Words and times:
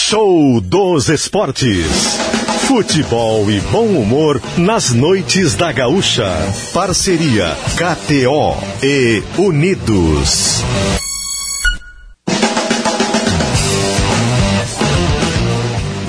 Show 0.00 0.60
dos 0.60 1.08
Esportes. 1.08 1.84
Futebol 2.66 3.50
e 3.50 3.60
bom 3.60 3.84
humor 3.84 4.40
nas 4.56 4.90
noites 4.90 5.54
da 5.56 5.72
Gaúcha. 5.72 6.30
Parceria 6.72 7.54
KTO 7.76 8.56
e 8.82 9.22
Unidos. 9.36 10.62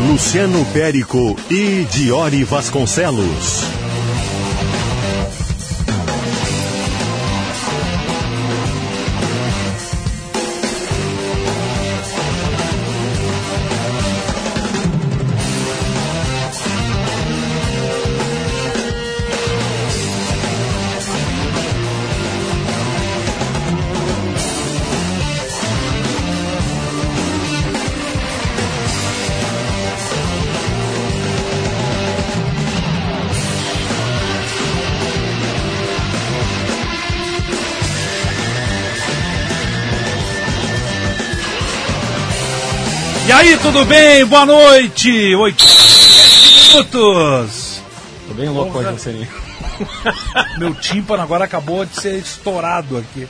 Luciano 0.08 0.64
Périco 0.72 1.36
e 1.50 1.86
Diori 1.92 2.44
Vasconcelos. 2.44 3.79
Tudo 43.62 43.86
bem? 43.86 44.26
Boa 44.26 44.46
noite! 44.46 45.36
Oito 45.36 45.66
minutos! 46.74 47.82
Tô 48.28 48.34
bem 48.34 48.50
louco 48.50 48.78
hoje, 48.78 48.90
Lucianinho. 48.92 49.28
Meu 50.58 50.74
tímpano 50.76 51.24
agora 51.24 51.46
acabou 51.46 51.86
de 51.86 51.96
ser 52.00 52.16
estourado 52.16 52.98
aqui. 52.98 53.28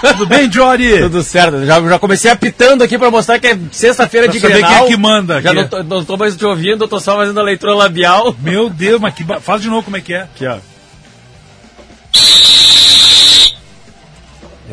Tudo 0.00 0.26
bem, 0.26 0.50
Jory? 0.50 1.00
Tudo 1.02 1.22
certo. 1.22 1.64
Já, 1.64 1.80
já 1.80 1.98
comecei 1.98 2.30
apitando 2.30 2.82
aqui 2.82 2.98
pra 2.98 3.10
mostrar 3.10 3.38
que 3.38 3.48
é 3.48 3.58
sexta-feira 3.72 4.28
de 4.28 4.38
Grenal. 4.38 4.70
quem 4.70 4.78
é 4.78 4.86
que 4.86 4.96
manda 4.96 5.40
Já 5.40 5.50
aqui. 5.50 5.60
não 5.60 5.68
tô, 5.68 5.82
não 5.82 6.04
tô 6.04 6.16
mais 6.16 6.36
te 6.36 6.44
ouvindo, 6.44 6.86
tô 6.88 7.00
só 7.00 7.16
fazendo 7.16 7.40
a 7.40 7.42
leitura 7.42 7.74
labial. 7.74 8.34
Meu 8.40 8.68
Deus, 8.68 9.00
mas 9.00 9.14
que 9.14 9.24
ba... 9.24 9.40
faz 9.40 9.62
de 9.62 9.68
novo 9.68 9.82
como 9.82 9.96
é 9.96 10.00
que 10.00 10.14
é. 10.14 10.22
Aqui, 10.22 10.46
ó. 10.46 10.58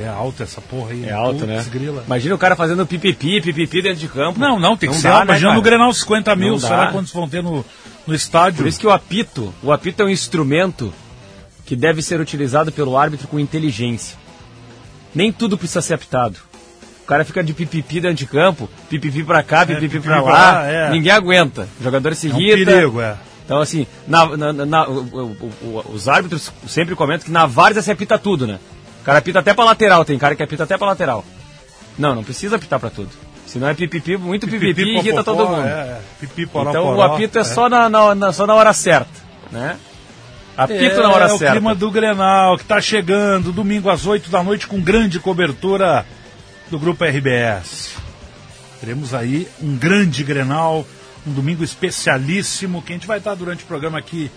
É 0.04 0.08
alto 0.10 0.44
essa 0.44 0.60
porra 0.62 0.92
aí. 0.92 1.06
É 1.06 1.12
alto, 1.14 1.40
Putz, 1.40 1.48
né? 1.48 1.66
grila. 1.72 2.04
Imagina 2.06 2.36
o 2.36 2.38
cara 2.38 2.56
fazendo 2.56 2.86
pipipi, 2.86 3.42
pipipi 3.42 3.82
dentro 3.82 4.00
de 4.00 4.08
campo. 4.08 4.40
Não, 4.40 4.60
não, 4.60 4.76
tem 4.76 4.90
que 4.90 4.96
Não 4.96 5.02
ser. 5.02 5.08
dá, 5.08 5.14
alto. 5.16 5.26
né, 5.26 5.32
Imagina 5.32 5.50
cara? 5.50 5.56
no 5.58 5.62
Grenal 5.64 5.94
50 5.94 6.36
mil, 6.36 6.52
Não 6.54 6.60
dá. 6.60 6.68
será 6.68 6.88
quantos 6.92 7.12
vão 7.14 7.28
ter 7.30 7.42
no, 7.44 7.64
no 8.06 8.14
estádio? 8.14 8.60
Por 8.64 8.68
isso 8.68 8.80
que 8.80 8.88
o 8.88 8.92
apito, 8.92 9.54
o 9.64 9.72
apito 9.72 10.02
é 10.02 10.06
um 10.06 10.10
instrumento 10.10 10.94
que 11.66 11.76
deve 11.76 12.02
ser 12.02 12.20
utilizado 12.20 12.72
pelo 12.72 12.98
árbitro 12.98 13.28
com 13.28 13.40
inteligência. 13.40 14.18
Nem 15.16 15.32
tudo 15.32 15.58
precisa 15.58 15.82
ser 15.82 15.94
apitado. 15.94 16.38
O 17.04 17.06
cara 17.06 17.24
fica 17.26 17.44
de 17.44 17.54
pipipi 17.54 18.00
dentro 18.00 18.18
de 18.18 18.26
campo, 18.26 18.70
pipipi 18.90 19.24
pra 19.24 19.44
cá, 19.44 19.66
pipipi 19.66 19.82
pipipi 19.90 20.06
pra 20.08 20.22
pra 20.22 20.32
lá, 20.32 20.52
lá, 20.54 20.68
é. 20.68 20.90
ninguém 20.90 21.12
aguenta. 21.12 21.68
O 21.80 21.84
jogador 21.84 22.16
se 22.16 22.30
É 22.30 22.34
um 22.34 22.38
perigo, 22.38 23.02
é. 23.02 23.16
Então, 23.46 23.60
assim, 23.60 23.86
na- 24.08 24.38
na- 24.38 24.54
na- 24.54 24.88
o- 24.88 25.02
o- 25.02 25.50
o- 25.68 25.86
os 25.94 26.08
árbitros 26.08 26.50
sempre 26.66 26.96
comentam 26.96 27.26
que 27.26 27.32
na 27.32 27.46
várzea 27.46 27.82
se 27.82 27.92
apita 27.92 28.18
tudo, 28.18 28.48
né? 28.48 28.58
O 29.04 29.06
cara 29.06 29.18
apita 29.20 29.40
até 29.40 29.54
pra 29.54 29.66
lateral, 29.66 30.06
tem 30.06 30.18
cara 30.18 30.34
que 30.34 30.42
apita 30.42 30.64
até 30.64 30.78
pra 30.78 30.88
lateral. 30.88 31.26
Não, 32.00 32.16
não 32.16 32.24
precisa 32.24 32.56
apitar 32.56 32.80
pra 32.80 32.90
tudo. 32.90 33.10
Senão 33.46 33.68
é 33.68 33.74
pipipi, 33.74 34.16
muito 34.16 34.48
pipipi, 34.48 34.82
e 34.82 34.98
irrita 34.98 35.22
todo 35.26 35.46
mundo. 35.46 35.68
É, 35.68 35.72
é. 35.72 36.02
Pipi, 36.22 36.46
poró, 36.46 36.70
então 36.70 36.84
poró, 36.86 36.96
o 36.98 37.02
apito 37.02 37.38
é, 37.38 37.44
só, 37.44 37.68
na, 37.68 37.90
na- 38.16 38.32
só 38.32 38.48
na 38.48 38.56
hora 38.56 38.72
certa, 38.72 39.12
né? 39.52 39.76
Apito 40.56 40.80
É, 40.84 41.04
na 41.04 41.10
hora 41.12 41.26
é 41.26 41.34
o 41.34 41.38
certa. 41.38 41.52
clima 41.54 41.76
do 41.76 41.92
Grenal, 41.92 42.58
que 42.58 42.64
tá 42.64 42.80
chegando, 42.80 43.52
domingo 43.52 43.90
às 43.90 44.06
8 44.06 44.30
da 44.30 44.42
noite, 44.42 44.68
com 44.68 44.80
grande 44.80 45.20
cobertura 45.20 46.06
do 46.72 46.80
Grupo 46.80 47.04
RBS. 47.04 47.92
Teremos 48.80 49.14
aí 49.14 49.48
um 49.62 49.76
grande 49.76 50.24
Grenal, 50.24 50.88
um 51.28 51.34
domingo 51.34 51.62
especialíssimo, 51.64 52.82
que 52.82 52.94
a 52.94 52.96
gente 52.96 53.06
vai 53.08 53.18
estar 53.18 53.36
durante 53.36 53.64
o 53.66 53.68
programa 53.68 54.00
aqui 54.00 54.32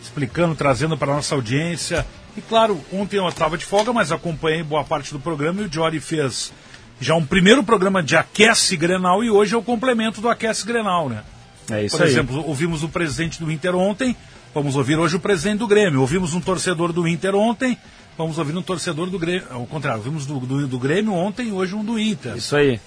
explicando, 0.00 0.54
trazendo 0.54 0.96
para 0.96 1.12
nossa 1.14 1.34
audiência. 1.34 2.06
E 2.36 2.42
claro, 2.42 2.80
ontem 2.92 3.16
eu 3.16 3.28
estava 3.28 3.56
de 3.56 3.64
folga, 3.64 3.92
mas 3.92 4.10
acompanhei 4.10 4.62
boa 4.62 4.82
parte 4.84 5.12
do 5.12 5.20
programa 5.20 5.62
e 5.62 5.64
o 5.66 5.72
Jory 5.72 6.00
fez 6.00 6.52
já 7.00 7.14
um 7.14 7.24
primeiro 7.24 7.62
programa 7.62 8.02
de 8.02 8.16
Aquece 8.16 8.76
Grenal 8.76 9.22
e 9.22 9.30
hoje 9.30 9.54
é 9.54 9.56
o 9.56 9.62
complemento 9.62 10.20
do 10.20 10.28
Aquece 10.28 10.66
Grenal, 10.66 11.08
né? 11.08 11.22
É 11.70 11.84
isso 11.84 11.96
Por 11.96 12.04
aí. 12.04 12.10
exemplo, 12.10 12.44
ouvimos 12.46 12.82
o 12.82 12.88
presidente 12.88 13.38
do 13.38 13.50
Inter 13.50 13.74
ontem, 13.74 14.16
vamos 14.52 14.76
ouvir 14.76 14.98
hoje 14.98 15.16
o 15.16 15.20
presidente 15.20 15.60
do 15.60 15.66
Grêmio. 15.66 16.00
Ouvimos 16.00 16.34
um 16.34 16.40
torcedor 16.40 16.92
do 16.92 17.06
Inter 17.06 17.34
ontem, 17.34 17.78
vamos 18.18 18.38
ouvir 18.38 18.56
um 18.56 18.62
torcedor 18.62 19.08
do 19.10 19.18
Grêmio. 19.18 19.46
Ao 19.50 19.66
contrário, 19.66 19.98
ouvimos 19.98 20.26
do, 20.26 20.38
do, 20.40 20.66
do 20.66 20.78
Grêmio 20.78 21.12
ontem 21.12 21.48
e 21.48 21.52
hoje 21.52 21.74
um 21.74 21.84
do 21.84 21.98
Inter. 21.98 22.36
Isso 22.36 22.56
aí. 22.56 22.80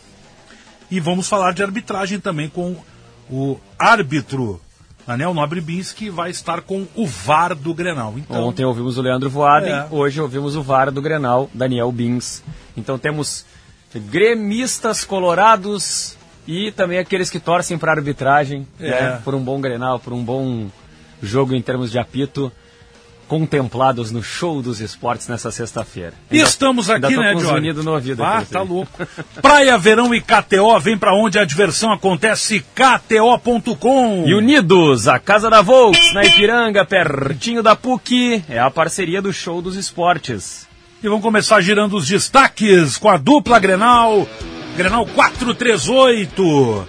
E 0.91 1.00
vamos 1.00 1.28
falar 1.28 1.53
de 1.53 1.63
arbitragem 1.63 2.19
também 2.19 2.50
com 2.50 2.75
o 3.30 3.59
árbitro, 3.78 4.62
Anel 5.07 5.34
Nobre 5.34 5.62
Bins, 5.62 5.91
que 5.94 6.09
vai 6.09 6.29
estar 6.29 6.62
com 6.62 6.85
o 6.94 7.07
VAR 7.07 7.56
do 7.56 7.73
Grenal. 7.73 8.13
Então, 8.18 8.44
Ontem 8.44 8.66
ouvimos 8.66 8.97
o 8.97 9.01
Leandro 9.01 9.29
Voaden, 9.29 9.72
É. 9.72 9.88
hoje 9.90 10.19
ouvimos 10.19 10.56
o 10.56 10.62
VAR 10.62 10.91
do 10.91 11.01
Grenal, 11.01 11.50
Daniel 11.53 11.91
Bins. 11.91 12.44
Então 12.75 12.97
temos 13.00 13.45
gremistas 13.95 15.03
colorados 15.03 16.16
e 16.47 16.72
também 16.72 16.97
aqueles 17.00 17.29
que 17.29 17.40
torcem 17.40 17.78
para 17.78 17.91
arbitragem, 17.91 18.68
É. 18.79 18.90
né, 18.90 19.22
por 19.23 19.34
um 19.34 19.40
bom 19.41 19.59
Grenal, 19.59 20.00
por 20.00 20.13
um 20.13 20.23
bom 20.23 20.68
jogo 21.22 21.53
em 21.56 21.62
termos 21.62 21.89
de 21.91 21.97
apito, 22.00 22.51
contemplados 23.27 24.11
no 24.11 24.23
show 24.23 24.61
dos 24.61 24.79
esportes 24.79 25.27
nessa 25.27 25.51
sexta-feira. 25.51 26.13
E 26.31 26.39
estamos 26.39 26.89
aqui, 26.89 27.07
ainda 27.07 27.33
né, 27.33 27.51
unidos 27.51 27.83
no 27.83 27.93
ouvido 27.93 28.23
Ah, 28.23 28.43
tá 28.49 28.61
louco. 28.61 28.91
Praia, 29.41 29.77
Verão 29.77 30.13
e 30.15 30.21
KTO, 30.21 30.79
vem 30.79 30.97
pra 30.97 31.13
onde 31.13 31.38
a 31.38 31.45
diversão 31.45 31.91
acontece, 31.91 32.63
kto.com. 32.73 34.23
E 34.25 34.33
Unidos, 34.33 35.07
a 35.07 35.19
Casa 35.19 35.49
da 35.49 35.61
Volks, 35.61 36.13
na 36.13 36.25
Ipiranga, 36.25 36.85
pertinho 36.85 37.61
da 37.61 37.75
PUC, 37.75 38.43
é 38.49 38.59
a 38.59 38.71
parceria 38.71 39.21
do 39.21 39.33
show 39.33 39.61
dos 39.61 39.75
esportes. 39.75 40.67
E 41.03 41.07
vamos 41.07 41.21
começar 41.21 41.61
girando 41.61 41.95
os 41.95 42.07
destaques 42.07 42.97
com 42.97 43.09
a 43.09 43.17
dupla 43.17 43.59
Grenal, 43.59 44.27
Grenal 44.75 45.05
438. 45.05 46.88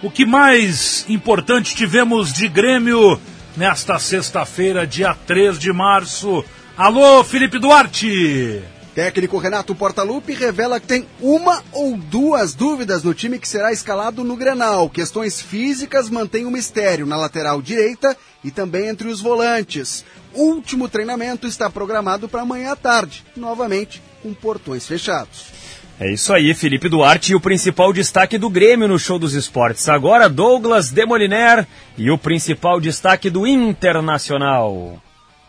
O 0.00 0.10
que 0.10 0.24
mais 0.24 1.04
importante 1.08 1.74
tivemos 1.74 2.32
de 2.32 2.46
Grêmio 2.46 3.20
nesta 3.58 3.98
sexta-feira, 3.98 4.86
dia 4.86 5.12
3 5.26 5.58
de 5.58 5.72
março? 5.72 6.44
Alô, 6.76 7.24
Felipe 7.24 7.58
Duarte! 7.58 8.62
Técnico 8.94 9.36
Renato 9.36 9.74
Portaluppi 9.74 10.32
revela 10.32 10.78
que 10.78 10.86
tem 10.86 11.06
uma 11.20 11.62
ou 11.72 11.96
duas 11.96 12.54
dúvidas 12.54 13.02
no 13.02 13.12
time 13.12 13.38
que 13.38 13.48
será 13.48 13.72
escalado 13.72 14.22
no 14.22 14.36
Grenal. 14.36 14.88
Questões 14.88 15.40
físicas 15.40 16.08
mantêm 16.08 16.46
o 16.46 16.50
mistério 16.52 17.04
na 17.04 17.16
lateral 17.16 17.60
direita 17.60 18.16
e 18.44 18.50
também 18.52 18.86
entre 18.86 19.08
os 19.08 19.20
volantes. 19.20 20.04
Último 20.32 20.88
treinamento 20.88 21.48
está 21.48 21.68
programado 21.68 22.28
para 22.28 22.42
amanhã 22.42 22.72
à 22.72 22.76
tarde, 22.76 23.24
novamente 23.36 24.00
com 24.22 24.32
portões 24.32 24.86
fechados. 24.86 25.57
É 26.00 26.12
isso 26.12 26.32
aí, 26.32 26.54
Felipe 26.54 26.88
Duarte 26.88 27.32
e 27.32 27.34
o 27.34 27.40
principal 27.40 27.92
destaque 27.92 28.38
do 28.38 28.48
Grêmio 28.48 28.86
no 28.86 29.00
show 29.00 29.18
dos 29.18 29.34
esportes. 29.34 29.88
Agora 29.88 30.28
Douglas 30.28 30.92
Demoliner 30.92 31.66
e 31.96 32.08
o 32.08 32.16
principal 32.16 32.80
destaque 32.80 33.28
do 33.28 33.44
Internacional. 33.48 35.02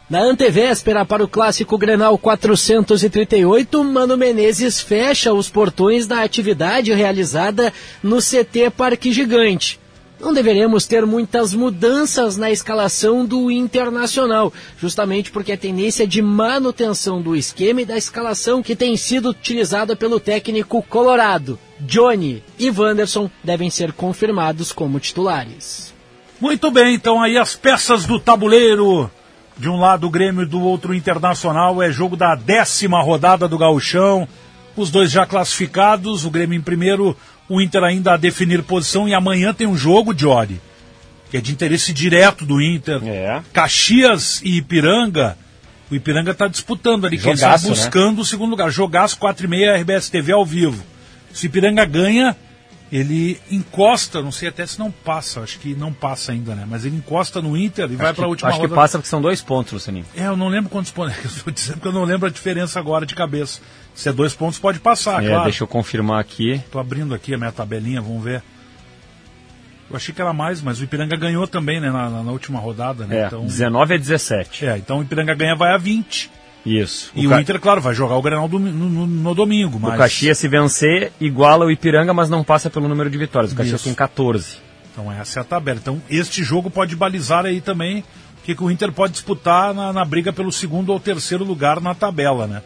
Na 0.10 0.22
antevéspera 0.22 1.06
para 1.06 1.24
o 1.24 1.28
clássico 1.28 1.78
Grenal 1.78 2.18
438, 2.18 3.84
Mano 3.84 4.18
Menezes 4.18 4.82
fecha 4.82 5.32
os 5.32 5.48
portões 5.48 6.08
da 6.08 6.24
atividade 6.24 6.92
realizada 6.94 7.72
no 8.02 8.18
CT 8.18 8.72
Parque 8.76 9.14
Gigante. 9.14 9.80
Não 10.19 10.33
deveremos 10.33 10.86
ter 10.86 11.06
muitas 11.06 11.54
mudanças 11.54 12.36
na 12.36 12.51
escalação 12.51 13.25
do 13.25 13.50
Internacional, 13.50 14.51
justamente 14.77 15.31
porque 15.31 15.54
a 15.54 15.57
tendência 15.57 16.06
de 16.06 16.21
manutenção 16.21 17.21
do 17.21 17.36
esquema 17.36 17.81
e 17.81 17.86
da 17.86 17.98
escalação 17.98 18.62
que 18.62 18.75
tem 18.75 18.98
sido 18.98 19.30
utilizada 19.30 19.95
pelo 19.95 20.19
técnico 20.19 20.83
colorado. 20.83 21.57
Johnny 21.80 22.44
e 22.60 22.69
Wanderson 22.69 23.31
devem 23.42 23.69
ser 23.69 23.94
confirmados 23.94 24.74
como 24.74 25.00
titulares. 25.00 25.94
Muito 26.42 26.69
bem, 26.69 26.95
então 26.95 27.21
aí 27.21 27.38
as 27.38 27.56
peças 27.56 28.06
do 28.06 28.19
tabuleiro. 28.19 29.10
De 29.57 29.69
um 29.69 29.77
lado 29.77 30.07
o 30.07 30.10
Grêmio 30.10 30.45
do 30.45 30.62
outro 30.62 30.92
o 30.92 30.95
Internacional. 30.95 31.81
É 31.81 31.92
jogo 31.92 32.16
da 32.16 32.36
décima 32.36 33.01
rodada 33.01 33.48
do 33.48 33.57
Gauchão. 33.57 34.27
Os 34.75 34.89
dois 34.89 35.12
já 35.12 35.25
classificados, 35.25 36.25
o 36.25 36.30
Grêmio 36.30 36.57
em 36.57 36.62
primeiro, 36.62 37.16
o 37.50 37.60
Inter 37.60 37.84
ainda 37.84 38.13
a 38.13 38.18
definir 38.18 38.63
posição. 38.63 39.07
E 39.07 39.13
amanhã 39.13 39.54
tem 39.54 39.68
um 39.68 39.75
jogo, 39.75 40.18
Jory, 40.18 40.62
que 41.30 41.38
é 41.38 41.42
de 41.42 41.51
interesse 41.51 41.92
direto 41.92 42.46
do 42.46 42.62
Inter. 42.62 43.01
É. 43.04 43.42
Caxias 43.51 44.42
e 44.44 44.57
Ipiranga. 44.57 45.38
O 45.92 45.96
Ipiranga 45.96 46.31
está 46.31 46.48
disputando 46.48 47.07
ali, 47.07 47.18
quem 47.18 47.36
sabe 47.36 47.63
Jogaço, 47.63 47.63
né? 47.63 47.69
buscando 47.72 48.22
o 48.22 48.25
segundo 48.25 48.51
lugar. 48.51 48.69
Jogaço 48.69 49.18
4 49.18 49.46
e 49.46 49.50
meia, 49.50 49.75
RBS 49.75 50.10
TV 50.10 50.31
ao 50.31 50.46
vivo. 50.46 50.84
Se 51.34 51.46
o 51.46 51.48
Ipiranga 51.48 51.84
ganha, 51.84 52.36
ele 52.92 53.40
encosta, 53.52 54.22
não 54.22 54.31
sei 54.31 54.50
até 54.50 54.66
se 54.66 54.80
não 54.80 54.92
passa, 54.92 55.42
acho 55.42 55.60
que 55.60 55.75
não 55.75 55.94
passa 55.94 56.31
ainda, 56.31 56.56
né? 56.56 56.66
Mas 56.68 56.86
ele 56.86 56.95
encosta 56.98 57.42
no 57.42 57.56
Inter 57.56 57.90
e 57.92 57.95
vai 57.95 58.13
para 58.13 58.25
a 58.25 58.28
última 58.28 58.50
Acho 58.50 58.60
que 58.60 58.66
rodada. 58.66 58.81
passa 58.81 58.98
porque 58.98 59.10
são 59.10 59.22
dois 59.22 59.42
pontos, 59.42 59.74
Lucianinho. 59.74 60.06
É, 60.16 60.25
eu 60.25 60.36
não 60.38 60.48
lembro 60.48 60.69
quantos 60.69 60.92
pontos. 60.92 61.16
Eu 61.24 61.30
estou 61.30 61.54
dizendo 61.54 61.80
que 61.80 61.88
eu 61.88 61.92
não 61.92 62.04
lembro 62.04 62.28
a 62.28 62.31
diferença 62.31 62.80
agora 62.80 63.06
de 63.06 63.13
cabeça. 63.13 63.62
Se 64.00 64.07
é 64.07 64.13
dois 64.13 64.34
pontos, 64.34 64.57
pode 64.57 64.80
passar, 64.80 65.22
É, 65.22 65.28
claro. 65.28 65.44
Deixa 65.44 65.62
eu 65.63 65.68
confirmar 65.68 66.22
aqui. 66.22 66.62
Tô 66.72 66.80
abrindo 66.80 67.13
aqui 67.13 67.34
a 67.34 67.38
minha 67.38 67.51
tabelinha, 67.51 68.01
vamos 68.01 68.24
ver. 68.24 68.42
Eu 69.90 69.96
achei 69.98 70.16
que 70.16 70.22
era 70.22 70.31
mais, 70.31 70.62
mas 70.62 70.80
o 70.80 70.84
Ipiranga 70.86 71.18
ganhou 71.18 71.46
também, 71.48 71.81
né, 71.81 71.92
na, 71.92 72.10
na- 72.10 72.31
última 72.31 72.60
rodada, 72.60 73.06
né? 73.06 73.24
É, 73.24 73.25
então, 73.28 73.44
19 73.46 73.96
a 73.96 73.98
17. 73.98 74.66
é, 74.66 74.78
então 74.78 75.00
o 75.00 75.01
Ipiranga 75.01 75.34
ganha, 75.34 75.54
vai 75.56 75.74
a 75.74 75.78
20. 75.78 76.31
Isso. 76.66 77.12
E 77.13 77.25
o, 77.25 77.30
o, 77.30 77.34
Ca- 77.34 77.42
Inter, 77.42 77.60
claro, 77.60 77.81
vai 77.81 77.94
jogar 77.94 78.16
o 78.16 78.22
Grenal 78.22 78.48
no, 78.48 78.57
no- 78.57 79.06
no 79.07 79.36
domingo, 79.36 79.78
mas... 79.80 79.96
o 79.96 79.98
Caxias, 79.98 80.38
se 80.38 80.48
vencer, 80.48 81.12
iguala 81.19 81.66
o 81.66 81.72
Ipiranga, 81.72 82.13
mas 82.13 82.30
não 82.30 82.42
passa 82.44 82.69
pelo 82.69 82.88
número 82.88 83.10
de 83.10 83.18
vitórias. 83.18 83.52
O 83.52 83.56
Caxias 83.56 83.81
Isso. 83.81 83.86
tem 83.90 83.94
14. 83.95 84.57
Então 84.94 85.12
essa 85.12 85.40
é 85.40 85.42
a 85.42 85.44
tabela. 85.45 85.80
Então 85.81 86.02
este 86.10 86.42
jogo 86.42 86.69
pode 86.69 86.95
balizar 86.95 87.45
aí 87.45 87.60
também 87.60 88.00
o 88.02 88.44
que, 88.45 88.56
que 88.56 88.63
o 88.63 88.72
Inter 88.72 88.92
pode 88.94 89.13
disputar 89.13 89.74
na, 89.74 89.92
na 89.92 90.06
briga 90.06 90.31
pelo 90.31 90.52
segundo 90.54 90.92
ou 90.94 91.00
terceiro 91.02 91.44
lugar 91.44 91.81
na 91.81 91.94
tabela, 91.95 92.48
né? 92.48 92.62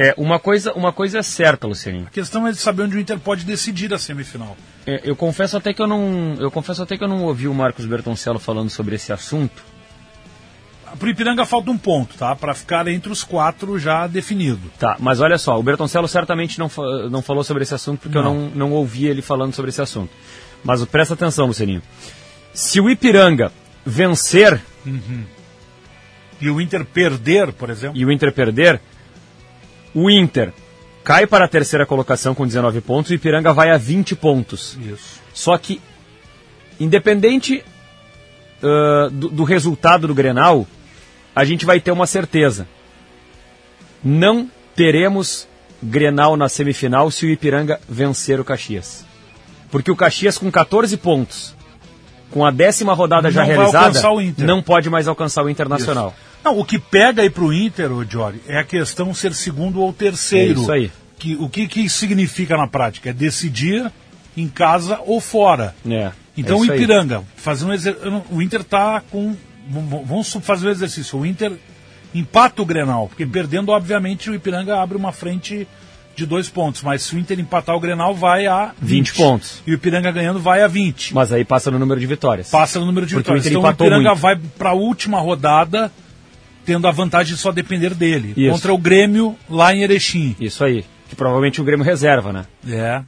É, 0.00 0.14
uma 0.16 0.38
coisa, 0.38 0.72
uma 0.72 0.92
coisa 0.92 1.18
é 1.18 1.22
certa, 1.22 1.66
Lucianinho. 1.66 2.06
A 2.06 2.10
questão 2.10 2.46
é 2.46 2.52
de 2.52 2.56
saber 2.56 2.84
onde 2.84 2.96
o 2.96 3.00
Inter 3.00 3.18
pode 3.18 3.44
decidir 3.44 3.92
a 3.92 3.98
semifinal. 3.98 4.56
É, 4.86 5.02
eu 5.04 5.14
confesso 5.14 5.58
até 5.58 5.74
que 5.74 5.82
eu 5.82 5.86
não, 5.86 6.36
eu 6.40 6.50
confesso 6.50 6.82
até 6.82 6.96
que 6.96 7.04
eu 7.04 7.08
não 7.08 7.24
ouvi 7.24 7.46
o 7.46 7.52
Marcos 7.52 7.84
Bertoncello 7.84 8.38
falando 8.38 8.70
sobre 8.70 8.94
esse 8.94 9.12
assunto. 9.12 9.62
Pro 10.98 11.08
Ipiranga 11.10 11.44
falta 11.44 11.70
um 11.70 11.76
ponto, 11.76 12.16
tá? 12.16 12.34
Para 12.34 12.54
ficar 12.54 12.88
entre 12.88 13.12
os 13.12 13.22
quatro 13.22 13.78
já 13.78 14.06
definido. 14.06 14.72
Tá, 14.78 14.96
mas 14.98 15.20
olha 15.20 15.36
só, 15.36 15.58
o 15.58 15.62
Bertoncello 15.62 16.08
certamente 16.08 16.58
não, 16.58 16.70
não 17.10 17.20
falou 17.20 17.44
sobre 17.44 17.62
esse 17.62 17.74
assunto 17.74 18.00
porque 18.00 18.16
eu 18.16 18.22
Não. 18.22 18.34
não, 18.34 18.50
não 18.50 18.72
ouvi 18.72 19.06
ele 19.06 19.20
falando 19.20 19.54
sobre 19.54 19.68
esse 19.68 19.82
assunto. 19.82 20.10
Mas 20.64 20.82
presta 20.86 21.12
atenção, 21.14 21.46
Lucianinho. 21.46 21.82
Se 22.54 22.80
o 22.80 22.88
Ipiranga 22.88 23.52
vencer 23.84 24.60
E 26.40 26.48
o 26.48 26.60
Inter 26.60 26.84
perder, 26.86 27.52
por 27.52 27.68
exemplo, 27.68 27.98
e 27.98 28.04
o 28.04 28.10
Inter 28.10 28.32
perder, 28.32 28.80
o 29.94 30.10
Inter 30.10 30.52
cai 31.02 31.26
para 31.26 31.44
a 31.44 31.48
terceira 31.48 31.86
colocação 31.86 32.34
com 32.34 32.46
19 32.46 32.80
pontos 32.80 33.10
e 33.10 33.14
o 33.14 33.16
Ipiranga 33.16 33.52
vai 33.52 33.70
a 33.70 33.76
20 33.76 34.14
pontos. 34.16 34.78
isso. 34.80 35.20
Só 35.32 35.56
que, 35.56 35.80
independente 36.78 37.64
ah, 38.62 39.08
do, 39.10 39.28
do 39.28 39.44
resultado 39.44 40.06
do 40.06 40.14
Grenal, 40.14 40.66
a 41.34 41.44
gente 41.44 41.64
vai 41.64 41.80
ter 41.80 41.90
uma 41.90 42.06
certeza. 42.06 42.68
Não 44.04 44.50
teremos 44.74 45.48
Grenal 45.82 46.36
na 46.36 46.48
semifinal 46.48 47.10
se 47.10 47.24
o 47.24 47.30
Ipiranga 47.30 47.80
vencer 47.88 48.38
o 48.38 48.44
Caxias. 48.44 49.04
Porque 49.70 49.90
o 49.90 49.96
Caxias, 49.96 50.36
com 50.36 50.50
14 50.50 50.96
pontos, 50.98 51.54
com 52.30 52.44
a 52.44 52.50
décima 52.50 52.92
rodada 52.94 53.30
já 53.30 53.40
Não 53.40 53.46
vai 53.48 53.56
realizada, 53.56 54.10
o 54.12 54.44
não 54.44 54.62
pode 54.62 54.88
mais 54.90 55.08
alcançar 55.08 55.42
o 55.44 55.48
Internacional. 55.50 56.14
Não, 56.44 56.58
o 56.58 56.64
que 56.64 56.78
pega 56.78 57.22
aí 57.22 57.28
pro 57.30 57.52
Inter, 57.52 57.92
ô 57.92 58.04
Jory, 58.04 58.40
é 58.46 58.58
a 58.58 58.64
questão 58.64 59.12
ser 59.12 59.34
segundo 59.34 59.80
ou 59.80 59.92
terceiro. 59.92 60.60
É 60.60 60.62
isso 60.62 60.72
aí. 60.72 60.92
Que, 61.18 61.34
o 61.36 61.48
que, 61.50 61.68
que 61.68 61.88
significa 61.88 62.56
na 62.56 62.66
prática? 62.66 63.10
É 63.10 63.12
decidir 63.12 63.90
em 64.36 64.48
casa 64.48 64.98
ou 65.04 65.20
fora. 65.20 65.74
É, 65.86 66.12
Então 66.36 66.56
é 66.56 66.60
o 66.60 66.64
isso. 66.64 66.74
Ipiranga, 66.74 67.22
fazendo 67.36 67.70
um 67.70 67.74
exer... 67.74 67.96
o 68.30 68.40
Inter 68.40 68.64
tá 68.64 69.02
com. 69.10 69.36
vamos- 69.68 70.06
Vamos 70.08 70.32
fazer 70.40 70.68
o 70.68 70.70
exercício. 70.70 71.18
O 71.18 71.26
Inter 71.26 71.52
empata 72.14 72.62
o 72.62 72.64
Grenal, 72.64 73.08
porque 73.08 73.26
perdendo, 73.26 73.70
obviamente, 73.70 74.30
o 74.30 74.34
Ipiranga 74.34 74.80
abre 74.80 74.96
uma 74.96 75.12
frente 75.12 75.68
de 76.14 76.26
dois 76.26 76.48
pontos. 76.48 76.82
Mas 76.82 77.02
se 77.02 77.14
o 77.14 77.18
Inter 77.18 77.38
empatar 77.40 77.74
o 77.74 77.80
Grenal, 77.80 78.14
vai 78.14 78.46
a 78.46 78.72
20 78.80 79.14
pontos. 79.14 79.62
E 79.66 79.72
o 79.72 79.74
Ipiranga 79.74 80.10
ganhando 80.10 80.38
vai 80.38 80.62
a 80.62 80.66
20. 80.66 81.14
Mas 81.14 81.32
aí 81.32 81.44
passa 81.44 81.70
no 81.70 81.78
número 81.78 82.00
de 82.00 82.06
vitórias. 82.06 82.50
Passa 82.50 82.78
no 82.78 82.86
número 82.86 83.06
de 83.06 83.14
Porque 83.14 83.30
o 83.30 83.34
vitórias. 83.34 83.46
Inter 83.46 83.58
Então 83.58 83.70
o 83.70 83.72
Ipiranga 83.72 84.10
muito. 84.10 84.20
vai 84.20 84.36
para 84.36 84.70
a 84.70 84.74
última 84.74 85.20
rodada, 85.20 85.90
tendo 86.64 86.86
a 86.86 86.90
vantagem 86.90 87.34
de 87.34 87.40
só 87.40 87.52
depender 87.52 87.94
dele. 87.94 88.34
Isso. 88.36 88.52
Contra 88.52 88.72
o 88.72 88.78
Grêmio 88.78 89.36
lá 89.48 89.74
em 89.74 89.82
Erechim. 89.82 90.36
Isso 90.40 90.64
aí. 90.64 90.84
Que 91.08 91.16
provavelmente 91.16 91.60
o 91.60 91.64
Grêmio 91.64 91.84
reserva, 91.84 92.32
né? 92.32 92.46
É. 92.68 93.02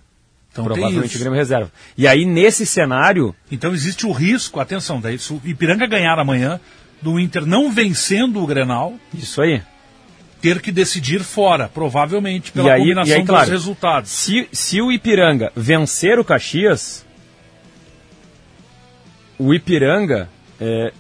Então 0.51 0.65
provavelmente 0.65 1.17
o 1.17 1.21
Grêmio 1.21 1.39
reserva. 1.39 1.73
E 1.97 2.07
aí, 2.07 2.27
nesse 2.27 2.67
cenário, 2.67 3.35
Então 3.51 3.73
existe 3.73 4.07
o 4.07 4.13
risco, 4.13 4.61
atenção, 4.61 5.01
daí 5.01 5.19
se 5.19 5.33
o 5.33 5.41
Ipiranga 5.45 5.87
ganhar 5.87 6.19
amanhã, 6.19 6.61
do 7.01 7.19
Inter 7.19 7.47
não 7.47 7.71
vencendo 7.71 8.43
o 8.43 8.47
Grenal, 8.47 8.95
isso 9.15 9.41
aí. 9.41 9.63
Ter 10.43 10.61
que 10.61 10.71
decidir 10.73 11.21
fora, 11.21 11.71
provavelmente, 11.73 12.53
pela 12.53 12.69
E 12.69 12.71
aí- 12.73 12.81
combinação 12.81 13.15
e 13.15 13.19
aí, 13.21 13.25
claro, 13.25 13.45
dos 13.45 13.51
resultados. 13.53 14.11
Se, 14.11 14.49
se 14.53 14.83
o 14.83 14.91
Ipiranga 14.93 15.51
vencer 15.57 16.19
o 16.19 16.25
Caxias, 16.25 17.07
o 19.39 19.55
Ipiranga 19.55 20.29
é, 20.61 20.93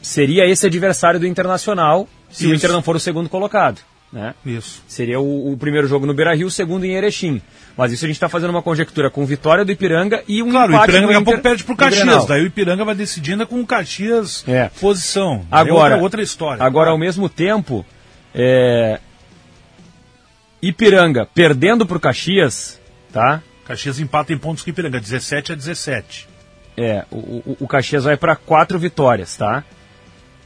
seria 0.00 0.46
esse 0.46 0.66
adversário 0.66 1.20
do 1.20 1.26
Internacional 1.26 2.08
se 2.30 2.46
o 2.46 2.54
Isso. 2.54 2.56
Inter 2.64 2.72
não 2.72 2.82
for 2.82 2.96
o 2.96 3.00
segundo 3.00 3.28
colocado. 3.28 3.80
Né? 4.12 4.32
Isso. 4.46 4.80
Seria 4.86 5.18
o, 5.18 5.52
o 5.52 5.56
primeiro 5.56 5.88
jogo 5.88 6.06
no 6.06 6.14
Beira 6.14 6.34
Rio, 6.36 6.46
o 6.46 6.50
segundo 6.50 6.84
em 6.84 6.92
Erechim. 6.94 7.42
Mas 7.76 7.90
isso 7.90 8.04
a 8.04 8.08
gente 8.08 8.14
está 8.16 8.28
fazendo 8.28 8.50
uma 8.50 8.62
conjectura 8.62 9.10
com 9.10 9.26
vitória 9.26 9.64
do 9.64 9.72
Ipiranga 9.72 10.22
e 10.28 10.40
um 10.40 10.50
Claro, 10.50 10.70
o 10.72 10.74
empate 10.76 10.90
Ipiranga 10.90 11.06
do 11.06 11.12
daqui 11.12 11.22
a 11.22 11.24
pouco 11.24 11.42
perde 11.42 11.64
pro. 11.64 11.76
Caxias, 11.76 12.24
daí 12.26 12.42
o 12.44 12.46
Ipiranga 12.46 12.84
vai 12.84 12.94
decidindo 12.94 13.44
com 13.44 13.60
o 13.60 13.66
Caxias 13.66 14.44
É. 14.46 14.70
posição. 14.80 15.44
É 15.50 15.56
Agora, 15.56 15.94
outra, 15.94 15.96
outra 16.02 16.22
história. 16.22 16.62
Agora, 16.62 16.90
ao 16.90 16.98
mesmo 16.98 17.28
tempo, 17.28 17.84
é, 18.34 19.00
Ipiranga 20.60 21.26
perdendo 21.26 21.86
para 21.86 21.96
o 21.96 22.00
Caxias, 22.00 22.80
tá? 23.12 23.42
Caxias 23.66 24.00
empata 24.00 24.32
em 24.32 24.38
pontos 24.38 24.62
com 24.62 24.70
Ipiranga, 24.70 25.00
17 25.00 25.52
a 25.52 25.54
17. 25.54 26.28
É, 26.76 27.04
o, 27.10 27.16
o, 27.16 27.56
o 27.60 27.68
Caxias 27.68 28.04
vai 28.04 28.16
para 28.16 28.34
quatro 28.34 28.78
vitórias, 28.78 29.36
tá? 29.36 29.64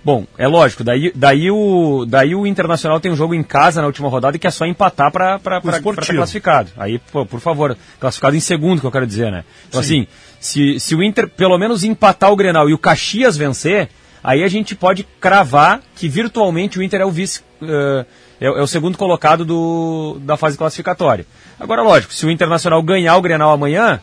Bom, 0.05 0.27
é 0.39 0.47
lógico, 0.47 0.85
daí, 0.85 1.13
daí, 1.15 1.51
o, 1.51 2.07
daí 2.07 2.35
o 2.35 2.47
Internacional 2.47 3.01
tem 3.01 3.11
um 3.11 3.17
jogo 3.17 3.35
em 3.35 3.43
casa 3.43 3.81
na 3.81 3.87
última 3.87 4.09
rodada 4.09 4.39
que 4.39 4.47
é 4.47 4.51
só 4.51 4.65
empatar 4.65 5.11
para 5.11 5.37
estar 5.37 5.83
classificado. 5.83 6.71
Aí, 6.77 6.99
pô, 6.99 7.27
por 7.27 7.41
favor, 7.41 7.77
classificado 7.99 8.37
em 8.37 8.41
segundo, 8.41 8.81
que 8.81 8.87
eu 8.87 8.93
quero 8.93 9.07
dizer, 9.07 9.31
né? 9.31 9.45
Então, 9.69 9.83
Sim. 9.83 10.03
assim, 10.03 10.07
se, 10.41 10.81
se 10.81 10.95
o 10.95 11.03
Inter 11.03 11.29
pelo 11.29 11.59
menos 11.59 11.83
empatar 11.83 12.33
o 12.33 12.37
Grenal 12.37 12.71
e 12.71 12.73
o 12.73 12.79
Caxias 12.79 13.37
vencer, 13.37 13.91
aí 14.23 14.45
a 14.45 14.49
gente 14.49 14.75
pode 14.75 15.05
cravar 15.21 15.83
que 15.97 16.09
virtualmente 16.09 16.79
o 16.79 16.83
Inter 16.83 17.01
é 17.01 17.05
o 17.05 17.11
vice, 17.11 17.43
eh, 17.63 18.07
é, 18.41 18.47
é 18.47 18.63
o 18.63 18.67
segundo 18.67 18.97
colocado 18.97 19.45
do, 19.45 20.19
da 20.21 20.37
fase 20.37 20.57
classificatória. 20.57 21.27
Agora, 21.59 21.83
lógico, 21.83 22.13
se 22.13 22.25
o 22.27 22.31
Internacional 22.31 22.83
ganhar 22.83 23.17
o 23.17 23.23
Grenal 23.23 23.51
amanhã, 23.51 24.01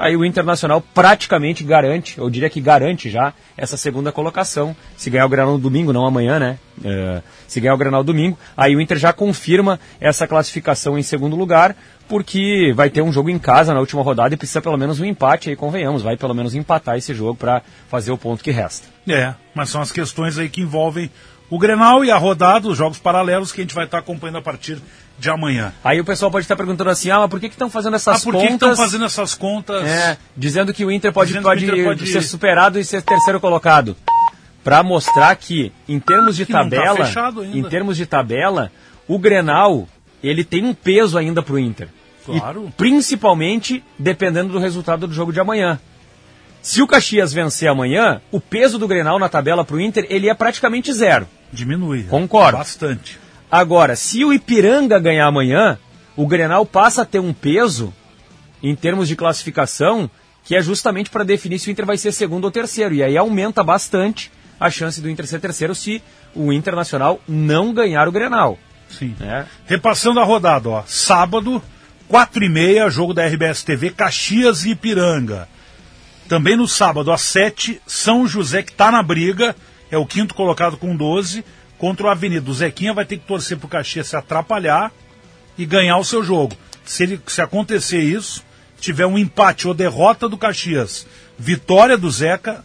aí 0.00 0.16
o 0.16 0.24
Internacional 0.24 0.80
praticamente 0.94 1.62
garante, 1.62 2.16
eu 2.18 2.30
diria 2.30 2.48
que 2.48 2.60
garante 2.60 3.10
já, 3.10 3.34
essa 3.56 3.76
segunda 3.76 4.10
colocação. 4.10 4.74
Se 4.96 5.10
ganhar 5.10 5.26
o 5.26 5.28
Grenal 5.28 5.52
no 5.52 5.58
domingo, 5.58 5.92
não 5.92 6.06
amanhã, 6.06 6.38
né? 6.38 6.58
É, 6.82 7.22
se 7.46 7.60
ganhar 7.60 7.74
o 7.74 7.78
Grenal 7.78 8.02
domingo, 8.02 8.38
aí 8.56 8.74
o 8.74 8.80
Inter 8.80 8.96
já 8.96 9.12
confirma 9.12 9.78
essa 10.00 10.26
classificação 10.26 10.98
em 10.98 11.02
segundo 11.02 11.36
lugar, 11.36 11.76
porque 12.08 12.72
vai 12.74 12.88
ter 12.88 13.02
um 13.02 13.12
jogo 13.12 13.28
em 13.28 13.38
casa 13.38 13.74
na 13.74 13.80
última 13.80 14.02
rodada 14.02 14.34
e 14.34 14.36
precisa 14.38 14.62
pelo 14.62 14.78
menos 14.78 15.00
um 15.00 15.04
empate, 15.04 15.50
aí 15.50 15.56
convenhamos, 15.56 16.02
vai 16.02 16.16
pelo 16.16 16.34
menos 16.34 16.54
empatar 16.54 16.96
esse 16.96 17.14
jogo 17.14 17.34
para 17.34 17.62
fazer 17.88 18.10
o 18.10 18.18
ponto 18.18 18.42
que 18.42 18.50
resta. 18.50 18.88
É, 19.06 19.34
mas 19.54 19.68
são 19.68 19.80
as 19.82 19.92
questões 19.92 20.38
aí 20.38 20.48
que 20.48 20.62
envolvem 20.62 21.10
o 21.50 21.58
Grenal 21.58 22.04
e 22.04 22.10
a 22.10 22.16
rodada, 22.16 22.68
os 22.68 22.78
jogos 22.78 22.98
paralelos 22.98 23.50
que 23.50 23.60
a 23.60 23.64
gente 23.64 23.74
vai 23.74 23.84
estar 23.84 23.98
acompanhando 23.98 24.38
a 24.38 24.42
partir 24.42 24.80
de 25.18 25.28
amanhã. 25.28 25.74
Aí 25.84 26.00
o 26.00 26.04
pessoal 26.04 26.30
pode 26.30 26.44
estar 26.44 26.56
perguntando 26.56 26.88
assim, 26.88 27.10
ah, 27.10 27.18
mas 27.18 27.28
por 27.28 27.40
que 27.40 27.46
estão 27.46 27.68
fazendo 27.68 27.96
essas 27.96 28.22
ah, 28.22 28.24
por 28.24 28.34
que 28.34 28.46
que 28.46 28.52
estão 28.54 28.68
contas? 28.70 28.84
fazendo 28.84 29.04
essas 29.04 29.34
contas? 29.34 29.86
É, 29.86 30.16
dizendo 30.36 30.72
que 30.72 30.84
o 30.84 30.90
Inter 30.90 31.12
pode, 31.12 31.32
que 31.32 31.38
o 31.38 31.42
pode, 31.42 31.64
Inter 31.66 31.84
pode- 31.84 32.06
ser 32.06 32.22
superado 32.22 32.78
e 32.78 32.84
ser 32.84 33.02
terceiro 33.02 33.40
colocado. 33.40 33.96
Para 34.62 34.82
mostrar 34.82 35.34
que, 35.36 35.72
em 35.88 35.98
termos 35.98 36.36
de 36.36 36.46
tá 36.46 36.62
tabela, 36.62 37.04
ainda. 37.04 37.58
em 37.58 37.62
termos 37.64 37.96
de 37.96 38.06
tabela, 38.06 38.70
o 39.08 39.18
Grenal, 39.18 39.88
ele 40.22 40.44
tem 40.44 40.64
um 40.64 40.74
peso 40.74 41.18
ainda 41.18 41.42
pro 41.42 41.58
Inter. 41.58 41.88
Claro. 42.24 42.66
E, 42.68 42.70
principalmente 42.72 43.82
dependendo 43.98 44.52
do 44.52 44.58
resultado 44.58 45.06
do 45.06 45.14
jogo 45.14 45.32
de 45.32 45.40
amanhã. 45.40 45.80
Se 46.62 46.82
o 46.82 46.86
Caxias 46.86 47.32
vencer 47.32 47.68
amanhã, 47.68 48.20
o 48.30 48.38
peso 48.38 48.78
do 48.78 48.86
Grenal 48.86 49.18
na 49.18 49.28
tabela 49.28 49.64
pro 49.64 49.80
Inter, 49.80 50.06
ele 50.10 50.28
é 50.28 50.34
praticamente 50.34 50.92
zero. 50.92 51.26
Diminui. 51.52 52.04
Concordo. 52.04 52.58
Bastante. 52.58 53.18
Agora, 53.50 53.96
se 53.96 54.24
o 54.24 54.32
Ipiranga 54.32 54.98
ganhar 54.98 55.26
amanhã, 55.26 55.78
o 56.16 56.26
Grenal 56.26 56.64
passa 56.64 57.02
a 57.02 57.04
ter 57.04 57.18
um 57.18 57.32
peso 57.32 57.92
em 58.62 58.74
termos 58.76 59.08
de 59.08 59.16
classificação 59.16 60.10
que 60.44 60.56
é 60.56 60.62
justamente 60.62 61.10
para 61.10 61.24
definir 61.24 61.58
se 61.58 61.68
o 61.68 61.70
Inter 61.70 61.86
vai 61.86 61.96
ser 61.96 62.12
segundo 62.12 62.44
ou 62.44 62.50
terceiro. 62.50 62.94
E 62.94 63.02
aí 63.02 63.16
aumenta 63.16 63.62
bastante 63.62 64.30
a 64.58 64.70
chance 64.70 65.00
do 65.00 65.08
Inter 65.08 65.26
ser 65.26 65.40
terceiro 65.40 65.74
se 65.74 66.02
o 66.34 66.52
Internacional 66.52 67.20
não 67.26 67.72
ganhar 67.72 68.08
o 68.08 68.12
Grenal. 68.12 68.58
Sim. 68.88 69.14
Né? 69.18 69.46
Repassando 69.66 70.20
a 70.20 70.24
rodada, 70.24 70.68
ó. 70.68 70.84
Sábado, 70.86 71.62
4 72.08 72.44
e 72.44 72.48
meia, 72.48 72.90
jogo 72.90 73.14
da 73.14 73.26
RBS 73.26 73.62
TV, 73.62 73.90
Caxias 73.90 74.64
e 74.64 74.70
Ipiranga. 74.70 75.48
Também 76.28 76.56
no 76.56 76.68
sábado, 76.68 77.10
às 77.10 77.22
7, 77.22 77.80
São 77.86 78.26
José, 78.26 78.62
que 78.62 78.72
está 78.72 78.90
na 78.90 79.02
briga, 79.02 79.54
é 79.90 79.98
o 79.98 80.06
quinto 80.06 80.34
colocado 80.34 80.76
com 80.76 80.94
12, 80.96 81.44
contra 81.78 82.06
o 82.06 82.10
Avenida. 82.10 82.50
O 82.50 82.54
Zequinha 82.54 82.92
vai 82.94 83.04
ter 83.04 83.18
que 83.18 83.26
torcer 83.26 83.56
pro 83.58 83.68
Caxias 83.68 84.08
se 84.08 84.16
atrapalhar 84.16 84.92
e 85.58 85.64
ganhar 85.66 85.96
o 85.98 86.04
seu 86.04 86.22
jogo. 86.22 86.54
Se, 86.84 87.02
ele, 87.04 87.20
se 87.26 87.40
acontecer 87.40 88.00
isso, 88.00 88.44
tiver 88.80 89.06
um 89.06 89.18
empate 89.18 89.68
ou 89.68 89.74
derrota 89.74 90.28
do 90.28 90.38
Caxias, 90.38 91.06
vitória 91.38 91.96
do 91.96 92.10
Zeca, 92.10 92.64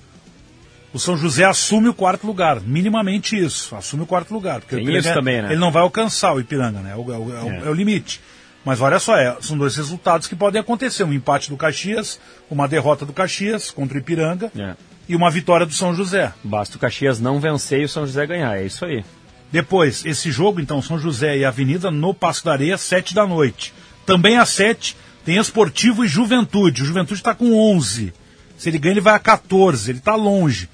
o 0.93 0.99
São 0.99 1.17
José 1.17 1.43
assume 1.43 1.89
o 1.89 1.93
quarto 1.93 2.25
lugar, 2.25 2.61
minimamente 2.61 3.37
isso, 3.37 3.75
assume 3.75 4.03
o 4.03 4.05
quarto 4.05 4.33
lugar. 4.33 4.61
Porque 4.61 4.75
Tem 4.77 4.85
o 4.85 4.89
Ipiranga, 4.89 5.13
também, 5.13 5.41
né? 5.41 5.49
ele 5.51 5.59
não 5.59 5.71
vai 5.71 5.81
alcançar 5.83 6.33
o 6.33 6.39
Ipiranga, 6.39 6.79
né? 6.79 6.91
É 6.91 6.95
o, 6.95 7.13
é 7.13 7.17
o- 7.17 7.35
é 7.37 7.43
o- 7.43 7.51
É. 7.51 7.67
é 7.67 7.69
o 7.69 7.73
limite. 7.73 8.21
Mas 8.63 8.79
olha 8.81 8.97
só, 8.97 9.15
é, 9.17 9.35
são 9.41 9.57
dois 9.57 9.75
resultados 9.75 10.25
que 10.27 10.35
podem 10.35 10.59
acontecer: 10.59 11.03
um 11.03 11.13
empate 11.13 11.49
do 11.49 11.57
Caxias, 11.57 12.19
uma 12.49 12.67
derrota 12.67 13.05
do 13.05 13.13
Caxias 13.13 13.69
contra 13.69 13.95
o 13.95 13.99
Ipiranga 13.99 14.49
É. 14.57 14.73
e 15.07 15.15
uma 15.15 15.29
vitória 15.29 15.65
do 15.65 15.73
São 15.73 15.93
José. 15.93 16.33
Basta 16.43 16.77
o 16.77 16.79
Caxias 16.79 17.19
não 17.19 17.39
vencer 17.39 17.81
e 17.81 17.85
o 17.85 17.89
São 17.89 18.05
José 18.05 18.25
ganhar, 18.25 18.57
é 18.57 18.65
isso 18.65 18.85
aí. 18.85 19.03
Depois, 19.51 20.05
esse 20.05 20.31
jogo, 20.31 20.59
então, 20.59 20.81
São 20.81 20.99
José 20.99 21.37
e 21.37 21.45
Avenida 21.45 21.89
no 21.91 22.13
Passo 22.13 22.43
da 22.43 22.51
Areia, 22.51 22.77
sete 22.77 23.13
da 23.13 23.25
noite. 23.25 23.73
Também 24.05 24.37
às 24.37 24.49
sete 24.49 24.97
tem 25.23 25.37
Esportivo 25.37 26.03
e 26.05 26.07
Juventude. 26.07 26.83
O 26.83 26.85
Juventude 26.85 27.19
está 27.19 27.33
com 27.33 27.53
11. 27.53 28.13
Se 28.57 28.69
ele 28.69 28.77
ganha, 28.77 28.93
ele 28.93 29.01
vai 29.01 29.15
a 29.15 29.19
14. 29.19 29.89
Ele 29.89 29.99
está 29.99 30.15
longe. 30.15 30.69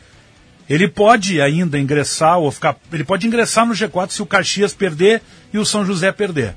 Ele 0.69 0.87
pode 0.87 1.41
ainda 1.41 1.79
ingressar 1.79 2.37
ou 2.37 2.51
ficar. 2.51 2.77
Ele 2.91 3.03
pode 3.03 3.27
ingressar 3.27 3.65
no 3.65 3.73
G4 3.73 4.09
se 4.09 4.21
o 4.21 4.25
Caxias 4.25 4.73
perder 4.73 5.21
e 5.53 5.57
o 5.57 5.65
São 5.65 5.85
José 5.85 6.11
perder. 6.11 6.55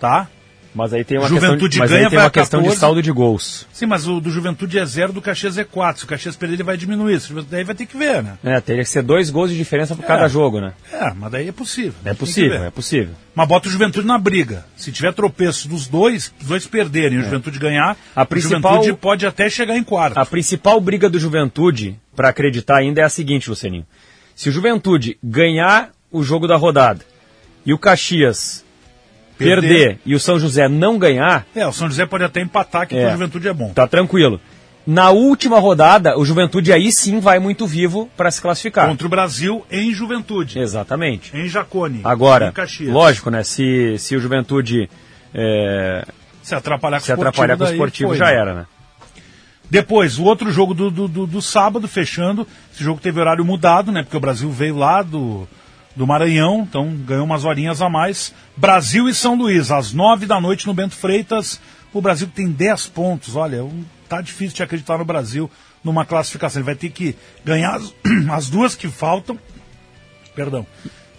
Tá? 0.00 0.28
Mas 0.74 0.92
aí 0.92 1.02
tem 1.02 1.18
uma 1.18 1.26
Juventude 1.28 1.60
questão, 1.60 1.68
de, 1.68 1.78
mas 1.78 1.90
ganha, 1.90 2.04
aí 2.04 2.10
tem 2.10 2.18
uma 2.18 2.30
questão 2.30 2.60
de 2.60 2.66
14. 2.66 2.80
saldo 2.80 3.02
de 3.02 3.10
gols. 3.10 3.66
Sim, 3.72 3.86
mas 3.86 4.06
o 4.06 4.20
do 4.20 4.30
Juventude 4.30 4.78
é 4.78 4.84
zero, 4.84 5.12
do 5.12 5.20
Caxias 5.22 5.56
é 5.58 5.64
4. 5.64 6.00
Se 6.00 6.04
o 6.04 6.08
Caxias 6.08 6.36
perder, 6.36 6.54
ele 6.56 6.62
vai 6.62 6.76
diminuir. 6.76 7.20
O 7.30 7.42
Daí 7.42 7.64
vai 7.64 7.74
ter 7.74 7.86
que 7.86 7.96
ver, 7.96 8.22
né? 8.22 8.38
É, 8.44 8.60
teria 8.60 8.82
que 8.84 8.88
ser 8.90 9.02
dois 9.02 9.30
gols 9.30 9.50
de 9.50 9.56
diferença 9.56 9.96
por 9.96 10.04
cada 10.04 10.28
jogo, 10.28 10.60
né? 10.60 10.72
É, 10.92 11.12
mas 11.14 11.32
daí 11.32 11.48
é 11.48 11.52
possível. 11.52 11.94
É 12.04 12.12
possível, 12.14 12.62
é 12.64 12.70
possível. 12.70 13.14
Mas 13.34 13.48
bota 13.48 13.68
o 13.68 13.70
Juventude 13.72 14.06
na 14.06 14.18
briga. 14.18 14.66
Se 14.76 14.92
tiver 14.92 15.12
tropeço 15.12 15.68
dos 15.68 15.86
dois, 15.88 16.32
os 16.40 16.46
dois 16.46 16.66
perderem 16.66 17.18
e 17.18 17.20
o 17.22 17.24
Juventude 17.24 17.58
ganhar, 17.58 17.96
A 18.14 18.22
o 18.22 18.26
principal- 18.26 18.74
Juventude 18.74 18.98
pode 18.98 19.26
até 19.26 19.48
chegar 19.48 19.76
em 19.76 19.82
quarto. 19.82 20.18
A 20.18 20.26
principal 20.26 20.80
briga 20.80 21.08
do 21.08 21.18
Juventude, 21.18 21.98
pra 22.14 22.28
acreditar 22.28 22.76
ainda, 22.76 23.00
é 23.00 23.04
a 23.04 23.08
seguinte, 23.08 23.48
Lucianinho. 23.48 23.86
Se 24.34 24.48
o 24.48 24.52
Juventude 24.52 25.18
ganhar 25.24 25.90
o 26.12 26.22
jogo 26.22 26.46
da 26.46 26.56
rodada 26.56 27.00
e 27.66 27.72
o 27.72 27.78
Caxias 27.78 28.64
perder, 29.38 29.60
Perder. 29.68 29.98
e 30.04 30.14
o 30.14 30.20
São 30.20 30.38
José 30.38 30.68
não 30.68 30.98
ganhar, 30.98 31.46
É, 31.54 31.66
o 31.66 31.72
São 31.72 31.88
José 31.88 32.04
pode 32.06 32.24
até 32.24 32.40
empatar, 32.40 32.86
que 32.88 32.96
É. 32.96 33.02
pro 33.04 33.12
Juventude 33.12 33.48
é 33.48 33.52
bom. 33.54 33.70
tá 33.72 33.86
tranquilo. 33.86 34.40
Na 34.86 35.10
última 35.10 35.58
rodada, 35.58 36.18
o 36.18 36.24
Juventude 36.24 36.72
aí 36.72 36.90
sim 36.90 37.20
vai 37.20 37.38
muito 37.38 37.66
vivo 37.66 38.08
pra 38.16 38.30
se 38.30 38.40
classificar. 38.40 38.88
Contra 38.88 39.06
o 39.06 39.10
Brasil 39.10 39.64
em 39.70 39.92
Juventude. 39.92 40.58
Exatamente. 40.58 41.36
Em 41.36 41.46
Jacone. 41.46 42.00
Agora, 42.02 42.54
em 42.80 42.86
lógico, 42.90 43.28
né? 43.30 43.42
Se, 43.42 43.96
se 43.98 44.16
o 44.16 44.20
Juventude 44.20 44.88
é, 45.34 46.06
Se 46.42 46.54
atrapalhar 46.54 47.00
com 47.00 47.04
se 47.04 47.10
o 47.10 47.14
esportivo, 47.14 47.28
atrapalhar 47.28 47.56
com 47.58 47.64
o 47.64 47.68
esportivo, 47.68 48.08
foi, 48.10 48.16
já 48.18 48.24
né? 48.26 48.34
era, 48.34 48.54
né? 48.54 48.66
Depois, 49.70 50.18
o 50.18 50.24
outro 50.24 50.50
jogo 50.50 50.72
do, 50.72 50.90
do, 50.90 51.06
do- 51.06 51.26
do 51.26 51.42
sábado, 51.42 51.86
fechando. 51.86 52.46
Esse 52.72 52.82
jogo 52.82 52.98
teve 53.00 53.20
horário 53.20 53.44
mudado, 53.44 53.92
né? 53.92 54.02
Porque 54.02 54.16
o 54.16 54.20
Brasil 54.20 54.50
veio 54.50 54.76
lá 54.76 55.02
do, 55.02 55.46
do 55.98 56.06
Maranhão, 56.06 56.60
então 56.60 56.94
ganhou 57.04 57.24
umas 57.24 57.44
horinhas 57.44 57.82
a 57.82 57.88
mais. 57.88 58.32
Brasil 58.56 59.08
e 59.08 59.14
São 59.14 59.34
Luís, 59.34 59.72
às 59.72 59.92
nove 59.92 60.26
da 60.26 60.40
noite 60.40 60.64
no 60.64 60.72
Bento 60.72 60.94
Freitas. 60.94 61.60
O 61.92 62.00
Brasil 62.00 62.30
tem 62.32 62.48
10 62.48 62.86
pontos. 62.86 63.34
Olha, 63.34 63.68
tá 64.08 64.20
difícil 64.20 64.54
de 64.54 64.62
acreditar 64.62 64.96
no 64.96 65.04
Brasil 65.04 65.50
numa 65.82 66.06
classificação. 66.06 66.60
Ele 66.60 66.66
vai 66.66 66.76
ter 66.76 66.90
que 66.90 67.16
ganhar 67.44 67.74
as, 67.74 67.92
as 68.30 68.48
duas 68.48 68.76
que 68.76 68.86
faltam. 68.86 69.36
Perdão. 70.36 70.64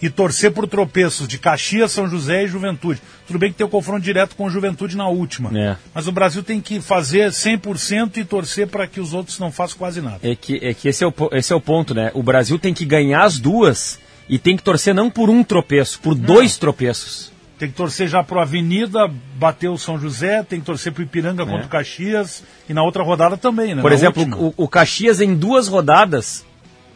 E 0.01 0.09
torcer 0.09 0.53
por 0.53 0.65
tropeços 0.65 1.27
de 1.27 1.37
Caxias, 1.37 1.91
São 1.91 2.07
José 2.07 2.45
e 2.45 2.47
Juventude. 2.47 3.01
Tudo 3.27 3.37
bem 3.37 3.51
que 3.51 3.57
tem 3.57 3.67
o 3.67 3.69
confronto 3.69 3.99
direto 3.99 4.33
com 4.33 4.45
o 4.45 4.49
Juventude 4.49 4.95
na 4.95 5.09
última. 5.09 5.51
É. 5.59 5.75
Mas 5.93 6.07
o 6.07 6.11
Brasil 6.13 6.41
tem 6.41 6.61
que 6.61 6.79
fazer 6.79 7.31
100% 7.31 8.15
e 8.15 8.23
torcer 8.23 8.65
para 8.67 8.87
que 8.87 9.01
os 9.01 9.13
outros 9.13 9.37
não 9.39 9.51
façam 9.51 9.77
quase 9.77 9.99
nada. 9.99 10.19
É 10.23 10.37
que, 10.37 10.55
é 10.65 10.73
que 10.73 10.87
esse, 10.87 11.03
é 11.03 11.07
o, 11.07 11.13
esse 11.33 11.51
é 11.51 11.55
o 11.57 11.59
ponto, 11.59 11.93
né? 11.93 12.11
O 12.13 12.23
Brasil 12.23 12.57
tem 12.57 12.73
que 12.73 12.85
ganhar 12.85 13.25
as 13.25 13.37
duas 13.37 13.99
e 14.29 14.37
tem 14.39 14.55
que 14.55 14.63
torcer 14.63 14.93
não 14.93 15.09
por 15.09 15.29
um 15.29 15.43
tropeço, 15.43 15.99
por 15.99 16.13
dois 16.15 16.57
tropeços. 16.57 17.31
Tem 17.57 17.67
que 17.69 17.75
torcer 17.75 18.07
já 18.07 18.23
pro 18.23 18.39
Avenida, 18.39 19.11
bater 19.35 19.67
o 19.67 19.77
São 19.77 19.99
José, 19.99 20.43
tem 20.43 20.59
que 20.61 20.65
torcer 20.65 20.93
pro 20.93 21.03
Ipiranga 21.03 21.45
contra 21.45 21.65
o 21.65 21.69
Caxias 21.69 22.41
e 22.69 22.73
na 22.73 22.81
outra 22.83 23.03
rodada 23.03 23.35
também, 23.35 23.75
né? 23.75 23.79
É. 23.79 23.81
Por 23.81 23.91
Na 23.91 23.95
exemplo, 23.97 24.23
o, 24.57 24.63
o 24.63 24.67
Caxias 24.67 25.19
em 25.19 25.35
duas 25.35 25.67
rodadas, 25.67 26.45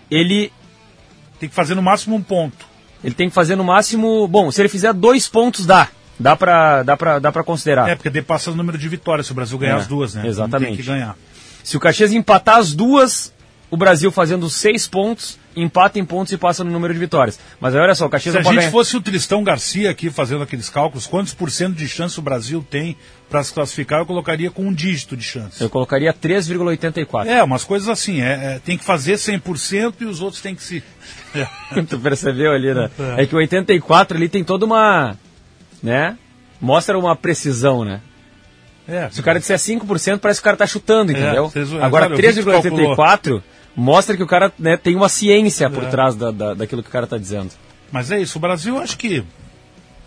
ele, 0.10 0.54
Tem 1.40 1.50
que 1.50 1.56
fazer 1.56 1.76
no 1.76 1.82
máximo 1.82 2.16
um 2.16 2.22
ponto. 2.22 2.66
ele 3.04 3.14
tem 3.14 3.28
que 3.28 3.36
fazer 3.36 3.58
no 3.58 3.64
máximo. 3.66 4.26
Bom, 4.30 4.50
se 4.52 4.62
ele 4.62 4.70
fizer 4.70 4.94
dois 4.94 5.28
pontos, 5.28 5.66
dá. 5.66 5.90
Dá 6.18 6.36
pra, 6.36 6.84
dá 6.84 6.96
pra, 6.96 7.20
dá 7.20 7.32
pra 7.32 7.44
considerar. 7.44 7.90
É, 7.90 7.96
porque 7.96 8.10
daí 8.10 8.22
passa 8.22 8.50
o 8.52 8.56
número 8.56 8.78
de 8.78 8.88
vitórias 8.88 9.26
se 9.26 9.32
o 9.34 9.36
Brasil 9.36 9.58
ganhar 9.58 9.74
É, 9.74 9.80
as 9.80 9.88
duas, 9.88 10.14
né? 10.14 10.26
exatamente. 10.28 10.68
Tem 10.70 10.78
que 10.78 10.84
ganhar. 10.84 11.18
Se 11.62 11.76
o 11.76 11.80
Caxias 11.80 12.14
empatar 12.14 12.58
as 12.60 12.74
duas, 12.74 13.34
o 13.70 13.76
Brasil 13.76 14.12
fazendo 14.12 14.50
seis 14.50 14.88
pontos, 14.88 15.38
empata 15.56 16.00
em 16.00 16.06
pontos 16.06 16.32
e 16.34 16.38
passa 16.38 16.64
no 16.64 16.72
número 16.72 16.94
de 16.94 17.00
vitórias. 17.00 17.40
Mas 17.60 17.76
olha 17.76 17.94
só, 17.96 18.06
o 18.06 18.10
Caxias 18.10 18.34
Se 18.34 18.40
a 18.40 18.44
gente 18.44 18.56
ganhar. 18.56 18.72
fosse 18.72 18.96
o 18.98 19.02
Tristão 19.02 19.44
Garcia 19.44 19.90
aqui 19.90 20.10
fazendo 20.10 20.44
aqueles 20.44 20.70
cálculos, 20.70 21.06
quantos 21.08 21.34
por 21.34 21.50
cento 21.52 21.76
de 21.76 21.88
chance 21.88 22.18
o 22.20 22.22
Brasil 22.22 22.66
tem 22.70 22.96
para 23.30 23.44
se 23.44 23.52
classificar, 23.54 24.00
eu 24.00 24.06
colocaria 24.06 24.52
com 24.52 24.64
um 24.64 24.74
dígito 24.74 25.18
de 25.18 25.24
chance. 25.24 25.62
Eu 25.62 25.70
colocaria 25.70 26.14
3,84. 26.14 27.26
É, 27.28 27.44
umas 27.44 27.64
coisas 27.64 27.90
assim, 27.90 28.22
é, 28.22 28.56
é, 28.56 28.62
tem 28.64 28.78
que 28.78 28.84
fazer 28.84 29.14
100% 29.16 29.94
e 30.02 30.06
os 30.06 30.22
outros 30.22 30.42
têm 30.42 30.54
que 30.56 30.62
se... 30.64 30.84
É. 31.36 31.48
tu 31.90 32.00
percebeu 32.00 32.52
ali, 32.52 32.74
né? 32.74 32.90
É 33.18 33.26
que 33.26 33.34
o 33.34 33.40
84 33.40 34.16
ali 34.18 34.30
tem 34.30 34.44
toda 34.44 34.66
uma. 34.66 35.18
né? 35.82 36.18
Mostra 36.62 36.98
uma 36.98 37.16
precisão, 37.16 37.84
né? 37.84 38.02
É, 38.88 39.10
Se 39.10 39.20
o 39.22 39.24
cara 39.24 39.40
disser 39.40 39.58
5%, 39.58 40.20
parece 40.20 40.40
que 40.40 40.44
o 40.44 40.46
cara 40.46 40.58
tá 40.58 40.68
chutando, 40.68 41.12
entendeu? 41.12 41.50
vocês- 41.50 41.72
Agora, 41.74 42.08
claro, 42.08 42.14
eu 42.14 42.18
vi 42.18 42.24
que 42.36 42.44
tu 42.44 42.50
3,84 42.50 43.44
mostra 43.76 44.16
que 44.16 44.24
o 44.24 44.28
cara 44.28 44.52
né, 44.58 44.78
tem 44.78 44.96
uma 44.96 45.10
ciência 45.10 45.70
por 45.70 45.86
trás 45.90 46.16
da, 46.16 46.32
da, 46.32 46.54
daquilo 46.54 46.84
que 46.84 46.90
o 46.90 46.92
cara 46.92 47.08
tá 47.08 47.18
dizendo. 47.18 47.52
Mas 47.92 48.12
é 48.12 48.20
isso, 48.20 48.38
o 48.38 48.42
Brasil 48.42 48.78
acho 48.80 48.98
que 48.98 49.24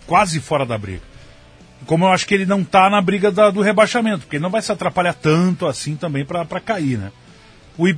quase 0.05 0.39
fora 0.39 0.65
da 0.65 0.77
briga. 0.77 1.01
Como 1.85 2.05
eu 2.05 2.09
acho 2.11 2.25
que 2.27 2.33
ele 2.33 2.45
não 2.45 2.63
tá 2.63 2.89
na 2.89 3.01
briga 3.01 3.31
da- 3.31 3.49
do 3.51 3.61
rebaixamento, 3.61 4.19
porque 4.21 4.37
ele 4.37 4.43
não 4.43 4.49
vai 4.49 4.61
se 4.61 4.71
atrapalhar 4.71 5.13
tanto 5.13 5.65
assim 5.67 5.95
também 5.95 6.25
para 6.25 6.45
cair, 6.59 6.97
né? 6.97 7.11
O, 7.77 7.85
o, 7.87 7.93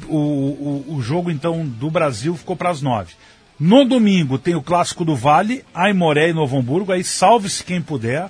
o, 0.90 0.96
o 0.98 1.02
jogo, 1.02 1.32
então, 1.32 1.66
do 1.66 1.90
Brasil 1.90 2.36
ficou 2.36 2.56
para 2.56 2.70
as 2.70 2.82
nove. 2.82 3.14
No 3.60 3.86
domingo 3.86 4.38
tem 4.38 4.56
o 4.56 4.62
clássico 4.62 5.04
do 5.06 5.16
Vale, 5.16 5.64
Aimoré 5.74 6.30
e 6.30 6.34
Novo 6.34 6.58
Hamburgo, 6.58 6.92
aí 6.92 7.04
salve-se 7.04 7.64
quem 7.64 7.82
puder. 7.82 8.30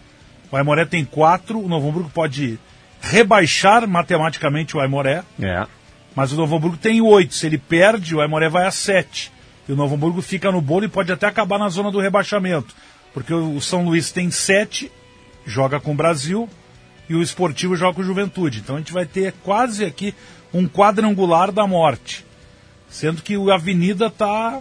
O 0.52 0.56
Aimoré 0.56 0.86
tem 0.86 1.04
quatro, 1.04 1.60
o 1.60 1.68
Novo 1.68 1.90
Hamburgo 1.90 2.10
pode 2.14 2.60
rebaixar 3.02 3.88
matematicamente 3.88 4.76
o 4.78 4.80
Aimoré. 4.80 5.24
É. 5.42 5.66
Mas 6.20 6.34
o 6.34 6.36
Novo 6.36 6.58
Hamburgo 6.58 6.76
tem 6.76 7.00
oito. 7.00 7.34
Se 7.34 7.46
ele 7.46 7.58
perde, 7.58 8.14
o 8.14 8.20
Aimoré 8.20 8.50
vai 8.50 8.68
a 8.68 8.72
sete. 8.72 9.32
E 9.66 9.72
o 9.72 9.76
Novo 9.78 9.96
Hamburgo 9.96 10.22
fica 10.22 10.52
no 10.52 10.60
bolo 10.60 10.84
e 10.84 10.90
pode 10.90 11.10
até 11.14 11.26
acabar 11.26 11.58
na 11.58 11.70
zona 11.70 11.90
do 11.90 11.98
rebaixamento. 12.02 12.76
Porque 13.14 13.34
o 13.34 13.62
São 13.62 13.86
Luís 13.86 14.12
tem 14.12 14.30
sete, 14.30 14.92
joga 15.46 15.80
com 15.80 15.94
o 15.94 15.96
Brasil, 15.96 16.50
e 17.08 17.16
o 17.16 17.22
Esportivo 17.22 17.74
joga 17.74 17.94
com 17.94 18.02
o 18.02 18.04
Juventude. 18.04 18.60
Então 18.60 18.76
a 18.76 18.80
gente 18.80 18.92
vai 18.92 19.06
ter 19.06 19.34
quase 19.46 19.86
aqui 19.86 20.14
um 20.54 20.68
quadrangular 20.68 21.54
da 21.54 21.66
morte. 21.66 22.26
Sendo 22.90 23.22
que 23.22 23.38
o 23.38 23.50
Avenida 23.50 24.10
tá. 24.10 24.60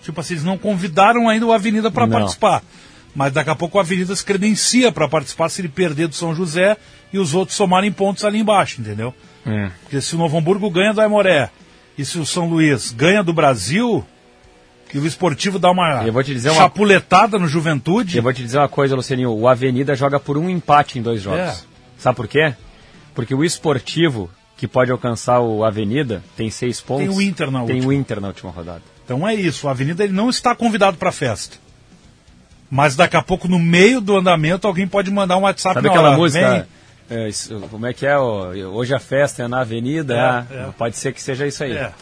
Tipo 0.00 0.18
assim, 0.22 0.32
eles 0.32 0.44
não 0.44 0.56
convidaram 0.56 1.28
ainda 1.28 1.44
o 1.44 1.52
Avenida 1.52 1.90
para 1.90 2.08
participar. 2.08 2.62
Mas 3.14 3.34
daqui 3.34 3.50
a 3.50 3.54
pouco 3.54 3.76
o 3.76 3.80
Avenida 3.82 4.16
se 4.16 4.24
credencia 4.24 4.90
para 4.90 5.06
participar 5.06 5.50
se 5.50 5.60
ele 5.60 5.68
perder 5.68 6.08
do 6.08 6.14
São 6.14 6.34
José 6.34 6.74
e 7.12 7.18
os 7.18 7.34
outros 7.34 7.54
somarem 7.54 7.92
pontos 7.92 8.24
ali 8.24 8.38
embaixo, 8.38 8.80
entendeu? 8.80 9.12
É. 9.46 9.70
Porque 9.82 10.00
se 10.00 10.14
o 10.14 10.18
Novo 10.18 10.36
Hamburgo 10.36 10.68
ganha 10.70 10.92
do 10.92 11.00
Aimoré 11.00 11.50
e 11.96 12.04
se 12.04 12.18
o 12.18 12.26
São 12.26 12.48
Luís 12.48 12.90
ganha 12.92 13.22
do 13.22 13.32
Brasil 13.32 14.04
e 14.92 14.98
o 14.98 15.06
esportivo 15.06 15.58
dá 15.58 15.70
uma 15.70 16.04
dizer 16.24 16.50
uma- 16.50 16.56
chapuletada 16.62 17.38
no 17.38 17.46
Juventude, 17.48 18.16
Eu 18.16 18.22
vou 18.22 18.32
te 18.32 18.42
dizer 18.42 18.58
uma 18.58 18.68
coisa, 18.68 18.94
Lucianinho. 18.96 19.30
O 19.32 19.46
Avenida 19.48 19.94
joga 19.94 20.18
por 20.18 20.36
um 20.36 20.48
empate 20.50 20.98
em 20.98 21.02
dois 21.02 21.22
jogos. 21.22 21.38
É. 21.40 21.54
Sabe 21.98 22.16
por 22.16 22.26
quê? 22.28 22.54
Porque 23.14 23.34
o 23.34 23.44
esportivo, 23.44 24.30
que 24.56 24.66
pode 24.68 24.90
alcançar 24.90 25.40
o 25.40 25.64
Avenida, 25.64 26.22
tem 26.36 26.50
seis 26.50 26.80
pontos. 26.80 27.14
o 27.16 27.20
Inter 27.22 27.50
na 27.50 27.64
Tem 27.64 27.76
última. 27.76 27.88
o 27.88 27.92
Inter 27.92 28.20
na 28.20 28.28
última 28.28 28.50
rodada. 28.50 28.82
então 29.04 29.26
é 29.26 29.34
isso. 29.34 29.66
O 29.66 29.70
Avenida 29.70 30.02
ele 30.04 30.12
não 30.12 30.28
está 30.28 30.54
convidado 30.54 30.96
para 30.96 31.10
festa. 31.12 31.56
Mas 32.70 32.96
daqui 32.96 33.16
a 33.16 33.22
pouco, 33.22 33.46
no 33.46 33.58
meio 33.60 34.00
do 34.00 34.16
andamento, 34.16 34.66
alguém 34.66 34.88
pode 34.88 35.10
mandar 35.10 35.36
um 35.36 35.42
WhatsApp 35.42 35.74
Sabe 35.74 35.86
na 35.86 35.92
aquela 35.94 36.08
hora, 36.10 36.18
música? 36.18 36.68
É, 37.08 37.28
isso- 37.28 37.60
como 37.70 37.86
é 37.86 37.92
que 37.92 38.06
é? 38.06 38.16
ó, 38.18 38.48
hoje 38.52 38.94
a 38.94 38.98
festa 39.00 39.42
é 39.42 39.48
na 39.48 39.60
Avenida. 39.60 40.46
É, 40.50 40.54
é, 40.54 40.58
é. 40.62 40.68
Pode 40.76 40.96
ser 40.96 41.12
que 41.12 41.22
seja 41.22 41.46
isso 41.46 41.62
aí. 41.64 41.72
É. 41.72 41.92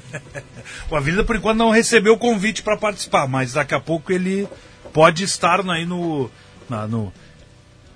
o 0.90 0.96
Avenida, 0.96 1.24
por 1.24 1.36
enquanto, 1.36 1.58
não 1.58 1.70
recebeu 1.70 2.14
o 2.14 2.18
convite 2.18 2.62
para 2.62 2.76
participar, 2.76 3.28
mas 3.28 3.52
daqui 3.52 3.74
a 3.74 3.80
pouco 3.80 4.12
ele 4.12 4.48
pode 4.92 5.22
estar 5.24 5.60
aí 5.70 5.84
no. 5.86 6.30
na- 6.68 6.86
no 6.86 7.12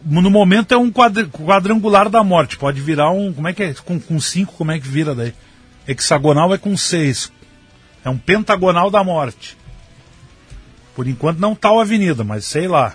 no 0.01 0.31
momento 0.31 0.73
é 0.73 0.77
um 0.77 0.93
quadrangular 0.93 2.09
da 2.09 2.23
morte. 2.23 2.57
Pode 2.57 2.81
virar 2.81 3.11
um. 3.11 3.33
Como 3.33 3.49
é 3.49 3.53
que 3.53 3.63
é? 3.65 3.75
Com, 3.75 3.99
com 3.99 4.21
cinco, 4.21 4.53
como 4.55 4.71
é 4.71 4.79
que 4.79 4.87
vira 4.87 5.13
daí? 5.13 5.35
Hexagonal 5.89 6.55
é 6.55 6.59
com 6.59 6.77
seis. 6.77 7.33
É 8.05 8.09
um 8.09 8.17
pentagonal 8.17 8.91
da 8.93 9.03
morte. 9.03 9.57
Por 10.95 11.09
enquanto 11.09 11.39
não 11.41 11.53
tá 11.55 11.73
o 11.73 11.81
Avenida, 11.81 12.23
mas 12.23 12.45
sei 12.45 12.69
lá. 12.69 12.95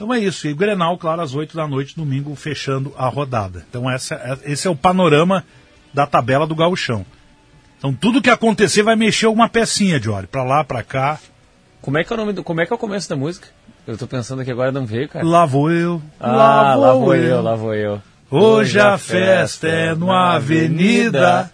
Então 0.00 0.14
é 0.14 0.18
isso. 0.18 0.48
E 0.48 0.52
o 0.52 0.56
Grenal, 0.56 0.96
claro, 0.96 1.20
às 1.20 1.34
8 1.34 1.54
da 1.54 1.68
noite, 1.68 1.94
domingo, 1.94 2.34
fechando 2.34 2.90
a 2.96 3.06
rodada. 3.06 3.66
Então 3.68 3.90
essa, 3.90 4.14
é- 4.14 4.50
esse 4.50 4.66
é 4.66 4.70
o 4.70 4.74
panorama 4.74 5.44
da 5.92 6.06
tabela 6.06 6.46
do 6.46 6.54
gauchão. 6.54 7.04
Então 7.76 7.92
tudo 7.92 8.22
que 8.22 8.30
acontecer 8.30 8.82
vai 8.82 8.96
mexer 8.96 9.26
alguma 9.26 9.46
pecinha, 9.46 10.00
Jory. 10.00 10.26
Pra 10.26 10.42
lá, 10.42 10.64
pra 10.64 10.82
cá. 10.82 11.18
Como 11.82 11.98
é 11.98 12.04
que 12.04 12.10
é 12.10 12.16
o 12.16 12.18
nome 12.18 12.32
do, 12.32 12.42
como 12.42 12.62
é 12.62 12.66
que 12.66 12.72
é 12.72 12.76
o 12.76 12.78
começo 12.78 13.10
da 13.10 13.14
música? 13.16 13.48
Eu 13.86 13.98
tô 13.98 14.06
pensando 14.06 14.40
aqui 14.40 14.50
agora 14.50 14.72
não 14.72 14.86
veio, 14.86 15.06
cara. 15.06 15.22
Lá 15.22 15.44
vou 15.44 15.70
eu. 15.70 16.00
Ah, 16.18 16.74
lá 16.76 16.94
vou 16.94 17.14
eu, 17.14 17.42
lá 17.42 17.54
vou 17.54 17.74
eu. 17.74 18.00
Hoje 18.30 18.80
a 18.80 18.96
festa 18.96 19.68
é 19.68 19.94
numa 19.94 20.34
avenida. 20.34 21.52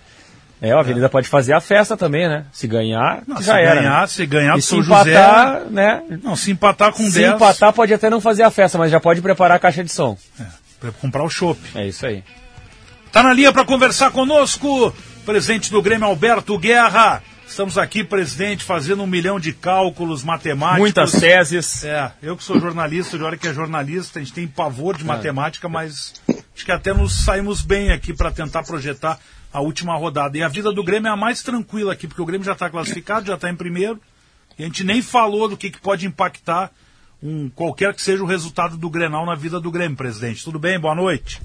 É, 0.61 0.73
a 0.73 0.79
avenida 0.81 1.09
pode 1.09 1.29
fazer 1.29 1.53
a 1.53 1.61
festa 1.61 1.97
também, 1.99 2.27
né? 2.29 2.47
Se 2.51 2.67
ganhar, 2.67 3.23
Não, 3.27 3.37
já 3.43 3.55
se 3.55 3.61
era. 3.61 3.75
ganhar, 3.81 4.01
né? 4.01 4.07
se 4.07 4.27
ganhar 4.27 4.57
E 4.59 4.63
se 4.63 4.75
empatar, 4.77 5.59
José. 5.59 5.67
né? 5.71 6.03
Não, 6.23 6.35
se 6.35 6.51
empatar 6.51 6.93
com 6.93 7.03
Se 7.05 7.19
10. 7.21 7.35
empatar 7.35 7.73
pode 7.75 7.93
até 7.93 8.09
não 8.09 8.21
fazer 8.23 8.43
a 8.43 8.51
festa, 8.51 8.79
mas 8.79 8.91
já 8.91 8.99
pode 8.99 9.21
preparar 9.21 9.57
a 9.57 9.61
caixa 9.61 9.85
de 9.85 9.93
som. 9.93 10.17
Pra 10.81 10.91
comprar 10.93 11.23
o 11.25 11.29
chopp. 11.31 11.61
É 11.75 11.87
isso 11.87 12.07
aí. 12.07 12.25
Tá 13.13 13.23
na 13.23 13.33
linha 13.35 13.53
para 13.53 13.65
conversar 13.67 14.11
conosco, 14.11 14.95
presidente 15.27 15.71
do 15.71 15.83
Grêmio 15.83 16.07
Alberto 16.07 16.59
Guerra. 16.59 17.23
Estamos 17.47 17.79
aqui, 17.79 18.03
presidente, 18.03 18.65
fazendo 18.65 19.03
um 19.03 19.07
milhão 19.07 19.39
de 19.39 19.53
cálculos 19.53 20.25
matemáticos. 20.25 20.81
Muitas 20.81 21.13
teses. 21.13 21.85
É, 21.85 22.11
eu 22.23 22.37
que 22.37 22.43
sou 22.43 22.59
jornalista, 22.59 23.17
de 23.17 23.23
hora 23.23 23.37
que 23.37 23.47
é 23.47 23.55
jornalista, 23.55 24.19
a 24.19 24.23
gente 24.23 24.33
tem 24.35 24.49
pavor 24.49 24.97
de 24.97 25.05
É. 25.05 25.07
matemática, 25.07 25.69
mas 25.69 26.15
acho 26.29 26.65
que 26.65 26.73
até 26.73 26.93
nos 26.93 27.25
saímos 27.25 27.63
bem 27.63 27.93
aqui 27.93 28.13
para 28.13 28.31
tentar 28.33 28.63
projetar 28.65 29.19
a 29.57 29.61
última 29.61 29.97
rodada. 29.97 30.37
E 30.37 30.43
a 30.43 30.49
vida 30.49 30.71
do 30.71 30.85
Grêmio 30.85 31.09
é 31.09 31.11
a 31.11 31.17
mais 31.17 31.43
tranquila 31.43 31.95
aqui, 31.95 32.07
porque 32.07 32.21
o 32.21 32.27
Grêmio 32.27 32.45
já 32.45 32.53
está 32.53 32.69
classificado, 32.69 33.27
já 33.27 33.37
está 33.37 33.49
em 33.49 33.57
primeiro, 33.57 33.99
e 34.59 34.63
a 34.63 34.67
gente 34.67 34.85
nem 34.85 35.01
falou 35.01 35.49
do 35.49 35.57
que, 35.57 35.71
que 35.71 35.81
pode 35.81 36.07
impactar 36.07 36.71
um, 37.23 37.49
qualquer 37.49 37.95
que 37.95 38.03
seja 38.03 38.23
o 38.23 38.27
resultado 38.27 38.77
do 38.77 38.91
Grenal 38.91 39.25
na 39.25 39.35
vida 39.35 39.59
do 39.59 39.71
Grêmio, 39.71 39.97
presidente. 39.97 40.45
Tudo 40.45 40.59
bem? 40.59 40.79
Boa 40.79 40.95
noite. 40.95 41.41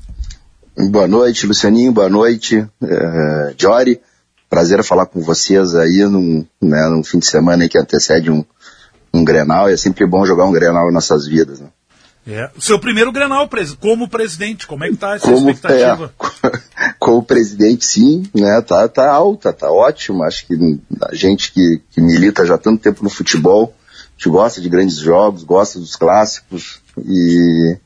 Boa 0.89 1.07
noite, 1.07 1.47
Lucianinho. 1.47 1.93
Boa 1.93 2.09
noite, 2.09 2.67
eh, 2.83 3.55
Jory. 3.57 4.01
Prazer 4.49 4.83
falar 4.83 5.05
com 5.05 5.21
vocês 5.21 5.73
aí 5.73 6.05
num, 6.09 6.45
né, 6.61 6.89
num 6.89 7.05
fim 7.05 7.19
de 7.19 7.27
semana 7.27 7.69
que 7.69 7.77
antecede 7.77 8.29
um, 8.29 8.43
um 9.13 9.23
Grenal. 9.23 9.69
É 9.69 9.77
sempre 9.77 10.05
bom 10.05 10.25
jogar 10.25 10.45
um 10.45 10.51
Grenal 10.51 10.89
em 10.89 10.93
nossas 10.93 11.25
vidas. 11.25 11.61
Né? 11.61 11.69
É. 12.27 12.49
O 12.55 12.61
seu 12.61 12.77
primeiro 12.77 13.11
Grenal, 13.11 13.49
como 13.79 14.07
presidente, 14.07 14.67
como 14.67 14.83
é 14.83 14.89
que 14.89 14.95
tá 14.95 15.15
essa 15.15 15.31
Como 15.31 15.49
expectativa? 15.49 16.13
é, 16.43 16.93
com 16.99 17.17
o 17.17 17.23
presidente, 17.23 17.83
sim, 17.83 18.23
né? 18.33 18.61
Tá, 18.61 18.87
tá 18.87 19.11
alta, 19.11 19.51
tá 19.51 19.71
ótimo. 19.71 20.23
Acho 20.23 20.45
que 20.45 20.53
a 21.09 21.15
gente 21.15 21.51
que, 21.51 21.81
que 21.91 21.99
milita 21.99 22.45
já 22.45 22.55
há 22.55 22.59
tanto 22.59 22.81
tempo 22.81 23.03
no 23.03 23.09
futebol, 23.09 23.73
a 23.91 24.11
gente 24.17 24.29
gosta 24.29 24.61
de 24.61 24.69
grandes 24.69 24.97
jogos, 24.97 25.43
gosta 25.43 25.79
dos 25.79 25.95
clássicos 25.95 26.79
e, 27.03 27.77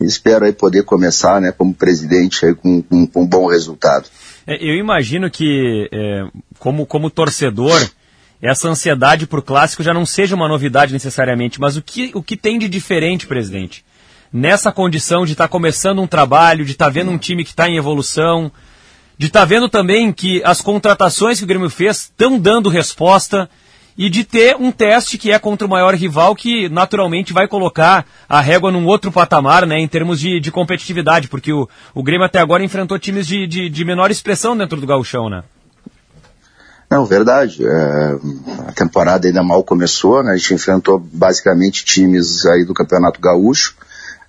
e 0.00 0.04
espero 0.06 0.46
aí 0.46 0.52
poder 0.52 0.84
começar, 0.84 1.38
né, 1.40 1.52
como 1.52 1.74
presidente 1.74 2.46
aí 2.46 2.54
com, 2.54 2.82
com, 2.82 3.06
com 3.06 3.22
um 3.22 3.26
bom 3.26 3.46
resultado. 3.48 4.08
É, 4.46 4.56
eu 4.56 4.76
imagino 4.76 5.30
que, 5.30 5.88
é, 5.92 6.26
como, 6.58 6.86
como 6.86 7.10
torcedor, 7.10 7.80
essa 8.44 8.68
ansiedade 8.68 9.26
por 9.26 9.40
clássico 9.40 9.82
já 9.82 9.94
não 9.94 10.04
seja 10.04 10.36
uma 10.36 10.46
novidade 10.46 10.92
necessariamente, 10.92 11.58
mas 11.58 11.78
o 11.78 11.82
que, 11.82 12.10
o 12.14 12.22
que 12.22 12.36
tem 12.36 12.58
de 12.58 12.68
diferente, 12.68 13.26
presidente? 13.26 13.82
Nessa 14.30 14.70
condição 14.70 15.24
de 15.24 15.32
estar 15.32 15.48
começando 15.48 16.02
um 16.02 16.06
trabalho, 16.06 16.64
de 16.64 16.72
estar 16.72 16.90
vendo 16.90 17.10
um 17.10 17.16
time 17.16 17.42
que 17.42 17.50
está 17.50 17.66
em 17.68 17.78
evolução, 17.78 18.52
de 19.16 19.28
estar 19.28 19.46
vendo 19.46 19.66
também 19.66 20.12
que 20.12 20.42
as 20.44 20.60
contratações 20.60 21.38
que 21.38 21.44
o 21.44 21.46
Grêmio 21.46 21.70
fez 21.70 22.02
estão 22.02 22.38
dando 22.38 22.68
resposta 22.68 23.48
e 23.96 24.10
de 24.10 24.24
ter 24.24 24.56
um 24.56 24.70
teste 24.70 25.16
que 25.16 25.32
é 25.32 25.38
contra 25.38 25.66
o 25.66 25.70
maior 25.70 25.94
rival 25.94 26.34
que 26.34 26.68
naturalmente 26.68 27.32
vai 27.32 27.48
colocar 27.48 28.04
a 28.28 28.42
régua 28.42 28.70
num 28.70 28.84
outro 28.84 29.10
patamar, 29.10 29.64
né, 29.66 29.78
em 29.78 29.88
termos 29.88 30.20
de, 30.20 30.38
de 30.38 30.50
competitividade, 30.50 31.28
porque 31.28 31.52
o, 31.52 31.66
o 31.94 32.02
Grêmio 32.02 32.26
até 32.26 32.40
agora 32.40 32.62
enfrentou 32.62 32.98
times 32.98 33.26
de, 33.26 33.46
de, 33.46 33.70
de 33.70 33.84
menor 33.86 34.10
expressão 34.10 34.54
dentro 34.54 34.78
do 34.78 34.86
gauchão, 34.86 35.30
né? 35.30 35.44
Não, 36.90 37.04
verdade. 37.04 37.64
É, 37.66 38.18
a 38.68 38.72
temporada 38.72 39.26
ainda 39.26 39.42
mal 39.42 39.64
começou, 39.64 40.22
né? 40.22 40.32
A 40.32 40.36
gente 40.36 40.54
enfrentou 40.54 40.98
basicamente 40.98 41.84
times 41.84 42.44
aí 42.46 42.64
do 42.64 42.74
Campeonato 42.74 43.20
Gaúcho, 43.20 43.74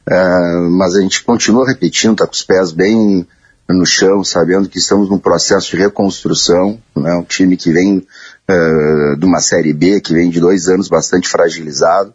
é, 0.07 0.57
mas 0.71 0.95
a 0.95 1.01
gente 1.01 1.23
continua 1.23 1.67
repetindo, 1.67 2.15
tá 2.17 2.25
com 2.25 2.33
os 2.33 2.43
pés 2.43 2.71
bem 2.71 3.27
no 3.67 3.85
chão, 3.85 4.23
sabendo 4.23 4.69
que 4.69 4.77
estamos 4.77 5.09
num 5.09 5.17
processo 5.17 5.71
de 5.71 5.77
reconstrução, 5.77 6.79
né? 6.95 7.13
Um 7.15 7.23
time 7.23 7.57
que 7.57 7.71
vem 7.71 8.05
é, 8.47 9.15
de 9.17 9.25
uma 9.25 9.39
Série 9.41 9.73
B, 9.73 9.99
que 9.99 10.13
vem 10.13 10.29
de 10.29 10.39
dois 10.39 10.67
anos 10.67 10.87
bastante 10.87 11.27
fragilizado. 11.27 12.13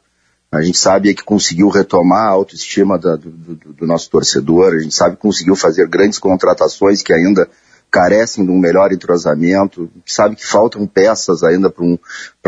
A 0.52 0.62
gente 0.62 0.78
sabe 0.78 1.14
que 1.14 1.22
conseguiu 1.22 1.68
retomar 1.68 2.26
a 2.26 2.30
autoestima 2.30 2.98
da- 2.98 3.14
do, 3.14 3.30
do- 3.30 3.72
do 3.72 3.86
nosso 3.86 4.10
torcedor, 4.10 4.74
a 4.74 4.78
gente 4.80 4.94
sabe 4.94 5.14
que 5.14 5.22
conseguiu 5.22 5.54
fazer 5.54 5.86
grandes 5.88 6.18
contratações 6.18 7.02
que 7.02 7.12
ainda 7.12 7.48
carecem 7.90 8.44
de 8.44 8.50
um 8.50 8.58
melhor 8.58 8.92
entrosamento, 8.92 9.90
sabe 10.06 10.36
que 10.36 10.46
faltam 10.46 10.86
peças 10.86 11.42
ainda 11.42 11.70
para 11.70 11.84
um, 11.84 11.98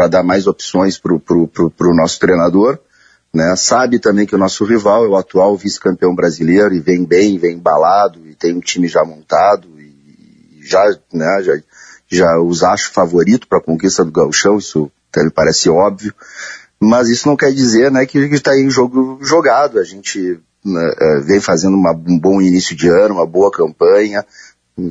dar 0.08 0.22
mais 0.22 0.46
opções 0.46 0.98
para 0.98 1.12
o 1.14 1.94
nosso 1.94 2.18
treinador, 2.20 2.78
né? 3.34 3.54
Sabe 3.56 3.98
também 3.98 4.26
que 4.26 4.34
o 4.34 4.38
nosso 4.38 4.64
rival 4.64 5.04
é 5.04 5.08
o 5.08 5.16
atual 5.16 5.56
vice-campeão 5.56 6.14
brasileiro 6.14 6.74
e 6.74 6.80
vem 6.80 7.04
bem, 7.04 7.38
vem 7.38 7.56
embalado 7.56 8.20
e 8.26 8.34
tem 8.34 8.54
um 8.54 8.60
time 8.60 8.86
já 8.88 9.04
montado 9.04 9.68
e 9.80 10.60
já, 10.62 10.84
né, 11.12 11.42
já, 11.42 11.54
já 12.08 12.40
os 12.40 12.62
acho 12.62 12.92
favorito 12.92 13.48
para 13.48 13.58
a 13.58 13.62
conquista 13.62 14.04
do 14.04 14.12
gauchão, 14.12 14.58
isso 14.58 14.90
me 15.16 15.30
parece 15.30 15.68
óbvio, 15.68 16.14
mas 16.80 17.08
isso 17.08 17.28
não 17.28 17.36
quer 17.36 17.52
dizer, 17.52 17.90
né, 17.90 18.06
que 18.06 18.18
está 18.18 18.56
em 18.56 18.70
jogo 18.70 19.18
jogado, 19.22 19.78
a 19.78 19.84
gente 19.84 20.40
né, 20.64 20.94
eh, 21.00 21.20
vem 21.20 21.40
fazendo 21.40 21.74
uma- 21.74 21.92
um 21.92 22.18
bom 22.18 22.40
início 22.40 22.76
de 22.76 22.88
ano, 22.88 23.14
uma 23.14 23.26
boa 23.26 23.50
campanha, 23.50 24.24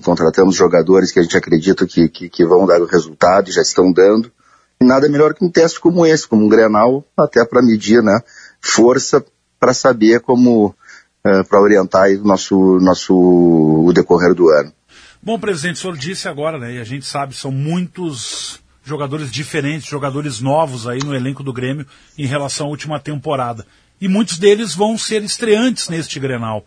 contratamos 0.04 0.56
jogadores 0.56 1.12
que 1.12 1.20
a 1.20 1.24
gente 1.24 1.38
acredita 1.38 1.86
que, 1.86 2.08
que, 2.08 2.30
que 2.30 2.46
vão 2.46 2.66
dar 2.66 2.82
o 2.82 2.86
resultado 2.86 3.50
e 3.50 3.54
já 3.54 3.62
estão 3.62 3.92
dando. 3.92 4.32
E 4.80 4.86
nada 4.86 5.08
melhor 5.10 5.34
que 5.34 5.44
um 5.44 5.50
teste 5.50 5.80
como 5.80 6.06
esse, 6.06 6.28
como 6.28 6.46
um 6.46 6.50
Grenal, 6.50 7.06
até 7.18 7.46
para 7.46 7.62
medir 7.62 8.02
né, 8.02 8.20
força, 8.60 9.24
para 9.60 9.74
saber 9.74 10.22
como, 10.22 10.76
para 11.22 11.62
orientar 11.62 12.10
o 12.10 12.24
nosso, 12.24 12.80
nosso, 12.80 13.16
o 13.16 13.92
decorrer 13.94 14.34
do 14.34 14.50
ano. 14.50 14.74
Bom, 15.22 15.40
presidente, 15.40 15.76
o 15.76 15.82
senhor 15.82 15.98
disse 15.98 16.28
agora, 16.28 16.58
né? 16.58 16.74
E 16.74 16.80
a 16.80 16.84
gente 16.84 17.06
sabe, 17.06 17.36
são 17.36 17.52
muitos 17.52 18.60
jogadores 18.84 19.32
diferentes, 19.32 19.88
jogadores 19.88 20.42
novos 20.42 20.88
aí 20.88 21.00
no 21.04 21.16
elenco 21.16 21.44
do 21.44 21.54
Grêmio 21.54 21.86
em 22.18 22.26
relação 22.26 22.66
à 22.66 22.70
última 22.70 23.00
temporada. 23.00 23.66
E 24.00 24.08
muitos 24.08 24.40
deles 24.40 24.74
vão 24.74 24.98
ser 24.98 25.22
estreantes 25.22 25.90
neste 25.90 26.20
Grenal. 26.20 26.66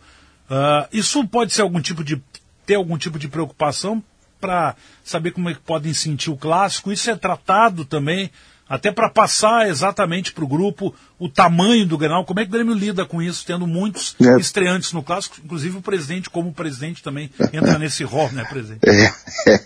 Ah, 0.49 0.87
isso 0.93 1.27
pode 1.27 1.51
ser 1.53 1.63
algum 1.63 1.81
tipo 1.81 2.03
de 2.03 2.21
ter 2.65 2.75
algum 2.75 2.97
tipo 2.97 3.19
de 3.19 3.27
preocupação 3.27 4.03
para 4.39 4.75
saber 5.03 5.31
como 5.31 5.49
é 5.49 5.53
que 5.53 5.61
podem 5.61 5.93
sentir 5.93 6.29
o 6.29 6.37
clássico. 6.37 6.91
Isso 6.91 7.09
é 7.09 7.15
tratado 7.15 7.85
também, 7.85 8.29
até 8.67 8.91
para 8.91 9.09
passar 9.09 9.67
exatamente 9.67 10.33
para 10.33 10.43
o 10.43 10.47
grupo 10.47 10.93
o 11.17 11.29
tamanho 11.29 11.85
do 11.85 11.97
Grenal. 11.97 12.25
Como 12.25 12.39
é 12.39 12.43
que 12.43 12.49
o 12.49 12.51
Grêmio 12.51 12.73
lida 12.73 13.05
com 13.05 13.21
isso, 13.21 13.45
tendo 13.45 13.65
muitos 13.65 14.15
É. 14.19 14.37
estreantes 14.37 14.91
no 14.91 15.01
clássico, 15.01 15.37
inclusive 15.43 15.77
o 15.77 15.81
presidente, 15.81 16.29
como 16.29 16.53
presidente 16.53 17.01
também 17.01 17.29
entra 17.53 17.79
nesse 17.79 18.03
rol, 18.03 18.29
né, 18.31 18.43
presidente? 18.49 18.81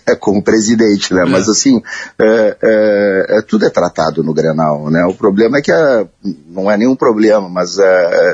É, 0.06 0.14
como 0.16 0.42
presidente, 0.42 1.12
né? 1.14 1.24
Mas 1.24 1.48
assim, 1.48 1.82
é, 2.18 2.56
é, 2.62 3.38
é, 3.38 3.42
tudo 3.42 3.64
é 3.64 3.70
tratado 3.70 4.22
no 4.22 4.32
Grenal, 4.34 4.90
né? 4.90 5.04
O 5.06 5.14
problema 5.14 5.58
é 5.58 5.62
que 5.62 5.72
é, 5.72 6.06
não 6.46 6.70
é 6.70 6.76
nenhum 6.76 6.94
problema, 6.94 7.48
mas 7.48 7.78
é, 7.78 7.84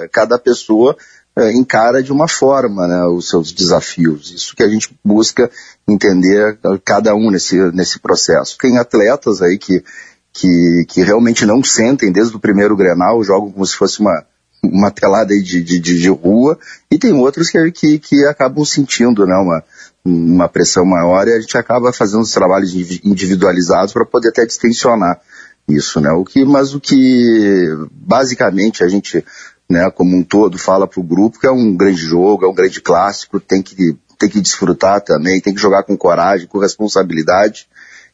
é, 0.04 0.08
cada 0.08 0.38
pessoa 0.38 0.96
é, 1.38 1.52
encara 1.52 2.02
de 2.02 2.12
uma 2.12 2.26
forma, 2.26 2.86
né? 2.86 3.04
Os 3.04 3.28
seus 3.28 3.52
desafios. 3.52 4.32
Isso 4.32 4.56
que 4.56 4.62
a 4.62 4.68
gente 4.68 4.96
busca 5.04 5.50
entender 5.86 6.58
é, 6.64 6.78
cada 6.84 7.14
um 7.14 7.30
nesse, 7.30 7.56
nesse 7.72 7.98
processo. 7.98 8.56
Tem 8.58 8.78
atletas 8.78 9.42
aí 9.42 9.58
que, 9.58 9.84
que, 10.32 10.86
que 10.88 11.02
realmente 11.02 11.44
não 11.44 11.62
sentem 11.62 12.10
desde 12.10 12.34
o 12.34 12.40
primeiro 12.40 12.76
Grenal, 12.76 13.22
jogam 13.22 13.52
como 13.52 13.66
se 13.66 13.76
fosse 13.76 14.00
uma, 14.00 14.24
uma 14.62 14.90
pelada 14.90 15.34
de, 15.34 15.62
de, 15.62 15.78
de, 15.78 16.08
rua, 16.08 16.58
e 16.90 16.98
tem 16.98 17.12
outros 17.12 17.50
que, 17.50 17.70
que, 17.70 17.98
que 17.98 18.24
acabam 18.24 18.64
sentindo, 18.64 19.26
né? 19.26 19.36
Uma, 19.36 19.62
uma 20.04 20.48
pressão 20.48 20.84
maior 20.84 21.26
e 21.26 21.32
a 21.32 21.40
gente 21.40 21.58
acaba 21.58 21.92
fazendo 21.92 22.22
os 22.22 22.32
trabalhos 22.32 22.72
indivi- 22.72 23.00
individualizados 23.04 23.92
para 23.92 24.04
poder 24.06 24.28
até 24.28 24.46
distensionar 24.46 25.20
isso, 25.68 26.00
né? 26.00 26.10
O 26.12 26.24
que, 26.24 26.44
mas 26.44 26.74
o 26.74 26.80
que 26.80 27.68
basicamente 27.90 28.84
a 28.84 28.88
gente, 28.88 29.24
né, 29.68 29.90
como 29.90 30.16
um 30.16 30.22
todo, 30.22 30.58
fala 30.58 30.86
para 30.86 31.00
o 31.00 31.04
grupo 31.04 31.40
que 31.40 31.46
é 31.46 31.50
um 31.50 31.76
grande 31.76 32.00
jogo, 32.00 32.44
é 32.44 32.48
um 32.48 32.54
grande 32.54 32.80
clássico, 32.80 33.40
tem 33.40 33.62
que 33.62 33.96
tem 34.18 34.28
que 34.30 34.40
desfrutar 34.40 35.00
também, 35.02 35.40
tem 35.40 35.54
que 35.54 35.60
jogar 35.60 35.82
com 35.82 35.96
coragem, 35.96 36.46
com 36.46 36.58
responsabilidade. 36.58 37.68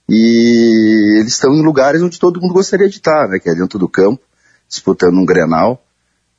E 0.09 1.19
eles 1.21 1.33
estão 1.33 1.55
em 1.55 1.62
lugares 1.62 2.03
onde 2.03 2.19
todo 2.19 2.41
mundo 2.41 2.55
gostaria 2.55 2.88
de 2.88 2.97
estar, 2.97 3.29
né? 3.29 3.38
Que 3.38 3.49
é 3.49 3.55
dentro 3.55 3.79
do 3.79 3.88
campo, 3.88 4.21
disputando 4.69 5.17
um 5.17 5.25
Grenal. 5.25 5.83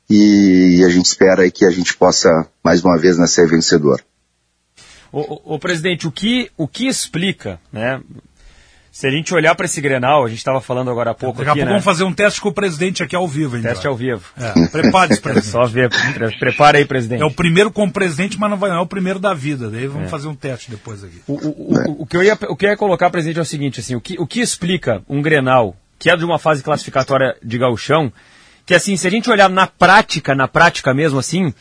E 0.08 0.82
a 0.84 0.90
gente 0.90 1.06
espera 1.06 1.50
que 1.50 1.64
a 1.64 1.70
gente 1.70 1.96
possa, 1.96 2.46
mais 2.62 2.84
uma 2.84 2.98
vez, 2.98 3.16
né, 3.16 3.26
ser 3.26 3.48
vencedor. 3.48 4.04
Ô, 5.10 5.54
ô, 5.54 5.58
presidente, 5.58 6.06
o 6.06 6.12
que, 6.12 6.50
o 6.56 6.68
que 6.68 6.86
explica, 6.86 7.58
né? 7.72 8.02
Se 8.94 9.08
a 9.08 9.10
gente 9.10 9.34
olhar 9.34 9.56
para 9.56 9.66
esse 9.66 9.80
Grenal, 9.80 10.24
a 10.24 10.28
gente 10.28 10.38
estava 10.38 10.60
falando 10.60 10.88
agora 10.88 11.10
há 11.10 11.14
pouco 11.14 11.38
Daqui 11.38 11.48
a 11.48 11.52
aqui, 11.52 11.58
pouco 11.62 11.64
né? 11.66 11.70
vamos 11.72 11.84
fazer 11.84 12.04
um 12.04 12.12
teste 12.12 12.40
com 12.40 12.50
o 12.50 12.52
presidente 12.52 13.02
aqui 13.02 13.16
ao 13.16 13.26
vivo, 13.26 13.56
hein? 13.56 13.62
Teste 13.64 13.88
ao 13.88 13.96
vivo. 13.96 14.22
É, 14.36 14.68
prepare-se, 14.68 15.20
presidente. 15.20 15.48
Só 15.50 15.64
ver, 15.66 15.90
pre- 15.90 16.38
prepara 16.38 16.78
aí, 16.78 16.84
presidente. 16.84 17.20
É 17.20 17.24
o 17.24 17.30
primeiro 17.32 17.72
como 17.72 17.90
presidente, 17.90 18.38
mas 18.38 18.48
não 18.48 18.56
vai 18.56 18.70
não 18.70 18.76
é 18.76 18.80
o 18.80 18.86
primeiro 18.86 19.18
da 19.18 19.34
vida. 19.34 19.68
Daí 19.68 19.86
É. 19.86 19.88
vamos 19.88 20.08
fazer 20.08 20.28
um 20.28 20.34
teste 20.36 20.70
depois 20.70 21.02
aqui. 21.02 21.20
O, 21.26 21.32
o, 21.32 21.38
o, 21.48 22.02
o 22.02 22.06
que 22.06 22.16
eu 22.16 22.22
ia, 22.22 22.38
o 22.48 22.54
que 22.54 22.66
eu 22.66 22.70
ia 22.70 22.76
colocar, 22.76 23.10
presidente, 23.10 23.40
é 23.40 23.42
o 23.42 23.44
seguinte, 23.44 23.80
assim, 23.80 23.96
o 23.96 24.00
que, 24.00 24.14
o 24.16 24.28
que 24.28 24.40
explica 24.40 25.02
um 25.08 25.20
Grenal, 25.20 25.74
que 25.98 26.08
é 26.08 26.16
de 26.16 26.24
uma 26.24 26.38
fase 26.38 26.62
classificatória 26.62 27.34
de 27.42 27.58
gauchão, 27.58 28.12
que 28.64 28.74
assim, 28.76 28.96
se 28.96 29.08
a 29.08 29.10
gente 29.10 29.28
olhar 29.28 29.50
na 29.50 29.66
prática, 29.66 30.36
na 30.36 30.46
prática 30.46 30.94
mesmo 30.94 31.18
assim, 31.18 31.52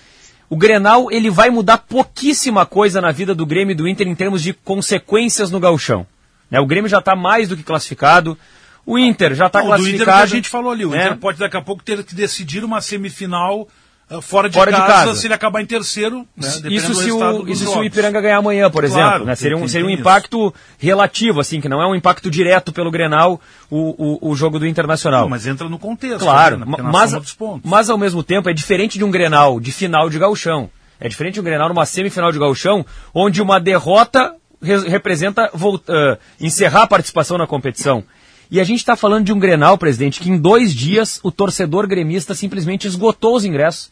o 0.52 0.56
Grenal, 0.56 1.12
ele 1.12 1.32
vai 1.32 1.50
mudar 1.50 1.80
pouquíssima 1.80 2.64
coisa 2.64 3.02
na 3.02 3.12
vida 3.12 3.34
do 3.34 3.44
Grêmio 3.44 3.72
e 3.72 3.76
do 3.76 3.88
Inter 3.88 4.08
em 4.08 4.14
termos 4.14 4.44
de 4.44 4.54
consequências 4.54 5.50
no 5.50 5.60
gauchão. 5.60 6.06
Né? 6.54 6.60
O 6.60 6.68
Grêmio 6.68 6.88
já 6.88 7.00
está 7.00 7.16
mais 7.16 7.50
do 7.50 7.58
que 7.58 7.64
classificado, 7.64 8.38
o 8.86 9.00
Inter 9.00 9.34
já 9.34 9.48
está 9.48 9.58
Não, 9.58 9.66
o 9.66 9.70
classificado. 9.70 10.04
Inter 10.04 10.16
que 10.16 10.22
a 10.22 10.26
gente 10.28 10.48
falou 10.48 10.72
ali. 10.72 10.86
O 10.86 10.92
né? 10.92 11.06
Inter 11.06 11.18
pode 11.18 11.40
daqui 11.40 11.58
a 11.58 11.62
pouco 11.62 11.84
ter 11.84 12.04
que 12.04 12.14
decidir 12.14 12.64
uma 12.64 12.80
semifinal 12.80 13.68
ah, 14.08 14.22
fora, 14.22 14.48
de, 14.48 14.54
Fora 14.54 14.70
de 14.70 14.78
casa, 14.78 14.94
casa. 14.94 15.16
se 15.16 15.26
ele 15.26 15.34
acabar 15.34 15.62
em 15.62 15.66
terceiro. 15.66 16.28
Né, 16.38 16.48
Isso 16.70 16.94
se, 16.94 17.12
o, 17.12 17.48
isso 17.48 17.66
se 17.66 17.76
o. 17.76 17.84
Ipiranga 17.84 18.22
ganhar 18.22 18.38
amanhã, 18.38 18.70
por 18.70 18.86
Claro, 18.86 19.06
exemplo. 19.08 19.26
Né? 19.26 19.36
Seria 19.36 19.58
um, 19.58 19.68
seria 19.68 19.88
um 19.88 19.90
isso. 19.90 20.02
impacto 20.02 20.54
relativo, 20.78 21.40
assim, 21.40 21.60
que 21.60 21.68
não 21.68 21.82
é 21.82 21.88
um 21.88 21.96
impacto 21.96 22.30
direto 22.30 22.72
pelo 22.72 22.92
Grenal, 22.92 23.42
o, 23.72 24.28
o, 24.28 24.32
o 24.32 24.36
jogo 24.36 24.60
do 24.60 24.68
Internacional. 24.68 25.22
Não, 25.22 25.30
mas 25.30 25.48
entra 25.48 25.68
no 25.68 25.80
contexto. 25.80 26.20
Claro, 26.20 26.58
né, 26.60 26.66
mas, 26.68 27.16
mas 27.64 27.90
ao 27.90 27.98
mesmo 27.98 28.22
tempo 28.22 28.48
é 28.48 28.54
diferente 28.54 29.00
de 29.00 29.04
um 29.04 29.10
Grenal 29.10 29.60
de 29.60 29.72
final 29.72 30.08
de 30.08 30.20
gauchão. 30.20 30.70
É 31.00 31.10
diferente 31.10 31.36
de 31.36 31.40
um 31.40 31.44
Grenal 31.44 31.70
numa 31.70 31.86
semifinal 31.86 32.32
de 32.32 32.38
gauchão, 32.38 32.86
onde 33.14 33.42
uma 33.42 33.60
derrota 33.60 34.36
re- 34.64 34.88
representa 34.90 35.50
vol- 35.54 35.82
ah, 35.88 36.18
encerrar 36.40 36.84
a 36.84 36.88
participação 36.88 37.38
na 37.38 37.46
competição. 37.46 38.04
E 38.50 38.60
a 38.60 38.64
gente 38.64 38.80
está 38.80 38.96
falando 38.96 39.26
de 39.26 39.34
um 39.34 39.40
Grenal, 39.40 39.78
presidente, 39.78 40.20
que 40.20 40.30
em 40.30 40.38
dois 40.38 40.74
dias 40.74 41.20
o 41.24 41.32
torcedor 41.32 41.88
gremista 41.88 42.36
simplesmente 42.36 42.88
esgotou 42.88 43.36
os 43.36 43.46
ingressos. 43.46 43.92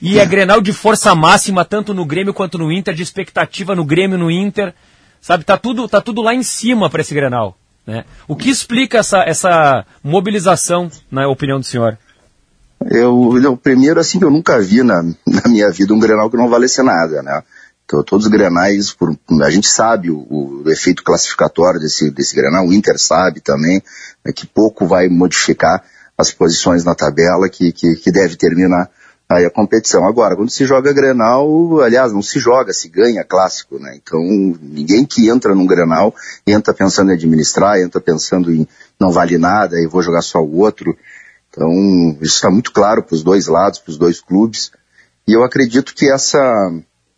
E 0.00 0.18
é 0.18 0.24
Grenal 0.24 0.60
de 0.62 0.72
força 0.72 1.14
máxima, 1.14 1.64
tanto 1.64 1.92
no 1.92 2.06
Grêmio 2.06 2.32
quanto 2.32 2.56
no 2.56 2.72
Inter, 2.72 2.94
de 2.94 3.02
expectativa 3.02 3.74
no 3.74 3.84
Grêmio 3.84 4.16
no 4.16 4.30
Inter. 4.30 4.74
Sabe, 5.20 5.44
tá 5.44 5.58
tudo, 5.58 5.86
tá 5.86 6.00
tudo 6.00 6.22
lá 6.22 6.34
em 6.34 6.42
cima 6.42 6.88
para 6.88 7.02
esse 7.02 7.14
Grenal. 7.14 7.56
Né? 7.86 8.04
O 8.26 8.34
que 8.34 8.48
explica 8.48 8.98
essa, 8.98 9.18
essa 9.26 9.84
mobilização, 10.02 10.90
na 11.10 11.28
opinião 11.28 11.58
do 11.58 11.66
senhor? 11.66 11.98
Eu, 12.90 13.38
eu, 13.42 13.56
primeiro, 13.58 14.00
assim, 14.00 14.18
eu 14.22 14.30
nunca 14.30 14.58
vi 14.58 14.82
na, 14.82 15.02
na 15.26 15.42
minha 15.46 15.70
vida 15.70 15.92
um 15.92 15.98
Grenal 16.00 16.30
que 16.30 16.36
não 16.38 16.48
valesse 16.48 16.82
nada, 16.82 17.22
né? 17.22 17.42
Então, 17.90 18.04
todos 18.04 18.26
os 18.26 18.30
Grenais, 18.30 18.92
por, 18.92 19.18
a 19.42 19.50
gente 19.50 19.66
sabe 19.66 20.12
o, 20.12 20.62
o 20.64 20.70
efeito 20.70 21.02
classificatório 21.02 21.80
desse, 21.80 22.08
desse 22.08 22.36
Grenal, 22.36 22.64
o 22.68 22.72
Inter 22.72 22.96
sabe 22.96 23.40
também, 23.40 23.82
né, 24.24 24.32
que 24.32 24.46
pouco 24.46 24.86
vai 24.86 25.08
modificar 25.08 25.82
as 26.16 26.30
posições 26.30 26.84
na 26.84 26.94
tabela 26.94 27.48
que, 27.48 27.72
que, 27.72 27.96
que 27.96 28.12
deve 28.12 28.36
terminar 28.36 28.88
aí 29.28 29.44
a 29.44 29.50
competição. 29.50 30.06
Agora, 30.06 30.36
quando 30.36 30.50
se 30.50 30.64
joga 30.64 30.92
Grenal, 30.92 31.80
aliás, 31.80 32.12
não 32.12 32.22
se 32.22 32.38
joga, 32.38 32.72
se 32.72 32.88
ganha 32.88 33.24
clássico, 33.24 33.80
né? 33.80 33.98
Então, 34.00 34.20
ninguém 34.62 35.04
que 35.04 35.28
entra 35.28 35.52
num 35.52 35.66
Grenal 35.66 36.14
entra 36.46 36.72
pensando 36.72 37.10
em 37.10 37.14
administrar, 37.14 37.80
entra 37.80 38.00
pensando 38.00 38.52
em 38.52 38.68
não 39.00 39.10
vale 39.10 39.36
nada 39.36 39.80
e 39.80 39.88
vou 39.88 40.00
jogar 40.00 40.22
só 40.22 40.38
o 40.38 40.58
outro. 40.58 40.96
Então, 41.48 41.68
isso 42.20 42.36
está 42.36 42.50
muito 42.52 42.70
claro 42.70 43.02
para 43.02 43.16
os 43.16 43.24
dois 43.24 43.48
lados, 43.48 43.80
para 43.80 43.90
os 43.90 43.98
dois 43.98 44.20
clubes. 44.20 44.70
E 45.26 45.32
eu 45.32 45.42
acredito 45.42 45.92
que 45.92 46.08
essa, 46.08 46.38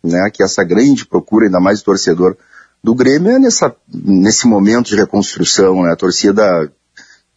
né, 0.03 0.29
que 0.31 0.43
essa 0.43 0.63
grande 0.63 1.05
procura, 1.05 1.45
ainda 1.45 1.59
mais 1.59 1.79
do 1.79 1.85
torcedor 1.85 2.35
do 2.83 2.93
Grêmio, 2.93 3.31
é 3.31 3.39
nessa, 3.39 3.73
nesse 3.87 4.47
momento 4.47 4.87
de 4.87 4.95
reconstrução. 4.95 5.83
Né? 5.83 5.93
A 5.93 5.95
torcida, 5.95 6.71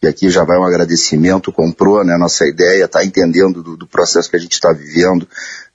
e 0.01 0.07
aqui 0.07 0.29
já 0.29 0.43
vai 0.43 0.57
um 0.57 0.63
agradecimento, 0.63 1.51
comprou 1.51 2.03
né, 2.03 2.13
a 2.13 2.17
nossa 2.19 2.45
ideia, 2.45 2.85
está 2.85 3.03
entendendo 3.03 3.63
do, 3.63 3.77
do, 3.77 3.87
processo 3.87 4.29
que 4.29 4.35
a 4.35 4.39
gente 4.39 4.53
está 4.53 4.73
vivendo. 4.73 5.27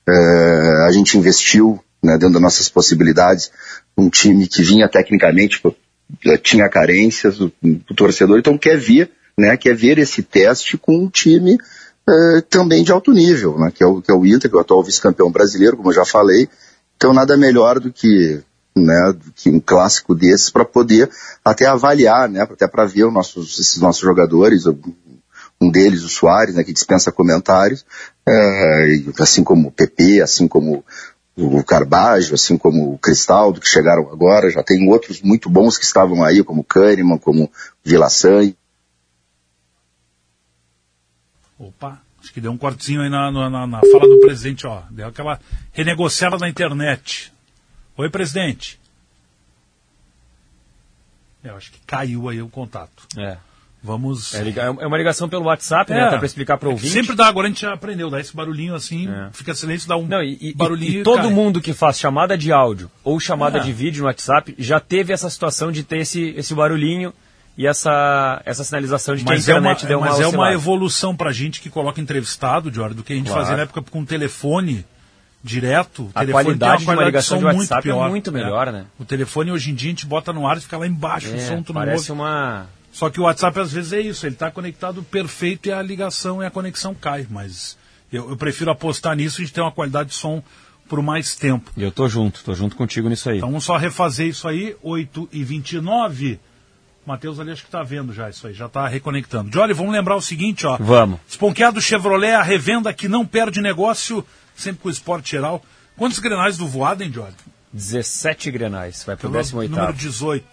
É, 0.09 0.87
a 0.87 0.91
gente 0.93 1.17
investiu 1.17 1.81
né, 2.03 2.13
dentro 2.13 2.35
das 2.35 2.43
nossas 2.43 2.69
possibilidades, 2.69 3.51
um 3.97 4.11
time 4.11 4.47
que 4.47 4.63
vinha 4.63 4.89
tecnicamente, 4.89 5.63
tinha 6.43 6.69
carências, 6.69 7.41
o, 7.41 7.51
o 7.63 7.95
torcedor 7.95 8.39
então 8.39 8.59
quer 8.59 8.77
vir 8.77 9.11
né, 9.37 9.57
quer 9.57 9.75
ver 9.75 9.99
esse 9.99 10.23
teste 10.23 10.77
com 10.77 10.97
um 10.97 11.09
time 11.09 11.55
uh, 11.55 12.43
também 12.49 12.83
de 12.83 12.93
alto 12.93 13.13
nível, 13.13 13.59
né, 13.59 13.73
que, 13.75 13.83
é 13.83 13.87
o, 13.87 14.01
que 14.01 14.11
é 14.11 14.15
o 14.15 14.27
Inter, 14.27 14.51
que 14.51 14.57
é 14.57 14.59
o 14.59 14.63
atual 14.63 14.83
vice-campeão 14.83 15.31
brasileiro, 15.31 15.77
como 15.77 15.91
eu 15.91 15.95
já 15.95 16.05
falei. 16.05 16.49
Então 16.97 17.13
nada 17.13 17.37
melhor 17.37 17.81
do 17.81 17.93
que, 17.93 18.43
né, 18.77 19.13
do 19.13 19.33
que 19.33 19.51
um 19.51 19.61
clássico 19.61 20.15
desses 20.15 20.51
para 20.51 20.65
poder 20.65 21.11
até 21.45 21.67
avaliar, 21.67 22.29
né, 22.29 22.43
até 22.43 22.67
para 22.67 22.85
ver 22.85 23.05
os 23.05 23.13
nossos, 23.13 23.59
esses 23.59 23.79
nossos 23.79 24.03
jogadores, 24.03 24.65
um 25.61 25.71
deles, 25.71 26.03
o 26.03 26.09
Soares, 26.09 26.55
né, 26.55 26.65
que 26.65 26.73
dispensa 26.73 27.13
comentários, 27.13 27.85
uh, 28.29 29.23
assim 29.23 29.45
como 29.45 29.69
o 29.69 29.73
PP, 29.73 30.21
assim 30.21 30.49
como 30.49 30.85
o 31.37 31.65
Carbajo, 31.65 32.35
assim 32.35 32.59
como 32.59 32.93
o 32.93 32.99
Cristaldo, 32.99 33.61
que 33.61 33.69
chegaram 33.69 34.11
agora, 34.13 34.51
já 34.51 34.63
tem 34.63 34.89
outros 34.91 35.23
muito 35.23 35.49
bons 35.49 35.79
que 35.79 35.85
estavam 35.85 36.23
aí, 36.23 36.45
como 36.45 36.61
o 36.61 36.65
Kahneman, 36.65 37.19
como 37.19 37.45
o 37.45 37.51
Vila 37.85 38.11
Sanha, 38.11 38.55
Opa, 41.63 42.02
que 42.33 42.41
deu 42.41 42.51
um 42.51 42.59
cortezinho 42.59 43.03
aí 43.03 43.11
na, 43.11 43.31
na, 43.31 43.67
na, 43.67 43.81
fala 43.81 44.09
do 44.09 44.19
presidente, 44.21 44.67
ó. 44.67 44.83
Deu 44.91 45.09
aquela 45.09 45.39
renegociada 45.73 46.39
na 46.39 46.49
internet. 46.49 47.33
Oi, 47.97 48.09
presidente. 48.09 48.81
Eu 51.45 51.57
acho 51.57 51.71
que 51.73 51.81
caiu 51.87 52.29
aí 52.29 52.41
o 52.41 52.49
contato. 52.49 53.07
É. 53.19 53.37
Vamos. 53.83 54.33
É, 54.33 54.49
é 54.59 54.87
uma 54.87 54.97
ligação 54.97 55.29
pelo 55.29 55.47
WhatsApp, 55.47 55.93
é, 55.93 55.97
né? 55.97 56.03
Até 56.05 56.17
para 56.17 56.27
explicar 56.27 56.57
para 56.57 56.69
o 56.69 56.73
ouvinte. 56.73 56.93
Sempre 56.93 57.17
dá, 57.17 57.27
agora 57.27 57.49
a 57.49 57.51
gente 57.51 57.63
já 57.63 57.73
aprendeu, 57.75 58.09
dá 58.09 58.21
esse 58.21 58.35
barulhinho 58.35 58.77
assim, 58.77 59.11
é. 59.11 59.31
fica 59.33 59.53
silêncio, 59.55 59.89
dá 59.89 59.97
um 59.97 60.07
Não, 60.07 60.23
e, 60.23 60.39
e, 60.41 60.55
barulhinho. 60.55 60.99
E, 60.99 61.01
e 61.01 61.03
todo 61.03 61.23
cai. 61.23 61.31
mundo 61.31 61.61
que 61.61 61.73
faz 61.73 61.99
chamada 61.99 62.39
de 62.39 62.53
áudio 62.53 62.89
ou 63.03 63.19
chamada 63.19 63.59
de 63.59 63.73
vídeo 63.73 64.03
no 64.03 64.07
WhatsApp 64.07 64.55
já 64.57 64.79
teve 64.79 65.13
essa 65.13 65.29
situação 65.29 65.73
de 65.73 65.83
ter 65.83 65.99
esse, 65.99 66.29
esse 66.37 66.55
barulhinho 66.55 67.13
e 67.57 67.67
essa, 67.67 68.41
essa 68.47 68.65
sinalização 68.65 69.15
de 69.15 69.25
que 69.25 69.29
mas 69.29 69.47
a 69.49 69.53
internet 69.53 69.81
é 69.81 69.85
uma, 69.85 69.89
deu 69.89 69.99
uma 69.99 70.07
Mas 70.07 70.15
oscilada. 70.15 70.37
é 70.37 70.39
uma 70.39 70.53
evolução 70.55 71.15
pra 71.15 71.33
gente 71.33 71.61
que 71.61 71.69
coloca 71.69 72.01
entrevistado, 72.01 72.73
Jorge, 72.73 72.95
do 72.95 73.03
que 73.03 73.13
a 73.13 73.17
gente 73.17 73.27
claro. 73.27 73.43
fazia 73.43 73.57
na 73.57 73.63
época 73.65 73.83
com 73.83 74.05
telefone 74.05 74.87
direto. 75.45 76.11
A 76.15 76.21
telefone 76.21 76.45
qualidade, 76.45 76.79
tem 76.79 76.87
uma 76.87 76.95
de 76.95 77.01
uma 77.01 77.07
ligação 77.07 77.39
de 77.39 77.45
muito 77.45 77.59
WhatsApp 77.59 77.83
pior, 77.83 78.07
é 78.07 78.09
muito 78.09 78.33
melhor, 78.33 78.73
né? 78.73 78.87
O 78.99 79.05
telefone 79.05 79.51
hoje 79.51 79.71
em 79.71 79.75
dia 79.75 79.91
a 79.91 79.93
gente 79.93 80.07
bota 80.07 80.33
no 80.33 80.47
ar 80.47 80.57
e 80.57 80.61
fica 80.61 80.79
lá 80.79 80.87
embaixo, 80.87 81.29
é, 81.29 81.35
o 81.35 81.41
som 81.41 81.63
tu 81.63 81.75
não 81.75 81.81
parece 81.81 82.11
ouve. 82.11 82.23
uma... 82.23 82.67
Só 82.91 83.11
que 83.11 83.21
o 83.21 83.25
WhatsApp 83.25 83.59
às 83.59 83.73
vezes 83.73 83.93
é 83.93 84.01
isso, 84.01 84.25
ele 84.25 84.35
está 84.35 84.51
conectado 84.51 85.03
perfeito 85.03 85.69
e 85.69 85.73
a 85.73 85.83
ligação 85.83 86.43
e 86.43 86.47
a 86.47 86.51
conexão 86.51 86.95
cai, 86.95 87.27
mas 87.29 87.77
eu, 88.11 88.31
eu 88.31 88.37
prefiro 88.37 88.71
apostar 88.71 89.17
nisso 89.17 89.41
e 89.41 89.43
a 89.43 89.47
gente 89.47 89.55
ter 89.55 89.61
uma 89.61 89.73
qualidade 89.73 90.11
de 90.11 90.15
som 90.15 90.43
por 90.89 91.03
mais 91.03 91.35
tempo. 91.35 91.71
E 91.77 91.83
eu 91.83 91.91
tô 91.93 92.09
junto, 92.09 92.43
tô 92.45 92.55
junto 92.55 92.77
contigo 92.77 93.09
nisso 93.09 93.29
aí. 93.29 93.39
Então 93.39 93.49
vamos 93.49 93.65
só 93.65 93.77
refazer 93.77 94.27
isso 94.27 94.49
aí, 94.49 94.77
8 94.83 95.29
e 95.33 95.45
29 95.45 96.39
Matheus 97.05 97.41
ali 97.41 97.51
acho 97.51 97.63
que 97.63 97.69
está 97.69 97.83
vendo 97.83 98.13
já 98.13 98.31
isso 98.31 98.47
aí, 98.47 98.55
já 98.55 98.67
está 98.67 98.87
reconectando. 98.87 99.51
Johnny, 99.51 99.73
vamos 99.73 99.93
lembrar 99.93 100.17
o 100.17 100.23
seguinte, 100.23 100.67
ó. 100.67 100.77
Vamos. 100.79 101.19
Esponqueado 101.29 101.81
Chevrolet, 101.81 102.33
a 102.33 102.43
revenda 102.43 102.93
que 102.93 103.09
não 103.09 103.27
perde 103.27 103.61
negócio, 103.61 104.25
sempre 104.55 104.83
com 104.83 104.89
o 104.89 104.93
esporte 104.93 105.33
geral. 105.33 105.63
Quantos 105.97 106.19
grenais 106.21 106.57
do 106.57 106.67
voado, 106.67 107.03
hein, 107.03 107.11
Johnny? 107.11 107.35
17 107.73 108.51
grenais, 108.51 109.03
vai 109.05 109.17
pro 109.17 109.29
Então, 109.29 109.41
18 109.41 109.71
Número 109.71 109.93
18. 109.93 110.47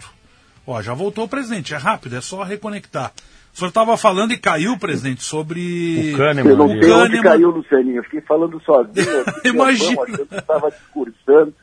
Ó, 0.65 0.81
já 0.81 0.93
voltou 0.93 1.25
o 1.25 1.27
presidente, 1.27 1.73
é 1.73 1.77
rápido, 1.77 2.15
é 2.15 2.21
só 2.21 2.43
reconectar. 2.43 3.12
O 3.53 3.57
senhor 3.57 3.69
estava 3.69 3.97
falando 3.97 4.31
e 4.31 4.38
caiu, 4.38 4.77
presidente, 4.77 5.23
sobre. 5.23 6.13
O 6.13 6.17
Kahneman. 6.17 6.51
Eu 6.51 6.57
não 6.57 6.67
sei 6.69 6.91
onde 6.91 7.21
caiu, 7.21 7.49
Lucianinho. 7.49 7.97
Eu 7.97 8.03
fiquei 8.03 8.21
falando 8.21 8.62
sozinho. 8.63 9.25
Imagina. 9.43 10.05
que 10.05 10.35
estava 10.35 10.69
discursando. 10.69 11.53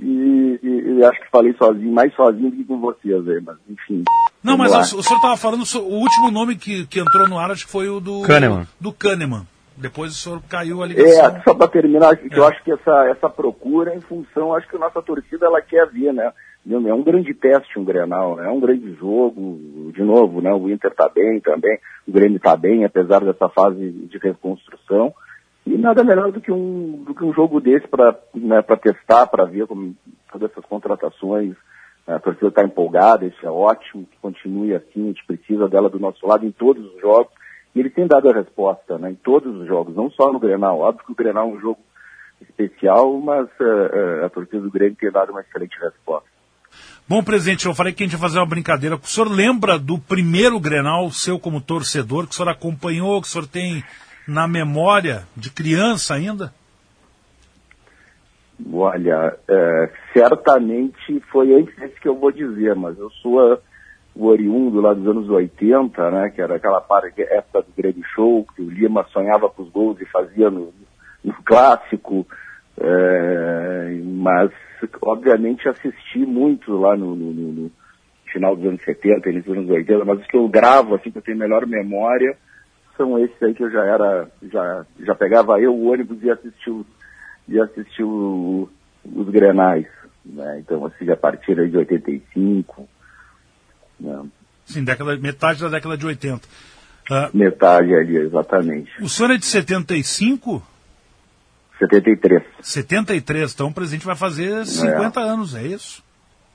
E, 0.00 0.58
e- 0.62 0.98
e 0.98 1.04
acho 1.04 1.20
que 1.20 1.30
falei 1.30 1.52
sozinho, 1.54 1.92
mais 1.92 2.12
sozinho 2.14 2.50
do 2.50 2.56
que 2.56 2.64
com 2.64 2.78
vocês 2.80 3.28
aí, 3.28 3.40
mas 3.40 3.56
enfim. 3.68 4.02
Não, 4.42 4.56
mas 4.56 4.72
lá. 4.72 4.78
o, 4.78 4.82
o 4.82 5.02
senhor 5.02 5.16
estava 5.16 5.36
falando, 5.36 5.62
o 5.62 5.94
último 6.00 6.30
nome 6.30 6.56
que, 6.56 6.86
que 6.86 7.00
entrou 7.00 7.28
no 7.28 7.38
ar 7.38 7.50
acho 7.50 7.66
que 7.66 7.72
foi 7.72 7.88
o 7.88 8.00
do. 8.00 8.22
Kahneman. 8.22 8.66
Do 8.80 8.92
Kahneman. 8.92 9.46
Depois 9.76 10.12
o 10.12 10.14
senhor 10.14 10.42
caiu 10.48 10.82
a 10.82 10.86
ligação. 10.86 11.36
É, 11.36 11.42
só 11.42 11.54
para 11.54 11.68
terminar, 11.68 12.16
que 12.16 12.32
É. 12.34 12.38
eu 12.38 12.46
acho 12.46 12.62
que 12.64 12.72
essa, 12.72 13.08
essa 13.10 13.28
procura 13.28 13.94
em 13.94 14.00
função, 14.00 14.54
acho 14.54 14.66
que 14.68 14.76
a 14.76 14.78
nossa 14.78 15.02
torcida 15.02 15.46
ela 15.46 15.60
quer 15.60 15.86
ver, 15.90 16.12
né? 16.14 16.32
É 16.68 16.94
um 16.94 17.02
grande 17.02 17.32
teste 17.32 17.78
um 17.78 17.84
Grenal, 17.84 18.36
né? 18.36 18.46
É 18.46 18.50
um 18.50 18.58
grande 18.58 18.92
jogo, 18.94 19.92
de 19.94 20.02
novo, 20.02 20.40
né? 20.40 20.52
O 20.52 20.68
Inter 20.68 20.92
tá 20.94 21.08
bem 21.08 21.38
também, 21.40 21.78
o 22.08 22.10
Grêmio 22.12 22.40
tá 22.40 22.56
bem, 22.56 22.84
apesar 22.84 23.20
dessa 23.20 23.48
fase 23.50 23.88
de 23.90 24.18
reconstrução. 24.18 25.14
E 25.66 25.76
nada 25.76 26.04
melhor 26.04 26.30
do 26.30 26.40
que 26.40 26.52
um, 26.52 27.02
do 27.04 27.12
que 27.12 27.24
um 27.24 27.32
jogo 27.32 27.60
desse 27.60 27.88
para 27.88 28.16
né, 28.34 28.62
testar, 28.80 29.26
para 29.26 29.44
ver 29.44 29.66
como 29.66 29.96
todas 30.30 30.50
essas 30.50 30.64
contratações. 30.64 31.56
né, 32.06 32.14
A 32.14 32.20
torcida 32.20 32.48
está 32.48 32.62
empolgada, 32.62 33.26
isso 33.26 33.44
é 33.44 33.50
ótimo, 33.50 34.06
que 34.06 34.16
continue 34.18 34.74
assim, 34.74 35.04
a 35.04 35.06
gente 35.08 35.26
precisa 35.26 35.68
dela 35.68 35.90
do 35.90 35.98
nosso 35.98 36.24
lado 36.24 36.46
em 36.46 36.52
todos 36.52 36.84
os 36.94 37.00
jogos. 37.00 37.32
E 37.74 37.80
ele 37.80 37.90
tem 37.90 38.06
dado 38.06 38.30
a 38.30 38.32
resposta, 38.32 38.96
né, 38.96 39.10
em 39.10 39.16
todos 39.16 39.54
os 39.54 39.66
jogos, 39.66 39.94
não 39.94 40.08
só 40.10 40.32
no 40.32 40.38
Grenal. 40.38 40.78
Óbvio 40.78 41.04
que 41.04 41.12
o 41.12 41.16
Grenal 41.16 41.50
é 41.50 41.52
um 41.52 41.60
jogo 41.60 41.80
especial, 42.40 43.18
mas 43.20 43.48
eh, 43.60 43.90
eh, 44.20 44.24
a 44.24 44.28
torcida 44.28 44.60
do 44.60 44.70
Grêmio 44.70 44.96
tem 44.96 45.10
dado 45.10 45.30
uma 45.30 45.40
excelente 45.40 45.78
resposta. 45.80 46.28
Bom, 47.08 47.22
presidente, 47.22 47.66
eu 47.66 47.74
falei 47.74 47.92
que 47.92 48.02
a 48.02 48.06
gente 48.06 48.14
ia 48.14 48.18
fazer 48.18 48.38
uma 48.38 48.46
brincadeira. 48.46 48.96
O 48.96 49.06
senhor 49.06 49.30
lembra 49.30 49.78
do 49.78 49.98
primeiro 49.98 50.58
Grenal 50.58 51.10
seu 51.10 51.38
como 51.38 51.60
torcedor, 51.60 52.26
que 52.26 52.32
o 52.32 52.34
senhor 52.34 52.50
acompanhou, 52.50 53.20
que 53.20 53.28
o 53.28 53.30
senhor 53.30 53.46
tem 53.46 53.84
na 54.26 54.48
memória 54.48 55.24
de 55.36 55.50
criança 55.50 56.14
ainda? 56.14 56.52
Olha, 58.72 59.36
é, 59.48 59.90
certamente 60.12 61.20
foi 61.30 61.54
antes 61.54 61.76
desse 61.76 62.00
que 62.00 62.08
eu 62.08 62.16
vou 62.16 62.32
dizer, 62.32 62.74
mas 62.74 62.98
eu 62.98 63.10
sou 63.10 63.38
a, 63.40 63.58
o 64.14 64.26
oriundo 64.26 64.80
lá 64.80 64.94
dos 64.94 65.06
anos 65.06 65.28
80, 65.28 66.10
né, 66.10 66.30
que 66.30 66.40
era 66.40 66.56
aquela 66.56 66.80
parte, 66.80 67.20
época 67.22 67.62
do 67.62 67.72
Grêmio 67.76 68.02
Show, 68.14 68.46
que 68.54 68.62
o 68.62 68.70
Lima 68.70 69.06
sonhava 69.12 69.50
com 69.50 69.62
os 69.62 69.68
gols 69.68 70.00
e 70.00 70.06
fazia 70.06 70.50
no, 70.50 70.72
no 71.22 71.34
clássico, 71.44 72.26
é, 72.78 74.00
mas 74.04 74.50
obviamente 75.02 75.68
assisti 75.68 76.18
muito 76.18 76.72
lá 76.78 76.96
no, 76.96 77.14
no, 77.14 77.32
no, 77.32 77.70
final 78.32 78.56
dos 78.56 78.66
anos 78.66 78.82
70, 78.82 79.30
início 79.30 79.50
dos 79.50 79.58
anos 79.58 79.70
80, 79.70 80.04
mas 80.04 80.20
os 80.20 80.26
que 80.26 80.36
eu 80.36 80.48
gravo, 80.48 80.94
assim, 80.94 81.10
que 81.10 81.18
eu 81.18 81.22
tenho 81.22 81.38
melhor 81.38 81.66
memória, 81.66 82.36
são 82.96 83.18
esses 83.18 83.40
aí 83.42 83.54
que 83.54 83.62
eu 83.62 83.70
já 83.70 83.84
era, 83.84 84.28
já, 84.50 84.86
já 85.00 85.14
pegava 85.14 85.60
eu 85.60 85.74
o 85.74 85.90
ônibus 85.90 86.22
e 86.22 86.30
assistia 86.30 86.72
os 86.72 86.86
e 87.48 87.60
os 89.14 89.28
Grenais. 89.28 89.86
Né? 90.24 90.58
Então, 90.60 90.84
assim, 90.84 91.08
a 91.10 91.16
partir 91.16 91.54
de 91.68 91.76
85. 91.76 92.88
Né? 94.00 94.24
Sim, 94.64 94.84
década, 94.84 95.16
metade 95.16 95.60
da 95.60 95.68
década 95.68 95.96
de 95.96 96.06
80. 96.06 96.36
Uh, 96.36 97.14
ah, 97.14 97.30
metade 97.32 97.94
ali, 97.94 98.16
exatamente. 98.16 98.90
O 99.00 99.08
senhor 99.08 99.30
é 99.30 99.36
de 99.36 99.46
75? 99.46 100.62
73. 101.78 102.42
73, 102.60 103.52
então 103.52 103.68
o 103.68 103.72
presidente 103.72 104.06
vai 104.06 104.16
fazer 104.16 104.66
50 104.66 105.20
é. 105.20 105.22
anos, 105.22 105.54
é 105.54 105.62
isso? 105.62 106.02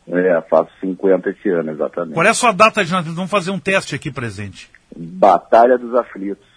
É, 0.08 0.42
faço 0.50 0.72
50 0.80 1.30
esse 1.30 1.50
ano, 1.50 1.72
exatamente. 1.72 2.14
Qual 2.14 2.26
é 2.26 2.30
a 2.30 2.34
sua 2.34 2.52
data 2.52 2.84
de 2.84 2.92
nascimento? 2.92 3.16
Vamos 3.16 3.32
fazer 3.32 3.52
um 3.52 3.60
teste 3.60 3.96
aqui, 3.96 4.12
presidente. 4.12 4.70
Batalha 4.96 5.78
dos 5.78 5.94
Aflitos. 5.96 6.48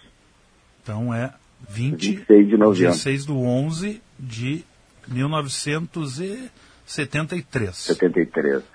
Então 0.81 1.13
é 1.13 1.33
20, 1.69 2.11
26 2.17 2.47
de 2.47 2.57
novembro. 2.57 2.91
16 2.91 3.25
do 3.25 3.39
11 3.39 4.01
de 4.19 4.63
1973. 5.07 6.51
73. 6.85 7.87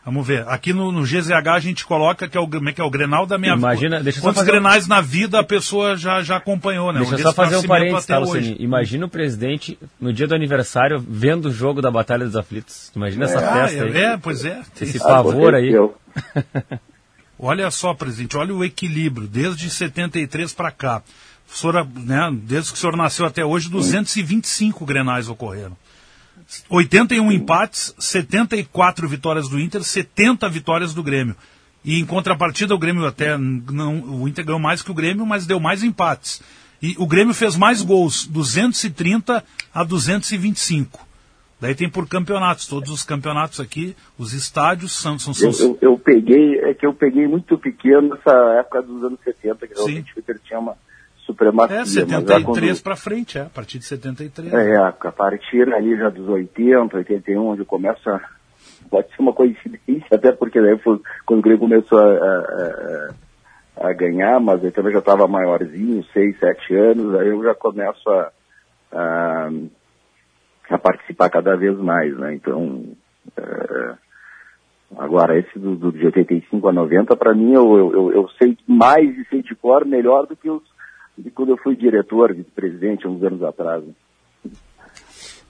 Vamos 0.04 0.26
ver. 0.26 0.46
Aqui 0.48 0.72
no, 0.72 0.90
no 0.90 1.02
GZH 1.02 1.48
a 1.54 1.60
gente 1.60 1.84
coloca 1.84 2.28
que 2.28 2.36
é 2.36 2.40
o, 2.40 2.48
é 2.68 2.72
que 2.72 2.80
é 2.80 2.84
o 2.84 2.90
Grenal 2.90 3.24
da 3.24 3.38
minha 3.38 3.54
Imagina, 3.54 3.98
vida. 3.98 4.04
Deixa 4.04 4.20
Quantos 4.20 4.42
Grenais 4.42 4.86
um... 4.86 4.88
na 4.88 5.00
vida 5.00 5.38
a 5.38 5.44
pessoa 5.44 5.96
já, 5.96 6.20
já 6.22 6.36
acompanhou, 6.36 6.92
né? 6.92 7.00
Deixa 7.00 7.14
eu 7.14 7.18
só 7.20 7.32
fazer 7.32 7.56
um 7.56 7.62
parênteses, 7.62 8.06
tá, 8.06 8.18
Lucini? 8.18 8.56
Imagina 8.58 9.06
o 9.06 9.08
presidente 9.08 9.78
no 10.00 10.12
dia 10.12 10.26
do 10.26 10.34
aniversário 10.34 10.98
vendo 10.98 11.46
o 11.46 11.52
jogo 11.52 11.80
da 11.80 11.90
Batalha 11.90 12.26
dos 12.26 12.36
Aflitos. 12.36 12.90
Imagina 12.96 13.24
é. 13.24 13.28
essa 13.28 13.38
ah, 13.38 13.52
festa 13.52 13.78
é, 13.78 13.82
aí. 13.82 13.96
É, 13.96 14.16
pois 14.16 14.44
é. 14.44 14.60
Esse 14.80 14.98
pavor 14.98 15.54
aí. 15.54 15.72
olha 17.38 17.70
só, 17.70 17.94
presidente, 17.94 18.36
olha 18.36 18.54
o 18.54 18.64
equilíbrio. 18.64 19.28
Desde 19.28 19.70
73 19.70 20.52
para 20.52 20.70
cá 20.70 21.02
o 21.52 21.56
senhor, 21.56 21.86
né, 21.96 22.30
desde 22.44 22.70
que 22.70 22.78
o 22.78 22.80
senhor 22.80 22.96
nasceu 22.96 23.26
até 23.26 23.44
hoje, 23.44 23.68
225 23.68 24.86
grenais 24.86 25.28
ocorreram. 25.28 25.76
81 26.68 27.32
empates, 27.32 27.94
74 27.98 29.08
vitórias 29.08 29.48
do 29.48 29.60
Inter, 29.60 29.82
70 29.82 30.48
vitórias 30.48 30.94
do 30.94 31.02
Grêmio. 31.02 31.36
E 31.84 31.98
em 31.98 32.04
contrapartida, 32.04 32.74
o 32.74 32.78
Grêmio 32.78 33.06
até 33.06 33.38
não. 33.38 34.22
O 34.22 34.28
Inter 34.28 34.44
ganhou 34.44 34.60
mais 34.60 34.82
que 34.82 34.90
o 34.90 34.94
Grêmio, 34.94 35.24
mas 35.24 35.46
deu 35.46 35.58
mais 35.58 35.82
empates. 35.82 36.42
E 36.82 36.94
o 36.98 37.06
Grêmio 37.06 37.34
fez 37.34 37.56
mais 37.56 37.82
gols, 37.82 38.26
230 38.26 39.44
a 39.72 39.84
225. 39.84 41.06
Daí 41.60 41.74
tem 41.74 41.90
por 41.90 42.08
campeonatos, 42.08 42.66
todos 42.66 42.90
os 42.90 43.02
campeonatos 43.02 43.60
aqui, 43.60 43.94
os 44.16 44.32
estádios 44.32 44.92
são. 44.92 45.18
são, 45.18 45.34
são... 45.34 45.50
Eu, 45.50 45.58
eu, 45.58 45.78
eu, 45.82 45.98
peguei, 45.98 46.58
é 46.60 46.72
que 46.72 46.86
eu 46.86 46.94
peguei 46.94 47.28
muito 47.28 47.58
pequeno 47.58 48.08
nessa 48.08 48.32
época 48.58 48.80
dos 48.80 49.04
anos 49.04 49.18
70, 49.22 49.66
que 49.66 49.74
realmente 49.74 50.16
o 50.16 50.20
Inter 50.20 50.38
tinha 50.42 50.58
uma 50.58 50.74
supremacia. 51.30 51.76
É, 51.76 51.84
73 51.84 52.44
quando... 52.44 52.82
para 52.82 52.96
frente, 52.96 53.38
é, 53.38 53.42
a 53.42 53.46
partir 53.46 53.78
de 53.78 53.84
73. 53.84 54.52
É, 54.52 54.76
a 54.76 54.92
partir 54.92 55.72
ali 55.72 55.96
já 55.96 56.08
dos 56.08 56.28
80, 56.28 56.96
81, 56.96 57.46
onde 57.46 57.64
começa. 57.64 58.20
Pode 58.90 59.08
ser 59.08 59.22
uma 59.22 59.32
coincidência, 59.32 60.08
até 60.10 60.32
porque 60.32 60.60
daí 60.60 60.76
foi 60.78 61.00
quando 61.24 61.38
o 61.38 61.42
Grêmio 61.42 61.60
começou 61.60 61.98
a, 61.98 62.10
a, 63.78 63.88
a, 63.88 63.92
ganhar, 63.92 64.40
mas 64.40 64.64
eu 64.64 64.72
também 64.72 64.92
já 64.92 64.98
estava 64.98 65.28
maiorzinho, 65.28 66.04
6, 66.12 66.38
7 66.40 66.74
anos, 66.74 67.14
aí 67.14 67.28
eu 67.28 67.40
já 67.44 67.54
começo 67.54 68.10
a, 68.10 68.32
a, 68.92 69.50
a 70.70 70.78
participar 70.78 71.30
cada 71.30 71.56
vez 71.56 71.78
mais, 71.78 72.16
né? 72.18 72.34
Então. 72.34 72.84
É, 73.36 73.94
Agora, 74.98 75.38
esse 75.38 75.56
do, 75.56 75.76
do, 75.76 75.92
de 75.92 76.04
85 76.04 76.68
a 76.68 76.72
90, 76.72 77.16
para 77.16 77.32
mim, 77.32 77.52
eu, 77.52 77.78
eu, 77.78 78.12
eu, 78.12 78.28
sei 78.30 78.58
mais 78.66 79.08
e 79.16 79.24
sei 79.26 79.40
de 79.40 79.54
cor 79.54 79.84
melhor 79.84 80.26
do 80.26 80.34
que 80.34 80.50
os, 80.50 80.62
de 81.16 81.30
quando 81.30 81.50
eu 81.50 81.56
fui 81.56 81.76
diretor, 81.76 82.34
vice-presidente, 82.34 83.06
uns 83.06 83.22
anos 83.22 83.42
atrás. 83.42 83.84
Né? 83.84 83.92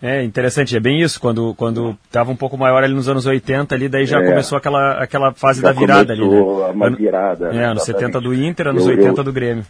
É 0.03 0.23
interessante, 0.25 0.75
é 0.75 0.81
bem 0.81 1.03
isso, 1.03 1.21
quando 1.21 1.55
quando 1.55 1.91
estava 2.05 2.31
um 2.31 2.37
pouco 2.37 2.57
maior 2.57 2.83
ali 2.83 2.95
nos 2.95 3.09
anos 3.09 3.27
80, 3.27 3.75
ali 3.75 3.87
daí 3.87 4.07
já 4.07 4.19
é, 4.19 4.27
começou 4.27 4.57
aquela, 4.57 4.95
aquela 4.95 5.35
fase 5.35 5.61
da 5.61 5.73
virada 5.73 6.15
ali, 6.15 6.27
né? 6.27 6.41
uma 6.41 6.91
virada. 6.91 7.55
É, 7.55 7.65
anos 7.65 7.85
70 7.85 8.19
do 8.19 8.33
Inter, 8.33 8.69
anos 8.69 8.87
eu, 8.87 8.93
80 8.93 9.21
eu, 9.21 9.25
do 9.25 9.33
Grêmio. 9.33 9.65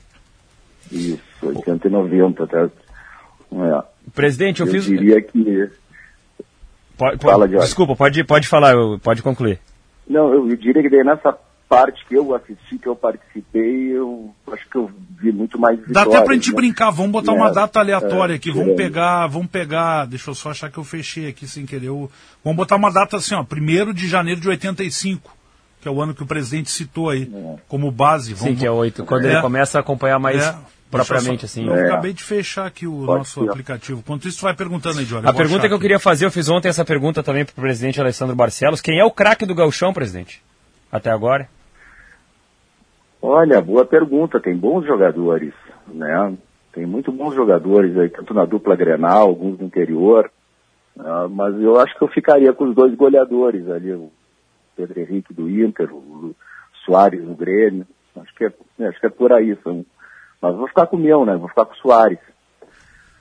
Isso, 0.93 1.21
80 1.43 1.89
e 1.89 1.91
90 1.91 2.45
até. 2.45 2.65
É. 2.65 3.83
Presidente, 4.15 4.61
eu, 4.61 4.67
eu 4.67 4.73
fiz. 4.73 4.89
Eu 4.89 4.97
diria 4.97 5.21
que. 5.21 5.69
Pode, 6.97 7.19
pode, 7.19 7.33
Fala, 7.33 7.49
desculpa, 7.49 7.97
pode, 7.97 8.23
pode 8.23 8.47
falar, 8.47 8.75
pode 9.03 9.23
concluir. 9.23 9.59
Não, 10.09 10.33
eu 10.33 10.57
diria 10.57 10.83
que 10.83 10.91
daí 10.91 11.03
nessa 11.03 11.37
parte 11.71 12.05
que 12.05 12.17
eu 12.17 12.35
assisti, 12.35 12.79
que 12.79 12.89
eu 12.89 12.97
participei, 12.97 13.97
eu 13.97 14.35
acho 14.53 14.69
que 14.69 14.77
eu 14.77 14.91
vi 15.21 15.31
muito 15.31 15.57
mais 15.57 15.79
Dá 15.87 16.03
até 16.03 16.21
pra 16.21 16.35
gente 16.35 16.51
né? 16.51 16.57
brincar, 16.57 16.91
vamos 16.91 17.13
botar 17.13 17.31
é, 17.31 17.35
uma 17.37 17.49
data 17.53 17.79
aleatória 17.79 18.33
é, 18.33 18.37
aqui, 18.37 18.51
vamos 18.51 18.73
é. 18.73 18.75
pegar, 18.75 19.29
vamos 19.29 19.47
pegar, 19.47 20.05
deixa 20.05 20.31
eu 20.31 20.35
só 20.35 20.51
achar 20.51 20.69
que 20.69 20.79
eu 20.79 20.83
fechei 20.83 21.29
aqui 21.29 21.47
sem 21.47 21.65
querer, 21.65 21.87
eu, 21.87 22.11
vamos 22.43 22.57
botar 22.57 22.75
uma 22.75 22.91
data 22.91 23.19
assim, 23.19 23.37
ó, 23.37 23.43
1 23.43 23.93
de 23.93 24.09
janeiro 24.09 24.41
de 24.41 24.49
85, 24.49 25.31
que 25.81 25.87
é 25.87 25.91
o 25.93 26.03
ano 26.03 26.13
que 26.13 26.25
o 26.25 26.27
presidente 26.27 26.73
citou 26.73 27.09
aí, 27.09 27.31
é. 27.33 27.59
como 27.69 27.89
base. 27.93 28.35
Vamos, 28.35 28.53
Sim, 28.53 28.59
que 28.59 28.67
é 28.67 28.71
oito, 28.71 29.05
quando 29.05 29.27
ele 29.27 29.37
é. 29.37 29.41
começa 29.41 29.79
a 29.79 29.81
acompanhar 29.81 30.19
mais 30.19 30.43
é. 30.43 30.57
propriamente 30.91 31.43
só, 31.43 31.47
assim. 31.47 31.69
Eu 31.69 31.87
acabei 31.87 32.13
de 32.13 32.25
fechar 32.25 32.67
aqui 32.67 32.85
o 32.85 33.07
Pode 33.07 33.19
nosso 33.19 33.45
ser. 33.45 33.49
aplicativo. 33.49 34.03
Quanto 34.03 34.27
isso, 34.27 34.43
vai 34.43 34.55
perguntando 34.55 34.99
aí, 34.99 35.05
Jorge. 35.05 35.29
A 35.29 35.33
pergunta 35.33 35.69
que 35.69 35.73
eu 35.73 35.79
queria 35.79 36.01
fazer, 36.01 36.25
eu 36.25 36.33
fiz 36.33 36.49
ontem 36.49 36.69
essa 36.69 36.85
pergunta 36.85 37.23
também 37.23 37.45
para 37.45 37.53
o 37.53 37.63
presidente 37.63 38.01
Alessandro 38.01 38.35
Barcelos. 38.35 38.81
Quem 38.81 38.99
é 38.99 39.05
o 39.05 39.11
craque 39.13 39.47
do 39.47 39.55
Galchão, 39.55 39.93
presidente? 39.93 40.43
Até 40.91 41.11
agora? 41.11 41.49
Olha, 43.23 43.61
boa 43.61 43.85
pergunta. 43.85 44.41
Tem 44.41 44.57
bons 44.57 44.87
jogadores, 44.87 45.53
né? 45.89 46.37
Tem 46.73 46.87
muito 46.87 47.11
bons 47.11 47.35
jogadores 47.35 47.97
aí, 47.99 48.09
tanto 48.09 48.33
na 48.33 48.45
dupla 48.45 48.77
Grenal, 48.77 49.29
alguns 49.29 49.59
no 49.59 49.67
interior. 49.67 50.31
Uh, 50.97 51.29
mas 51.29 51.61
eu 51.61 51.79
acho 51.79 51.97
que 51.97 52.03
eu 52.03 52.09
ficaria 52.09 52.53
com 52.53 52.69
os 52.69 52.75
dois 52.75 52.95
goleadores 52.95 53.69
ali, 53.69 53.93
o 53.93 54.11
Pedro 54.77 55.01
Henrique 55.01 55.35
do 55.35 55.49
Inter, 55.49 55.93
o 55.93 56.35
Soares 56.85 57.23
do 57.23 57.35
Grêmio. 57.35 57.87
Acho 58.17 58.35
que 58.35 58.45
é, 58.45 58.53
acho 58.87 59.01
que 59.01 59.07
é 59.07 59.11
por 59.11 59.33
aí. 59.33 59.57
São... 59.63 59.85
Mas 60.41 60.57
vou 60.57 60.69
ficar 60.69 60.87
com 60.87 60.97
o 60.97 61.01
meu, 61.01 61.25
né? 61.25 61.37
Vou 61.37 61.49
ficar 61.49 61.65
com 61.65 61.75
o 61.75 61.77
Soares. 61.77 62.19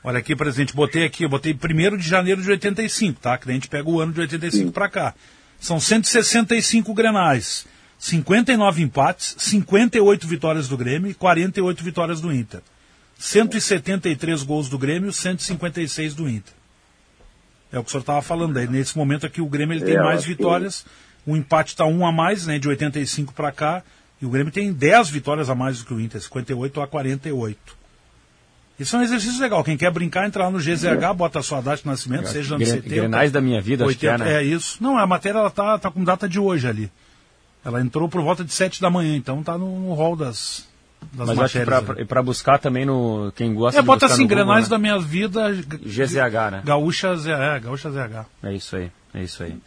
Olha 0.03 0.19
aqui, 0.19 0.35
presidente, 0.35 0.73
botei 0.73 1.05
aqui, 1.05 1.23
eu 1.23 1.29
botei 1.29 1.53
1 1.53 1.97
de 1.97 2.07
janeiro 2.07 2.41
de 2.41 2.49
85, 2.49 3.19
tá? 3.19 3.38
Que 3.38 3.49
a 3.49 3.53
gente 3.53 3.67
pega 3.67 3.89
o 3.89 3.99
ano 3.99 4.13
de 4.13 4.21
85 4.21 4.71
para 4.71 4.89
cá. 4.89 5.13
São 5.59 5.79
165 5.79 6.93
grenais. 6.93 7.67
59 7.99 8.81
empates, 8.81 9.35
58 9.38 10.25
vitórias 10.25 10.69
do 10.69 10.77
Grêmio 10.77 11.12
e 11.12 11.13
48 11.13 11.83
vitórias 11.83 12.21
do 12.21 12.33
Inter. 12.33 12.62
173 13.17 14.41
gols 14.43 14.69
do 14.69 14.77
Grêmio, 14.77 15.12
156 15.12 16.15
do 16.15 16.29
Inter. 16.29 16.53
É 17.71 17.77
o 17.77 17.83
que 17.83 17.89
o 17.89 17.91
senhor 17.91 18.01
estava 18.01 18.21
falando 18.21 18.57
aí. 18.57 18.67
Nesse 18.67 18.97
momento 18.97 19.25
aqui 19.25 19.41
o 19.41 19.45
Grêmio 19.45 19.75
ele 19.75 19.83
tem 19.83 19.97
é, 19.97 20.01
mais 20.01 20.23
vitórias, 20.23 20.85
o 21.25 21.35
empate 21.35 21.73
está 21.73 21.85
um 21.85 22.07
a 22.07 22.12
mais, 22.12 22.47
né, 22.47 22.57
de 22.57 22.69
85 22.69 23.33
para 23.33 23.51
cá, 23.51 23.83
e 24.21 24.25
o 24.25 24.29
Grêmio 24.29 24.51
tem 24.51 24.71
10 24.71 25.09
vitórias 25.09 25.49
a 25.49 25.55
mais 25.55 25.79
do 25.79 25.85
que 25.85 25.93
o 25.93 25.99
Inter, 25.99 26.21
58 26.21 26.81
a 26.81 26.88
48. 26.88 27.77
Isso 28.79 28.95
é 28.95 28.99
um 28.99 29.01
exercício 29.01 29.41
legal. 29.41 29.62
Quem 29.62 29.75
quer 29.75 29.91
brincar, 29.91 30.25
entra 30.25 30.45
lá 30.45 30.49
no 30.49 30.57
GZH, 30.57 30.85
é. 30.85 31.13
bota 31.13 31.39
a 31.39 31.43
sua 31.43 31.59
data 31.59 31.81
de 31.81 31.85
nascimento, 31.85 32.29
seja 32.29 32.57
no 32.57 32.65
70. 32.65 32.88
Grenais 32.88 33.29
da 33.29 33.41
minha 33.41 33.62
vida, 33.62 33.85
80, 33.85 34.13
acho 34.13 34.23
que 34.23 34.29
é, 34.29 34.33
né? 34.33 34.41
é 34.41 34.43
isso. 34.45 34.81
Não, 34.81 34.97
a 34.97 35.05
matéria 35.05 35.39
ela 35.39 35.49
tá, 35.49 35.77
tá 35.77 35.91
com 35.91 36.01
data 36.01 36.29
de 36.29 36.39
hoje 36.39 36.65
ali. 36.65 36.89
Ela 37.63 37.82
entrou 37.82 38.08
por 38.08 38.22
volta 38.22 38.43
de 38.43 38.54
7 38.54 38.82
da 38.82 38.89
manhã, 38.89 39.15
então 39.15 39.43
tá 39.43 39.58
no, 39.58 39.93
hall 39.93 40.15
das, 40.15 40.67
das 41.12 41.28
Mas 41.28 41.38
matérias. 41.38 41.84
acho 41.84 41.95
que 41.95 42.06
para 42.06 42.24
buscar 42.24 42.58
também 42.58 42.86
no. 42.86 43.32
Quem 43.36 43.54
gosta 43.54 43.80
é, 43.80 43.84
bota 43.84 44.06
assim, 44.06 44.26
Grenais 44.26 44.65
né? 44.65 44.69
da 44.69 44.78
minha 44.78 44.98
vida. 44.98 45.52
GZH, 45.52 46.52
né? 46.52 46.62
Gaúcha, 46.63 47.15
é, 47.28 47.60
Gaúcha 47.60 47.91
ZH. 47.91 48.26
É 48.43 48.54
isso 48.54 48.76
aí, 48.76 48.91
é 49.13 49.24
isso 49.24 49.43
aí. 49.43 49.58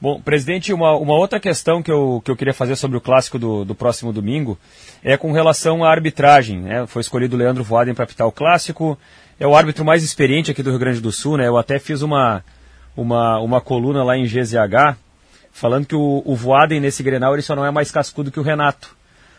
Bom, 0.00 0.20
presidente, 0.20 0.72
uma, 0.72 0.96
uma 0.96 1.14
outra 1.14 1.40
questão 1.40 1.82
que 1.82 1.90
eu, 1.90 2.20
que 2.24 2.30
eu 2.30 2.36
queria 2.36 2.52
fazer 2.52 2.76
sobre 2.76 2.96
o 2.96 3.00
clássico 3.00 3.38
do, 3.38 3.64
do 3.64 3.74
próximo 3.74 4.12
domingo 4.12 4.58
é 5.02 5.16
com 5.16 5.32
relação 5.32 5.84
à 5.84 5.90
arbitragem. 5.90 6.60
Né? 6.60 6.86
Foi 6.86 7.00
escolhido 7.00 7.36
o 7.36 7.38
Leandro 7.38 7.64
Voaden 7.64 7.94
para 7.94 8.04
apitar 8.04 8.26
o 8.26 8.32
clássico. 8.32 8.98
É 9.38 9.46
o 9.46 9.56
árbitro 9.56 9.84
mais 9.84 10.02
experiente 10.02 10.50
aqui 10.50 10.62
do 10.62 10.70
Rio 10.70 10.78
Grande 10.78 11.00
do 11.00 11.10
Sul, 11.10 11.38
né? 11.38 11.48
Eu 11.48 11.56
até 11.56 11.78
fiz 11.78 12.02
uma, 12.02 12.44
uma, 12.96 13.38
uma 13.40 13.60
coluna 13.60 14.04
lá 14.04 14.16
em 14.16 14.24
GZH 14.24 14.96
falando 15.54 15.86
que 15.86 15.94
o, 15.94 16.22
o 16.26 16.34
Voaden 16.34 16.80
nesse 16.80 17.02
Grenal 17.02 17.32
ele 17.32 17.40
só 17.40 17.54
não 17.54 17.64
é 17.64 17.70
mais 17.70 17.90
cascudo 17.90 18.30
que 18.30 18.40
o 18.40 18.42
Renato. 18.42 18.94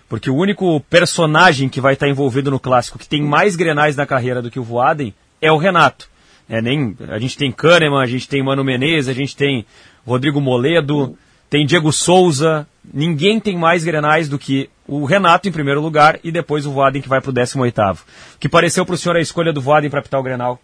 Porque 0.07 0.29
o 0.29 0.35
único 0.35 0.79
personagem 0.81 1.67
que 1.67 1.81
vai 1.81 1.93
estar 1.93 2.07
envolvido 2.07 2.49
no 2.49 2.59
clássico, 2.59 2.97
que 2.97 3.07
tem 3.07 3.21
mais 3.21 3.55
grenais 3.55 3.95
na 3.95 4.05
carreira 4.05 4.41
do 4.41 4.49
que 4.49 4.59
o 4.59 4.63
Voaden, 4.63 5.13
é 5.41 5.51
o 5.51 5.57
Renato. 5.57 6.09
É, 6.47 6.61
nem, 6.61 6.95
a 7.09 7.19
gente 7.19 7.37
tem 7.37 7.51
Kahneman, 7.51 8.01
a 8.01 8.05
gente 8.05 8.29
tem 8.29 8.41
Mano 8.41 8.63
Menezes, 8.63 9.09
a 9.09 9.13
gente 9.13 9.35
tem 9.35 9.65
Rodrigo 10.05 10.39
Moledo, 10.39 11.17
tem 11.49 11.65
Diego 11.65 11.91
Souza. 11.91 12.65
Ninguém 12.93 13.39
tem 13.39 13.57
mais 13.57 13.83
grenais 13.83 14.29
do 14.29 14.39
que 14.39 14.69
o 14.87 15.03
Renato 15.05 15.49
em 15.49 15.51
primeiro 15.51 15.81
lugar 15.81 16.19
e 16.23 16.31
depois 16.31 16.65
o 16.65 16.71
Voaden 16.71 17.01
que 17.01 17.09
vai 17.09 17.19
para 17.19 17.31
o 17.31 17.33
18 17.33 17.81
O 17.81 18.39
que 18.39 18.47
pareceu 18.47 18.85
para 18.85 18.95
o 18.95 18.97
senhor 18.97 19.17
a 19.17 19.21
escolha 19.21 19.51
do 19.51 19.61
Voaden 19.61 19.89
para 19.89 19.99
apitar 19.99 20.19
o 20.19 20.23
Grenal? 20.23 20.59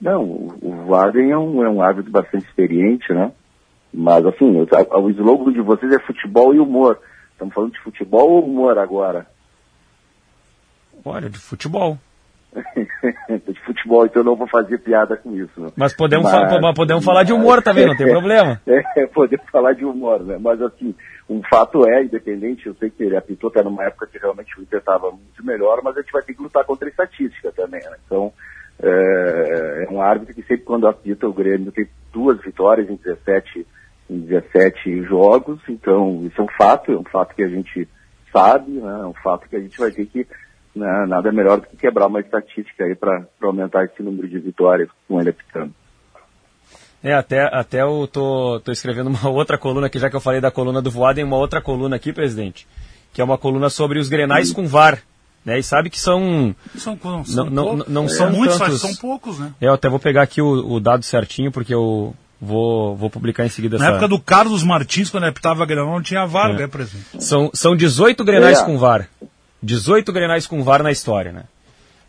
Não, 0.00 0.22
o 0.22 0.84
Voaden 0.86 1.30
é 1.30 1.38
um, 1.38 1.64
é 1.64 1.68
um 1.68 1.82
árbitro 1.82 2.12
bastante 2.12 2.46
experiente, 2.46 3.12
né? 3.12 3.32
Mas 3.92 4.24
assim, 4.26 4.60
o, 4.60 4.66
o 5.00 5.10
slogan 5.10 5.52
de 5.52 5.60
vocês 5.60 5.92
é 5.92 5.98
futebol 6.00 6.54
e 6.54 6.60
humor. 6.60 6.98
Estamos 7.32 7.54
falando 7.54 7.72
de 7.72 7.80
futebol 7.80 8.30
ou 8.30 8.44
humor 8.44 8.78
agora? 8.78 9.26
Olha, 11.04 11.28
de 11.28 11.38
futebol. 11.38 11.98
de 12.54 13.60
futebol, 13.64 14.04
então 14.04 14.20
eu 14.20 14.26
não 14.26 14.36
vou 14.36 14.48
fazer 14.48 14.78
piada 14.78 15.16
com 15.16 15.34
isso. 15.36 15.72
Mas 15.76 15.94
podemos, 15.94 16.24
mas, 16.24 16.50
falar, 16.50 16.74
podemos 16.74 17.04
falar 17.04 17.22
de 17.22 17.32
humor 17.32 17.62
também, 17.62 17.86
não 17.86 17.96
tem 17.96 18.08
problema. 18.10 18.60
É, 18.66 19.06
podemos 19.06 19.48
falar 19.50 19.72
de 19.72 19.84
humor, 19.84 20.20
né? 20.22 20.36
Mas 20.40 20.60
assim, 20.60 20.94
um 21.28 21.40
fato 21.48 21.88
é, 21.88 22.02
independente, 22.02 22.66
eu 22.66 22.74
sei 22.74 22.90
que 22.90 23.04
ele 23.04 23.16
apitou 23.16 23.50
até 23.50 23.62
numa 23.62 23.84
época 23.84 24.08
que 24.08 24.18
realmente 24.18 24.58
o 24.58 24.62
Inter 24.62 24.80
estava 24.80 25.10
muito 25.10 25.44
melhor, 25.44 25.80
mas 25.82 25.96
a 25.96 26.00
gente 26.00 26.12
vai 26.12 26.22
ter 26.22 26.34
que 26.34 26.42
lutar 26.42 26.64
contra 26.64 26.88
a 26.88 26.90
estatística 26.90 27.52
também, 27.52 27.80
né? 27.82 27.96
Então, 28.04 28.32
é, 28.82 29.86
é 29.88 29.92
um 29.92 30.02
árbitro 30.02 30.34
que 30.34 30.42
sempre 30.42 30.64
quando 30.64 30.88
apita 30.88 31.28
o 31.28 31.32
Grêmio 31.32 31.70
tem 31.70 31.88
duas 32.12 32.40
vitórias 32.40 32.90
em 32.90 32.96
17 32.96 33.66
em 34.10 34.20
17 34.20 35.04
jogos, 35.04 35.60
então 35.68 36.26
isso 36.26 36.40
é 36.40 36.44
um 36.44 36.48
fato, 36.58 36.90
é 36.90 36.96
um 36.96 37.04
fato 37.04 37.34
que 37.34 37.44
a 37.44 37.48
gente 37.48 37.88
sabe, 38.32 38.72
né, 38.72 39.00
é 39.02 39.06
um 39.06 39.14
fato 39.14 39.48
que 39.48 39.54
a 39.54 39.60
gente 39.60 39.78
vai 39.78 39.92
ter 39.92 40.04
que, 40.06 40.26
né, 40.74 41.06
nada 41.06 41.30
melhor 41.30 41.60
do 41.60 41.68
que 41.68 41.76
quebrar 41.76 42.08
uma 42.08 42.20
estatística 42.20 42.84
aí 42.84 42.96
para 42.96 43.24
aumentar 43.40 43.84
esse 43.84 44.02
número 44.02 44.28
de 44.28 44.38
vitórias 44.40 44.88
com 45.06 45.20
ele 45.20 45.30
apitando. 45.30 45.72
É, 47.02 47.14
até, 47.14 47.48
até 47.52 47.82
eu 47.82 48.06
tô, 48.12 48.60
tô 48.60 48.72
escrevendo 48.72 49.08
uma 49.08 49.28
outra 49.30 49.56
coluna 49.56 49.86
aqui, 49.86 49.98
já 49.98 50.10
que 50.10 50.16
eu 50.16 50.20
falei 50.20 50.40
da 50.40 50.50
coluna 50.50 50.82
do 50.82 50.90
Voaden, 50.90 51.24
uma 51.24 51.38
outra 51.38 51.62
coluna 51.62 51.96
aqui, 51.96 52.12
presidente, 52.12 52.66
que 53.12 53.20
é 53.20 53.24
uma 53.24 53.38
coluna 53.38 53.70
sobre 53.70 53.98
os 53.98 54.08
grenais 54.08 54.52
com 54.52 54.66
VAR. 54.66 55.02
Né, 55.42 55.58
e 55.58 55.62
sabe 55.62 55.88
que 55.88 55.98
são. 55.98 56.54
São, 56.76 56.98
são 57.24 57.46
não, 57.46 57.74
não, 57.74 57.84
não, 57.88 58.04
é, 58.04 58.08
são 58.08 58.30
muitos, 58.30 58.58
tantos. 58.58 58.82
são 58.82 58.94
poucos, 58.96 59.38
né? 59.38 59.54
É, 59.58 59.68
eu 59.68 59.72
até 59.72 59.88
vou 59.88 59.98
pegar 59.98 60.20
aqui 60.20 60.42
o, 60.42 60.74
o 60.74 60.78
dado 60.78 61.02
certinho, 61.02 61.50
porque 61.50 61.72
eu, 61.72 62.14
Vou, 62.40 62.96
vou 62.96 63.10
publicar 63.10 63.44
em 63.44 63.50
seguida 63.50 63.76
Na 63.76 63.84
essa... 63.84 63.92
época 63.92 64.08
do 64.08 64.18
Carlos 64.18 64.62
Martins, 64.62 65.10
quando 65.10 65.24
ele 65.24 65.30
apitava 65.30 65.66
Grenal, 65.66 65.92
não 65.92 66.02
tinha 66.02 66.24
VAR, 66.24 66.50
é. 66.50 66.54
né, 66.54 66.66
presidente? 66.66 67.22
São, 67.22 67.50
são 67.52 67.76
18 67.76 68.24
Grenais 68.24 68.60
é. 68.60 68.64
com 68.64 68.78
VAR. 68.78 69.08
18 69.62 70.10
Grenais 70.10 70.46
com 70.46 70.62
VAR 70.62 70.82
na 70.82 70.90
história, 70.90 71.32
né? 71.32 71.44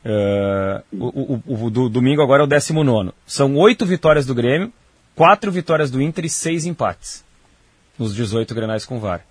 Uh, 0.04 0.82
o, 0.98 1.42
o, 1.46 1.66
o, 1.66 1.70
do 1.70 1.90
domingo 1.90 2.22
agora 2.22 2.44
é 2.44 2.46
o 2.46 2.48
19. 2.48 3.12
São 3.28 3.56
8 3.58 3.86
vitórias 3.86 4.26
do 4.26 4.34
Grêmio, 4.34 4.72
4 5.16 5.52
vitórias 5.52 5.92
do 5.92 6.02
Inter 6.02 6.26
e 6.26 6.30
6 6.30 6.66
empates. 6.66 7.26
Nos 8.00 8.16
18 8.16 8.56
Grenais 8.56 8.86
com 8.86 9.00
VAR. 9.00 9.22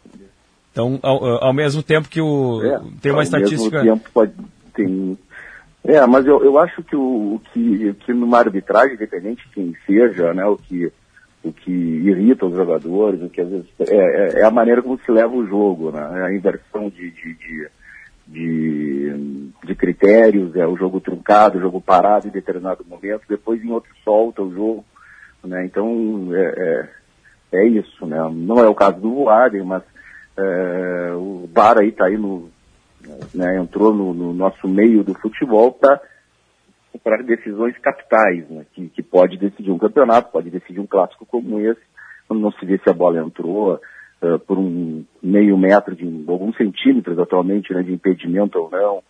Então, 0.71 1.01
ao, 1.03 1.45
ao 1.45 1.53
mesmo 1.53 1.83
tempo 1.83 2.09
que 2.09 2.21
o. 2.21 2.63
É, 2.63 2.81
tem 3.01 3.11
uma 3.11 3.23
estatística. 3.23 3.79
Ao 3.79 3.85
mesmo 3.85 3.99
tempo 3.99 4.11
pode. 4.13 4.33
Tem, 4.75 5.19
é, 5.97 6.07
mas 6.07 6.27
eu, 6.27 6.43
eu 6.45 6.59
acho 6.59 6.83
que 6.83 6.97
o, 6.97 7.35
o 7.35 7.43
que, 7.53 7.95
que 7.95 8.13
numa 8.13 8.39
arbitragem, 8.39 8.95
independente 8.95 9.47
de 9.49 9.55
quem 9.55 9.77
seja, 9.87 10.33
né, 10.35 10.45
o 10.45 10.57
que, 10.57 10.93
o 11.43 11.53
que 11.53 11.71
irrita 11.71 12.47
os 12.47 12.55
jogadores, 12.55 13.23
o 13.23 13.29
que 13.29 13.41
às 13.41 13.49
vezes 13.49 13.67
é, 13.81 13.95
é, 13.95 14.41
é 14.41 14.45
a 14.45 14.51
maneira 14.51 14.83
como 14.83 14.99
se 14.99 15.11
leva 15.11 15.33
o 15.35 15.47
jogo, 15.47 15.91
né, 15.91 16.25
a 16.25 16.33
inversão 16.33 16.89
de, 16.91 17.11
de, 17.11 17.35
de, 17.35 17.69
de, 18.27 19.51
de 19.65 19.75
critérios, 19.75 20.55
é 20.57 20.67
o 20.67 20.77
jogo 20.77 21.01
truncado, 21.01 21.59
o 21.59 21.61
jogo 21.61 21.81
parado 21.81 22.29
em 22.29 22.31
determinado 22.31 22.85
momento, 22.85 23.23
depois 23.29 23.63
em 23.65 23.71
outro 23.71 23.91
solta 24.05 24.43
o 24.43 24.53
jogo, 24.53 24.85
né, 25.45 25.65
então 25.65 26.29
é, 26.33 26.89
é, 27.53 27.61
é 27.61 27.67
isso, 27.69 28.07
né, 28.07 28.19
não 28.33 28.59
é 28.59 28.69
o 28.69 28.75
caso 28.75 29.01
do 29.01 29.15
Voaden, 29.15 29.63
mas 29.65 29.83
é, 30.37 31.13
o 31.15 31.49
VAR 31.53 31.79
aí 31.79 31.89
está 31.89 32.07
aí 32.07 32.17
no 32.17 32.51
né, 33.35 33.59
entrou 33.59 33.95
no, 33.95 34.15
no, 34.15 34.33
nosso 34.33 34.69
meio 34.69 35.03
do 35.03 35.15
futebol 35.15 35.73
para 35.73 37.23
decisões 37.23 37.77
capitais, 37.79 38.49
né, 38.49 38.65
que, 38.73 38.89
que 38.89 39.03
pode 39.03 39.37
decidir 39.37 39.71
um 39.71 39.79
campeonato, 39.79 40.33
pode 40.33 40.51
decidir 40.51 40.81
um 40.81 40.87
clássico 40.87 41.27
como 41.27 41.61
esse, 41.61 41.81
quando 42.27 42.41
não 42.41 42.53
se 42.53 42.65
vê 42.65 42.79
se 42.79 42.89
a 42.89 42.93
bola 42.93 43.21
entrou 43.21 43.75
uh, 43.75 44.39
por 44.41 44.59
um 44.59 45.05
meio 45.23 45.57
metro, 45.59 45.95
de 45.95 46.05
alguns 46.29 46.57
centímetros 46.57 47.19
atualmente, 47.19 47.73
né, 47.73 47.83
de 47.83 47.93
impedimento 47.93 48.59
ou 48.59 48.71
não. 48.71 49.03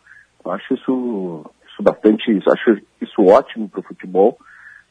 Eu 0.45 0.53
acho 0.53 0.75
isso, 0.75 1.51
isso 1.69 1.83
bastante, 1.83 2.31
acho 2.49 2.81
isso 3.01 3.23
ótimo 3.25 3.69
para 3.69 3.81
o 3.81 3.85
futebol, 3.85 4.39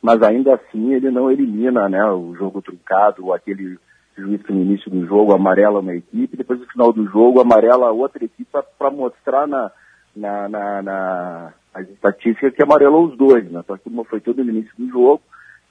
mas 0.01 0.21
ainda 0.21 0.55
assim 0.55 0.93
ele 0.93 1.09
não 1.09 1.31
elimina 1.31 1.89
né, 1.89 2.03
o 2.11 2.35
jogo 2.35 2.61
truncado, 2.61 3.33
aquele 3.33 3.77
juiz 4.19 4.41
no 4.49 4.61
início 4.61 4.89
do 4.91 5.05
jogo 5.05 5.33
amarela 5.33 5.79
uma 5.79 5.95
equipe, 5.95 6.37
depois 6.37 6.59
no 6.59 6.67
final 6.67 6.93
do 6.93 7.05
jogo 7.05 7.41
amarela 7.41 7.91
outra 7.91 8.23
equipe 8.23 8.49
para 8.77 8.91
mostrar 8.91 9.47
na, 9.47 9.71
na, 10.15 10.49
na, 10.49 10.81
na 10.81 11.53
as 11.73 11.87
estatísticas 11.89 12.53
que 12.53 12.63
amarelou 12.63 13.05
os 13.05 13.17
dois, 13.17 13.49
né? 13.51 13.63
Só 13.65 13.77
que 13.77 13.89
uma 13.89 14.03
foi 14.03 14.19
toda 14.19 14.43
no 14.43 14.49
início 14.49 14.73
do 14.77 14.89
jogo 14.89 15.21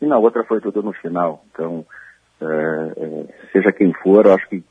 e 0.01 0.07
na 0.07 0.19
outra 0.19 0.45
foi 0.45 0.61
toda 0.61 0.81
no 0.81 0.93
final. 0.93 1.45
Então, 1.53 1.85
é, 2.41 2.45
é, 2.47 3.25
seja 3.53 3.73
quem 3.73 3.93
for, 3.93 4.27
eu 4.27 4.35
acho 4.35 4.49
que 4.49 4.63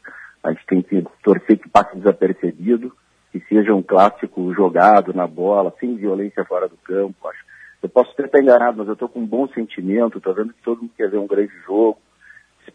a 0.44 0.52
gente 0.52 0.66
tem 0.66 0.82
que 0.82 1.06
torcer 1.24 1.58
que 1.58 1.70
passe 1.70 1.98
desapercebido, 1.98 2.94
que 3.32 3.40
seja 3.42 3.74
um 3.74 3.84
clássico 3.84 4.54
jogado 4.54 5.14
na 5.14 5.28
bola, 5.28 5.74
sem 5.80 5.96
violência 5.96 6.46
fora 6.46 6.68
do 6.68 6.78
campo. 6.78 7.28
Acho. 7.28 7.46
Eu 7.84 7.90
posso 7.90 8.16
ter 8.16 8.26
estar 8.26 8.42
enganado, 8.42 8.78
mas 8.78 8.88
eu 8.88 8.94
estou 8.94 9.10
com 9.10 9.20
um 9.20 9.26
bom 9.26 9.48
sentimento, 9.50 10.18
estou 10.18 10.34
vendo 10.34 10.54
que 10.54 10.64
todo 10.64 10.82
mundo 10.82 10.92
quer 10.96 11.10
ver 11.10 11.18
um 11.18 11.28
grande 11.28 11.54
jogo 11.66 12.00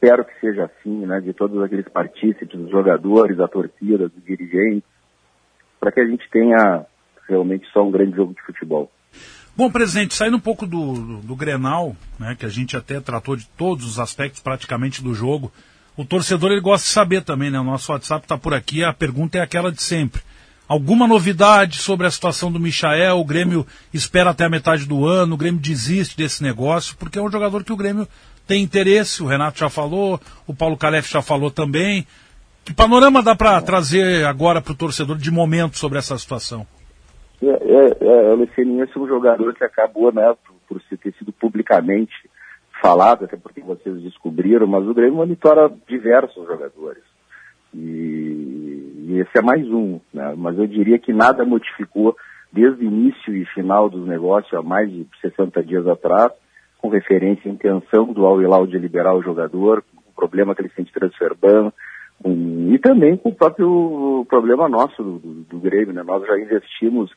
espero 0.02 0.24
que 0.24 0.40
seja 0.40 0.64
assim, 0.64 1.06
né, 1.06 1.20
de 1.20 1.32
todos 1.32 1.62
aqueles 1.62 1.88
partícipes, 1.88 2.58
os 2.58 2.70
jogadores, 2.70 3.38
a 3.38 3.46
torcida, 3.46 4.06
os 4.06 4.24
dirigentes, 4.24 4.82
para 5.78 5.92
que 5.92 6.00
a 6.00 6.04
gente 6.04 6.28
tenha 6.28 6.84
realmente 7.28 7.68
só 7.72 7.86
um 7.86 7.90
grande 7.92 8.16
jogo 8.16 8.34
de 8.34 8.42
futebol. 8.42 8.90
Bom, 9.56 9.70
presidente, 9.70 10.14
saindo 10.14 10.38
um 10.38 10.40
pouco 10.40 10.66
do, 10.66 10.94
do, 10.94 11.16
do, 11.18 11.36
Grenal, 11.36 11.94
né, 12.18 12.34
que 12.36 12.44
a 12.44 12.48
gente 12.48 12.76
até 12.76 13.00
tratou 13.00 13.36
de 13.36 13.46
todos 13.50 13.86
os 13.86 14.00
aspectos 14.00 14.40
praticamente 14.40 15.02
do 15.04 15.14
jogo, 15.14 15.52
o 15.96 16.04
torcedor 16.04 16.50
ele 16.50 16.60
gosta 16.60 16.84
de 16.84 16.92
saber 16.92 17.22
também, 17.22 17.50
né? 17.50 17.60
O 17.60 17.64
nosso 17.64 17.92
WhatsApp 17.92 18.24
está 18.24 18.36
por 18.36 18.54
aqui, 18.54 18.82
a 18.82 18.94
pergunta 18.94 19.36
é 19.36 19.42
aquela 19.42 19.70
de 19.70 19.82
sempre. 19.82 20.22
Alguma 20.66 21.06
novidade 21.06 21.76
sobre 21.76 22.06
a 22.06 22.10
situação 22.10 22.50
do 22.50 22.58
Michael? 22.58 23.18
O 23.18 23.24
Grêmio 23.26 23.66
espera 23.92 24.30
até 24.30 24.46
a 24.46 24.48
metade 24.48 24.86
do 24.86 25.06
ano, 25.06 25.34
o 25.34 25.36
Grêmio 25.36 25.60
desiste 25.60 26.16
desse 26.16 26.42
negócio, 26.42 26.96
porque 26.96 27.18
é 27.18 27.22
um 27.22 27.30
jogador 27.30 27.62
que 27.62 27.74
o 27.74 27.76
Grêmio 27.76 28.08
tem 28.46 28.62
interesse, 28.62 29.22
o 29.22 29.26
Renato 29.26 29.58
já 29.58 29.70
falou, 29.70 30.20
o 30.46 30.54
Paulo 30.54 30.76
Calef 30.76 31.10
já 31.10 31.22
falou 31.22 31.50
também. 31.50 32.06
Que 32.64 32.72
panorama 32.72 33.22
dá 33.22 33.34
para 33.34 33.60
trazer 33.60 34.24
agora 34.24 34.60
para 34.60 34.72
o 34.72 34.76
torcedor 34.76 35.16
de 35.16 35.30
momento 35.30 35.76
sobre 35.76 35.98
essa 35.98 36.16
situação? 36.16 36.66
É, 37.42 37.46
é, 37.48 37.96
é, 38.00 38.32
o 38.32 38.36
Leceninha 38.36 38.84
é 38.84 38.98
um 38.98 39.06
jogador 39.06 39.52
que 39.54 39.64
acabou, 39.64 40.12
né, 40.12 40.34
por, 40.46 40.80
por 40.80 40.98
ter 40.98 41.12
sido 41.14 41.32
publicamente 41.32 42.12
falado, 42.80 43.24
até 43.24 43.36
porque 43.36 43.60
vocês 43.60 44.02
descobriram, 44.02 44.66
mas 44.66 44.86
o 44.86 44.94
Grêmio 44.94 45.16
monitora 45.16 45.70
diversos 45.88 46.46
jogadores. 46.46 47.02
E, 47.74 49.06
e, 49.08 49.18
esse 49.20 49.38
é 49.38 49.42
mais 49.42 49.66
um, 49.68 49.98
né? 50.12 50.34
Mas 50.36 50.58
eu 50.58 50.66
diria 50.66 50.98
que 50.98 51.12
nada 51.12 51.44
modificou 51.44 52.16
desde 52.52 52.84
o 52.84 52.88
início 52.88 53.34
e 53.34 53.46
final 53.46 53.88
dos 53.88 54.06
negócios, 54.06 54.52
há 54.52 54.62
mais 54.62 54.90
de 54.90 55.06
60 55.22 55.62
dias 55.62 55.86
atrás, 55.86 56.32
com 56.82 56.88
referência 56.88 57.48
à 57.48 57.54
intenção 57.54 58.12
do 58.12 58.26
Al 58.26 58.42
Hilal 58.42 58.66
de 58.66 58.76
liberar 58.76 59.14
o 59.14 59.22
jogador, 59.22 59.84
o 59.94 60.12
problema 60.12 60.52
que 60.52 60.62
ele 60.62 60.72
sente 60.74 60.92
ban, 61.40 61.72
um, 62.24 62.74
e 62.74 62.78
também 62.78 63.16
com 63.16 63.28
o 63.28 63.34
próprio 63.34 64.26
problema 64.28 64.68
nosso 64.68 65.00
do, 65.00 65.18
do, 65.18 65.34
do 65.44 65.58
Grêmio, 65.60 65.94
né? 65.94 66.02
Nós 66.02 66.26
já 66.26 66.36
investimos 66.38 67.10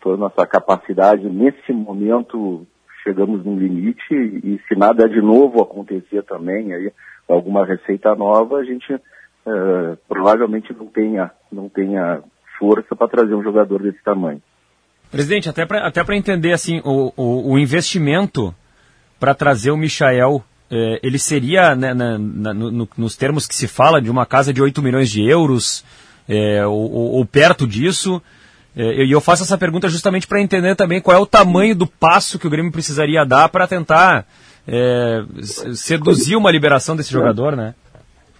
toda 0.00 0.14
a 0.14 0.18
nossa 0.18 0.46
capacidade, 0.46 1.28
nesse 1.28 1.70
momento 1.70 2.66
chegamos 3.04 3.44
num 3.44 3.58
limite 3.58 4.14
e, 4.14 4.58
se 4.66 4.74
nada 4.74 5.06
de 5.08 5.20
novo 5.20 5.62
acontecer 5.62 6.22
também, 6.22 6.72
aí 6.72 6.90
alguma 7.28 7.64
receita 7.64 8.14
nova, 8.14 8.56
a 8.56 8.64
gente 8.64 8.92
uh, 8.94 9.96
provavelmente 10.08 10.74
não 10.74 10.86
tenha, 10.86 11.30
não 11.52 11.68
tenha 11.68 12.22
força 12.58 12.96
para 12.96 13.08
trazer 13.08 13.34
um 13.34 13.42
jogador 13.42 13.82
desse 13.82 14.02
tamanho. 14.02 14.42
Presidente, 15.10 15.48
até 15.48 15.66
para 15.66 15.86
até 15.86 16.02
entender 16.14 16.52
assim 16.52 16.80
o, 16.84 17.12
o, 17.16 17.52
o 17.52 17.58
investimento 17.58 18.54
para 19.20 19.34
trazer 19.34 19.70
o 19.70 19.76
Michael. 19.76 20.42
É, 20.70 21.00
ele 21.02 21.18
seria, 21.18 21.74
né, 21.76 21.92
na, 21.92 22.18
na, 22.18 22.54
no, 22.54 22.88
nos 22.96 23.16
termos 23.16 23.46
que 23.46 23.54
se 23.54 23.68
fala, 23.68 24.00
de 24.00 24.10
uma 24.10 24.24
casa 24.24 24.52
de 24.52 24.62
8 24.62 24.82
milhões 24.82 25.10
de 25.10 25.22
euros, 25.22 25.84
é, 26.28 26.66
ou, 26.66 26.90
ou, 26.90 27.26
perto 27.26 27.66
disso. 27.66 28.22
É, 28.74 29.04
e 29.04 29.10
eu 29.10 29.20
faço 29.20 29.42
essa 29.42 29.58
pergunta 29.58 29.88
justamente 29.88 30.26
para 30.26 30.40
entender 30.40 30.74
também 30.74 31.00
qual 31.00 31.16
é 31.16 31.20
o 31.20 31.26
tamanho 31.26 31.74
do 31.76 31.86
passo 31.86 32.38
que 32.38 32.46
o 32.46 32.50
Grêmio 32.50 32.72
precisaria 32.72 33.24
dar 33.24 33.48
para 33.48 33.68
tentar 33.68 34.26
seduzir 35.74 36.36
uma 36.36 36.50
liberação 36.50 36.94
desse 36.94 37.10
jogador, 37.10 37.56
né? 37.56 37.74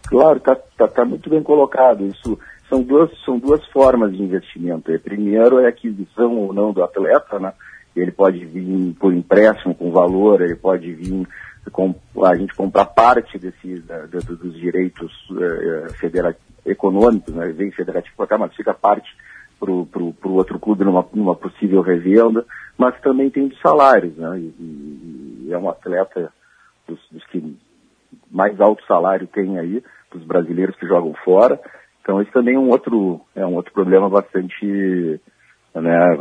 Claro, 0.07 0.37
está 0.39 0.55
tá, 0.77 0.87
tá 0.87 1.05
muito 1.05 1.29
bem 1.29 1.43
colocado. 1.43 2.07
Isso 2.07 2.39
são 2.69 2.83
duas, 2.83 3.11
são 3.25 3.39
duas 3.39 3.65
formas 3.67 4.13
de 4.13 4.23
investimento. 4.23 4.97
Primeiro 5.01 5.59
é 5.59 5.67
a 5.67 5.71
aquisição 5.71 6.37
ou 6.37 6.53
não 6.53 6.73
do 6.73 6.85
atleta, 6.85 7.41
né? 7.41 7.53
Ele 7.95 8.11
pode 8.11 8.45
vir 8.45 8.95
por 8.95 9.13
empréstimo 9.13 9.75
com 9.75 9.91
valor, 9.91 10.41
ele 10.41 10.55
pode 10.55 10.93
vir 10.93 11.27
com 11.73 11.95
a 12.25 12.37
gente 12.37 12.55
comprar 12.55 12.87
parte 12.87 13.39
desse, 13.39 13.81
da, 13.81 14.07
da, 14.07 14.19
dos 14.21 14.55
direitos 14.55 15.13
uh, 15.31 15.93
federa 15.95 16.37
econômicos, 16.65 17.35
né? 17.35 17.49
Vem 17.49 17.71
federativo 17.71 18.15
para 18.17 18.27
cá, 18.27 18.39
mas 18.39 18.55
fica 18.55 18.73
parte 18.73 19.15
para 19.59 19.71
o 19.71 20.15
outro 20.23 20.59
clube 20.59 20.85
numa, 20.85 21.07
numa 21.13 21.35
possível 21.35 21.83
revenda, 21.83 22.47
mas 22.79 22.99
também 23.01 23.29
tem 23.29 23.49
dos 23.49 23.61
salários, 23.61 24.17
né? 24.17 24.39
E, 24.39 25.47
e 25.47 25.53
é 25.53 25.59
um 25.59 25.69
atleta 25.69 26.33
dos, 26.89 26.99
dos 27.11 27.25
que 27.27 27.57
mais 28.31 28.59
alto 28.61 28.85
salário 28.87 29.27
tem 29.27 29.59
aí, 29.59 29.83
dos 30.13 30.25
brasileiros 30.25 30.77
que 30.77 30.87
jogam 30.87 31.15
fora. 31.25 31.61
Então 32.01 32.21
esse 32.23 32.33
também 32.33 32.55
é 32.55 32.59
um 32.59 32.71
outro, 32.71 33.21
é 33.35 33.45
um 33.45 33.55
outro 33.55 33.73
problema 33.73 34.09
bastante 34.09 35.21
né, 35.75 36.17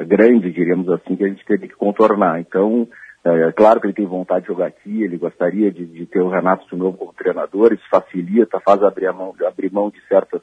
é, 0.00 0.04
grande, 0.04 0.52
diríamos 0.52 0.88
assim, 0.88 1.16
que 1.16 1.24
a 1.24 1.28
gente 1.28 1.44
teve 1.44 1.68
que 1.68 1.74
contornar. 1.74 2.40
Então, 2.40 2.88
é, 3.24 3.48
é 3.48 3.52
claro 3.52 3.80
que 3.80 3.86
ele 3.86 3.94
tem 3.94 4.06
vontade 4.06 4.42
de 4.42 4.48
jogar 4.48 4.66
aqui, 4.66 5.02
ele 5.02 5.18
gostaria 5.18 5.70
de, 5.70 5.84
de 5.84 6.06
ter 6.06 6.20
o 6.20 6.28
Renato 6.28 6.66
de 6.68 6.76
novo 6.76 6.96
como 6.96 7.12
treinador, 7.12 7.72
isso 7.72 7.88
facilita, 7.90 8.60
faz 8.60 8.82
abrir, 8.82 9.12
mão, 9.12 9.34
abrir 9.46 9.72
mão 9.72 9.90
de 9.90 10.00
certas 10.06 10.40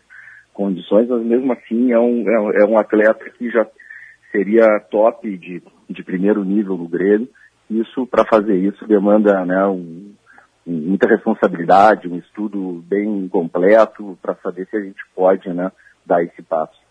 condições, 0.54 1.08
mas 1.10 1.22
mesmo 1.24 1.52
assim 1.54 1.92
é 1.92 2.00
um, 2.00 2.24
é, 2.30 2.64
é 2.64 2.66
um 2.66 2.78
atleta 2.78 3.30
que 3.30 3.50
já 3.50 3.68
seria 4.32 4.80
top 4.92 5.38
de, 5.38 5.64
de 5.90 6.04
primeiro 6.04 6.44
nível 6.44 6.78
no 6.78 6.88
Grêmio. 6.88 7.30
Isso, 7.70 8.06
para 8.06 8.26
fazer 8.26 8.56
isso, 8.56 8.86
demanda 8.88 9.44
né, 9.44 9.66
um, 9.66 10.14
muita 10.66 11.08
responsabilidade, 11.08 12.08
um 12.08 12.18
estudo 12.18 12.84
bem 12.88 13.28
completo 13.28 14.18
para 14.22 14.36
saber 14.36 14.68
se 14.68 14.78
a 14.78 14.82
gente 14.82 15.02
pode 15.16 15.52
né, 15.52 15.72
dar 16.06 16.24
esse 16.24 16.42
passo. 16.42 16.85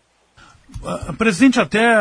Uh, 0.81 1.13
presidente, 1.13 1.59
até 1.59 1.95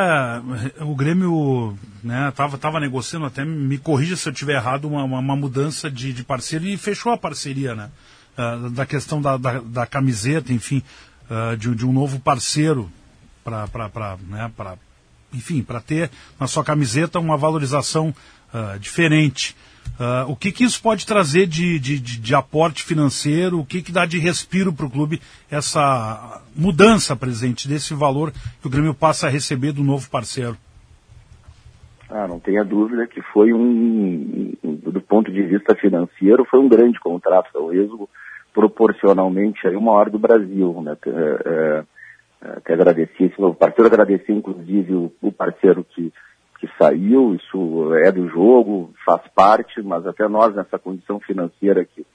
o 0.80 0.94
Grêmio 0.94 1.76
né, 2.02 2.32
tava 2.34 2.80
negociando, 2.80 3.26
até 3.26 3.44
me 3.44 3.78
corrija 3.78 4.16
se 4.16 4.28
eu 4.28 4.32
estiver 4.32 4.54
errado, 4.54 4.88
uma, 4.88 5.04
uma, 5.04 5.36
mudança 5.36 5.90
de, 5.90 6.12
de, 6.12 6.24
parceiro 6.24 6.66
e 6.66 6.76
fechou 6.76 7.12
a 7.12 7.18
parceria, 7.18 7.74
né? 7.74 7.90
Uh, 8.36 8.70
da 8.70 8.86
questão 8.86 9.20
da, 9.20 9.36
da, 9.36 9.60
da 9.60 9.86
camiseta, 9.86 10.52
enfim, 10.52 10.82
uh, 11.30 11.56
de, 11.56 11.74
de, 11.74 11.86
um 11.86 11.92
novo 11.92 12.18
parceiro 12.18 12.90
para, 13.44 13.68
né, 14.28 14.50
enfim, 15.32 15.62
para 15.62 15.80
ter 15.80 16.10
na 16.40 16.46
sua 16.46 16.64
camiseta 16.64 17.18
uma 17.18 17.36
valorização 17.36 18.14
diferente. 18.78 19.56
Uh, 19.94 20.30
o 20.30 20.34
que, 20.34 20.50
que 20.50 20.64
isso 20.64 20.82
pode 20.82 21.06
trazer 21.06 21.46
de, 21.46 21.78
de, 21.78 21.98
de, 22.00 22.18
de 22.18 22.34
aporte 22.34 22.82
financeiro? 22.82 23.60
O 23.60 23.64
que, 23.64 23.80
que 23.80 23.92
dá 23.92 24.04
de 24.04 24.18
respiro 24.18 24.72
para 24.72 24.86
o 24.86 24.90
clube 24.90 25.20
essa 25.50 26.42
mudança 26.54 27.14
presente 27.14 27.68
desse 27.68 27.94
valor 27.94 28.32
que 28.60 28.66
o 28.66 28.70
Grêmio 28.70 28.94
passa 28.94 29.26
a 29.26 29.30
receber 29.30 29.72
do 29.72 29.84
novo 29.84 30.10
parceiro? 30.10 30.56
Ah, 32.10 32.28
não 32.28 32.38
tenha 32.38 32.64
dúvida 32.64 33.06
que 33.06 33.22
foi 33.22 33.52
um, 33.52 34.52
do 34.62 35.00
ponto 35.00 35.32
de 35.32 35.42
vista 35.42 35.74
financeiro, 35.74 36.44
foi 36.44 36.60
um 36.60 36.68
grande 36.68 36.98
contrato. 37.00 37.48
É 37.54 37.58
o 37.58 37.72
êxodo 37.72 38.08
proporcionalmente 38.52 39.66
aí 39.66 39.74
o 39.74 39.80
maior 39.80 40.10
do 40.10 40.18
Brasil. 40.18 40.80
Né? 40.82 40.96
É, 41.06 41.84
é, 42.42 42.48
até 42.56 42.74
agradecer 42.74 43.24
esse 43.24 43.40
novo 43.40 43.54
parceiro, 43.54 43.86
agradecer 43.86 44.32
inclusive 44.32 44.94
o, 44.94 45.12
o 45.22 45.32
parceiro 45.32 45.84
que 45.84 46.12
que 46.64 46.78
saiu, 46.78 47.34
isso 47.34 47.94
é 47.96 48.10
do 48.10 48.26
jogo, 48.28 48.92
faz 49.04 49.20
parte, 49.34 49.82
mas 49.82 50.06
até 50.06 50.26
nós 50.28 50.54
nessa 50.54 50.78
condição 50.78 51.20
financeira 51.20 51.84
que, 51.84 52.06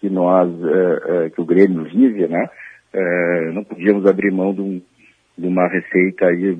que 0.00 0.08
nós, 0.08 0.48
é, 0.64 1.26
é, 1.26 1.30
que 1.30 1.40
o 1.40 1.44
Grêmio 1.44 1.84
vive, 1.84 2.26
né, 2.26 2.48
é, 2.92 3.50
não 3.52 3.62
podíamos 3.62 4.06
abrir 4.06 4.32
mão 4.32 4.54
de, 4.54 4.60
um, 4.62 4.82
de, 5.36 5.46
uma 5.46 5.68
receita 5.68 6.26
aí 6.26 6.56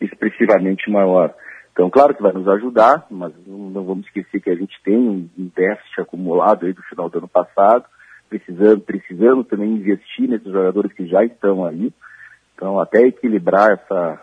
expressivamente 0.00 0.90
maior. 0.90 1.34
Então, 1.72 1.88
claro 1.88 2.14
que 2.14 2.22
vai 2.22 2.32
nos 2.32 2.48
ajudar, 2.48 3.06
mas 3.10 3.32
não, 3.46 3.84
vamos 3.84 4.06
esquecer 4.06 4.40
que 4.40 4.50
a 4.50 4.54
gente 4.54 4.78
tem 4.84 4.96
um 4.96 5.50
déficit 5.56 6.00
acumulado 6.00 6.66
aí 6.66 6.72
do 6.74 6.82
final 6.82 7.08
do 7.08 7.18
ano 7.18 7.28
passado, 7.28 7.84
precisando, 8.28 8.80
precisando 8.80 9.42
também 9.44 9.70
investir 9.70 10.28
nesses 10.28 10.52
jogadores 10.52 10.92
que 10.92 11.06
já 11.06 11.24
estão 11.24 11.64
aí. 11.64 11.92
Então, 12.54 12.78
até 12.78 13.02
equilibrar 13.02 13.70
essa, 13.72 14.20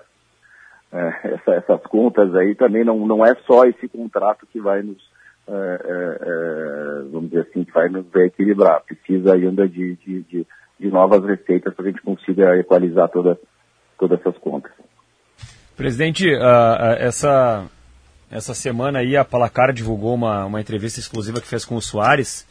é, 0.95 1.33
essa, 1.33 1.51
essas 1.55 1.81
contas 1.83 2.33
aí 2.35 2.55
também 2.55 2.85
não, 2.85 3.05
não 3.05 3.25
é 3.25 3.35
só 3.45 3.65
esse 3.65 3.87
contrato 3.89 4.47
que 4.47 4.61
vai 4.61 4.81
nos, 4.81 4.97
é, 5.45 5.51
é, 5.51 6.17
é 6.21 7.09
vamos 7.11 7.29
dizer 7.29 7.47
assim, 7.49 7.65
que 7.65 7.71
vai 7.71 7.89
nos 7.89 8.05
equilibrar. 8.15 8.81
Precisa 8.81 9.33
ainda 9.33 9.67
de, 9.67 9.97
de, 9.97 10.21
de, 10.23 10.47
de 10.79 10.87
novas 10.87 11.23
receitas 11.25 11.73
para 11.73 11.85
a 11.85 11.87
gente 11.89 12.01
consiga 12.01 12.57
equalizar 12.57 13.09
toda, 13.09 13.37
todas 13.99 14.19
essas 14.21 14.37
contas. 14.37 14.71
Presidente, 15.75 16.33
uh, 16.33 16.95
essa, 16.97 17.65
essa 18.31 18.53
semana 18.53 18.99
aí 18.99 19.17
a 19.17 19.25
Palacar 19.25 19.73
divulgou 19.73 20.15
uma, 20.15 20.45
uma 20.45 20.61
entrevista 20.61 21.01
exclusiva 21.01 21.41
que 21.41 21.47
fez 21.47 21.65
com 21.65 21.75
o 21.75 21.81
Soares 21.81 22.47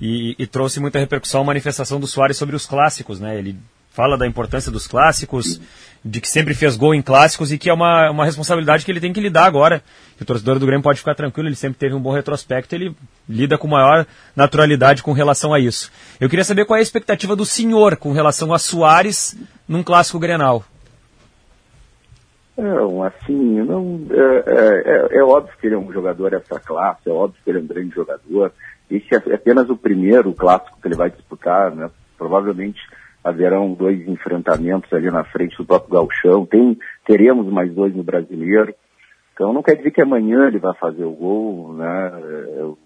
e, 0.00 0.34
e 0.38 0.46
trouxe 0.46 0.80
muita 0.80 0.98
repercussão 0.98 1.42
a 1.42 1.44
manifestação 1.44 2.00
do 2.00 2.06
Soares 2.06 2.38
sobre 2.38 2.56
os 2.56 2.64
clássicos, 2.64 3.20
né? 3.20 3.38
Ele 3.38 3.54
fala 3.92 4.16
da 4.16 4.26
importância 4.26 4.72
dos 4.72 4.86
clássicos, 4.86 5.60
de 6.04 6.20
que 6.20 6.28
sempre 6.28 6.54
fez 6.54 6.76
gol 6.76 6.94
em 6.94 7.02
clássicos 7.02 7.52
e 7.52 7.58
que 7.58 7.70
é 7.70 7.72
uma, 7.72 8.10
uma 8.10 8.24
responsabilidade 8.24 8.84
que 8.84 8.90
ele 8.90 9.00
tem 9.00 9.12
que 9.12 9.20
lidar 9.20 9.44
agora. 9.44 9.82
o 10.20 10.24
torcedor 10.24 10.58
do 10.58 10.66
Grêmio 10.66 10.82
pode 10.82 10.98
ficar 10.98 11.14
tranquilo, 11.14 11.48
ele 11.48 11.54
sempre 11.54 11.78
teve 11.78 11.94
um 11.94 12.00
bom 12.00 12.12
retrospecto, 12.12 12.74
ele 12.74 12.96
lida 13.28 13.56
com 13.56 13.68
maior 13.68 14.06
naturalidade 14.34 15.02
com 15.02 15.12
relação 15.12 15.54
a 15.54 15.60
isso. 15.60 15.92
Eu 16.20 16.28
queria 16.28 16.44
saber 16.44 16.64
qual 16.64 16.76
é 16.76 16.80
a 16.80 16.82
expectativa 16.82 17.36
do 17.36 17.44
senhor 17.44 17.96
com 17.96 18.12
relação 18.12 18.52
a 18.52 18.58
Soares 18.58 19.36
num 19.68 19.82
clássico 19.82 20.18
Grenal. 20.18 20.64
Não, 22.56 23.02
assim, 23.02 23.62
não, 23.62 24.06
é, 24.10 24.44
é, 24.46 25.16
é, 25.16 25.18
é 25.18 25.22
óbvio 25.22 25.54
que 25.58 25.66
ele 25.66 25.74
é 25.74 25.78
um 25.78 25.92
jogador 25.92 26.30
dessa 26.30 26.60
classe, 26.60 27.08
é 27.08 27.10
óbvio 27.10 27.40
que 27.42 27.50
ele 27.50 27.58
é 27.58 27.62
um 27.62 27.66
grande 27.66 27.94
jogador. 27.94 28.52
Esse 28.90 29.14
é 29.14 29.34
apenas 29.34 29.70
o 29.70 29.76
primeiro 29.76 30.32
clássico 30.34 30.78
que 30.80 30.88
ele 30.88 30.96
vai 30.96 31.10
disputar, 31.10 31.74
né? 31.74 31.90
Provavelmente 32.18 32.80
haverão 33.22 33.72
dois 33.72 34.06
enfrentamentos 34.08 34.92
ali 34.92 35.10
na 35.10 35.24
frente 35.24 35.56
do 35.56 35.64
próprio 35.64 35.92
Galchão, 35.92 36.44
tem, 36.44 36.78
teremos 37.06 37.46
mais 37.52 37.72
dois 37.72 37.94
no 37.94 38.02
Brasileiro. 38.02 38.74
Então 39.32 39.52
não 39.52 39.62
quer 39.62 39.76
dizer 39.76 39.90
que 39.90 40.02
amanhã 40.02 40.46
ele 40.46 40.58
vai 40.58 40.74
fazer 40.74 41.04
o 41.04 41.12
gol, 41.12 41.74
né? 41.74 42.12
É, 42.58 42.62
o 42.64 42.76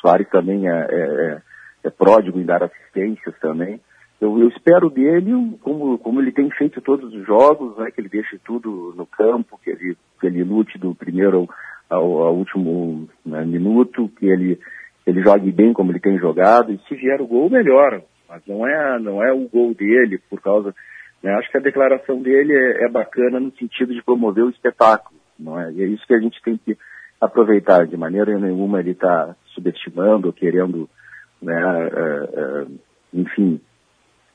Soares 0.00 0.28
também 0.28 0.68
é, 0.68 0.72
é, 0.72 1.00
é, 1.00 1.42
é 1.84 1.90
pródigo 1.90 2.38
em 2.38 2.44
dar 2.44 2.62
assistências 2.62 3.34
também. 3.40 3.80
Eu, 4.20 4.38
eu, 4.38 4.48
espero 4.48 4.88
dele, 4.88 5.32
como, 5.60 5.98
como 5.98 6.20
ele 6.20 6.32
tem 6.32 6.48
feito 6.50 6.80
todos 6.80 7.12
os 7.12 7.26
jogos, 7.26 7.76
né, 7.76 7.90
que 7.90 8.00
ele 8.00 8.08
deixe 8.08 8.38
tudo 8.38 8.94
no 8.96 9.04
campo, 9.04 9.58
que 9.62 9.70
ele, 9.70 9.96
que 10.20 10.26
ele 10.26 10.44
lute 10.44 10.78
do 10.78 10.94
primeiro 10.94 11.48
ao, 11.90 12.22
ao 12.22 12.34
último 12.34 13.08
né, 13.24 13.44
minuto, 13.44 14.10
que 14.18 14.26
ele, 14.26 14.58
ele 15.06 15.20
jogue 15.20 15.50
bem 15.50 15.72
como 15.72 15.90
ele 15.90 16.00
tem 16.00 16.16
jogado, 16.18 16.72
e 16.72 16.78
se 16.88 16.94
vier 16.94 17.20
o 17.20 17.26
gol, 17.26 17.50
melhor. 17.50 18.02
Mas 18.28 18.42
não 18.46 18.66
é, 18.66 18.98
não 18.98 19.22
é 19.22 19.32
o 19.32 19.48
gol 19.48 19.74
dele 19.74 20.18
por 20.30 20.40
causa. 20.40 20.74
Né? 21.22 21.32
Acho 21.34 21.50
que 21.50 21.56
a 21.56 21.60
declaração 21.60 22.20
dele 22.20 22.52
é, 22.52 22.84
é, 22.84 22.88
bacana 22.88 23.40
no 23.40 23.50
sentido 23.52 23.94
de 23.94 24.02
promover 24.02 24.44
o 24.44 24.50
espetáculo. 24.50 25.18
Não 25.38 25.58
é? 25.58 25.72
E 25.72 25.82
é 25.82 25.86
isso 25.86 26.06
que 26.06 26.14
a 26.14 26.20
gente 26.20 26.40
tem 26.42 26.56
que 26.56 26.76
aproveitar. 27.20 27.86
De 27.86 27.96
maneira 27.96 28.38
nenhuma 28.38 28.80
ele 28.80 28.92
está 28.92 29.34
subestimando 29.54 30.32
querendo, 30.32 30.88
né, 31.40 31.54
é, 31.54 32.40
é, 32.40 32.66
enfim, 33.12 33.60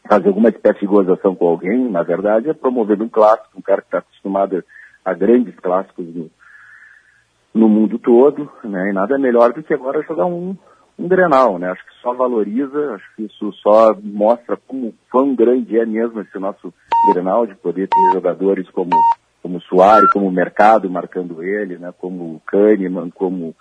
fazer 0.07 0.29
alguma 0.29 0.49
espécie 0.49 0.79
de 0.79 0.87
gozação 0.87 1.35
com 1.35 1.47
alguém. 1.47 1.89
Na 1.89 2.03
verdade, 2.03 2.49
é 2.49 2.53
promover 2.53 3.01
um 3.01 3.09
clássico, 3.09 3.57
um 3.57 3.61
cara 3.61 3.81
que 3.81 3.87
está 3.87 3.99
acostumado 3.99 4.63
a 5.05 5.13
grandes 5.13 5.55
clássicos 5.59 6.05
no, 6.13 6.31
no 7.53 7.69
mundo 7.69 7.99
todo, 7.99 8.51
né? 8.63 8.89
E 8.89 8.93
nada 8.93 9.17
melhor 9.17 9.53
do 9.53 9.63
que 9.63 9.73
agora 9.73 10.03
jogar 10.03 10.25
um, 10.25 10.57
um 10.99 11.07
Grenal, 11.07 11.57
né? 11.57 11.71
Acho 11.71 11.83
que 11.85 12.01
só 12.01 12.13
valoriza, 12.13 12.95
acho 12.95 13.15
que 13.15 13.23
isso 13.23 13.53
só 13.53 13.95
mostra 14.03 14.57
como 14.67 14.93
quão 15.09 15.33
grande 15.33 15.79
é 15.79 15.85
mesmo 15.85 16.19
esse 16.21 16.37
nosso 16.37 16.73
Grenal, 17.13 17.47
de 17.47 17.55
poder 17.55 17.87
ter 17.87 18.13
jogadores 18.13 18.69
como 18.71 18.89
como 19.41 19.61
Soares, 19.61 20.11
como 20.11 20.29
Mercado 20.29 20.89
marcando 20.89 21.41
ele, 21.41 21.77
né? 21.77 21.93
Como 21.97 22.41
Kahneman, 22.45 23.09
como 23.09 23.55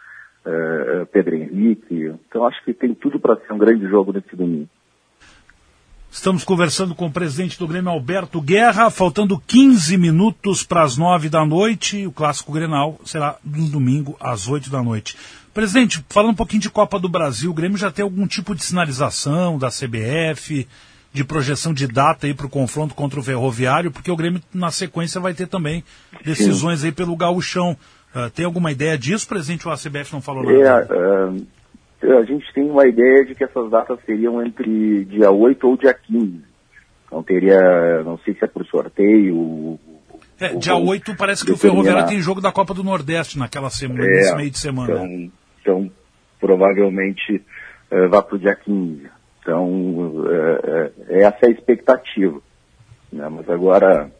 uh, 0.44 1.06
Pedro 1.12 1.36
Henrique. 1.36 2.12
Então 2.28 2.44
acho 2.44 2.62
que 2.64 2.74
tem 2.74 2.92
tudo 2.94 3.20
para 3.20 3.36
ser 3.36 3.52
um 3.52 3.58
grande 3.58 3.86
jogo 3.86 4.12
nesse 4.12 4.34
domingo. 4.34 4.68
Estamos 6.10 6.42
conversando 6.42 6.94
com 6.94 7.06
o 7.06 7.12
presidente 7.12 7.58
do 7.58 7.68
Grêmio, 7.68 7.90
Alberto 7.90 8.40
Guerra, 8.40 8.90
faltando 8.90 9.38
15 9.46 9.96
minutos 9.98 10.62
para 10.64 10.82
as 10.82 10.96
9 10.96 11.28
da 11.28 11.44
noite. 11.44 12.06
O 12.06 12.12
clássico 12.12 12.50
Grenal 12.50 12.98
será 13.04 13.36
no 13.44 13.68
domingo 13.68 14.16
às 14.18 14.48
8 14.48 14.70
da 14.70 14.82
noite. 14.82 15.16
Presidente, 15.52 16.04
falando 16.08 16.32
um 16.32 16.36
pouquinho 16.36 16.62
de 16.62 16.70
Copa 16.70 16.98
do 16.98 17.08
Brasil, 17.08 17.50
o 17.50 17.54
Grêmio 17.54 17.76
já 17.76 17.90
tem 17.90 18.02
algum 18.02 18.26
tipo 18.26 18.54
de 18.54 18.64
sinalização 18.64 19.58
da 19.58 19.68
CBF, 19.68 20.66
de 21.12 21.24
projeção 21.24 21.74
de 21.74 21.86
data 21.86 22.26
aí 22.26 22.34
para 22.34 22.46
o 22.46 22.50
confronto 22.50 22.94
contra 22.94 23.20
o 23.20 23.22
Ferroviário, 23.22 23.90
porque 23.90 24.10
o 24.10 24.16
Grêmio 24.16 24.40
na 24.52 24.70
sequência 24.70 25.20
vai 25.20 25.34
ter 25.34 25.46
também 25.46 25.84
decisões 26.24 26.84
aí 26.84 26.90
pelo 26.90 27.16
gauchão. 27.16 27.76
Uh, 28.14 28.30
tem 28.30 28.46
alguma 28.46 28.72
ideia 28.72 28.96
disso, 28.96 29.28
presidente, 29.28 29.68
ou 29.68 29.74
a 29.74 29.76
CBF 29.76 30.12
não 30.12 30.22
falou 30.22 30.42
nada? 30.42 30.94
É, 30.94 31.24
uh, 31.26 31.46
a 32.02 32.24
gente 32.24 32.52
tem 32.52 32.70
uma 32.70 32.86
ideia 32.86 33.24
de 33.24 33.34
que 33.34 33.44
essas 33.44 33.70
datas 33.70 33.98
seriam 34.06 34.44
entre 34.44 35.04
dia 35.06 35.30
8 35.30 35.68
ou 35.68 35.76
dia 35.76 35.92
15. 35.92 36.42
Então 37.06 37.22
teria, 37.22 38.02
não 38.04 38.18
sei 38.18 38.34
se 38.34 38.44
é 38.44 38.46
por 38.46 38.64
sorteio. 38.66 39.78
É, 40.40 40.54
dia 40.54 40.76
8 40.76 41.16
parece 41.16 41.44
que 41.44 41.52
o 41.52 41.56
Ferroviário 41.56 42.06
tem 42.06 42.20
jogo 42.20 42.40
da 42.40 42.52
Copa 42.52 42.72
do 42.72 42.84
Nordeste 42.84 43.38
naquela 43.38 43.70
semana, 43.70 44.04
é, 44.04 44.08
nesse 44.08 44.36
meio 44.36 44.50
de 44.50 44.58
semana. 44.58 44.92
Então, 44.92 45.32
então 45.60 45.90
provavelmente 46.38 47.42
é, 47.90 48.06
vá 48.06 48.22
para 48.22 48.36
o 48.36 48.38
dia 48.38 48.54
15. 48.54 49.10
Então, 49.40 50.24
é, 50.28 51.22
essa 51.24 51.38
é 51.42 51.46
a 51.46 51.50
expectativa. 51.50 52.40
Né? 53.12 53.28
Mas 53.28 53.48
agora, 53.48 54.10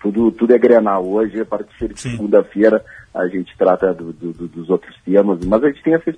tudo, 0.00 0.30
tudo 0.32 0.54
é 0.54 0.58
Grenal. 0.58 1.06
Hoje, 1.06 1.40
a 1.40 1.44
partir 1.44 1.92
de 1.92 2.00
segunda-feira, 2.00 2.84
a 3.14 3.26
gente 3.26 3.56
trata 3.56 3.92
do, 3.92 4.12
do, 4.12 4.48
dos 4.48 4.70
outros 4.70 4.94
temas, 5.04 5.44
mas 5.44 5.62
a 5.64 5.68
gente 5.68 5.82
tem 5.82 5.94
essa 5.94 6.10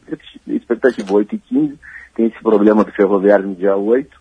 expectativa 0.46 1.12
8 1.12 1.34
e 1.34 1.38
15, 1.38 1.78
tem 2.14 2.26
esse 2.26 2.42
problema 2.42 2.84
do 2.84 2.92
ferroviário 2.92 3.48
no 3.48 3.54
dia 3.54 3.76
8, 3.76 4.20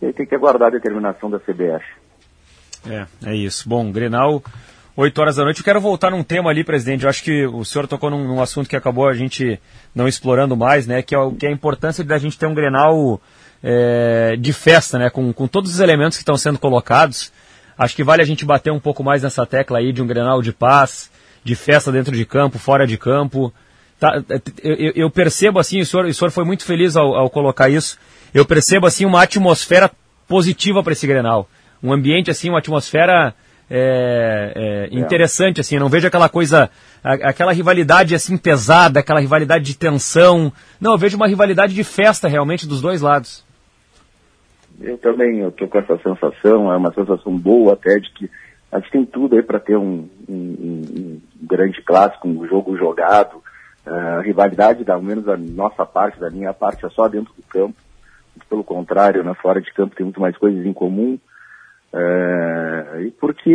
e 0.00 0.06
aí 0.06 0.12
tem 0.12 0.26
que 0.26 0.34
aguardar 0.34 0.68
a 0.68 0.72
determinação 0.72 1.30
da 1.30 1.38
CBF. 1.38 1.84
É, 2.88 3.06
é 3.26 3.34
isso. 3.34 3.68
Bom, 3.68 3.90
Grenal, 3.90 4.42
8 4.96 5.20
horas 5.20 5.36
da 5.36 5.44
noite. 5.44 5.58
Eu 5.58 5.64
quero 5.64 5.80
voltar 5.80 6.10
num 6.10 6.22
tema 6.22 6.50
ali, 6.50 6.64
presidente. 6.64 7.04
Eu 7.04 7.10
acho 7.10 7.22
que 7.22 7.46
o 7.46 7.64
senhor 7.64 7.86
tocou 7.86 8.10
num, 8.10 8.26
num 8.26 8.40
assunto 8.40 8.68
que 8.68 8.76
acabou 8.76 9.08
a 9.08 9.14
gente 9.14 9.60
não 9.94 10.08
explorando 10.08 10.56
mais, 10.56 10.86
né? 10.86 11.02
Que 11.02 11.14
é, 11.14 11.18
que 11.38 11.46
é 11.46 11.48
a 11.50 11.52
importância 11.52 12.02
da 12.02 12.16
gente 12.16 12.38
ter 12.38 12.46
um 12.46 12.54
Grenal 12.54 13.20
é, 13.62 14.36
de 14.36 14.52
festa, 14.52 14.98
né? 14.98 15.10
Com, 15.10 15.32
com 15.32 15.46
todos 15.46 15.74
os 15.74 15.80
elementos 15.80 16.16
que 16.16 16.22
estão 16.22 16.36
sendo 16.36 16.58
colocados. 16.58 17.32
Acho 17.78 17.94
que 17.94 18.04
vale 18.04 18.22
a 18.22 18.24
gente 18.24 18.44
bater 18.44 18.72
um 18.72 18.80
pouco 18.80 19.04
mais 19.04 19.22
nessa 19.22 19.44
tecla 19.44 19.78
aí 19.78 19.92
de 19.92 20.00
um 20.02 20.06
Grenal 20.06 20.40
de 20.40 20.52
paz, 20.52 21.10
de 21.44 21.54
festa 21.54 21.92
dentro 21.92 22.16
de 22.16 22.24
campo, 22.24 22.58
fora 22.58 22.86
de 22.86 22.96
campo. 22.96 23.52
Tá, 23.98 24.22
eu, 24.62 24.92
eu, 24.94 25.10
percebo 25.10 25.58
assim, 25.58 25.80
o 25.80 25.86
senhor, 25.86 26.04
o 26.04 26.12
senhor 26.12 26.30
foi 26.30 26.44
muito 26.44 26.64
feliz 26.64 26.96
ao, 26.96 27.14
ao 27.14 27.30
colocar 27.30 27.68
isso. 27.68 27.98
Eu 28.34 28.44
percebo 28.44 28.86
assim 28.86 29.04
uma 29.04 29.22
atmosfera 29.22 29.90
positiva 30.28 30.82
para 30.82 30.92
esse 30.92 31.06
Grenal. 31.06 31.48
Um 31.82 31.92
ambiente 31.92 32.30
assim, 32.30 32.48
uma 32.48 32.58
atmosfera 32.58 33.34
é, 33.70 34.88
é, 34.92 34.98
interessante, 34.98 35.60
assim, 35.60 35.76
eu 35.76 35.80
não 35.80 35.88
vejo 35.88 36.06
aquela 36.06 36.28
coisa, 36.28 36.70
aquela 37.02 37.52
rivalidade 37.52 38.14
assim 38.14 38.36
pesada, 38.36 39.00
aquela 39.00 39.20
rivalidade 39.20 39.64
de 39.64 39.76
tensão. 39.76 40.52
Não, 40.80 40.92
eu 40.92 40.98
vejo 40.98 41.16
uma 41.16 41.26
rivalidade 41.26 41.74
de 41.74 41.84
festa 41.84 42.28
realmente 42.28 42.66
dos 42.66 42.80
dois 42.80 43.00
lados. 43.00 43.45
Eu 44.80 44.98
também, 44.98 45.38
eu 45.38 45.50
tô 45.50 45.66
com 45.68 45.78
essa 45.78 45.96
sensação, 45.98 46.72
é 46.72 46.76
uma 46.76 46.92
sensação 46.92 47.36
boa 47.36 47.74
até 47.74 47.98
de 47.98 48.12
que 48.12 48.30
a 48.70 48.78
gente 48.78 48.90
tem 48.90 49.04
tudo 49.06 49.36
aí 49.36 49.42
para 49.42 49.60
ter 49.60 49.76
um, 49.76 50.08
um, 50.28 50.34
um, 50.34 51.20
grande 51.40 51.80
clássico, 51.82 52.28
um 52.28 52.46
jogo 52.46 52.76
jogado. 52.76 53.42
Uh, 53.86 54.20
rivalidade, 54.20 54.84
da, 54.84 54.94
ao 54.94 55.02
menos 55.02 55.24
da 55.24 55.36
nossa 55.36 55.86
parte, 55.86 56.18
da 56.18 56.28
minha 56.28 56.52
parte, 56.52 56.84
é 56.84 56.90
só 56.90 57.06
dentro 57.06 57.32
do 57.34 57.42
campo. 57.44 57.76
Pelo 58.50 58.64
contrário, 58.64 59.22
né, 59.22 59.32
fora 59.34 59.60
de 59.60 59.72
campo 59.72 59.94
tem 59.94 60.04
muito 60.04 60.20
mais 60.20 60.36
coisas 60.36 60.66
em 60.66 60.72
comum. 60.72 61.18
Uh, 61.92 63.00
e 63.02 63.10
porque 63.12 63.50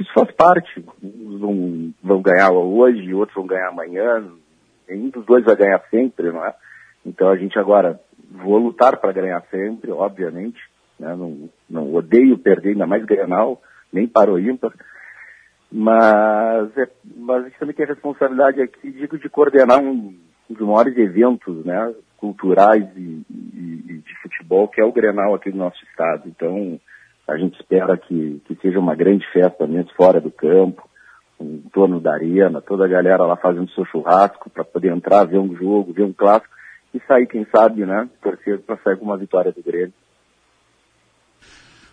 isso 0.00 0.12
faz 0.14 0.30
parte. 0.32 0.84
Uns 1.02 1.40
vão, 1.40 1.92
vão 2.02 2.22
ganhar 2.22 2.50
hoje, 2.52 3.12
outros 3.12 3.34
vão 3.34 3.46
ganhar 3.46 3.68
amanhã. 3.68 4.24
Nenhum 4.88 5.10
dos 5.10 5.26
dois 5.26 5.44
vai 5.44 5.56
ganhar 5.56 5.82
sempre, 5.90 6.30
não 6.30 6.44
é? 6.44 6.54
Então 7.04 7.28
a 7.28 7.36
gente 7.36 7.58
agora 7.58 8.00
vou 8.32 8.58
lutar 8.58 8.96
para 8.98 9.12
ganhar 9.12 9.42
sempre, 9.50 9.90
obviamente. 9.90 10.60
Né? 10.98 11.14
Não, 11.14 11.48
não 11.68 11.94
odeio 11.94 12.38
perder, 12.38 12.70
ainda 12.70 12.86
mais 12.86 13.04
Grenal 13.04 13.60
nem 13.92 14.06
para 14.06 14.32
o 14.32 14.38
ímpar. 14.38 14.72
Mas, 15.70 16.76
é, 16.76 16.88
mas 17.16 17.44
a 17.44 17.48
gente 17.48 17.58
também 17.58 17.74
tem 17.74 17.84
a 17.84 17.88
responsabilidade 17.88 18.60
aqui, 18.60 18.90
digo, 18.90 19.18
de 19.18 19.28
coordenar 19.28 19.80
um, 19.80 20.14
um 20.50 20.54
dos 20.54 20.66
maiores 20.66 20.96
eventos 20.98 21.64
né, 21.64 21.94
culturais 22.18 22.84
e, 22.96 23.22
e, 23.30 23.84
e, 23.88 23.98
de 23.98 24.14
futebol, 24.22 24.68
que 24.68 24.80
é 24.80 24.84
o 24.84 24.92
Grenal 24.92 25.34
aqui 25.34 25.50
do 25.50 25.56
nosso 25.56 25.82
estado. 25.84 26.24
Então, 26.28 26.78
a 27.26 27.36
gente 27.38 27.58
espera 27.58 27.96
que, 27.96 28.42
que 28.44 28.54
seja 28.56 28.78
uma 28.78 28.94
grande 28.94 29.26
festa 29.32 29.66
mesmo 29.66 29.90
fora 29.94 30.20
do 30.20 30.30
campo, 30.30 30.88
em 31.40 31.62
torno 31.72 32.00
da 32.00 32.12
arena, 32.12 32.60
toda 32.60 32.84
a 32.84 32.88
galera 32.88 33.24
lá 33.24 33.36
fazendo 33.36 33.70
seu 33.70 33.84
churrasco 33.86 34.50
para 34.50 34.64
poder 34.64 34.92
entrar, 34.92 35.24
ver 35.24 35.38
um 35.38 35.56
jogo, 35.56 35.92
ver 35.92 36.04
um 36.04 36.12
clássico 36.12 36.54
e 36.94 37.00
sair, 37.06 37.26
quem 37.26 37.46
sabe, 37.54 37.84
né, 37.86 38.08
torcer 38.22 38.60
para 38.60 38.76
sair 38.78 38.96
com 38.96 39.04
uma 39.04 39.16
vitória 39.16 39.52
do 39.52 39.62
Grêmio. 39.62 39.92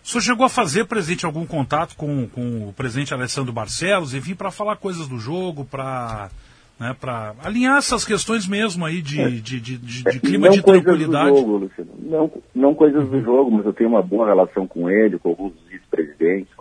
O 0.02 0.08
senhor 0.08 0.22
chegou 0.22 0.46
a 0.46 0.48
fazer, 0.48 0.86
presidente, 0.86 1.26
algum 1.26 1.46
contato 1.46 1.94
com, 1.94 2.26
com 2.28 2.68
o 2.68 2.72
presidente 2.72 3.12
Alessandro 3.12 3.52
Barcelos, 3.52 4.14
enfim, 4.14 4.34
para 4.34 4.50
falar 4.50 4.76
coisas 4.76 5.06
do 5.06 5.18
jogo, 5.18 5.64
para 5.64 6.30
né, 6.80 6.96
para 6.98 7.34
alinhar 7.44 7.76
essas 7.76 8.06
questões 8.06 8.48
mesmo 8.48 8.86
aí 8.86 9.02
de, 9.02 9.20
é. 9.20 9.28
de, 9.28 9.60
de, 9.60 9.76
de, 9.76 10.02
de 10.02 10.20
clima 10.20 10.46
não 10.46 10.54
de 10.54 10.62
tranquilidade. 10.62 11.30
Do 11.30 11.36
jogo, 11.36 11.56
Luciano. 11.58 11.90
Não, 11.98 12.32
não 12.54 12.74
coisas 12.74 13.06
do 13.06 13.20
jogo, 13.20 13.50
mas 13.50 13.66
eu 13.66 13.74
tenho 13.74 13.90
uma 13.90 14.02
boa 14.02 14.26
relação 14.26 14.66
com 14.66 14.88
ele, 14.88 15.18
com 15.18 15.28
alguns 15.28 15.52
vice-presidentes, 15.68 16.54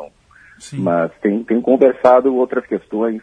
mas 0.73 1.11
tem, 1.21 1.41
tem 1.45 1.61
conversado 1.61 2.35
outras 2.35 2.65
questões, 2.65 3.21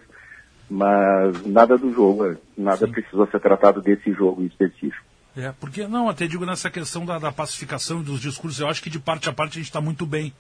mas 0.68 1.46
nada 1.46 1.78
do 1.78 1.92
jogo, 1.92 2.36
nada 2.56 2.86
Sim. 2.86 2.92
precisou 2.92 3.26
ser 3.28 3.40
tratado 3.40 3.80
desse 3.80 4.12
jogo 4.12 4.42
em 4.42 4.46
específico. 4.46 5.04
É, 5.36 5.52
porque, 5.60 5.86
não, 5.86 6.08
até 6.08 6.26
digo 6.26 6.46
nessa 6.46 6.70
questão 6.70 7.04
da, 7.04 7.18
da 7.18 7.30
pacificação 7.30 8.00
e 8.00 8.04
dos 8.04 8.20
discursos, 8.20 8.60
eu 8.60 8.68
acho 8.68 8.82
que 8.82 8.88
de 8.88 8.98
parte 8.98 9.28
a 9.28 9.32
parte 9.32 9.52
a 9.52 9.60
gente 9.60 9.66
está 9.66 9.82
muito 9.82 10.06
bem 10.06 10.32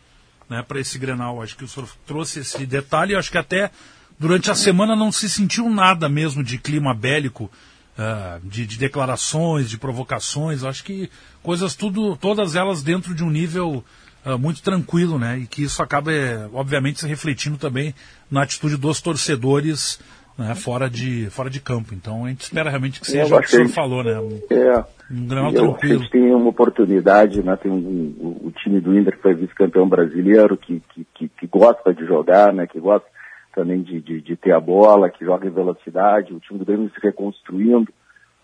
né, 0.48 0.64
para 0.66 0.80
esse 0.80 0.98
Grenal. 0.98 1.42
Acho 1.42 1.56
que 1.56 1.64
o 1.64 1.68
senhor 1.68 1.88
trouxe 2.06 2.40
esse 2.40 2.64
detalhe, 2.64 3.14
acho 3.14 3.30
que 3.30 3.38
até 3.38 3.70
durante 4.18 4.50
a 4.50 4.54
semana 4.54 4.96
não 4.96 5.12
se 5.12 5.28
sentiu 5.28 5.68
nada 5.68 6.08
mesmo 6.08 6.42
de 6.42 6.56
clima 6.56 6.94
bélico, 6.94 7.50
uh, 7.98 8.40
de, 8.48 8.66
de, 8.66 8.78
declarações, 8.78 9.68
de 9.68 9.78
provocações. 9.78 10.64
Acho 10.64 10.82
que 10.82 11.10
coisas 11.42 11.74
tudo, 11.74 12.16
todas 12.16 12.54
elas 12.54 12.82
dentro 12.82 13.14
de 13.14 13.22
um 13.22 13.30
nível 13.30 13.84
uh, 14.24 14.38
muito 14.38 14.62
tranquilo, 14.62 15.18
né? 15.18 15.38
E 15.40 15.46
que 15.46 15.62
isso 15.62 15.82
acaba, 15.82 16.12
é, 16.12 16.48
obviamente, 16.52 17.00
se 17.00 17.06
refletindo 17.06 17.58
também 17.58 17.94
na 18.30 18.42
atitude 18.42 18.76
dos 18.76 19.00
torcedores 19.00 20.00
né, 20.38 20.54
fora, 20.54 20.88
de, 20.90 21.30
fora 21.30 21.48
de 21.48 21.60
campo. 21.60 21.94
Então 21.94 22.24
a 22.24 22.28
gente 22.28 22.42
espera 22.42 22.68
realmente 22.68 23.00
que 23.00 23.06
seja 23.06 23.34
o 23.34 23.40
que 23.40 23.46
o 23.46 23.50
senhor 23.50 23.68
falou, 23.68 24.04
né? 24.04 24.18
Um, 24.18 24.40
é, 24.50 24.84
um 25.10 25.26
grau 25.26 25.52
tranquilo. 25.52 25.94
A 25.94 26.02
gente 26.02 26.10
tem 26.10 26.34
uma 26.34 26.48
oportunidade, 26.48 27.42
né? 27.42 27.56
Tem 27.56 27.70
um, 27.70 28.14
o, 28.18 28.46
o 28.48 28.52
time 28.52 28.80
do 28.80 28.96
Inter 28.96 29.16
que 29.16 29.22
foi 29.22 29.34
vice-campeão 29.34 29.88
brasileiro, 29.88 30.56
que, 30.56 30.82
que, 30.92 31.06
que, 31.14 31.28
que, 31.28 31.46
gosta 31.46 31.94
de 31.94 32.04
jogar, 32.04 32.52
né? 32.52 32.66
Que 32.66 32.78
gosta 32.78 33.06
também 33.54 33.82
de, 33.82 34.00
de, 34.00 34.20
de, 34.20 34.36
ter 34.36 34.52
a 34.52 34.60
bola, 34.60 35.08
que 35.08 35.24
joga 35.24 35.46
em 35.46 35.50
velocidade, 35.50 36.34
o 36.34 36.40
time 36.40 36.58
do 36.58 36.66
Grêmio 36.66 36.90
se 36.90 37.00
reconstruindo 37.02 37.90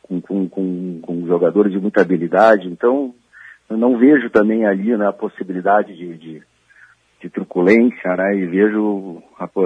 com, 0.00 0.20
com, 0.20 0.48
com, 0.48 1.00
com 1.02 1.26
jogadores 1.26 1.70
de 1.70 1.78
muita 1.78 2.00
habilidade. 2.00 2.66
Então, 2.66 3.14
eu 3.68 3.76
não 3.76 3.98
vejo 3.98 4.30
também 4.30 4.64
ali 4.64 4.96
né, 4.96 5.06
a 5.06 5.12
possibilidade 5.12 5.94
de, 5.94 6.16
de, 6.16 6.42
de 7.20 7.28
truculência, 7.28 8.16
né? 8.16 8.36
E 8.36 8.46
vejo 8.46 9.22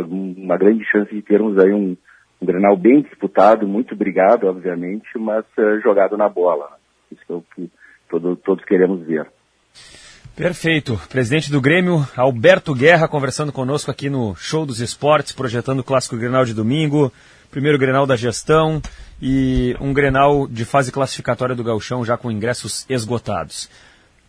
uma 0.08 0.56
grande 0.56 0.84
chance 0.84 1.14
de 1.14 1.22
termos 1.22 1.56
aí 1.58 1.72
um, 1.72 1.96
um 2.40 2.46
Grenal 2.46 2.76
bem 2.76 3.02
disputado, 3.02 3.66
muito 3.66 3.96
brigado, 3.96 4.46
obviamente, 4.46 5.06
mas 5.18 5.44
uh, 5.58 5.80
jogado 5.82 6.16
na 6.16 6.28
bola. 6.28 6.76
Isso 7.10 7.22
é 7.28 7.32
o 7.32 7.44
que 7.54 7.70
todo, 8.08 8.36
todos 8.36 8.64
queremos 8.64 9.06
ver. 9.06 9.26
Perfeito. 10.34 11.00
Presidente 11.08 11.50
do 11.50 11.62
Grêmio, 11.62 12.06
Alberto 12.14 12.74
Guerra, 12.74 13.08
conversando 13.08 13.50
conosco 13.50 13.90
aqui 13.90 14.10
no 14.10 14.34
Show 14.36 14.66
dos 14.66 14.80
Esportes, 14.80 15.32
projetando 15.32 15.80
o 15.80 15.84
Clássico 15.84 16.16
Grenal 16.16 16.44
de 16.44 16.52
domingo, 16.52 17.10
primeiro 17.50 17.78
Grenal 17.78 18.06
da 18.06 18.16
gestão 18.16 18.82
e 19.20 19.74
um 19.80 19.94
Grenal 19.94 20.46
de 20.46 20.66
fase 20.66 20.92
classificatória 20.92 21.54
do 21.54 21.64
Gauchão 21.64 22.04
já 22.04 22.18
com 22.18 22.30
ingressos 22.30 22.84
esgotados. 22.90 23.70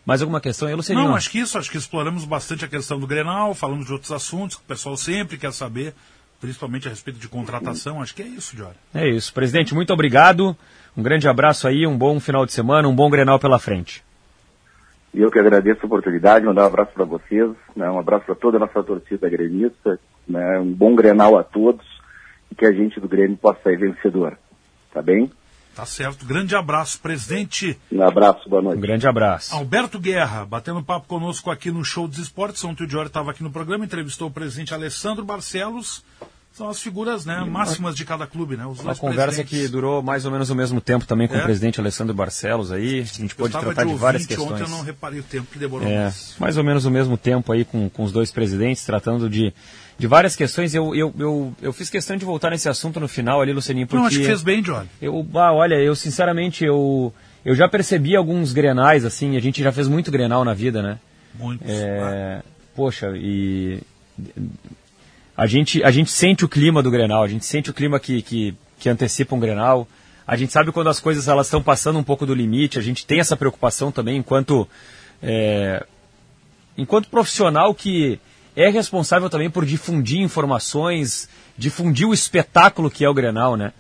Mais 0.06 0.22
alguma 0.22 0.40
questão 0.40 0.70
aí, 0.70 0.74
Luciano? 0.74 1.04
Não, 1.04 1.14
acho 1.14 1.30
que 1.30 1.40
isso, 1.40 1.58
acho 1.58 1.70
que 1.70 1.78
exploramos 1.78 2.24
bastante 2.24 2.64
a 2.64 2.70
questão 2.70 2.98
do 2.98 3.06
Grenal, 3.06 3.54
falamos 3.54 3.88
de 3.88 3.92
outros 3.92 4.14
assuntos 4.14 4.56
que 4.56 4.62
o 4.62 4.66
pessoal 4.66 4.96
sempre 4.96 5.38
quer 5.38 5.52
saber 5.52 5.94
principalmente 6.40 6.88
a 6.88 6.92
respeito 6.92 7.20
de 7.20 7.28
contratação. 7.28 8.02
Acho 8.02 8.16
que 8.16 8.22
é 8.22 8.28
isso, 8.28 8.56
Jorge. 8.56 8.78
É 8.94 9.08
isso. 9.08 9.34
Presidente, 9.34 9.74
muito 9.74 9.94
obrigado. 9.94 10.56
Um 10.96 11.04
grande 11.04 11.28
abraço 11.28 11.68
aí, 11.68 11.86
um 11.86 11.98
bom 11.98 12.20
final 12.20 12.46
de 12.46 12.54
semana, 12.54 12.88
um 12.88 12.96
bom 12.96 13.10
Grenal 13.10 13.40
pela 13.40 13.60
frente. 13.60 14.04
E 15.14 15.22
eu 15.22 15.32
que 15.32 15.40
agradeço 15.40 15.80
a 15.84 15.86
oportunidade, 15.86 16.46
mandar 16.46 16.64
um 16.64 16.68
abraço 16.68 16.92
para 16.94 17.06
vocês, 17.06 17.50
né, 17.76 17.90
um 17.90 18.00
abraço 18.00 18.26
para 18.26 18.36
toda 18.36 18.58
a 18.58 18.60
nossa 18.60 18.84
torcida 18.84 19.30
gremista, 19.30 20.00
né, 20.28 20.60
um 20.60 20.72
bom 20.72 20.96
Grenal 20.96 21.38
a 21.38 21.44
todos 21.44 21.86
e 22.52 22.56
que 22.56 22.66
a 22.66 22.72
gente 22.72 23.00
do 23.00 23.08
Grêmio 23.08 23.38
possa 23.38 23.60
sair 23.64 23.78
vencedor. 23.78 24.38
Tá 24.94 25.02
bem? 25.02 25.32
Tá 25.78 25.86
certo. 25.86 26.26
Grande 26.26 26.56
abraço, 26.56 27.00
presidente. 27.00 27.78
Um 27.92 28.02
abraço, 28.02 28.50
boa 28.50 28.64
noite. 28.64 28.80
Um 28.80 28.82
grande 28.82 29.08
abraço. 29.08 29.54
Alberto 29.54 30.00
Guerra, 30.00 30.44
batendo 30.44 30.82
papo 30.82 31.06
conosco 31.08 31.52
aqui 31.52 31.70
no 31.70 31.86
Show 31.86 32.08
dos 32.08 32.18
Esportes. 32.18 32.64
Ontem 32.64 32.84
o 32.84 32.88
Diori 32.88 33.06
estava 33.10 33.30
aqui 33.30 33.44
no 33.44 33.52
programa, 33.52 33.86
entrevistou 33.86 34.28
o 34.28 34.32
presidente 34.32 34.74
Alessandro 34.74 35.24
Barcelos. 35.24 36.04
são 36.52 36.68
as 36.68 36.82
figuras 36.82 37.24
né, 37.24 37.46
máximas 37.48 37.96
de 37.96 38.04
cada 38.04 38.26
clube, 38.26 38.58
né? 38.58 38.66
Os 38.66 38.80
Uma 38.80 38.86
dois 38.86 38.98
conversa 38.98 39.44
que 39.44 39.68
durou 39.68 40.02
mais 40.02 40.26
ou 40.26 40.32
menos 40.32 40.50
o 40.50 40.56
mesmo 40.56 40.82
tempo 40.82 41.06
também 41.06 41.28
com 41.28 41.36
É. 41.36 41.40
o 41.42 41.44
presidente 41.44 41.80
Alessandro 41.80 42.16
Barcelos 42.16 42.72
aí. 42.72 43.02
A 43.02 43.04
gente 43.04 43.30
Eu 43.34 43.38
pôde 43.38 43.52
tratar 43.52 43.84
de 43.84 43.92
de 43.92 43.96
várias 44.00 44.26
questões. 44.26 44.54
Ontem 44.54 44.64
eu 44.64 44.70
não 44.70 44.82
reparei 44.82 45.20
o 45.20 45.24
tempo 45.24 45.46
que 45.52 45.60
demorou. 45.60 45.88
É, 45.88 46.06
mas- 46.06 46.36
mais 46.40 46.58
ou 46.58 46.64
menos 46.64 46.86
o 46.86 46.90
mesmo 46.90 47.16
tempo 47.16 47.52
aí 47.54 47.64
com, 47.64 47.88
com 47.88 48.04
os 48.04 48.12
dois 48.12 48.32
presidentes, 48.32 48.84
tratando 48.84 49.30
de, 49.30 49.54
de 49.98 50.08
várias 50.08 50.36
questões. 50.36 50.74
Eu, 50.74 50.96
eu, 50.96 51.14
eu, 51.18 51.56
eu 51.62 51.74
fiz 51.74 51.90
questão 51.90 52.16
de 52.16 52.26
voltar 52.26 52.52
nesse 52.52 52.70
assunto 52.70 53.00
no 53.00 53.08
final 53.08 53.42
ali, 53.42 53.54
Lucianinho, 53.54 53.88
porque... 53.88 54.00
Não, 54.00 54.08
acho 54.08 54.20
que 54.20 54.26
fez 54.26 54.42
bem, 54.42 54.62
Johnny. 54.62 54.88
Eu, 55.02 55.26
ah, 55.36 55.54
olha, 55.54 55.76
eu 55.76 55.96
sinceramente, 55.96 56.64
eu, 56.64 57.14
eu 57.44 57.56
já 57.56 57.68
percebi 57.68 58.16
alguns 58.16 58.54
grenais, 58.54 59.06
assim, 59.06 59.36
a 59.36 59.40
gente 59.40 59.64
já 59.64 59.72
fez 59.72 59.88
muito 59.88 60.12
grenal 60.12 60.46
na 60.46 60.54
vida, 60.54 60.82
né? 60.82 61.00
Muitos. 61.36 61.70
É, 61.70 62.42
poxa, 62.76 63.12
e 63.16 63.80
a 65.36 65.46
gente, 65.46 65.84
a 65.84 65.92
gente 65.92 66.10
sente 66.10 66.44
o 66.44 66.50
clima 66.50 66.82
do 66.82 66.90
Grenal, 66.90 67.24
a 67.24 67.28
gente 67.28 67.46
sente 67.46 67.70
o 67.70 67.74
clima 67.74 68.00
que, 68.00 68.22
que, 68.24 68.56
que 68.80 68.90
antecipa 68.90 69.36
um 69.36 69.40
Grenal. 69.40 69.88
A 70.26 70.36
gente 70.36 70.52
sabe 70.52 70.72
quando 70.72 70.90
as 70.90 71.00
coisas 71.00 71.28
elas 71.28 71.46
estão 71.48 71.62
passando 71.62 72.00
um 72.00 72.04
pouco 72.04 72.26
do 72.26 72.34
limite, 72.34 72.80
a 72.80 72.82
gente 72.82 73.06
tem 73.06 73.20
essa 73.20 73.38
preocupação 73.38 73.92
também 73.92 74.18
enquanto, 74.18 74.68
é, 75.22 75.86
enquanto 76.76 77.08
profissional 77.08 77.74
que 77.74 78.20
é 78.58 78.70
responsável 78.70 79.30
também 79.30 79.50
por 79.50 79.66
difundir 79.66 80.20
informações, 80.20 81.30
difundir 81.58 82.08
o 82.08 82.14
espetáculo 82.14 82.90
que 82.90 83.06
é 83.06 83.10
o 83.10 83.14
Grenal, 83.14 83.56
né? 83.56 83.72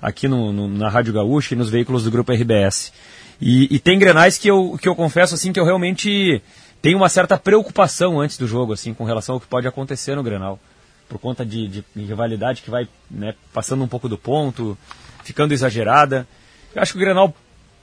Aqui 0.00 0.26
no, 0.26 0.52
no- 0.52 0.68
na 0.68 0.88
Rádio 0.88 1.12
Gaúcha 1.12 1.54
e 1.54 1.56
nos 1.58 1.68
veículos 1.70 2.04
do 2.04 2.10
Grupo 2.10 2.32
RBS. 2.32 2.92
E, 3.40 3.74
e 3.74 3.78
tem 3.78 3.98
Grenais 3.98 4.38
que 4.38 4.48
eu, 4.48 4.78
que 4.80 4.88
eu 4.88 4.94
confesso 4.96 5.34
assim 5.34 5.52
que 5.52 5.60
eu 5.60 5.64
realmente 5.64 6.40
tenho 6.80 6.96
uma 6.96 7.08
certa 7.08 7.36
preocupação 7.38 8.20
antes 8.20 8.38
do 8.38 8.46
jogo, 8.46 8.72
assim, 8.72 8.94
com 8.94 9.04
relação 9.04 9.34
ao 9.34 9.40
que 9.40 9.46
pode 9.46 9.66
acontecer 9.68 10.14
no 10.14 10.22
Grenal. 10.22 10.58
Por 11.08 11.18
conta 11.18 11.44
de, 11.44 11.68
de 11.68 11.84
rivalidade 11.96 12.62
que 12.62 12.70
vai 12.70 12.88
né, 13.10 13.34
passando 13.52 13.84
um 13.84 13.88
pouco 13.88 14.08
do 14.08 14.16
ponto, 14.16 14.76
ficando 15.22 15.52
exagerada. 15.52 16.26
Eu 16.74 16.80
acho 16.82 16.92
que 16.92 16.98
o 16.98 17.00
Grenal 17.00 17.34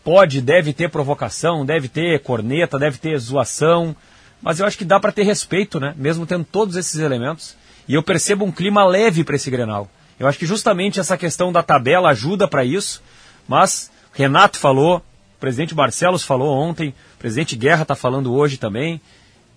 pode, 0.03 0.41
deve 0.41 0.73
ter 0.73 0.89
provocação, 0.89 1.63
deve 1.65 1.87
ter 1.87 2.19
corneta, 2.21 2.79
deve 2.79 2.97
ter 2.97 3.17
zoação, 3.19 3.95
mas 4.41 4.59
eu 4.59 4.65
acho 4.65 4.77
que 4.77 4.85
dá 4.85 4.99
para 4.99 5.11
ter 5.11 5.23
respeito, 5.23 5.79
né? 5.79 5.93
Mesmo 5.97 6.25
tendo 6.25 6.43
todos 6.43 6.75
esses 6.75 6.99
elementos. 6.99 7.55
E 7.87 7.93
eu 7.93 8.03
percebo 8.03 8.45
um 8.45 8.51
clima 8.51 8.85
leve 8.85 9.23
para 9.23 9.35
esse 9.35 9.49
Grenal. 9.51 9.89
Eu 10.19 10.27
acho 10.27 10.37
que 10.39 10.45
justamente 10.45 10.99
essa 10.99 11.17
questão 11.17 11.51
da 11.51 11.63
tabela 11.63 12.09
ajuda 12.09 12.47
para 12.47 12.63
isso, 12.63 13.01
mas 13.47 13.91
Renato 14.13 14.57
falou, 14.59 14.97
o 14.97 15.39
presidente 15.39 15.73
Barcelos 15.73 16.23
falou 16.23 16.55
ontem, 16.55 16.89
o 17.15 17.17
presidente 17.17 17.55
Guerra 17.55 17.81
está 17.81 17.95
falando 17.95 18.33
hoje 18.33 18.57
também. 18.57 19.01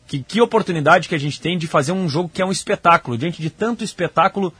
Que, 0.06 0.22
que 0.22 0.40
oportunidade 0.40 1.08
que 1.08 1.14
a 1.14 1.18
gente 1.18 1.40
tem 1.40 1.56
de 1.56 1.66
fazer 1.66 1.92
um 1.92 2.06
jogo 2.08 2.28
que 2.32 2.42
é 2.42 2.44
um 2.44 2.52
espetáculo, 2.52 3.16
diante 3.16 3.40
de 3.40 3.48
tanto 3.48 3.82
espetáculo 3.82 4.52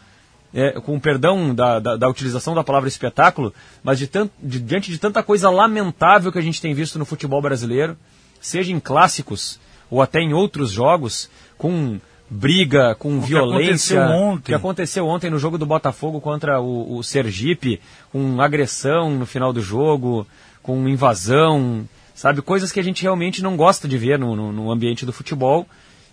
é, 0.54 0.72
com 0.80 0.98
perdão 0.98 1.54
da, 1.54 1.78
da, 1.78 1.96
da 1.96 2.08
utilização 2.08 2.54
da 2.54 2.64
palavra 2.64 2.88
espetáculo, 2.88 3.52
mas 3.82 3.98
de 3.98 4.06
tan- 4.06 4.30
de- 4.42 4.60
diante 4.60 4.90
de 4.90 4.98
tanta 4.98 5.22
coisa 5.22 5.50
lamentável 5.50 6.32
que 6.32 6.38
a 6.38 6.42
gente 6.42 6.62
tem 6.62 6.72
visto 6.72 6.98
no 6.98 7.04
futebol 7.04 7.42
brasileiro, 7.42 7.94
seja 8.40 8.72
em 8.72 8.80
clássicos 8.80 9.58
ou 9.90 10.02
até 10.02 10.20
em 10.20 10.32
outros 10.32 10.70
jogos, 10.70 11.30
com 11.56 11.98
briga, 12.28 12.94
com 12.94 13.20
que 13.20 13.28
violência, 13.28 14.00
aconteceu 14.02 14.26
ontem. 14.26 14.42
que 14.44 14.54
aconteceu 14.54 15.06
ontem 15.06 15.30
no 15.30 15.38
jogo 15.38 15.58
do 15.58 15.66
Botafogo 15.66 16.20
contra 16.20 16.60
o, 16.60 16.96
o 16.96 17.02
Sergipe, 17.02 17.80
com 18.10 18.40
agressão 18.40 19.10
no 19.10 19.26
final 19.26 19.52
do 19.52 19.60
jogo, 19.60 20.26
com 20.62 20.88
invasão, 20.88 21.88
sabe, 22.14 22.42
coisas 22.42 22.72
que 22.72 22.80
a 22.80 22.84
gente 22.84 23.02
realmente 23.02 23.42
não 23.42 23.56
gosta 23.56 23.86
de 23.86 23.98
ver 23.98 24.18
no, 24.18 24.34
no, 24.34 24.52
no 24.52 24.70
ambiente 24.72 25.04
do 25.04 25.12
futebol 25.12 25.66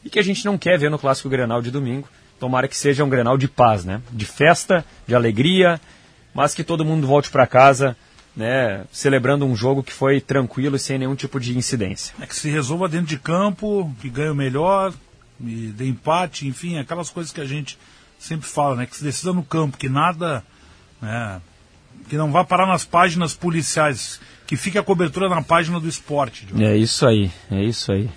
e 0.03 0.09
que 0.09 0.19
a 0.19 0.23
gente 0.23 0.45
não 0.45 0.57
quer 0.57 0.77
ver 0.77 0.89
no 0.89 0.99
clássico 0.99 1.29
Grenal 1.29 1.61
de 1.61 1.71
domingo. 1.71 2.07
Tomara 2.39 2.67
que 2.67 2.77
seja 2.77 3.03
um 3.03 3.09
Grenal 3.09 3.37
de 3.37 3.47
paz, 3.47 3.85
né? 3.85 4.01
De 4.11 4.25
festa, 4.25 4.83
de 5.07 5.13
alegria, 5.13 5.79
mas 6.33 6.53
que 6.53 6.63
todo 6.63 6.83
mundo 6.83 7.05
volte 7.05 7.29
para 7.29 7.45
casa, 7.45 7.95
né? 8.35 8.85
Celebrando 8.91 9.45
um 9.45 9.55
jogo 9.55 9.83
que 9.83 9.93
foi 9.93 10.21
tranquilo 10.21 10.75
e 10.75 10.79
sem 10.79 10.97
nenhum 10.97 11.15
tipo 11.15 11.39
de 11.39 11.57
incidência. 11.57 12.13
É 12.19 12.25
que 12.25 12.35
se 12.35 12.49
resolva 12.49 12.87
dentro 12.87 13.07
de 13.07 13.19
campo, 13.19 13.93
que 14.01 14.09
ganhe 14.09 14.29
o 14.29 14.35
melhor, 14.35 14.93
e 15.39 15.67
dê 15.67 15.87
empate, 15.87 16.47
enfim, 16.47 16.77
aquelas 16.77 17.09
coisas 17.09 17.31
que 17.31 17.41
a 17.41 17.45
gente 17.45 17.77
sempre 18.19 18.47
fala, 18.47 18.75
né? 18.75 18.85
Que 18.85 18.95
se 18.95 19.03
decida 19.03 19.33
no 19.33 19.43
campo, 19.43 19.77
que 19.77 19.89
nada, 19.89 20.43
né? 21.01 21.41
Que 22.09 22.15
não 22.15 22.31
vá 22.31 22.43
parar 22.43 22.67
nas 22.67 22.85
páginas 22.85 23.33
policiais, 23.33 24.19
que 24.47 24.55
fique 24.55 24.77
a 24.77 24.83
cobertura 24.83 25.27
na 25.27 25.41
página 25.41 25.79
do 25.79 25.87
esporte. 25.87 26.47
É 26.59 26.75
isso 26.75 27.05
aí, 27.05 27.31
é 27.49 27.63
isso 27.63 27.91
aí. 27.91 28.09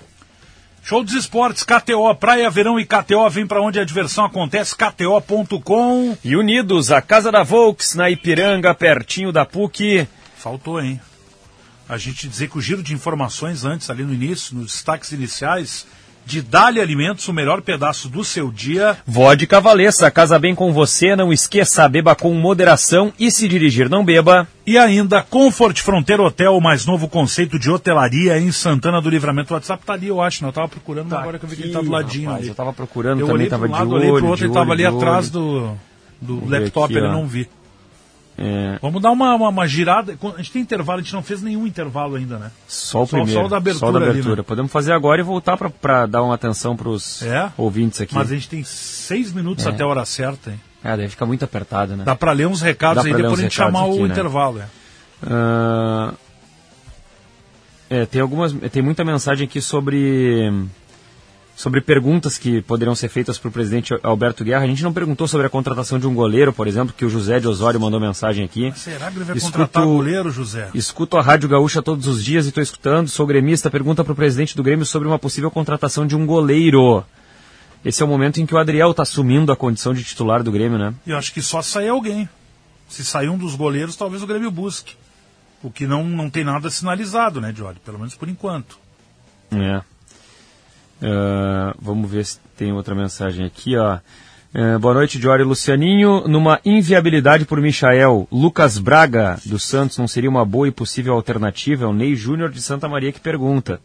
Show 0.85 1.03
dos 1.03 1.15
esportes, 1.15 1.63
KTO, 1.63 2.15
Praia, 2.15 2.51
Verão 2.51 2.79
e 2.79 2.85
KTO, 2.85 3.31
vem 3.31 3.47
pra 3.47 3.63
onde 3.63 3.81
a 3.81 3.85
diversão 3.85 4.23
acontece, 4.23 4.77
KTO.com. 4.77 6.15
E 6.23 6.37
unidos, 6.37 6.93
a 6.93 7.01
Casa 7.01 7.33
da 7.33 7.43
Volks, 7.43 7.95
na 7.95 8.11
Ipiranga, 8.11 8.75
pertinho 8.75 9.33
da 9.33 9.47
PUC. 9.47 10.07
Faltou, 10.37 10.79
hein? 10.79 11.01
A 11.89 11.97
gente 11.97 12.29
dizer 12.29 12.51
que 12.51 12.59
o 12.59 12.61
giro 12.61 12.83
de 12.83 12.93
informações 12.93 13.65
antes, 13.65 13.89
ali 13.89 14.05
no 14.05 14.13
início, 14.13 14.55
nos 14.55 14.73
destaques 14.73 15.11
iniciais, 15.11 15.87
de 16.27 16.43
Dali 16.43 16.81
Alimentos, 16.81 17.29
o 17.29 17.33
melhor 17.33 17.61
pedaço 17.63 18.09
do 18.09 18.25
seu 18.25 18.51
dia. 18.51 18.97
Vodka 19.07 19.61
Valessa, 19.61 20.11
casa 20.11 20.39
bem 20.39 20.55
com 20.55 20.73
você, 20.73 21.15
não 21.15 21.33
esqueça, 21.33 21.89
beba 21.89 22.15
com 22.15 22.33
moderação 22.35 23.13
e 23.19 23.31
se 23.31 23.47
dirigir 23.47 23.89
não 23.89 24.05
beba. 24.05 24.49
E 24.67 24.79
ainda 24.79 25.23
Comfort 25.23 25.81
Fronteira 25.81 26.23
Hotel, 26.23 26.57
o 26.57 26.61
mais 26.61 26.87
novo 26.87 27.07
conceito 27.09 27.59
de 27.59 27.71
hotelaria 27.71 28.39
em 28.39 28.51
Santana 28.51 29.01
do 29.01 29.11
Livramento. 29.11 29.53
O 29.53 29.57
WhatsApp 29.57 29.85
tá 29.85 29.93
ali, 29.93 30.09
eu 30.09 30.23
acho, 30.23 30.43
né? 30.43 30.49
Eu 30.49 30.53
tava 30.53 30.69
procurando, 30.69 31.09
mas 31.11 31.19
agora 31.21 31.39
que 31.39 31.45
eu 31.45 31.49
vi 31.49 31.57
que 31.57 31.63
ele 31.65 31.73
tá 31.73 31.81
do 31.81 31.91
ladinho 31.91 32.27
rapaz, 32.27 32.43
ali. 32.43 32.49
eu 32.49 32.55
tava 32.55 32.73
procurando 32.73 33.21
eu 33.21 33.27
também, 33.27 33.41
olhei 33.41 33.51
tava 33.51 33.67
de 33.67 33.73
lado, 33.73 33.91
olho, 33.91 34.01
olhei 34.01 34.19
pro 34.19 34.27
outro, 34.29 34.47
ele 34.47 34.55
tava 34.55 34.73
ali 34.73 34.87
atrás 34.87 35.29
do, 35.31 35.73
do 36.21 36.37
Vamos 36.37 36.51
laptop, 36.51 36.87
aqui, 36.87 36.97
ele 36.97 37.07
ó. 37.07 37.13
não 37.13 37.27
vi. 37.27 37.49
É, 38.37 38.79
Vamos 38.83 39.01
dar 39.01 39.13
uma, 39.13 39.33
uma, 39.35 39.49
uma 39.49 39.67
girada. 39.69 40.19
A 40.35 40.37
gente 40.39 40.51
tem 40.53 40.63
intervalo, 40.63 40.99
a 40.99 41.03
gente 41.03 41.13
não 41.15 41.23
fez 41.23 41.41
nenhum 41.41 41.67
intervalo 41.67 42.17
ainda, 42.17 42.37
né? 42.39 42.51
só 42.67 43.03
o 43.03 43.07
Só- 43.07 43.17
primeiro. 43.19 43.41
só 43.41 43.47
o 43.47 43.49
da 43.49 43.57
abertura 43.59 43.93
da 43.93 43.99
ali, 43.99 44.09
abertura. 44.11 44.37
né? 44.37 44.43
Podemos 44.43 44.73
fazer 44.73 44.93
agora 44.93 45.21
e 45.21 45.25
voltar 45.25 45.57
pra 45.57 46.07
dar 46.07 46.23
uma 46.23 46.35
atenção 46.35 46.75
pros 46.77 47.23
É? 47.23 47.51
ouvintes 47.57 48.01
aqui. 48.01 48.15
Mas 48.15 48.31
a 48.33 48.35
gente 48.35 48.49
tem 48.49 48.65
seis 48.65 49.33
minutos 49.33 49.65
É. 49.65 49.69
até 49.69 49.85
a 49.85 49.87
hora 49.87 50.05
certa, 50.05 50.51
hein? 50.51 50.61
Ah, 50.83 50.97
deve 50.97 51.09
ficar 51.11 51.27
muito 51.27 51.45
apertado, 51.45 51.97
né? 51.97 52.05
Dá 52.05 52.15
pra 52.17 52.33
ler 52.33 52.47
uns 52.49 52.61
recados 52.61 53.05
Dá 53.05 53.09
aí, 53.09 53.15
depois 53.15 53.39
a 53.39 53.43
gente 53.43 53.55
chamar 53.55 53.85
o 53.87 53.93
aqui, 53.93 54.03
né? 54.03 54.09
intervalo. 54.09 54.59
É. 54.61 54.65
Ah, 55.27 56.13
é, 57.89 58.07
tem 58.07 58.21
algumas, 58.21 58.53
tem 58.73 58.83
muita 58.83 59.05
mensagem 59.05 59.45
aqui 59.47 59.61
sobre 59.61 60.51
sobre 61.57 61.81
perguntas 61.81 62.37
que 62.37 62.61
poderiam 62.63 62.95
ser 62.95 63.09
feitas 63.09 63.39
para 63.39 63.49
o 63.49 63.53
presidente 63.53 63.95
Alberto 64.03 64.43
Guerra. 64.45 64.65
A 64.65 64.67
gente 64.67 64.83
não 64.83 64.93
perguntou 64.93 65.29
sobre 65.29 65.47
a 65.47 65.51
contratação 65.51 65.99
de 65.99 66.07
um 66.07 66.15
goleiro, 66.15 66.53
por 66.53 66.67
exemplo, 66.67 66.95
que 66.97 67.05
o 67.05 67.09
José 67.09 67.39
de 67.39 67.47
Osório 67.47 67.79
mandou 67.81 68.01
mensagem 68.01 68.45
aqui. 68.45 68.73
Será 68.77 69.11
que 69.11 69.19
ele 69.19 69.25
vai 69.25 69.37
Escuto- 69.37 69.53
contratar 69.59 69.85
goleiro, 69.85 70.31
José? 70.31 70.69
Escuto 70.75 71.17
a 71.17 71.23
Rádio 71.23 71.49
Gaúcha 71.49 71.81
todos 71.81 72.09
os 72.09 72.25
dias 72.25 72.47
e 72.47 72.49
estou 72.49 72.63
escutando. 72.63 73.09
Sou 73.09 73.25
gremista. 73.27 73.71
Pergunta 73.71 74.03
para 74.03 74.13
o 74.13 74.17
presidente 74.17 74.57
do 74.57 74.63
Grêmio 74.63 74.85
sobre 74.85 75.07
uma 75.07 75.19
possível 75.19 75.51
contratação 75.51 76.07
de 76.07 76.17
um 76.17 76.27
goleiro. 76.27 77.05
Esse 77.85 78.03
é 78.03 78.05
o 78.05 78.09
momento 78.09 78.41
em 78.41 78.47
que 78.47 78.55
o 78.55 78.59
Adriel 78.59 78.91
está 78.91 79.03
assumindo 79.05 79.53
a 79.53 79.57
condição 79.57 79.95
de 79.95 80.03
titular 80.03 80.43
do 80.43 80.51
Grêmio, 80.51 80.79
né? 80.79 80.93
Eu 81.07 81.17
acho 81.17 81.33
que 81.33 81.41
só 81.43 81.63
sair 81.63 81.89
alguém. 81.89 82.29
Se 82.89 83.05
sair 83.05 83.29
um 83.29 83.39
dos 83.39 83.55
goleiros, 83.55 83.95
talvez 83.95 84.23
o 84.23 84.27
Grêmio 84.27 84.51
busque. 84.51 84.95
O 85.63 85.71
que 85.71 85.87
não, 85.87 86.03
não 86.05 86.29
tem 86.29 86.45
nada 86.45 86.69
sinalizado, 86.69 87.41
né, 87.41 87.53
Jorge? 87.57 87.81
Pelo 87.85 87.99
menos 87.99 88.15
por 88.15 88.29
enquanto. 88.29 88.79
É. 89.53 89.83
Ah, 91.07 91.75
vamos 91.81 92.11
ver 92.11 92.25
se 92.25 92.39
tem 92.57 92.73
outra 92.73 92.95
mensagem 92.95 93.45
aqui, 93.45 93.77
ó. 93.77 93.99
É, 94.55 94.79
boa 94.79 94.95
noite, 94.95 95.19
Diori 95.19 95.43
Lucianinho. 95.43 96.29
Numa 96.29 96.61
inviabilidade 96.65 97.45
por 97.45 97.61
Michael, 97.61 98.29
Lucas 98.31 98.79
Braga, 98.79 99.39
do 99.45 99.59
Santos, 99.59 99.99
não 99.99 100.07
seria 100.07 100.31
uma 100.31 100.45
boa 100.45 100.69
e 100.69 100.71
possível 100.71 101.13
alternativa? 101.15 101.85
É 101.85 101.87
o 101.89 101.93
Ney 101.93 102.15
Júnior 102.15 102.51
de 102.51 102.63
Santa 102.63 102.89
Maria 102.89 103.13
que 103.13 103.21
pergunta. 103.21 103.81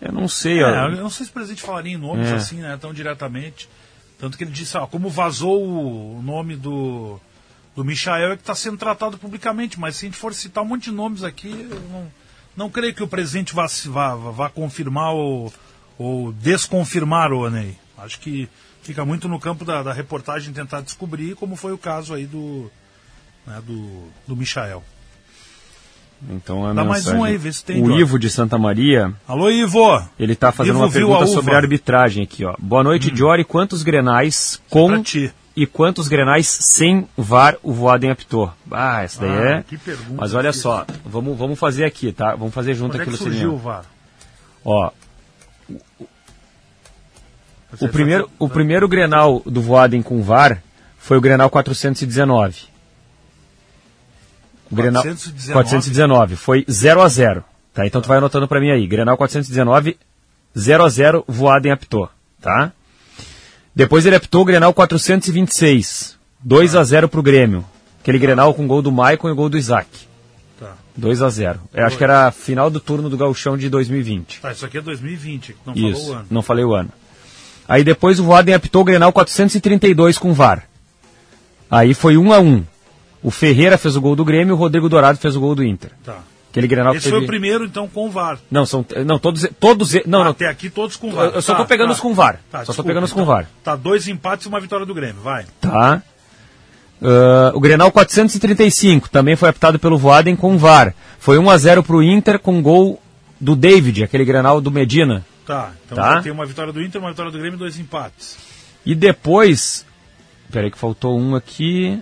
Eu 0.00 0.12
não 0.12 0.28
sei, 0.28 0.60
É, 0.60 0.64
ó. 0.64 0.88
eu 0.88 1.02
não 1.02 1.10
sei 1.10 1.26
se 1.26 1.30
o 1.30 1.34
presidente 1.34 1.60
falaria 1.62 1.92
em 1.92 1.98
nomes 1.98 2.28
É. 2.28 2.34
assim, 2.36 2.56
né, 2.58 2.78
tão 2.80 2.94
diretamente. 2.94 3.68
Tanto 4.18 4.38
que 4.38 4.44
ele 4.44 4.50
disse, 4.52 4.76
ó, 4.76 4.86
como 4.86 5.10
vazou 5.10 5.60
o 5.62 6.22
nome 6.22 6.54
do, 6.56 7.18
do 7.74 7.84
Michael 7.84 8.32
é 8.32 8.36
que 8.36 8.42
está 8.42 8.54
sendo 8.54 8.76
tratado 8.78 9.18
publicamente, 9.18 9.78
mas 9.78 9.96
se 9.96 10.06
a 10.06 10.08
gente 10.08 10.16
for 10.18 10.32
citar 10.32 10.62
um 10.62 10.68
monte 10.68 10.84
de 10.84 10.92
nomes 10.92 11.22
aqui, 11.24 11.66
eu 11.70 11.80
não, 11.90 12.06
não 12.56 12.70
creio 12.70 12.94
que 12.94 13.02
o 13.02 13.08
presidente 13.08 13.54
vá, 13.54 13.66
vá, 13.86 14.14
vá, 14.14 14.48
confirmar 14.48 15.12
ou, 15.12 15.52
ou 16.00 16.32
desconfirmar 16.32 17.30
o 17.30 17.50
Ney. 17.50 17.76
Acho 17.98 18.18
que 18.20 18.48
fica 18.82 19.04
muito 19.04 19.28
no 19.28 19.38
campo 19.38 19.66
da, 19.66 19.82
da 19.82 19.92
reportagem 19.92 20.50
tentar 20.50 20.80
descobrir, 20.80 21.34
como 21.34 21.56
foi 21.56 21.72
o 21.72 21.78
caso 21.78 22.14
aí 22.14 22.24
do, 22.24 22.70
né, 23.46 23.60
do, 23.66 24.08
do 24.26 24.34
Michael. 24.34 24.82
Então 26.30 26.66
a 26.66 26.72
Dá 26.72 26.84
mais 26.84 27.06
um 27.06 27.22
aí, 27.22 27.36
vê 27.36 27.52
se 27.52 27.62
tem, 27.62 27.82
O. 27.82 27.98
Ivo 27.98 28.18
de 28.18 28.30
Santa 28.30 28.56
Maria, 28.58 29.12
Alô, 29.28 29.50
Ivo! 29.50 30.02
ele 30.18 30.32
está 30.32 30.50
fazendo 30.50 30.76
Ivo 30.76 30.84
uma 30.84 30.90
pergunta 30.90 31.24
a 31.24 31.26
sobre 31.26 31.54
a 31.54 31.58
arbitragem 31.58 32.24
aqui, 32.24 32.46
ó. 32.46 32.54
Boa 32.58 32.82
noite, 32.82 33.10
Diori. 33.10 33.44
Quantos 33.44 33.82
grenais 33.82 34.56
Pra 34.56 34.80
com 34.80 35.02
e 35.54 35.66
quantos 35.66 36.08
grenais 36.08 36.46
sem 36.46 37.06
VAR 37.14 37.56
o 37.62 37.74
Voaden 37.74 38.12
apitou? 38.12 38.50
Ah, 38.70 39.02
essa 39.02 39.20
daí 39.20 39.30
Ah, 39.30 39.50
é. 39.58 39.64
Mas 40.16 40.32
olha 40.32 40.52
só, 40.52 40.86
vamos, 41.04 41.36
vamos 41.36 41.58
fazer 41.58 41.84
aqui, 41.84 42.10
tá? 42.10 42.34
Vamos 42.34 42.54
fazer 42.54 42.72
junto 42.72 42.92
Quando 42.92 43.00
é 43.00 43.02
aqui, 43.02 43.12
que 43.12 43.18
surgiu 43.18 43.52
o. 43.52 43.58
VAR? 43.58 43.84
Ó, 44.64 44.90
Você 47.72 47.84
o 47.84 47.88
primeiro, 47.88 48.24
sabe- 48.24 48.34
o 48.38 48.48
primeiro 48.48 48.88
Grenal 48.88 49.42
do 49.46 49.62
Voaden 49.62 50.02
com 50.02 50.22
VAR 50.22 50.62
foi 50.98 51.16
o 51.16 51.20
Grenal 51.20 51.48
419. 51.50 52.68
O 54.70 54.74
Grenal 54.74 55.02
419. 55.02 55.52
419 55.52 56.36
foi 56.36 56.64
0 56.70 57.00
a 57.02 57.08
0 57.08 57.44
tá? 57.74 57.86
Então 57.86 58.00
tu 58.00 58.08
vai 58.08 58.18
anotando 58.18 58.46
pra 58.48 58.60
mim 58.60 58.70
aí. 58.70 58.86
Grenal 58.86 59.16
419, 59.16 59.96
0 60.58 60.84
a 60.84 60.88
0 60.88 61.24
Voaden 61.28 61.72
apitou, 61.72 62.08
tá? 62.40 62.72
Depois 63.74 64.04
ele 64.04 64.16
apitou 64.16 64.42
o 64.42 64.44
Grenal 64.44 64.74
426, 64.74 66.16
2 66.40 66.74
a 66.74 66.82
0 66.84 67.08
pro 67.08 67.22
Grêmio. 67.22 67.64
Aquele 68.00 68.18
Grenal 68.18 68.52
com 68.54 68.66
gol 68.66 68.82
do 68.82 68.90
Maicon 68.90 69.30
e 69.30 69.34
gol 69.34 69.48
do 69.48 69.56
Isaac. 69.58 69.88
Tá. 70.94 71.00
2 71.00 71.22
a 71.22 71.28
0 71.28 71.60
Eu 71.72 71.86
acho 71.86 71.96
que 71.96 72.04
era 72.04 72.30
final 72.30 72.68
do 72.70 72.80
turno 72.80 73.08
do 73.08 73.16
Gauchão 73.16 73.56
de 73.56 73.68
2020. 73.68 74.40
Tá, 74.40 74.52
isso 74.52 74.64
aqui 74.66 74.78
é 74.78 74.80
2020, 74.80 75.56
não 75.66 75.74
Isso, 75.74 76.00
falou 76.00 76.08
o 76.10 76.12
ano. 76.18 76.26
não 76.30 76.42
falei 76.42 76.64
o 76.64 76.74
ano. 76.74 76.90
Aí 77.68 77.84
depois 77.84 78.18
o 78.18 78.24
Voaden 78.24 78.54
apitou 78.54 78.82
o 78.82 78.84
Grenal 78.84 79.12
432 79.12 80.18
com 80.18 80.32
VAR. 80.32 80.64
Aí 81.70 81.94
foi 81.94 82.16
1 82.16 82.32
a 82.32 82.40
1 82.40 82.64
O 83.22 83.30
Ferreira 83.30 83.78
fez 83.78 83.94
o 83.96 84.00
gol 84.00 84.16
do 84.16 84.24
Grêmio, 84.24 84.54
o 84.54 84.58
Rodrigo 84.58 84.88
Dourado 84.88 85.18
fez 85.18 85.36
o 85.36 85.40
gol 85.40 85.54
do 85.54 85.62
Inter. 85.64 85.90
Tá. 86.04 86.18
Aquele 86.50 86.66
Grenal 86.66 86.92
Esse 86.96 87.04
teve... 87.04 87.14
foi 87.16 87.24
o 87.24 87.26
primeiro, 87.28 87.64
então, 87.64 87.86
com 87.86 88.08
o 88.08 88.10
VAR. 88.10 88.36
Não, 88.50 88.66
são 88.66 88.84
não 89.06 89.20
todos 89.20 89.46
todos 89.60 89.92
não, 90.04 90.24
não. 90.24 90.30
Até 90.32 90.48
aqui 90.48 90.68
todos 90.68 90.96
com 90.96 91.12
VAR. 91.12 91.26
Eu- 91.26 91.32
eu 91.34 91.42
só 91.42 91.52
Tá, 91.52 91.58
tô 91.60 91.64
pegando 91.66 91.88
tá. 91.88 91.92
os 91.94 92.00
com 92.00 92.12
VAR. 92.12 92.40
Tá, 92.50 92.58
Só 92.58 92.64
tô 92.64 92.72
desculpa, 92.72 92.88
pegando 92.88 93.04
os 93.04 93.12
com 93.12 93.20
então. 93.20 93.32
VAR. 93.32 93.46
Tá, 93.62 93.76
dois 93.76 94.08
empates 94.08 94.46
e 94.46 94.48
uma 94.48 94.58
vitória 94.58 94.84
do 94.84 94.92
Grêmio, 94.92 95.22
vai. 95.22 95.46
Tá. 95.60 96.02
Ah, 97.02 97.52
o 97.54 97.60
Grenal 97.60 97.90
435 97.90 99.08
também 99.08 99.36
foi 99.36 99.48
apitado 99.48 99.78
pelo 99.78 99.98
Voaden 99.98 100.36
com 100.36 100.58
VAR. 100.58 100.94
Foi 101.18 101.38
1 101.38 101.50
a 101.50 101.56
0 101.58 101.82
pro 101.82 102.02
Inter 102.02 102.38
com 102.38 102.60
gol 102.62 103.00
do 103.40 103.56
David, 103.56 104.04
aquele 104.04 104.24
Grenal 104.24 104.60
do 104.60 104.70
Medina. 104.70 105.24
Tá, 105.46 105.72
então 105.86 105.96
Tá. 105.96 106.22
ter 106.22 106.30
uma 106.30 106.46
vitória 106.46 106.72
do 106.72 106.82
Inter, 106.82 107.00
uma 107.00 107.10
vitória 107.10 107.32
do 107.32 107.38
Grêmio 107.38 107.56
e 107.56 107.58
dois 107.58 107.78
empates. 107.78 108.36
E 108.84 108.94
depois, 108.94 109.84
peraí 110.50 110.70
que 110.70 110.78
faltou 110.78 111.18
um 111.18 111.34
aqui. 111.34 112.00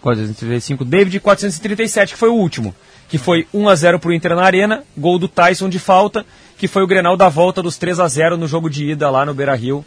435, 0.00 0.82
David 0.84 1.20
437, 1.20 2.14
que 2.14 2.18
foi 2.18 2.30
o 2.30 2.34
último. 2.34 2.74
Que 3.08 3.18
foi 3.18 3.46
1 3.52 3.68
a 3.68 3.74
0 3.74 3.98
pro 3.98 4.14
Inter 4.14 4.34
na 4.34 4.42
Arena, 4.42 4.82
gol 4.96 5.18
do 5.18 5.28
Tyson 5.28 5.68
de 5.68 5.78
falta, 5.78 6.24
que 6.56 6.66
foi 6.66 6.82
o 6.82 6.86
Grenal 6.86 7.18
da 7.18 7.28
volta 7.28 7.62
dos 7.62 7.76
3 7.76 8.00
a 8.00 8.08
0 8.08 8.38
no 8.38 8.48
jogo 8.48 8.70
de 8.70 8.92
ida 8.92 9.10
lá 9.10 9.26
no 9.26 9.34
Beira-Rio, 9.34 9.84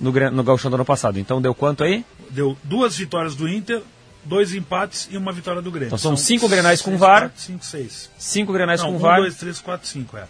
no, 0.00 0.12
no 0.30 0.42
Gauchão 0.42 0.70
do 0.70 0.74
ano 0.74 0.84
passado. 0.84 1.18
Então 1.18 1.40
deu 1.40 1.54
quanto 1.54 1.84
aí? 1.84 2.04
Deu 2.30 2.56
duas 2.64 2.96
vitórias 2.96 3.34
do 3.36 3.48
Inter, 3.48 3.82
dois 4.24 4.54
empates 4.54 5.08
e 5.10 5.16
uma 5.16 5.32
vitória 5.32 5.60
do 5.62 5.70
Grêmio. 5.70 5.88
Então 5.88 5.98
são 5.98 6.16
cinco 6.16 6.48
Grenais 6.48 6.80
com 6.80 6.90
seis, 6.90 7.00
VAR. 7.00 7.20
quatro, 7.22 7.40
cinco, 7.40 7.64
seis. 7.64 8.10
Cinco 8.18 8.52
Grenais 8.52 8.80
Não, 8.82 8.90
com 8.90 8.96
um, 8.96 8.98
VAR. 8.98 9.20
dois, 9.20 9.36
três, 9.36 9.60
quatro, 9.60 9.86
cinco, 9.86 10.16
é. 10.16 10.24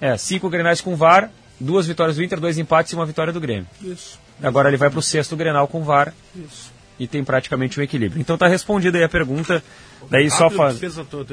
É, 0.00 0.16
cinco 0.16 0.48
Grenais 0.48 0.80
com 0.80 0.94
VAR, 0.94 1.30
duas 1.58 1.86
vitórias 1.86 2.16
do 2.16 2.22
Inter, 2.22 2.38
dois 2.38 2.58
empates 2.58 2.92
e 2.92 2.96
uma 2.96 3.06
vitória 3.06 3.32
do 3.32 3.40
Grêmio. 3.40 3.66
Isso, 3.82 4.18
Agora 4.42 4.68
ele 4.68 4.76
vai 4.76 4.90
pro 4.90 5.00
sexto 5.00 5.34
Grenal 5.36 5.66
com 5.66 5.82
VAR 5.82 6.12
isso. 6.34 6.70
e 6.98 7.06
tem 7.06 7.24
praticamente 7.24 7.80
um 7.80 7.82
equilíbrio. 7.82 8.20
Então 8.20 8.36
tá 8.36 8.46
respondida 8.46 8.98
aí 8.98 9.04
a 9.04 9.08
pergunta. 9.08 9.62
Daí 10.10 10.30
só 10.30 10.50
faz. 10.50 10.78
o. 10.78 11.26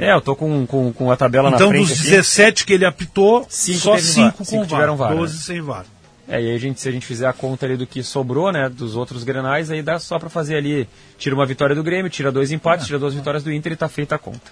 É, 0.00 0.12
eu 0.12 0.20
tô 0.20 0.34
com, 0.34 0.66
com, 0.66 0.92
com 0.92 1.10
a 1.10 1.16
tabela 1.16 1.50
então, 1.50 1.68
na 1.68 1.72
frente. 1.72 1.88
dos 1.88 2.00
aqui. 2.00 2.10
17 2.10 2.66
que 2.66 2.72
ele 2.72 2.84
apitou, 2.84 3.46
Cinco 3.48 3.78
só 3.78 3.94
teve 3.94 4.08
VAR. 4.08 4.14
5 4.26 4.38
com 4.38 4.44
Cinco 4.44 4.64
VAR, 4.64 4.68
tiveram 4.68 4.96
VAR, 4.96 5.14
12 5.14 5.34
né? 5.34 5.40
sem 5.40 5.60
VAR. 5.60 5.86
É, 6.32 6.40
e 6.40 6.48
aí 6.48 6.54
a 6.54 6.58
gente, 6.58 6.80
se 6.80 6.88
a 6.88 6.92
gente 6.92 7.04
fizer 7.04 7.26
a 7.26 7.32
conta 7.34 7.66
ali 7.66 7.76
do 7.76 7.86
que 7.86 8.02
sobrou, 8.02 8.50
né, 8.50 8.66
dos 8.66 8.96
outros 8.96 9.22
grenais, 9.22 9.70
aí 9.70 9.82
dá 9.82 9.98
só 9.98 10.18
pra 10.18 10.30
fazer 10.30 10.56
ali, 10.56 10.88
tira 11.18 11.34
uma 11.34 11.44
vitória 11.44 11.76
do 11.76 11.82
Grêmio, 11.82 12.10
tira 12.10 12.32
dois 12.32 12.50
empates, 12.50 12.86
tira 12.86 12.98
duas 12.98 13.12
vitórias 13.12 13.44
do 13.44 13.52
Inter 13.52 13.72
e 13.72 13.76
tá 13.76 13.86
feita 13.86 14.14
a 14.14 14.18
conta. 14.18 14.50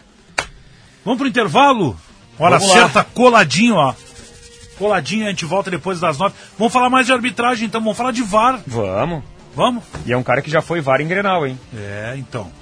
Vamos 1.03 1.19
pro 1.19 1.27
intervalo? 1.27 1.99
Hora 2.39 2.59
Vamos 2.59 2.75
lá. 2.75 2.83
certa, 2.83 3.03
coladinho, 3.03 3.77
ó. 3.77 3.95
Coladinho, 4.79 5.25
a 5.25 5.31
gente 5.31 5.47
volta 5.47 5.71
depois 5.71 5.99
das 5.99 6.19
nove. 6.19 6.35
Vamos 6.59 6.71
falar 6.71 6.91
mais 6.91 7.07
de 7.07 7.15
arbitragem, 7.15 7.67
então. 7.67 7.81
Vamos 7.81 7.97
falar 7.97 8.13
de 8.13 8.23
VAR. 8.23 8.61
Vamos. 8.67 9.25
Vamos? 9.55 9.83
E 10.05 10.13
é 10.13 10.17
um 10.19 10.23
cara 10.23 10.43
que 10.43 10.51
já 10.51 10.61
foi 10.61 10.83
VAR 10.83 11.01
em 11.01 11.09
Grenal, 11.09 11.47
hein? 11.47 11.59
É, 11.75 12.15
então. 12.19 12.53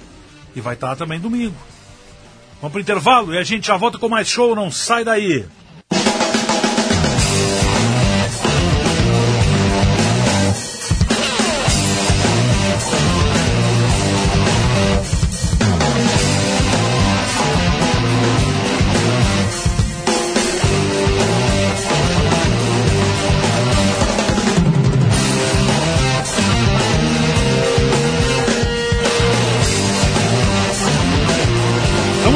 E 0.55 0.61
vai 0.61 0.75
estar 0.75 0.95
também 0.95 1.19
domingo. 1.19 1.55
Vamos 2.61 2.71
pro 2.71 2.81
intervalo 2.81 3.33
e 3.33 3.37
a 3.37 3.43
gente 3.43 3.67
já 3.67 3.75
volta 3.75 3.97
com 3.97 4.07
mais 4.07 4.29
show. 4.29 4.55
Não 4.55 4.71
sai 4.71 5.03
daí. 5.03 5.45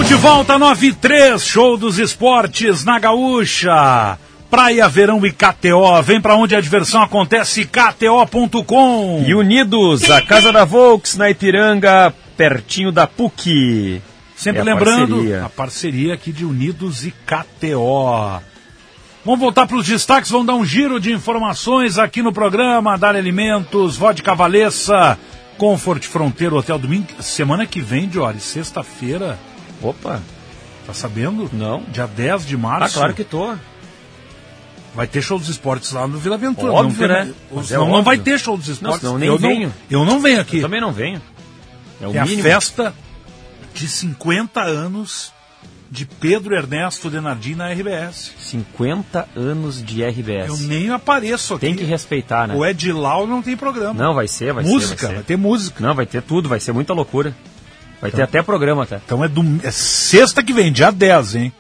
Estamos 0.04 0.08
de 0.08 0.16
volta, 0.16 0.58
9 0.60 0.88
e 0.88 0.94
3, 0.94 1.42
show 1.46 1.78
dos 1.78 1.98
esportes 1.98 2.84
na 2.84 3.00
Gaúcha. 3.00 4.18
Praia, 4.50 4.88
Verão 4.90 5.26
e 5.26 5.32
KTO. 5.32 6.02
Vem 6.04 6.20
pra 6.22 6.36
onde 6.36 6.56
a 6.56 6.62
diversão 6.62 7.02
acontece, 7.02 7.66
KTO.com. 7.66 9.24
E 9.26 9.34
Unidos, 9.34 10.10
a 10.12 10.22
casa 10.22 10.52
da 10.52 10.66
Volks 10.66 11.16
na 11.16 11.30
Ipiranga, 11.30 12.14
pertinho 12.38 12.92
da 12.92 13.08
PUC. 13.08 14.02
Sempre 14.36 14.60
É 14.60 14.62
a 14.62 14.66
lembrando 14.66 15.16
parceria. 15.16 15.46
a 15.46 15.50
parceria 15.50 16.14
aqui 16.14 16.32
de 16.32 16.46
Unidos 16.46 17.06
e 17.06 17.12
KTO. 17.26 18.42
Vamos 19.26 19.40
voltar 19.40 19.66
para 19.66 19.78
os 19.78 19.88
destaques, 19.88 20.30
vamos 20.30 20.48
dar 20.48 20.56
um 20.56 20.66
giro 20.66 21.00
de 21.00 21.12
informações 21.14 21.98
aqui 21.98 22.22
no 22.22 22.34
programa. 22.34 22.98
Dar 22.98 23.16
Alimentos, 23.16 23.96
Vodka 23.96 24.36
Valessa, 24.36 25.18
Comfort 25.58 26.04
Fronteiro 26.04 26.58
Hotel 26.58 26.78
Domingo. 26.78 27.08
Semana 27.22 27.66
que 27.66 27.80
vem, 27.80 28.08
Diori, 28.08 28.40
sexta-feira, 28.42 29.40
Opa, 29.84 30.22
tá 30.88 30.94
sabendo? 30.94 31.50
Não. 31.54 31.84
Dia 31.92 32.08
10 32.08 32.46
de 32.46 32.56
ah, 32.56 32.58
março. 32.58 32.98
claro 32.98 33.14
que 33.14 33.24
tô. 33.24 33.54
Vai 34.96 35.08
ter 35.08 35.22
show 35.24 35.40
dos 35.40 35.50
esportes 35.50 35.92
lá 35.92 36.08
no 36.08 36.20
Vila 36.20 36.36
Aventura. 36.36 36.72
Óbvio, 36.72 37.08
não 37.08 37.16
né? 37.16 37.34
Ou 37.50 37.58
Mas 37.58 37.68
senão 37.68 37.88
é 37.88 37.92
não 37.92 38.04
vai 38.04 38.18
óbvio. 38.18 38.34
ter 38.34 38.40
show 38.40 38.56
dos 38.56 38.68
esportes. 38.68 39.00
senão 39.02 39.18
nem 39.18 39.28
eu 39.28 39.38
venho. 39.40 39.74
Não, 39.90 40.00
eu 40.02 40.06
não 40.06 40.20
venho 40.20 40.40
aqui. 40.40 40.58
Eu 40.58 40.62
também 40.64 40.80
não 40.82 40.92
venho. 40.92 41.20
É 42.00 42.08
o 42.08 42.14
É 42.16 42.20
a 42.20 42.26
mínimo. 42.26 42.44
festa 42.44 42.94
de 43.74 43.88
50 43.88 44.62
anos 44.62 45.34
de 45.90 46.06
Pedro 46.06 46.56
Ernesto 46.56 47.10
Denardim 47.10 47.56
na 47.56 47.72
RBS. 47.72 48.34
50 48.38 49.28
anos 49.36 49.84
de 49.84 50.04
RBS. 50.04 50.48
Eu 50.50 50.58
nem 50.68 50.90
apareço 50.92 51.56
aqui. 51.56 51.66
Tem 51.66 51.76
que 51.76 51.84
respeitar, 51.84 52.48
né? 52.48 52.56
O 52.56 52.64
Ed 52.64 52.92
Lau 52.92 53.26
não 53.26 53.42
tem 53.42 53.58
programa. 53.58 53.94
Não, 53.94 54.14
vai 54.14 54.28
ser, 54.28 54.54
vai 54.54 54.64
música, 54.64 54.96
ser. 54.96 55.06
vai, 55.06 55.16
Vai 55.16 55.24
ser. 55.24 55.28
ter 55.28 55.38
música. 55.38 55.84
Não, 55.84 55.96
vai 55.96 56.06
ter 56.06 56.22
tudo, 56.22 56.48
vai 56.50 56.60
ser 56.60 56.72
muita 56.72 56.94
loucura. 56.94 57.36
Vai 58.04 58.12
ter 58.12 58.22
até 58.22 58.42
programa, 58.42 58.86
tá? 58.86 59.00
Então 59.04 59.24
é, 59.24 59.30
dom... 59.30 59.60
é 59.64 59.72
sexta 59.72 60.44
que 60.44 60.52
vem, 60.52 60.72
dia 60.74 60.92
10, 60.92 61.36
hein? 61.36 61.54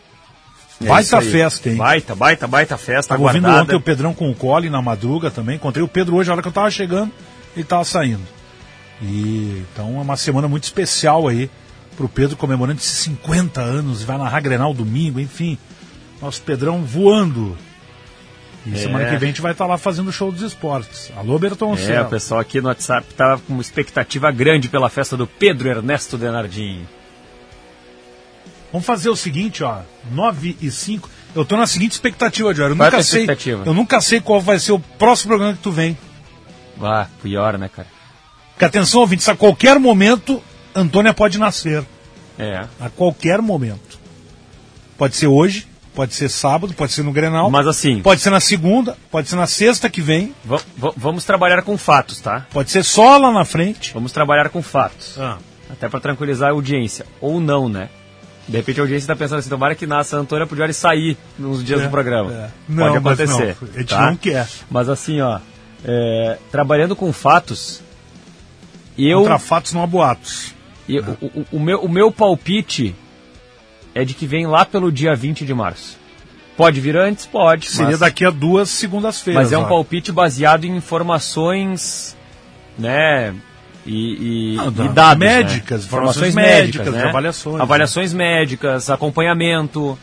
É 0.82 0.86
Baita 0.86 1.22
festa, 1.22 1.70
hein? 1.70 1.78
Baita, 1.78 2.14
baita, 2.14 2.48
baita 2.48 2.78
festa, 2.78 3.14
Tava 3.14 3.24
ouvindo 3.24 3.48
ontem 3.48 3.76
o 3.76 3.82
Pedrão 3.82 4.14
com 4.14 4.30
o 4.30 4.36
Cole 4.36 4.70
na 4.70 4.82
madruga 4.82 5.32
também. 5.32 5.56
Encontrei 5.56 5.84
o 5.84 5.88
Pedro 5.88 6.18
hoje, 6.18 6.30
a 6.30 6.34
hora 6.34 6.42
que 6.42 6.48
eu 6.48 6.52
tava 6.52 6.70
chegando, 6.70 7.12
ele 7.56 7.64
tava 7.64 7.86
saindo. 7.86 8.24
E 9.02 9.64
então 9.72 9.98
é 9.98 10.02
uma 10.02 10.18
semana 10.18 10.48
muito 10.48 10.66
especial 10.66 11.30
aí 11.30 11.50
pro 11.96 12.10
Pedro 12.10 12.36
comemorando 12.36 12.80
esses 12.80 12.98
50 13.04 13.62
anos 13.62 14.02
e 14.02 14.06
vai 14.06 14.18
narrar 14.18 14.42
Grenal 14.42 14.74
domingo, 14.74 15.22
enfim. 15.22 15.58
Nosso 16.22 16.42
Pedrão 16.42 16.84
voando. 16.84 17.58
E 18.66 18.74
É. 18.74 18.78
semana 18.78 19.06
que 19.10 19.18
vem 19.18 19.30
a 19.30 19.32
gente 19.32 19.42
vai 19.42 19.52
estar 19.52 19.66
lá 19.66 19.78
fazendo 19.78 20.08
o 20.08 20.12
show 20.12 20.32
dos 20.32 20.42
esportes. 20.42 21.12
Alô, 21.18 21.36
É, 21.36 21.40
Bertoncello. 21.40 22.06
o 22.08 22.10
pessoal 22.10 22.40
aqui 22.40 22.62
no 22.62 22.70
WhatsApp 22.70 23.14
tava 23.14 23.42
com 23.42 23.54
uma 23.54 23.62
expectativa 23.62 24.32
grande 24.32 24.70
pela 24.70 24.90
festa 24.90 25.18
do 25.18 25.28
Pedro 25.28 25.68
Ernesto 25.70 26.18
Denardim. 26.18 26.86
Vamos 28.72 28.88
fazer 28.88 29.10
o 29.10 29.16
seguinte, 29.16 29.64
ó. 29.64 29.82
9 30.12 30.58
e 30.62 30.72
5. 30.72 31.10
Eu 31.36 31.46
tô 31.46 31.58
na 31.58 31.68
seguinte 31.68 31.92
expectativa, 31.92 32.54
Diário. 32.54 32.74
Eu 32.74 32.78
Qual 32.78 32.88
é 32.88 32.92
nunca 32.92 33.04
tua 33.04 33.36
sei. 33.38 33.60
Eu 33.66 33.74
nunca 33.74 34.02
sei 34.02 34.20
qual 34.20 34.40
vai 34.42 34.58
ser 34.60 34.72
o 34.72 34.80
próximo 34.80 35.30
programa 35.30 35.54
que 35.56 35.62
tu 35.62 35.72
vem. 35.72 35.98
Ah, 36.82 37.08
pior, 37.22 37.58
né, 37.58 37.70
cara? 37.70 37.88
Porque 38.52 38.66
atenção, 38.66 39.02
ouvintes, 39.02 39.28
a 39.30 39.36
qualquer 39.36 39.78
momento, 39.80 40.42
Antônia 40.74 41.14
pode 41.14 41.38
nascer. 41.38 41.84
É. 42.38 42.66
A 42.80 42.90
qualquer 42.90 43.42
momento. 43.42 44.00
Pode 44.98 45.16
ser 45.16 45.28
hoje, 45.28 45.68
pode 45.96 46.14
ser 46.14 46.30
sábado, 46.30 46.74
pode 46.74 46.92
ser 46.92 47.04
no 47.04 47.12
Grenal. 47.12 47.50
Mas 47.50 47.68
assim, 47.68 48.02
Pode 48.02 48.22
ser 48.22 48.30
na 48.30 48.40
segunda, 48.40 48.98
pode 49.12 49.28
ser 49.30 49.36
na 49.36 49.48
sexta 49.48 49.90
que 49.90 50.02
vem, 50.02 50.34
va- 50.44 50.62
va- 50.78 50.94
vamos 50.98 51.24
trabalhar 51.24 51.62
com 51.62 51.78
fatos, 51.78 52.20
tá? 52.20 52.46
pode 52.52 52.72
ser 52.72 52.84
só 52.84 53.18
lá 53.18 53.32
na 53.32 53.46
frente. 53.46 53.94
Vamos 53.94 54.12
trabalhar 54.12 54.50
com 54.50 54.62
fatos. 54.62 55.18
Ah, 55.20 55.38
Até 55.70 55.88
pra 55.90 56.00
tranquilizar 56.00 56.50
a 56.50 56.52
audiência. 56.52 57.06
Ou 57.20 57.40
não, 57.40 57.68
né? 57.68 57.90
De 58.48 58.58
repente 58.58 58.80
a 58.80 58.84
audiência 58.84 59.08
tá 59.08 59.16
pensando 59.16 59.40
assim, 59.40 59.50
tomara 59.50 59.74
que 59.74 59.88
nasça 59.88 60.18
a 60.18 60.20
Antônia 60.20 60.46
pro 60.46 60.56
Diário 60.56 60.74
sair 60.74 61.18
nos 61.40 61.64
dias 61.64 61.80
É, 61.82 61.84
do 61.86 61.90
programa. 61.90 62.32
é. 62.32 62.36
Pode 62.44 62.52
Não, 62.68 63.02
mas 63.02 63.20
acontecer. 63.20 63.58
não, 63.62 63.70
a 63.74 63.80
gente 63.80 63.88
tá? 63.90 64.06
não 64.08 64.16
quer. 64.18 64.48
Mas 64.70 64.90
assim, 64.90 65.22
ó, 65.22 65.40
é, 65.86 66.38
trabalhando 66.52 66.96
com 66.96 67.12
fatos, 67.14 67.82
eu, 68.98 69.20
Contra 69.22 69.40
fatos 69.40 69.74
não 69.74 69.82
há 69.84 69.88
boatos. 69.88 70.54
eu- 70.88 71.04
o, 71.22 71.26
o- 71.40 71.46
o 71.54 71.60
meu, 71.60 71.80
o 71.80 71.90
meu 71.90 72.12
palpite 72.12 72.94
é 73.96 74.04
de 74.04 74.14
que 74.14 74.26
vem 74.26 74.48
lá 74.48 74.66
pelo 74.66 74.92
dia 74.92 75.16
20 75.16 75.46
de 75.46 75.54
março. 75.54 75.98
Pode 76.56 76.80
vir 76.80 76.96
antes? 76.98 77.26
Pode. 77.26 77.68
Seria 77.68 77.92
mas, 77.92 78.00
daqui 78.00 78.26
a 78.26 78.30
duas 78.30 78.70
segundas-feiras. 78.70 79.44
mas 79.44 79.52
é 79.52 79.58
um 79.58 79.68
palpite 79.68 80.12
baseado 80.12 80.66
em 80.66 80.76
informações, 80.78 82.16
né, 82.78 83.34
e, 83.86 84.54
e, 84.54 84.56
Não, 84.56 84.68
e 84.68 84.72
da- 84.72 84.88
dados, 84.88 85.20
médicas, 85.20 85.82
né? 85.82 85.88
informações 85.88 86.36
médicas, 86.36 86.86
médicas, 86.86 86.94
né? 86.94 87.10
avaliações, 87.10 87.62
avaliações 87.62 88.14
médicas, 88.14 88.90
acompanhamento, 88.90 89.98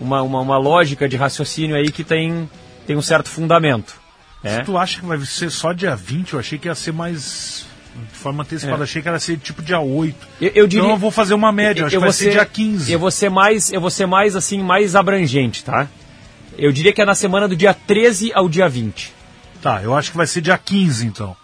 uma, 0.00 0.22
uma, 0.22 0.40
uma 0.40 0.58
lógica 0.58 1.08
de 1.08 1.16
raciocínio 1.16 1.74
aí 1.74 1.90
que 1.90 2.04
tem, 2.04 2.48
tem 2.86 2.96
um 2.96 3.02
certo 3.02 3.28
fundamento. 3.28 3.96
né? 4.44 4.56
Se 4.58 4.62
tu 4.64 4.76
acha 4.78 5.00
que 5.00 5.06
vai 5.06 5.18
ser 5.20 5.50
só 5.50 5.72
dia 5.72 5.96
20, 5.96 6.34
eu 6.34 6.38
achei 6.38 6.58
que 6.58 6.68
ia 6.68 6.74
ser 6.74 6.92
mais. 6.92 7.66
De 8.12 8.18
forma 8.18 8.42
antecipada, 8.42 8.82
É. 8.82 8.84
achei 8.84 9.02
que 9.02 9.08
ia 9.08 9.18
ser 9.18 9.38
tipo 9.38 9.62
dia 9.62 9.80
8. 9.80 10.28
Eu, 10.40 10.50
eu 10.54 10.66
diria, 10.66 10.84
Então 10.84 10.94
eu 10.94 10.98
vou 10.98 11.10
fazer 11.10 11.34
uma 11.34 11.50
média, 11.52 11.82
eu 11.82 11.86
acho 11.86 11.94
que 11.96 12.00
vai 12.00 12.08
vou 12.08 12.12
ser 12.12 12.30
dia 12.30 12.44
15. 12.46 12.92
Eu 12.92 12.98
vou 12.98 13.10
ser 13.10 13.28
mais, 13.30 13.72
eu 13.72 13.80
vou 13.80 13.90
ser 13.90 14.06
mais 14.06 14.36
assim, 14.36 14.62
mais 14.62 14.94
abrangente, 14.96 15.64
tá? 15.64 15.88
Eu 16.56 16.72
diria 16.72 16.92
que 16.92 17.00
é 17.00 17.04
na 17.04 17.14
semana 17.14 17.46
do 17.48 17.54
dia 17.56 17.72
13 17.74 18.32
ao 18.32 18.48
dia 18.48 18.68
20. 18.68 19.12
Tá, 19.62 19.82
eu 19.82 19.94
acho 19.96 20.10
que 20.10 20.16
vai 20.16 20.26
ser 20.26 20.40
dia 20.40 20.56
15 20.58 21.06
então. 21.06 21.36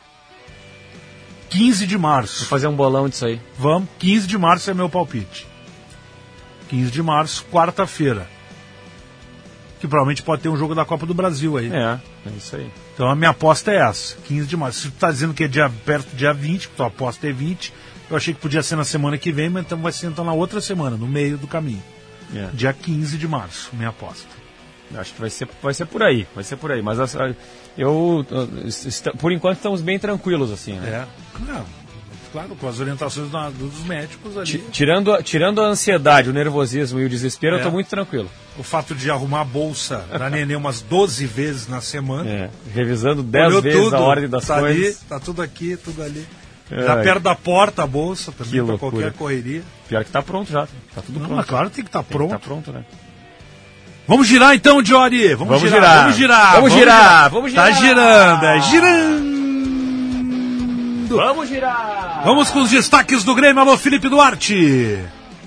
15 1.51 1.87
de 1.87 1.95
Vou 1.97 2.03
março. 2.03 2.47
fazer 2.47 2.67
um 2.67 2.75
bolão 2.75 3.09
disso 3.09 3.25
aí. 3.27 3.41
Vamos, 3.59 3.89
15 3.99 4.27
de 4.27 4.37
março 4.37 4.71
é 4.71 4.75
meu 4.75 4.89
palpite. 4.89 5.47
15 6.69 6.91
de 6.91 7.03
março, 7.03 7.45
quarta-feira. 7.53 8.27
Que 9.81 9.87
provavelmente 9.87 10.23
pode 10.23 10.43
ter 10.43 10.49
um 10.49 10.57
jogo 10.57 10.75
da 10.75 10.85
Copa 10.85 11.07
do 11.07 11.15
Brasil 11.15 11.57
aí. 11.57 11.71
É, 11.73 11.99
é 12.27 12.31
isso 12.37 12.57
aí. 12.57 12.69
Então 12.95 13.11
a 13.11 13.17
minha 13.17 13.31
aposta 13.31 13.73
é 13.73 13.77
essa, 13.77 14.17
15 14.25 14.47
de 14.47 14.57
março. 14.57 14.81
Se 14.81 14.91
tu 14.91 14.99
tá 14.99 15.11
dizendo 15.11 15.35
que 15.35 15.45
é 15.45 15.49
dia, 15.49 15.71
perto 15.85 16.11
do 16.11 16.17
dia 16.17 16.33
20, 16.33 16.69
que 16.69 16.77
tua 16.77 16.87
aposta 16.87 17.29
é 17.29 17.33
20, 17.33 17.73
eu 18.09 18.17
achei 18.17 18.33
que 18.33 18.41
podia 18.41 18.63
ser 18.63 18.77
na 18.77 18.85
semana 18.85 19.19
que 19.19 19.33
vem, 19.33 19.51
mas 19.51 19.65
então 19.65 19.79
vai 19.79 19.91
ser 19.91 20.07
então 20.07 20.25
na 20.25 20.33
outra 20.33 20.61
semana, 20.61 20.97
no 20.97 21.07
meio 21.07 21.37
do 21.37 21.47
caminho. 21.47 21.83
É. 22.35 22.49
Dia 22.53 22.73
15 22.73 23.19
de 23.19 23.27
março, 23.29 23.71
minha 23.73 23.89
aposta. 23.89 24.29
Acho 24.97 25.13
que 25.13 25.21
vai 25.21 25.31
ser, 25.31 25.49
vai 25.61 25.75
ser 25.75 25.87
por 25.87 26.03
aí, 26.03 26.27
vai 26.35 26.45
ser 26.45 26.57
por 26.57 26.71
aí. 26.71 26.81
Mas 26.81 26.99
eu, 27.77 28.25
por 29.19 29.33
enquanto, 29.33 29.57
estamos 29.57 29.81
bem 29.81 29.99
tranquilos, 29.99 30.53
assim, 30.53 30.75
né? 30.75 30.89
É. 30.89 31.07
Claro, 31.45 31.67
claro, 32.35 32.57
com 32.57 32.69
as 32.69 32.81
orientações 32.81 33.31
da- 33.31 33.49
dos 33.49 33.85
médicos 33.87 34.37
ali. 34.37 34.45
Ti- 34.47 34.65
Tirando, 34.73 35.13
a- 35.13 35.23
tirando 35.23 35.63
a 35.63 35.67
ansiedade, 35.67 36.29
o 36.29 36.33
nervosismo 36.33 36.99
e 36.99 37.05
o 37.07 37.09
desespero, 37.09 37.55
É. 37.57 37.61
eu 37.61 37.63
tô 37.63 37.71
muito 37.71 37.87
tranquilo. 37.87 38.29
O 38.59 38.63
fato 38.65 38.93
de 38.95 39.09
arrumar 39.09 39.43
a 39.43 39.45
bolsa 39.45 40.05
da 40.11 40.29
neném 40.29 40.57
umas 40.57 40.81
12 40.83 41.27
vezes 41.27 41.69
na 41.69 41.81
semana. 41.81 42.29
É, 42.29 42.51
revisando 42.75 43.23
10 43.23 43.47
Olhou 43.49 43.63
vezes 43.63 43.81
tudo, 43.81 43.95
a 43.97 44.01
ordem 44.01 44.29
das 44.29 44.45
tá 44.47 44.59
coisas. 44.59 44.85
Ali, 44.85 44.97
tá 45.09 45.21
tudo 45.21 45.43
aqui, 45.43 45.77
tudo 45.77 46.03
ali. 46.03 46.27
É. 46.71 46.83
Tá 46.83 46.97
perto 46.97 47.21
da 47.23 47.35
porta 47.37 47.83
a 47.85 47.87
bolsa 47.87 48.33
também, 48.33 48.61
loucura. 48.61 48.91
qualquer 48.91 49.13
correria. 49.13 49.63
Pior 49.89 50.03
que 50.05 50.11
tá 50.11 50.21
pronto 50.23 50.51
já. 50.51 50.67
Tá 50.95 51.03
tudo 51.07 51.21
Não, 51.21 51.27
pronto. 51.27 51.37
mas 51.37 51.47
claro, 51.47 51.71
tem 51.71 51.85
que 51.85 51.89
estar 51.89 52.01
Tem 52.01 52.09
que 52.09 52.13
pronto. 52.15 52.31
Tá 52.31 52.39
pronto, 52.39 52.73
né? 52.73 52.85
Vamos 54.09 54.27
girar 54.27 54.55
então, 54.55 54.85
Jory. 54.85 55.35
Vamos, 55.35 55.55
Vamos 55.55 55.61
girar, 55.63 55.81
girar. 55.81 56.03
Vamos 56.03 56.17
girar. 56.17 56.55
Vamos 56.55 56.73
girar, 56.73 57.31
vamos 57.31 57.53
Tá 57.55 57.71
girar. 57.71 57.83
girando, 57.83 58.45
é 58.45 58.61
girando. 58.61 59.34
Vamos 61.07 61.49
girar! 61.49 62.23
Vamos 62.25 62.51
com 62.51 62.63
os 62.63 62.71
destaques 62.71 63.23
do 63.25 63.35
Grêmio. 63.35 63.61
Alô, 63.61 63.77
Felipe 63.77 64.09
Duarte. 64.09 65.05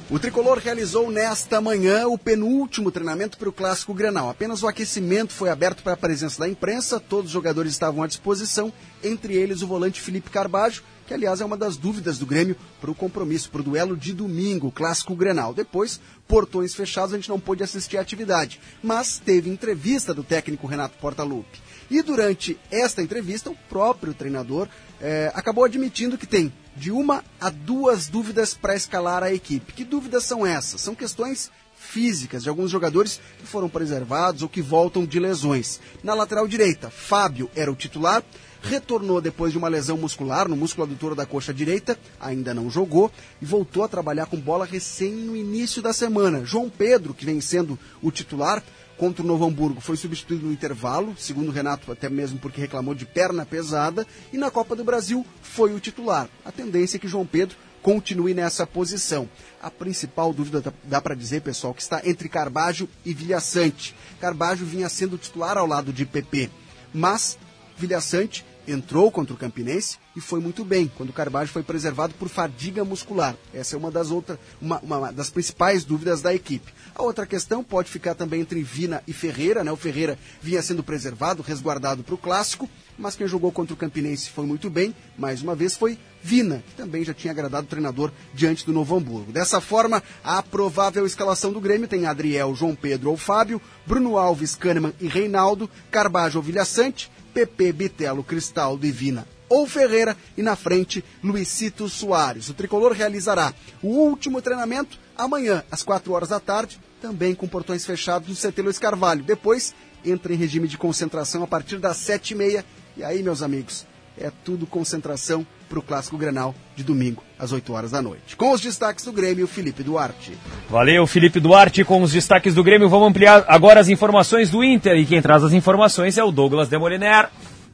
O 0.10 0.18
tricolor 0.18 0.60
realizou 0.60 1.12
nesta 1.12 1.60
manhã 1.60 2.08
o 2.08 2.18
penúltimo 2.18 2.91
treinamento 2.91 3.38
para 3.38 3.49
o 3.49 3.51
Clássico 3.51 3.93
Grenal. 3.93 4.30
Apenas 4.30 4.64
o 4.64 4.68
aquecimento 4.68 5.34
foi 5.34 5.49
aberto 5.49 5.84
para 5.84 5.93
a 5.93 5.97
presença 5.97 6.39
da 6.39 6.47
imprensa, 6.47 6.99
todos 6.99 7.26
os 7.26 7.32
jogadores 7.32 7.74
estavam 7.74 8.03
à 8.03 8.08
disposição, 8.08 8.72
entre 9.03 9.34
eles 9.34 9.62
o 9.62 9.68
volante 9.68 9.99
Felipe 9.99 10.30
Carbajo, 10.30 10.82
que 11.05 11.14
aliás 11.14 11.41
é 11.41 11.45
uma 11.45 11.58
das 11.58 11.76
dúvidas 11.76 12.18
do 12.18 12.26
Grêmio 12.26 12.55
para 12.80 12.91
o 12.91 12.95
compromisso, 12.95 13.49
para 13.49 13.60
o 13.60 13.64
duelo 13.64 13.97
de 13.97 14.14
domingo, 14.14 14.72
Clássico 14.72 15.14
Grenal. 15.16 15.53
Depois, 15.53 15.99
portões 16.26 16.74
fechados, 16.74 17.14
a 17.14 17.18
gente 17.18 17.30
não 17.30 17.39
pôde 17.39 17.64
assistir 17.64 17.97
à 17.97 18.01
atividade, 18.01 18.62
mas 18.82 19.18
teve 19.18 19.49
entrevista 19.49 20.14
do 20.14 20.24
técnico 20.24 20.68
Renato 20.68 20.97
Portaluppi. 20.99 21.66
E 21.90 22.02
durante 22.02 22.60
esta 22.70 23.02
entrevista, 23.02 23.50
o 23.50 23.58
próprio 23.70 24.14
treinador 24.14 24.68
eh, 25.02 25.32
acabou 25.34 25.64
admitindo 25.64 26.18
que 26.18 26.28
tem 26.28 26.52
de 26.76 26.92
uma 26.92 27.24
a 27.40 27.50
duas 27.50 28.08
dúvidas 28.08 28.54
para 28.54 28.76
escalar 28.76 29.24
a 29.24 29.34
equipe. 29.34 29.74
Que 29.74 29.84
dúvidas 29.84 30.24
são 30.24 30.46
essas? 30.46 30.82
São 30.82 30.94
questões 30.94 31.50
físicas 31.78 32.44
de 32.44 32.50
alguns 32.50 32.72
jogadores 32.72 33.22
que 33.40 33.46
foram 33.46 33.70
preservados 33.70 34.42
ou 34.42 34.50
que 34.50 34.62
voltam 34.62 35.06
de 35.06 35.20
lesões. 35.20 35.80
Na 36.04 36.14
lateral 36.14 36.48
direita, 36.48 36.90
Fábio 36.90 37.50
era 37.56 37.72
o 37.72 37.76
titular, 37.76 38.24
retornou 38.62 39.22
depois 39.22 39.52
de 39.52 39.58
uma 39.58 39.68
lesão 39.68 39.98
muscular 39.98 40.48
no 40.48 40.56
músculo 40.56 40.86
adutor 40.86 41.16
da 41.16 41.26
coxa 41.26 41.54
direita, 41.54 41.98
ainda 42.20 42.54
não 42.54 42.70
jogou 42.70 43.12
e 43.42 43.46
voltou 43.46 43.84
a 43.84 43.88
trabalhar 43.88 44.26
com 44.26 44.38
bola 44.38 44.66
recém 44.66 45.12
no 45.12 45.36
início 45.36 45.82
da 45.82 45.94
semana. 45.94 46.44
João 46.44 46.70
Pedro, 46.70 47.14
que 47.14 47.26
vem 47.26 47.40
sendo 47.40 47.80
o 48.02 48.12
titular, 48.12 48.64
contra 48.98 49.24
o 49.24 49.28
Novo 49.28 49.45
Hamburgo 49.45 49.80
foi 49.80 49.95
substituído 49.95 50.45
no 50.45 50.52
intervalo, 50.52 51.16
segundo 51.18 51.52
Renato, 51.52 51.91
até 51.91 52.10
mesmo 52.10 52.39
porque 52.39 52.60
reclamou 52.62 52.95
de 52.95 53.06
perna 53.06 53.45
pesada, 53.45 54.06
e 54.34 54.38
na 54.38 54.50
Copa 54.50 54.76
do 54.76 54.84
Brasil 54.84 55.26
foi 55.41 55.74
o 55.74 55.80
titular. 55.80 56.28
A 56.43 56.52
tendência 56.52 56.98
é 56.98 57.00
que 57.00 57.08
João 57.08 57.26
Pedro 57.26 57.56
continue 57.82 58.34
nessa 58.34 58.66
posição. 58.68 59.30
A 59.62 59.70
principal 59.72 60.34
dúvida, 60.34 60.60
dá- 60.62 60.74
dá 60.84 61.00
para 61.02 61.16
dizer, 61.16 61.41
pessoal, 61.41 61.74
que 61.74 61.82
está 61.82 62.02
entre 62.06 62.28
Carbajo 62.28 62.89
e 63.06 63.14
Vilhaçante. 63.14 63.95
Carbajo 64.20 64.66
vinha 64.66 64.89
sendo 64.89 65.18
titular 65.18 65.58
ao 65.58 65.68
lado 65.68 65.93
de 65.93 66.06
PP, 66.06 66.50
mas 66.93 67.38
Vilhaçante 67.78 68.43
entrou 68.68 69.12
contra 69.12 69.34
o 69.34 69.38
Campinense 69.38 69.98
e 70.18 70.20
foi 70.20 70.39
muito 70.39 70.65
bem, 70.65 70.91
quando 70.97 71.11
o 71.11 71.13
Carbajo 71.13 71.53
foi 71.53 71.61
preservado 71.61 72.15
por 72.15 72.28
fadiga 72.28 72.84
muscular. 72.84 73.36
Essa 73.53 73.76
é 73.76 73.78
uma 73.78 73.91
das 73.91 74.09
outras, 74.09 74.39
uma, 74.59 74.80
uma 74.80 75.13
das 75.13 75.30
principais 75.30 75.86
dúvidas 75.86 76.24
da 76.24 76.34
equipe. 76.34 76.74
A 76.95 77.03
outra 77.03 77.24
questão 77.24 77.63
pode 77.63 77.91
ficar 77.91 78.15
também 78.15 78.41
entre 78.41 78.63
Vina 78.63 79.03
e 79.05 79.13
Ferreira, 79.13 79.63
né? 79.63 79.72
O 79.72 79.76
Ferreira 79.76 80.18
vinha 80.41 80.59
sendo 80.63 80.82
preservado, 80.82 81.43
resguardado 81.43 82.03
para 82.03 82.15
o 82.15 82.18
clássico, 82.18 82.68
mas 82.97 83.15
quem 83.15 83.28
jogou 83.28 83.51
contra 83.51 83.76
o 83.76 83.78
Campinense 83.78 84.32
foi 84.32 84.47
muito 84.47 84.72
bem, 84.72 84.95
mais 85.15 85.43
uma 85.43 85.53
vez 85.53 85.78
foi 85.78 85.99
Vina, 86.24 86.63
que 86.68 86.74
também 86.74 87.03
já 87.03 87.13
tinha 87.13 87.30
agradado 87.30 87.68
o 87.68 87.70
treinador 87.70 88.11
diante 88.34 88.65
do 88.65 88.74
Novo 88.74 88.97
Hamburgo. 88.97 89.32
Dessa 89.32 89.61
forma, 89.61 90.01
a 90.24 90.41
provável 90.41 91.05
escalação 91.05 91.53
do 91.53 91.61
Grêmio 91.61 91.88
tem 91.88 92.07
Adriel, 92.07 92.55
João 92.55 92.74
Pedro 92.74 93.11
ou 93.11 93.18
Fábio, 93.18 93.61
Bruno 93.86 94.18
Alves, 94.18 94.55
Kahneman 94.55 94.95
e 94.99 95.07
Reinaldo, 95.07 95.70
Carbajo 95.91 96.39
ou 96.39 96.43
Vilhaçante, 96.43 97.11
PP, 97.36 97.72
Bitelo, 97.72 98.24
Cristaldo 98.24 98.84
e 98.84 98.91
Vina 98.91 99.37
ou 99.50 99.68
Ferreira 99.68 100.16
e 100.38 100.41
na 100.41 100.56
frente 100.56 101.04
Luicito 101.24 101.88
Soares. 101.89 102.50
O 102.50 102.54
tricolor 102.54 102.91
realizará 102.91 103.54
o 103.82 103.88
último 103.88 104.41
treinamento 104.41 104.98
amanhã 105.18 105.64
às 105.72 105.84
4 105.84 106.12
horas 106.14 106.30
da 106.30 106.39
tarde, 106.39 106.80
também 107.02 107.36
com 107.36 107.48
portões 107.48 107.86
fechados 107.86 108.30
no 108.30 108.36
CT 108.36 108.62
Luiz 108.62 108.80
Carvalho. 108.80 109.24
Depois 109.24 109.74
entra 110.06 110.34
em 110.34 110.38
regime 110.38 110.68
de 110.68 110.78
concentração 110.78 111.43
a 111.43 111.48
partir 111.48 111.78
das 111.78 111.98
7h30. 111.98 112.64
E 112.95 113.04
aí, 113.04 113.22
meus 113.22 113.41
amigos, 113.41 113.86
é 114.18 114.32
tudo 114.43 114.66
concentração 114.66 115.45
para 115.70 115.80
o 115.80 115.82
Clássico 115.82 116.18
Grenal 116.18 116.56
de 116.76 116.84
domingo 116.84 117.24
às 117.38 117.52
8 117.52 117.74
horas 117.74 117.91
da 117.91 118.02
noite. 118.02 118.36
Com 118.36 118.52
os 118.52 118.62
destaques 118.62 119.06
do 119.06 119.12
Grêmio, 119.12 119.48
Felipe 119.48 119.84
Duarte. 119.84 120.38
Valeu, 120.70 121.06
Felipe 121.06 121.39
Duarte, 121.39 121.84
com 121.84 122.02
os 122.02 122.12
destaques 122.12 122.56
do 122.56 122.64
Grêmio. 122.64 122.89
Vamos 122.89 123.10
ampliar 123.10 123.45
agora 123.48 123.80
as 123.80 123.89
informações 123.89 124.50
do 124.50 124.64
Inter. 124.64 124.95
E 124.98 125.06
quem 125.06 125.22
traz 125.22 125.43
as 125.43 125.54
informações 125.54 126.18
é 126.18 126.24
o 126.24 126.32
Douglas 126.32 126.70
Demoliner. 126.70 127.30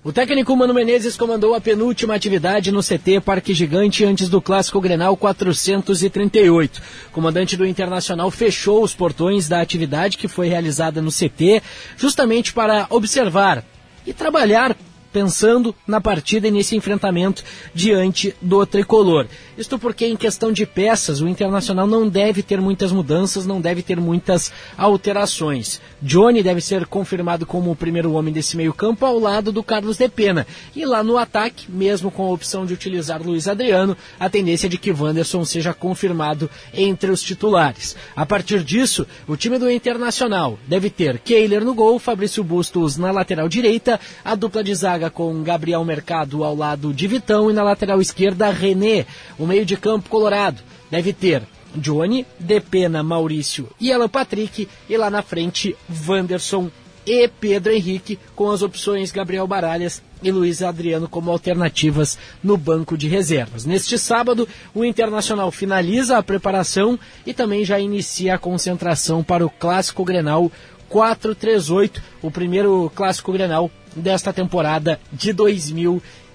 O 0.05 0.11
técnico 0.11 0.53
Mano 0.53 0.73
Menezes 0.73 1.15
comandou 1.15 1.55
a 1.55 1.61
penúltima 1.61 2.13
atividade 2.13 2.73
no 2.73 2.83
CT 2.83 3.21
Parque 3.23 3.53
Gigante 3.53 4.03
antes 4.03 4.27
do 4.27 4.41
Clássico 4.41 4.81
Grenal 4.81 5.15
438. 5.15 6.81
O 7.07 7.11
comandante 7.13 7.55
do 7.55 7.65
Internacional 7.65 8.29
fechou 8.29 8.83
os 8.83 8.93
portões 8.93 9.47
da 9.47 9.61
atividade 9.61 10.17
que 10.17 10.27
foi 10.27 10.49
realizada 10.49 11.01
no 11.01 11.09
CT, 11.09 11.63
justamente 11.95 12.51
para 12.51 12.85
observar 12.89 13.63
e 14.05 14.11
trabalhar 14.11 14.75
pensando 15.13 15.75
na 15.87 16.01
partida 16.01 16.47
e 16.47 16.51
nesse 16.51 16.75
enfrentamento 16.75 17.43
diante 17.73 18.35
do 18.41 18.65
tricolor. 18.65 19.27
Isto 19.55 19.77
porque, 19.77 20.07
em 20.07 20.17
questão 20.17 20.51
de 20.51 20.65
peças, 20.65 21.21
o 21.21 21.27
Internacional 21.27 21.85
não 21.85 22.09
deve 22.09 22.41
ter 22.41 22.59
muitas 22.59 22.91
mudanças, 22.91 23.45
não 23.45 23.61
deve 23.61 23.83
ter 23.83 23.99
muitas 23.99 24.51
alterações. 24.75 25.79
Johnny 26.01 26.41
deve 26.41 26.59
ser 26.59 26.87
confirmado 26.87 27.45
como 27.45 27.69
o 27.69 27.75
primeiro 27.75 28.13
homem 28.13 28.33
desse 28.33 28.57
meio-campo 28.57 29.05
ao 29.05 29.19
lado 29.19 29.51
do 29.51 29.63
Carlos 29.63 29.97
de 29.97 30.09
Pena. 30.09 30.47
E 30.75 30.83
lá 30.85 31.03
no 31.03 31.17
ataque, 31.17 31.71
mesmo 31.71 32.09
com 32.09 32.25
a 32.25 32.31
opção 32.31 32.65
de 32.65 32.73
utilizar 32.73 33.21
Luiz 33.21 33.47
Adriano, 33.47 33.95
a 34.19 34.29
tendência 34.29 34.65
é 34.65 34.69
de 34.69 34.77
que 34.79 34.91
Wanderson 34.91 35.45
seja 35.45 35.73
confirmado 35.73 36.49
entre 36.73 37.11
os 37.11 37.21
titulares. 37.21 37.95
A 38.15 38.25
partir 38.25 38.63
disso, 38.63 39.05
o 39.27 39.37
time 39.37 39.59
do 39.59 39.69
Internacional 39.69 40.57
deve 40.67 40.89
ter 40.89 41.19
Kehler 41.19 41.63
no 41.63 41.75
gol, 41.75 41.99
Fabrício 41.99 42.43
Bustos 42.43 42.97
na 42.97 43.11
lateral 43.11 43.47
direita, 43.47 43.99
a 44.25 44.33
dupla 44.33 44.63
de 44.63 44.73
zaga 44.73 45.02
com 45.09 45.43
Gabriel 45.43 45.83
Mercado 45.83 46.43
ao 46.43 46.55
lado 46.55 46.93
de 46.93 47.07
Vitão 47.07 47.49
e 47.49 47.53
na 47.53 47.63
lateral 47.63 48.01
esquerda 48.01 48.49
René. 48.49 49.05
O 49.37 49.45
meio 49.45 49.65
de 49.65 49.77
campo 49.77 50.09
colorado 50.09 50.61
deve 50.89 51.13
ter 51.13 51.43
Johnny, 51.75 52.25
Depena, 52.39 53.01
Maurício 53.03 53.69
e 53.79 53.91
Alan 53.91 54.09
Patrick 54.09 54.67
e 54.89 54.97
lá 54.97 55.09
na 55.09 55.21
frente 55.21 55.75
Wanderson 56.07 56.69
e 57.05 57.27
Pedro 57.27 57.73
Henrique 57.73 58.17
com 58.35 58.49
as 58.49 58.61
opções 58.61 59.11
Gabriel 59.11 59.47
Baralhas 59.47 60.01
e 60.21 60.31
Luiz 60.31 60.61
Adriano 60.61 61.09
como 61.09 61.31
alternativas 61.31 62.17
no 62.41 62.55
banco 62.55 62.97
de 62.97 63.07
reservas. 63.07 63.65
Neste 63.65 63.97
sábado, 63.97 64.47
o 64.73 64.85
Internacional 64.85 65.51
finaliza 65.51 66.17
a 66.17 66.23
preparação 66.23 66.97
e 67.25 67.33
também 67.33 67.65
já 67.65 67.79
inicia 67.79 68.35
a 68.35 68.39
concentração 68.39 69.21
para 69.21 69.45
o 69.45 69.49
Clássico 69.49 70.05
Grenal 70.05 70.49
438, 70.87 72.01
o 72.21 72.31
primeiro 72.31 72.91
Clássico 72.95 73.33
Grenal 73.33 73.69
desta 73.95 74.33
temporada 74.33 74.99
de 75.11 75.33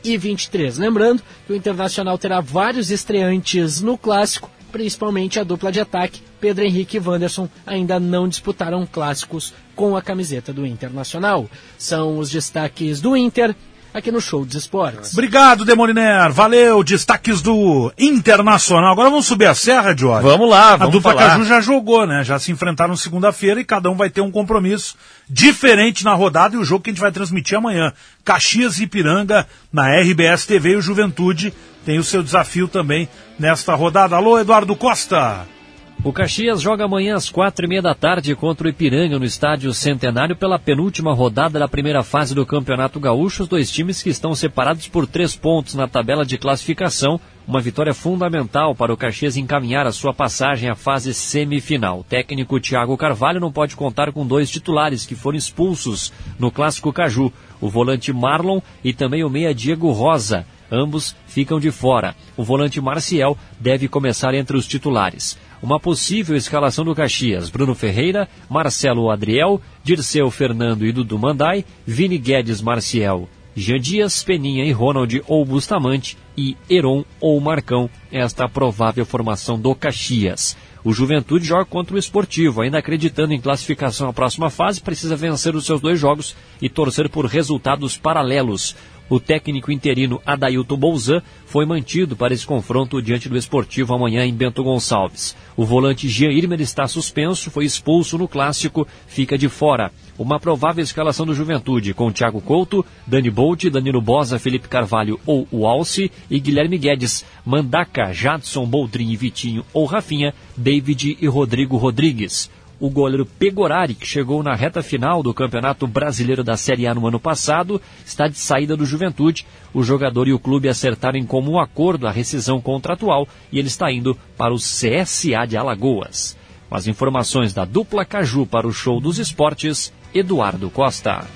e 0.05 0.17
23. 0.17 0.79
Lembrando 0.79 1.23
que 1.47 1.53
o 1.53 1.57
Internacional 1.57 2.17
terá 2.19 2.41
vários 2.41 2.91
estreantes 2.91 3.81
no 3.81 3.99
clássico, 3.99 4.51
principalmente 4.71 5.39
a 5.39 5.45
dupla 5.45 5.73
de 5.73 5.81
ataque. 5.81 6.23
Pedro 6.41 6.65
Henrique 6.65 6.97
e 6.97 7.01
Wanderson 7.01 7.49
ainda 7.67 7.99
não 7.99 8.29
disputaram 8.29 8.87
clássicos 8.87 9.53
com 9.75 9.97
a 9.97 10.03
camiseta 10.03 10.53
do 10.53 10.67
Internacional. 10.67 11.49
São 11.77 12.19
os 12.19 12.31
destaques 12.31 13.01
do 13.01 13.17
Inter 13.17 13.55
aqui 13.99 14.11
no 14.11 14.21
Show 14.21 14.45
dos 14.45 14.55
Esportes. 14.55 15.13
Obrigado, 15.13 15.65
Demoliner. 15.65 16.33
Valeu. 16.33 16.83
Destaques 16.83 17.43
do 17.43 17.93
Internacional. 17.99 18.93
Agora 18.93 19.11
vamos 19.11 19.27
subir 19.27 19.47
a 19.47 19.55
serra, 19.55 19.95
Jorge. 19.97 20.27
Vamos 20.27 20.49
lá, 20.49 20.73
A 20.73 20.77
vamos 20.77 20.93
dupla 20.93 21.13
falar. 21.13 21.31
Caju 21.31 21.45
já 21.45 21.61
jogou, 21.61 22.07
né? 22.07 22.25
Já 22.25 22.39
se 22.39 22.53
enfrentaram 22.53 22.97
segunda-feira 22.97 23.61
e 23.61 23.65
cada 23.65 23.91
um 23.91 23.97
vai 23.97 24.09
ter 24.11 24.21
um 24.21 24.31
compromisso 24.31 24.97
diferente 25.29 26.05
na 26.05 26.15
rodada 26.15 26.55
e 26.55 26.59
o 26.59 26.65
jogo 26.65 26.83
que 26.83 26.91
a 26.91 26.93
gente 26.93 27.01
vai 27.03 27.13
transmitir 27.13 27.59
amanhã. 27.59 27.93
Caxias 28.25 28.79
e 28.79 28.85
Ipiranga 28.85 29.47
na 29.73 29.89
RBS 30.01 30.47
TV 30.47 30.73
e 30.73 30.77
o 30.77 30.83
Juventude 30.83 31.53
tem 31.85 31.99
o 31.99 32.05
seu 32.05 32.23
desafio 32.23 32.69
também 32.69 33.09
nesta 33.39 33.75
rodada. 33.75 34.17
Alô, 34.17 34.39
Eduardo 34.39 34.77
Costa. 34.77 35.58
O 36.05 36.13
Caxias 36.13 36.63
joga 36.63 36.85
amanhã 36.85 37.17
às 37.17 37.29
quatro 37.29 37.67
e 37.67 37.69
meia 37.69 37.83
da 37.83 37.93
tarde 37.93 38.33
contra 38.37 38.69
o 38.69 38.71
Ipiranga 38.71 39.19
no 39.19 39.25
Estádio 39.25 39.75
Centenário 39.75 40.37
pela 40.37 40.57
penúltima 40.57 41.13
rodada 41.13 41.59
da 41.59 41.67
primeira 41.67 42.05
fase 42.05 42.37
do 42.37 42.47
Campeonato 42.47 43.01
Gaúcho. 43.01 43.43
Os 43.43 43.49
dois 43.49 43.69
times 43.69 44.01
que 44.01 44.09
estão 44.09 44.33
separados 44.33 44.87
por 44.87 45.09
três 45.09 45.35
pontos 45.35 45.75
na 45.75 45.89
tabela 45.89 46.25
de 46.25 46.39
classificação. 46.39 47.21
Uma 47.49 47.61
vitória 47.61 47.93
fundamental 47.93 48.77
para 48.77 48.93
o 48.93 48.97
Caxias 48.97 49.37
encaminhar 49.37 49.89
a 49.89 49.93
sua 49.93 50.15
passagem 50.15 50.71
à 50.71 50.77
fase 50.77 51.13
semifinal. 51.13 52.01
O 52.01 52.05
técnico 52.05 52.61
Thiago 52.61 52.97
Carvalho 52.97 53.41
não 53.41 53.51
pode 53.51 53.75
contar 53.75 54.13
com 54.13 54.25
dois 54.25 54.49
titulares 54.49 55.05
que 55.05 55.17
foram 55.17 55.37
expulsos 55.37 56.13
no 56.39 56.51
Clássico 56.53 56.93
Caju. 56.93 57.33
O 57.61 57.69
volante 57.69 58.13
Marlon 58.13 58.61
e 58.85 58.93
também 58.93 59.25
o 59.25 59.31
meia 59.31 59.53
Diego 59.53 59.91
Rosa. 59.91 60.47
Ambos 60.71 61.17
ficam 61.27 61.59
de 61.59 61.71
fora. 61.71 62.15
O 62.37 62.45
volante 62.45 62.81
Marcial 62.81 63.37
deve 63.59 63.89
começar 63.89 64.35
entre 64.35 64.57
os 64.57 64.67
titulares. 64.67 65.37
Uma 65.63 65.81
possível 65.81 66.37
escalação 66.37 66.85
do 66.85 66.95
Caxias: 66.95 67.51
Bruno 67.51 67.75
Ferreira, 67.75 68.29
Marcelo 68.49 69.11
Adriel, 69.11 69.61
Dirceu 69.83 70.31
Fernando 70.31 70.87
e 70.87 70.93
Dudu 70.93 71.19
Mandai, 71.19 71.65
Vini 71.87 72.19
Guedes 72.19 72.63
Marcial, 72.63 73.29
Jean 73.57 73.81
Dias, 73.81 74.23
Peninha 74.23 74.65
e 74.65 74.71
Ronald 74.71 75.21
ou 75.27 75.45
Bustamante 75.45 76.17
e 76.37 76.57
Heron 76.71 77.05
ou 77.21 77.41
Marcão. 77.41 77.91
Esta 78.11 78.45
a 78.45 78.49
provável 78.49 79.05
formação 79.05 79.59
do 79.59 79.75
Caxias. 79.75 80.57
O 80.85 80.93
Juventude 80.93 81.45
joga 81.45 81.65
contra 81.65 81.97
o 81.97 81.99
Esportivo, 81.99 82.61
ainda 82.61 82.79
acreditando 82.79 83.33
em 83.35 83.41
classificação 83.41 84.09
à 84.09 84.13
próxima 84.13 84.49
fase, 84.49 84.81
precisa 84.81 85.17
vencer 85.17 85.57
os 85.57 85.67
seus 85.67 85.81
dois 85.81 85.99
jogos 85.99 86.37
e 86.63 86.69
torcer 86.69 87.11
por 87.11 87.27
resultados 87.27 87.97
paralelos. 87.97 88.77
O 89.11 89.19
técnico 89.19 89.73
interino 89.73 90.21
Adailton 90.27 90.77
Bolzan 90.77 91.23
foi 91.47 91.65
mantido 91.65 92.15
para 92.15 92.35
esse 92.35 92.47
confronto 92.47 93.01
diante 93.01 93.29
do 93.29 93.39
Esportivo 93.39 93.95
amanhã 93.95 94.25
em 94.25 94.35
Bento 94.35 94.63
Gonçalves. 94.63 95.35
O 95.57 95.65
volante 95.65 96.09
Jean 96.09 96.31
Irmer 96.31 96.61
está 96.61 96.87
suspenso, 96.87 97.51
foi 97.51 97.65
expulso 97.65 98.19
no 98.19 98.29
clássico, 98.29 98.87
fica 99.07 99.39
de 99.39 99.49
fora. 99.49 99.91
Uma 100.19 100.39
provável 100.39 100.85
escalação 100.85 101.25
do 101.25 101.35
Juventude 101.35 101.95
com 101.95 102.13
Thiago 102.13 102.41
Couto, 102.41 102.85
Dani 103.07 103.31
Bolt, 103.31 103.65
Danilo 103.71 104.03
Bosa, 104.03 104.39
Felipe 104.39 104.69
Carvalho 104.69 105.19
ou 105.25 105.49
o 105.51 105.67
Alce 105.67 106.11
e 106.31 106.39
Guilherme 106.39 106.77
Guedes, 106.77 107.25
Mandaca, 107.47 108.13
Jadson, 108.13 108.67
Boldrin 108.67 109.11
e 109.11 109.17
Vitinho 109.17 109.65
ou 109.73 109.87
Rafinha, 109.87 110.35
David 110.57 111.17
e 111.21 111.27
Rodrigo 111.27 111.77
Rodrigues 111.77 112.51
o 112.81 112.89
goleiro 112.89 113.27
Pegorari, 113.27 113.95
que 113.95 114.07
chegou 114.07 114.43
na 114.43 114.55
reta 114.55 114.83
final 114.83 115.23
do 115.23 115.35
Campeonato 115.35 115.87
Brasileiro 115.87 116.45
da 116.45 116.57
Série 116.57 116.87
A 116.87 116.95
no 116.95 117.07
ano 117.07 117.19
passado, 117.19 117.81
está 118.05 118.29
de 118.29 118.39
saída 118.39 118.77
do 118.77 118.87
Juventude. 118.87 119.47
O 119.75 119.83
jogador 119.83 120.29
e 120.29 120.33
o 120.33 120.39
clube 120.39 120.69
acertaram 120.69 121.19
em 121.19 121.27
comum 121.27 121.59
acordo 121.59 122.07
a 122.07 122.13
rescisão 122.13 122.61
contratual 122.61 123.27
e 123.51 123.59
ele 123.59 123.69
está 123.69 123.91
indo 123.91 124.17
para 124.37 124.55
o 124.55 124.59
CSA 124.59 125.47
de 125.47 125.57
Alagoas. 125.57 126.37
Com 126.69 126.77
as 126.77 126.87
informações 126.87 127.53
da 127.53 127.65
dupla 127.65 128.05
Caju 128.05 128.47
para 128.47 128.67
o 128.67 128.73
Show 128.73 129.01
dos 129.01 129.19
Esportes, 129.19 129.93
Eduardo 130.15 130.71
Costa. 130.71 131.27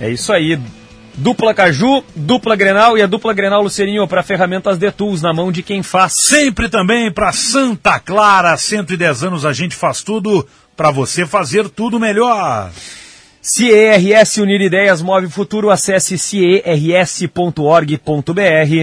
É 0.00 0.10
isso 0.10 0.32
aí. 0.32 0.58
Dupla 1.14 1.52
Caju, 1.52 2.02
dupla 2.16 2.56
Grenal 2.56 2.96
e 2.96 3.02
a 3.02 3.06
dupla 3.06 3.34
Grenal 3.34 3.62
Lucerinho 3.62 4.08
para 4.08 4.22
ferramentas 4.22 4.78
de 4.78 4.90
tools 4.90 5.20
na 5.20 5.32
mão 5.32 5.52
de 5.52 5.62
quem 5.62 5.82
faz. 5.82 6.14
Sempre 6.14 6.68
também 6.68 7.12
para 7.12 7.32
Santa 7.32 8.00
Clara, 8.00 8.56
110 8.56 9.24
anos 9.24 9.44
a 9.44 9.52
gente 9.52 9.76
faz 9.76 10.02
tudo 10.02 10.46
para 10.76 10.90
você 10.90 11.26
fazer 11.26 11.68
tudo 11.68 12.00
melhor. 12.00 12.70
CERS 13.42 14.36
Unir 14.38 14.60
Ideias 14.60 15.02
Move 15.02 15.28
Futuro, 15.28 15.68
acesse 15.68 16.16
cers.org.br. 16.16 17.32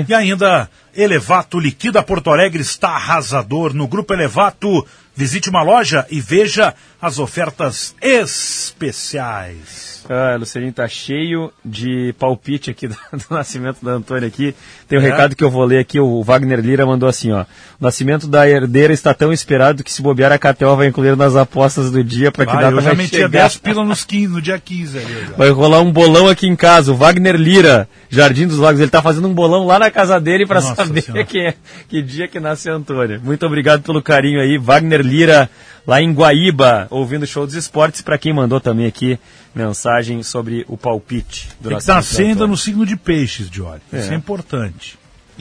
E 0.07 0.13
ainda, 0.13 0.69
Elevato 0.93 1.57
Liquida 1.57 2.03
Porto 2.03 2.29
Alegre 2.29 2.61
está 2.61 2.89
arrasador. 2.89 3.73
No 3.73 3.87
Grupo 3.87 4.13
Elevato, 4.13 4.85
visite 5.15 5.49
uma 5.49 5.63
loja 5.63 6.05
e 6.11 6.19
veja 6.19 6.75
as 7.01 7.19
ofertas 7.19 7.95
especiais. 8.01 9.98
Ah, 10.11 10.35
Lucerinho 10.39 10.73
tá 10.73 10.87
cheio 10.87 11.51
de 11.63 12.15
palpite 12.17 12.71
aqui 12.71 12.87
do, 12.87 12.95
do 13.13 13.25
nascimento 13.29 13.77
da 13.85 13.91
Antônia 13.91 14.27
aqui. 14.27 14.55
Tem 14.87 14.97
um 14.97 15.01
É? 15.03 15.05
recado 15.05 15.35
que 15.35 15.43
eu 15.43 15.51
vou 15.51 15.63
ler 15.63 15.77
aqui, 15.77 15.99
o 15.99 16.23
Wagner 16.23 16.59
Lira 16.59 16.83
mandou 16.83 17.07
assim, 17.07 17.31
ó. 17.31 17.41
O 17.43 17.45
nascimento 17.85 18.25
da 18.27 18.49
herdeira 18.49 18.91
está 18.91 19.13
tão 19.13 19.31
esperado 19.31 19.83
que 19.83 19.93
se 19.93 20.01
bobear 20.01 20.31
a 20.31 20.39
KTO 20.39 20.75
vai 20.75 20.87
incluir 20.87 21.15
nas 21.15 21.35
apostas 21.35 21.91
do 21.91 22.03
dia 22.03 22.31
para 22.31 22.45
que 22.47 22.51
Ah, 22.51 22.55
data 22.61 22.71
eu 22.71 22.81
já 22.81 22.89
vai 22.89 22.95
metia 22.95 23.19
chegar. 23.19 23.29
10 23.43 23.57
pila 23.57 23.85
nos 23.85 24.03
15, 24.03 24.27
no 24.33 24.41
dia 24.41 24.57
15 24.59 24.97
ali. 24.97 25.07
Vai 25.37 25.49
rolar 25.51 25.81
um 25.81 25.91
bolão 25.91 26.27
aqui 26.27 26.47
em 26.47 26.55
casa. 26.55 26.91
O 26.91 26.95
Wagner 26.95 27.35
Lira, 27.35 27.87
Jardim 28.09 28.47
dos 28.47 28.57
Lagos, 28.57 28.81
ele 28.81 28.89
tá 28.89 29.01
fazendo 29.01 29.27
um 29.27 29.33
bolão 29.33 29.65
lá 29.67 29.77
na 29.77 29.91
casa 29.91 30.19
dele 30.19 30.45
para 30.47 30.61
saber 30.61 31.01
Senhora. 31.01 31.23
que, 31.25 31.39
é- 31.39 31.53
que 31.87 32.01
dia 32.01 32.27
que 32.27 32.39
nasce 32.39 32.69
a 32.69 32.73
Antônia. 32.73 33.19
Muito 33.23 33.45
obrigado 33.45 33.83
pelo 33.83 34.01
carinho 34.01 34.41
aí. 34.41 34.57
Wagner 34.57 35.01
Lira, 35.01 35.49
lá 35.85 36.01
em 36.01 36.11
Guaíba, 36.11 36.87
ouvindo 36.89 37.23
o 37.23 37.27
show 37.27 37.45
dos 37.45 37.55
esportes. 37.55 38.01
Para 38.01 38.17
quem 38.17 38.33
mandou 38.33 38.59
também 38.59 38.85
aqui 38.87 39.19
mensagem 39.53 40.23
sobre 40.23 40.65
o 40.67 40.75
palpite 40.77 41.49
do 41.59 41.69
Tem 41.69 41.77
que 41.77 41.87
nascimento 41.87 41.87
da 41.87 41.95
nascer 41.95 42.21
ainda 42.21 42.33
Antônia. 42.33 42.51
no 42.51 42.57
signo 42.57 42.85
de 42.85 42.95
peixes, 42.95 43.49
Diori. 43.49 43.81
Isso 43.93 44.09
É. 44.11 44.13
é 44.13 44.17
importante. 44.17 44.97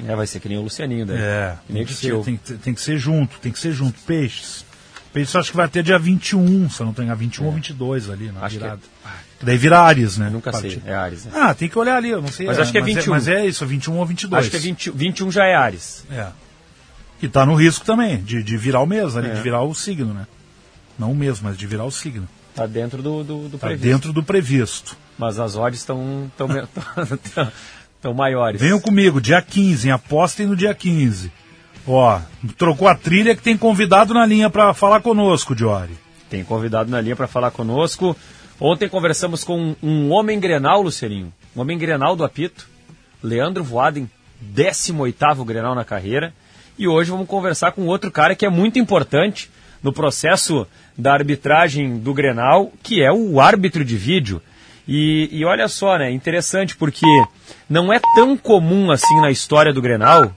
É, 0.06 0.14
vai 0.14 0.26
ser 0.26 0.38
que 0.38 0.48
nem 0.48 0.58
o 0.58 0.62
Lucianinho, 0.62 1.06
né? 1.06 1.14
É, 1.18 1.54
Que 1.66 1.72
tem 1.72 1.82
o 1.82 1.86
que, 1.86 1.94
ser, 1.94 2.16
tem, 2.22 2.36
que- 2.36 2.52
tem 2.54 2.74
que 2.74 2.80
ser 2.80 2.98
junto, 2.98 3.38
tem 3.40 3.50
que 3.50 3.58
ser 3.58 3.72
junto. 3.72 3.98
Peixes. 4.06 4.64
Peixes 5.12 5.34
acho 5.34 5.50
que 5.50 5.56
vai 5.56 5.66
ter 5.68 5.82
dia 5.82 5.98
21, 5.98 6.68
se 6.70 6.80
eu 6.80 6.86
não 6.86 6.92
tenho 6.92 7.14
21 7.16 7.46
ou 7.46 7.52
22 7.52 8.08
ali 8.10 8.30
na 8.30 8.42
É. 8.42 8.44
Acho 8.44 8.58
que 8.58 8.64
Daí 9.40 9.56
vira 9.56 9.78
Ares, 9.80 10.18
né? 10.18 10.28
Nunca 10.30 10.52
sei, 10.52 10.62
Partido. 10.70 10.88
é 10.88 10.94
Ares, 10.94 11.24
né? 11.24 11.32
Ah, 11.34 11.54
tem 11.54 11.68
que 11.68 11.78
olhar 11.78 11.96
ali, 11.96 12.10
eu 12.10 12.20
não 12.20 12.28
sei. 12.28 12.46
Mas 12.46 12.58
acho 12.58 12.72
que 12.72 12.78
é 12.78 12.82
21. 12.82 13.12
mas 13.14 13.28
é 13.28 13.46
isso, 13.46 13.62
é 13.62 13.66
21 13.66 13.96
ou 13.96 14.04
22. 14.06 14.40
Acho 14.40 14.50
que 14.50 14.56
é 14.56 14.60
20, 14.60 14.90
21 14.90 15.30
já 15.30 15.44
é 15.44 15.54
Ares. 15.54 16.04
É. 16.10 16.26
Que 17.20 17.28
tá 17.28 17.46
no 17.46 17.54
risco 17.54 17.84
também, 17.84 18.18
de, 18.22 18.42
de 18.42 18.56
virar 18.56 18.80
o 18.80 18.86
mês 18.86 19.16
ali, 19.16 19.28
É. 19.28 19.34
de 19.34 19.40
virar 19.40 19.62
o 19.62 19.74
signo, 19.74 20.12
né? 20.12 20.26
Não 20.98 21.12
o 21.12 21.14
mês, 21.14 21.40
mas 21.40 21.56
de 21.56 21.66
virar 21.66 21.84
o 21.84 21.90
signo. 21.90 22.28
Tá 22.54 22.66
dentro 22.66 23.00
do, 23.02 23.22
do, 23.22 23.48
do 23.48 23.58
Tá 23.58 23.68
previsto. 23.68 23.84
dentro 23.88 24.12
do 24.12 24.22
previsto. 24.24 24.96
Mas 25.16 25.38
as 25.38 25.54
odds 25.56 25.78
estão 25.80 26.30
tão, 26.36 26.48
tão, 26.48 27.52
tão, 28.02 28.14
maiores. 28.14 28.60
Venham 28.60 28.80
comigo, 28.80 29.20
dia 29.20 29.40
15, 29.40 29.90
apostem 29.90 30.46
no 30.46 30.56
dia 30.56 30.74
15. 30.74 31.30
Ó, 31.86 32.20
trocou 32.56 32.88
a 32.88 32.94
trilha 32.96 33.34
que 33.36 33.42
tem 33.42 33.56
convidado 33.56 34.12
na 34.12 34.26
linha 34.26 34.50
pra 34.50 34.74
falar 34.74 35.00
conosco, 35.00 35.54
Diori. 35.54 35.96
Tem 36.28 36.42
convidado 36.44 36.90
na 36.90 37.00
linha 37.00 37.16
para 37.16 37.26
falar 37.28 37.50
conosco. 37.52 38.16
Ontem 38.60 38.88
conversamos 38.88 39.44
com 39.44 39.76
um 39.80 40.10
homem 40.10 40.40
grenal, 40.40 40.82
Lucerinho. 40.82 41.32
Um 41.54 41.60
homem 41.60 41.78
grenal 41.78 42.16
do 42.16 42.24
apito. 42.24 42.68
Leandro 43.22 43.62
Voaden, 43.62 44.10
18º 44.52 45.44
grenal 45.44 45.76
na 45.76 45.84
carreira. 45.84 46.34
E 46.76 46.88
hoje 46.88 47.10
vamos 47.10 47.28
conversar 47.28 47.70
com 47.72 47.86
outro 47.86 48.10
cara 48.10 48.34
que 48.34 48.44
é 48.44 48.50
muito 48.50 48.78
importante 48.78 49.48
no 49.80 49.92
processo 49.92 50.66
da 50.96 51.12
arbitragem 51.12 51.98
do 51.98 52.12
Grenal, 52.12 52.72
que 52.82 53.00
é 53.00 53.12
o 53.12 53.40
árbitro 53.40 53.84
de 53.84 53.96
vídeo. 53.96 54.42
E, 54.86 55.28
e 55.30 55.44
olha 55.44 55.68
só, 55.68 55.96
né? 55.96 56.10
Interessante 56.10 56.76
porque 56.76 57.06
não 57.70 57.92
é 57.92 58.00
tão 58.14 58.36
comum 58.36 58.90
assim 58.90 59.20
na 59.20 59.30
história 59.30 59.72
do 59.72 59.82
Grenal, 59.82 60.32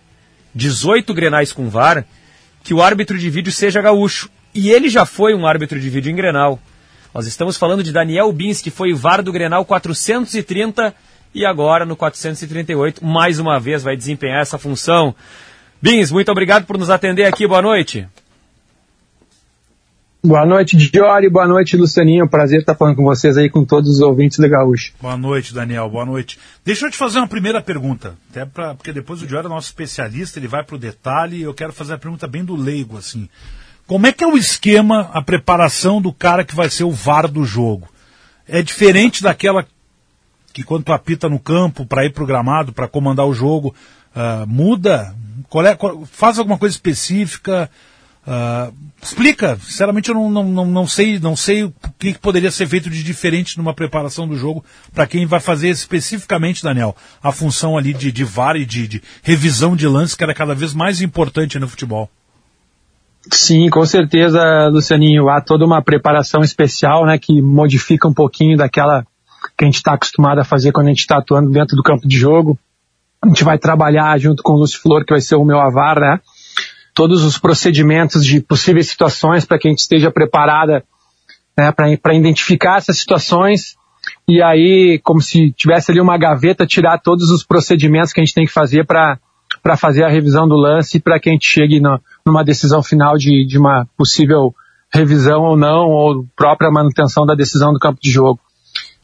18 0.54 1.12
Grenais 1.14 1.52
com 1.52 1.70
VAR, 1.70 2.06
que 2.64 2.74
o 2.74 2.82
árbitro 2.82 3.18
de 3.18 3.30
vídeo 3.30 3.52
seja 3.52 3.82
gaúcho. 3.82 4.30
E 4.54 4.70
ele 4.70 4.90
já 4.90 5.06
foi 5.06 5.34
um 5.34 5.48
árbitro 5.48 5.80
de 5.80 5.90
vídeo 5.90 6.12
em 6.12 6.16
Grenal. 6.16 6.60
Nós 7.14 7.28
estamos 7.28 7.58
falando 7.58 7.84
de 7.84 7.92
Daniel 7.92 8.32
Bins, 8.32 8.62
que 8.62 8.72
foi 8.72 8.94
VAR 8.94 9.22
do 9.22 9.34
Grenal 9.34 9.66
430 9.66 10.94
e 11.34 11.46
agora 11.46 11.86
no 11.86 11.96
438, 11.96 13.04
mais 13.06 13.38
uma 13.38 13.60
vez 13.60 13.84
vai 13.84 13.98
desempenhar 13.98 14.42
essa 14.42 14.58
função. 14.58 15.14
Bins, 15.82 16.10
muito 16.10 16.32
obrigado 16.32 16.66
por 16.66 16.78
nos 16.78 16.90
atender 16.90 17.26
aqui. 17.26 17.46
Boa 17.46 17.62
noite. 17.62 18.08
Boa 20.24 20.46
noite, 20.46 20.78
Diori. 20.78 21.30
Boa 21.30 21.48
noite, 21.48 21.76
Lucianinho. 21.76 22.30
Prazer 22.30 22.60
estar 22.60 22.76
falando 22.76 22.96
com 22.96 23.04
vocês 23.04 23.38
aí, 23.38 23.50
com 23.50 23.66
todos 23.66 23.90
os 23.90 24.00
ouvintes 24.00 24.38
do 24.38 24.48
Gaúcho. 24.48 24.94
Boa 25.02 25.18
noite, 25.18 25.54
Daniel. 25.54 25.90
Boa 25.90 26.06
noite. 26.06 26.40
Deixa 26.64 26.86
eu 26.86 26.92
te 26.92 26.98
fazer 26.98 27.18
uma 27.18 27.28
primeira 27.28 27.60
pergunta, 27.60 28.16
até 28.30 28.46
pra, 28.46 28.76
porque 28.76 28.94
depois 28.94 29.22
o 29.22 29.28
Diori 29.28 29.48
é 29.48 29.50
nosso 29.50 29.68
especialista, 29.68 30.40
ele 30.40 30.48
vai 30.48 30.64
pro 30.64 30.78
detalhe 30.78 31.38
e 31.38 31.42
eu 31.42 31.54
quero 31.54 31.74
fazer 31.74 31.96
a 31.96 31.98
pergunta 31.98 32.28
bem 32.28 32.46
do 32.46 32.56
leigo, 32.56 32.98
assim. 32.98 33.28
Como 33.92 34.08
é 34.08 34.14
que 34.14 34.24
é 34.24 34.28
o 34.28 34.38
esquema, 34.38 35.10
a 35.12 35.22
preparação 35.22 36.02
do 36.02 36.14
cara 36.14 36.46
que 36.46 36.56
vai 36.56 36.70
ser 36.70 36.86
o 36.86 36.92
VAR 36.92 37.28
do 37.28 37.44
jogo? 37.44 37.90
É 38.48 38.62
diferente 38.62 39.22
daquela 39.22 39.68
que 40.54 40.64
quando 40.64 40.86
tu 40.86 40.94
apita 40.94 41.28
no 41.28 41.38
campo 41.38 41.86
para 41.86 42.06
ir 42.06 42.14
pro 42.14 42.26
gramado, 42.26 42.72
para 42.72 42.88
comandar 42.88 43.26
o 43.26 43.34
jogo, 43.34 43.76
uh, 44.16 44.48
muda? 44.48 45.14
Qual 45.50 45.66
é, 45.66 45.76
qual, 45.76 46.06
faz 46.06 46.40
alguma 46.40 46.58
coisa 46.58 46.74
específica? 46.74 47.70
Uh, 48.26 48.74
explica, 49.04 49.60
sinceramente 49.62 50.08
eu 50.08 50.16
não, 50.16 50.32
não, 50.32 50.44
não, 50.46 50.66
não, 50.68 50.88
sei, 50.88 51.20
não 51.20 51.36
sei 51.36 51.66
o 51.66 51.74
que 52.00 52.18
poderia 52.18 52.50
ser 52.50 52.70
feito 52.70 52.90
de 52.90 53.04
diferente 53.04 53.58
numa 53.58 53.74
preparação 53.74 54.26
do 54.26 54.38
jogo 54.38 54.64
para 54.94 55.06
quem 55.06 55.26
vai 55.26 55.42
fazer 55.42 55.68
especificamente, 55.68 56.64
Daniel, 56.64 56.96
a 57.22 57.34
função 57.34 57.78
ali 57.78 57.94
de, 57.94 58.10
de 58.10 58.24
VAR 58.24 58.56
e 58.56 58.66
de, 58.66 58.88
de 58.88 59.04
revisão 59.22 59.76
de 59.76 59.86
lances 59.86 60.16
que 60.16 60.24
era 60.24 60.34
cada 60.34 60.56
vez 60.56 60.74
mais 60.74 61.02
importante 61.02 61.60
no 61.60 61.68
futebol. 61.68 62.10
Sim, 63.30 63.70
com 63.70 63.86
certeza, 63.86 64.68
Lucianinho. 64.72 65.30
Há 65.30 65.42
toda 65.42 65.66
uma 65.66 65.82
preparação 65.82 66.42
especial, 66.42 67.06
né, 67.06 67.18
que 67.20 67.42
modifica 67.42 68.08
um 68.08 68.14
pouquinho 68.14 68.58
daquela 68.58 69.06
que 69.58 69.64
a 69.64 69.66
gente 69.66 69.76
está 69.76 69.94
acostumado 69.94 70.40
a 70.40 70.44
fazer 70.44 70.72
quando 70.72 70.88
a 70.88 70.90
gente 70.90 71.00
está 71.00 71.18
atuando 71.18 71.52
dentro 71.52 71.76
do 71.76 71.84
campo 71.84 72.08
de 72.08 72.18
jogo. 72.18 72.58
A 73.22 73.28
gente 73.28 73.44
vai 73.44 73.58
trabalhar 73.58 74.18
junto 74.20 74.42
com 74.42 74.54
o 74.54 74.58
Lúcio 74.58 74.82
Flor, 74.82 75.06
que 75.06 75.14
vai 75.14 75.22
ser 75.22 75.36
o 75.36 75.46
meu 75.46 75.60
avar, 75.60 76.00
né? 76.00 76.20
todos 76.94 77.24
os 77.24 77.38
procedimentos 77.38 78.26
de 78.26 78.42
possíveis 78.42 78.90
situações 78.90 79.46
para 79.46 79.58
que 79.58 79.68
a 79.68 79.72
gente 79.72 79.80
esteja 79.80 80.12
preparada 80.12 80.84
né, 81.58 81.72
para 81.72 82.14
identificar 82.14 82.78
essas 82.78 82.98
situações 83.00 83.76
e 84.28 84.42
aí, 84.42 85.00
como 85.04 85.22
se 85.22 85.52
tivesse 85.52 85.92
ali 85.92 86.02
uma 86.02 86.18
gaveta, 86.18 86.66
tirar 86.66 87.00
todos 87.00 87.30
os 87.30 87.44
procedimentos 87.44 88.12
que 88.12 88.20
a 88.20 88.24
gente 88.24 88.34
tem 88.34 88.46
que 88.46 88.52
fazer 88.52 88.86
para 88.86 89.20
fazer 89.78 90.04
a 90.04 90.10
revisão 90.10 90.48
do 90.48 90.56
lance 90.56 91.00
para 91.00 91.20
que 91.20 91.30
a 91.30 91.34
gente 91.34 91.48
chegue 91.48 91.80
no, 91.80 92.00
numa 92.26 92.44
decisão 92.44 92.82
final 92.84 93.18
de, 93.18 93.46
de 93.46 93.58
uma 93.58 93.88
possível 93.98 94.54
revisão 94.94 95.42
ou 95.44 95.58
não, 95.58 95.90
ou 95.90 96.26
própria 96.36 96.70
manutenção 96.70 97.26
da 97.26 97.34
decisão 97.34 97.72
do 97.74 97.80
campo 97.80 98.00
de 98.02 98.12
jogo. 98.12 98.40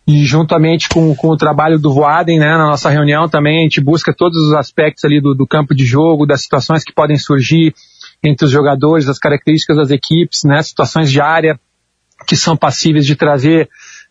E 0.05 0.23
juntamente 0.25 0.87
com, 0.87 1.13
com 1.15 1.29
o 1.29 1.37
trabalho 1.37 1.77
do 1.77 1.93
Voaden, 1.93 2.39
né, 2.39 2.57
na 2.57 2.67
nossa 2.67 2.89
reunião 2.89 3.27
também, 3.27 3.59
a 3.59 3.63
gente 3.63 3.81
busca 3.81 4.13
todos 4.13 4.37
os 4.41 4.53
aspectos 4.53 5.03
ali 5.03 5.19
do, 5.19 5.33
do 5.33 5.45
campo 5.45 5.75
de 5.75 5.85
jogo, 5.85 6.25
das 6.25 6.43
situações 6.43 6.83
que 6.83 6.93
podem 6.93 7.17
surgir 7.17 7.73
entre 8.23 8.45
os 8.45 8.51
jogadores, 8.51 9.09
as 9.09 9.19
características 9.19 9.77
das 9.77 9.91
equipes, 9.91 10.43
né, 10.43 10.61
situações 10.61 11.11
de 11.11 11.19
área 11.19 11.59
que 12.25 12.35
são 12.35 12.57
passíveis 12.57 13.05
de 13.05 13.15
trazer, 13.15 13.69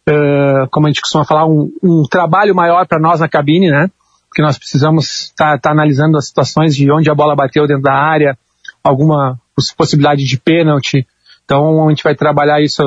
uh, 0.09 0.69
como 0.71 0.87
a 0.87 0.91
gente 0.91 1.01
costuma 1.01 1.25
falar, 1.25 1.47
um, 1.47 1.71
um 1.83 2.03
trabalho 2.03 2.55
maior 2.55 2.87
para 2.87 3.01
nós 3.01 3.21
na 3.21 3.29
cabine, 3.29 3.71
né, 3.71 3.91
porque 4.29 4.43
nós 4.43 4.59
precisamos 4.59 5.31
estar 5.31 5.53
tá, 5.53 5.59
tá 5.59 5.71
analisando 5.71 6.17
as 6.19 6.27
situações 6.27 6.77
de 6.77 6.91
onde 6.93 7.11
a 7.11 7.15
bola 7.15 7.35
bateu 7.35 7.67
dentro 7.67 7.83
da 7.83 7.95
área, 7.95 8.39
alguma 8.87 9.39
possibilidade 9.77 10.25
de 10.25 10.39
pênalti, 10.39 11.07
então 11.45 11.87
a 11.87 11.91
gente 11.91 12.03
vai 12.03 12.15
trabalhar 12.15 12.61
isso 12.61 12.83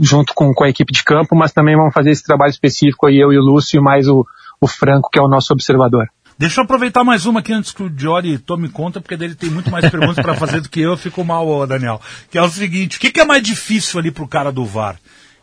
junto 0.00 0.34
com, 0.34 0.52
com 0.52 0.64
a 0.64 0.68
equipe 0.68 0.92
de 0.92 1.04
campo, 1.04 1.34
mas 1.34 1.52
também 1.52 1.76
vamos 1.76 1.94
fazer 1.94 2.10
esse 2.10 2.24
trabalho 2.24 2.50
específico 2.50 3.06
aí, 3.06 3.18
eu 3.18 3.32
e 3.32 3.38
o 3.38 3.42
Lúcio, 3.42 3.82
mais 3.82 4.08
o, 4.08 4.26
o 4.60 4.66
Franco, 4.66 5.08
que 5.10 5.18
é 5.18 5.22
o 5.22 5.28
nosso 5.28 5.52
observador. 5.52 6.08
Deixa 6.38 6.60
eu 6.60 6.64
aproveitar 6.64 7.04
mais 7.04 7.26
uma 7.26 7.40
aqui 7.40 7.52
antes 7.52 7.70
que 7.70 7.82
o 7.82 7.90
Diori 7.90 8.38
tome 8.38 8.68
conta, 8.68 9.00
porque 9.00 9.16
dele 9.16 9.34
tem 9.34 9.50
muito 9.50 9.70
mais 9.70 9.88
perguntas 9.88 10.16
para 10.16 10.34
fazer 10.34 10.60
do 10.60 10.68
que 10.68 10.80
eu, 10.80 10.90
eu 10.90 10.96
fico 10.96 11.24
mal, 11.24 11.66
Daniel. 11.66 12.00
Que 12.30 12.38
é 12.38 12.42
o 12.42 12.48
seguinte, 12.48 12.96
o 12.96 13.00
que, 13.00 13.12
que 13.12 13.20
é 13.20 13.24
mais 13.24 13.42
difícil 13.42 14.00
ali 14.00 14.10
pro 14.10 14.26
cara 14.26 14.50
do 14.50 14.64
VAR? 14.64 14.96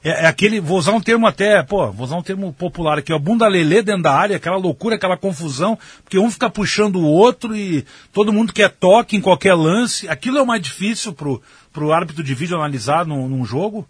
É, 0.04 0.24
é, 0.24 0.28
aquele, 0.28 0.60
vou 0.62 0.78
usar 0.78 0.94
um 0.94 1.02
termo 1.02 1.28
até, 1.28 1.62
pô, 1.62 1.92
vou 1.92 2.06
usar 2.06 2.16
um 2.16 2.22
termo 2.22 2.54
popular 2.54 2.98
aqui, 2.98 3.12
ó, 3.12 3.20
bunda 3.20 3.48
lelê 3.48 3.82
dentro 3.82 4.04
da 4.04 4.14
área, 4.14 4.38
aquela 4.38 4.56
loucura, 4.56 4.96
aquela 4.96 5.18
confusão, 5.18 5.78
porque 6.04 6.18
um 6.18 6.32
fica 6.32 6.50
puxando 6.50 6.96
o 6.96 7.06
outro 7.06 7.56
e 7.56 7.86
todo 8.14 8.32
mundo 8.32 8.54
quer 8.54 8.70
toque 8.70 9.18
em 9.18 9.22
qualquer 9.22 9.56
lance. 9.56 10.08
Aquilo 10.08 10.38
é 10.38 10.42
o 10.42 10.48
mais 10.48 10.62
difícil 10.62 11.12
pro, 11.12 11.42
pro 11.74 11.92
árbitro 11.92 12.24
de 12.24 12.34
vídeo 12.34 12.56
analisar 12.56 13.06
num, 13.06 13.28
num 13.28 13.44
jogo? 13.44 13.86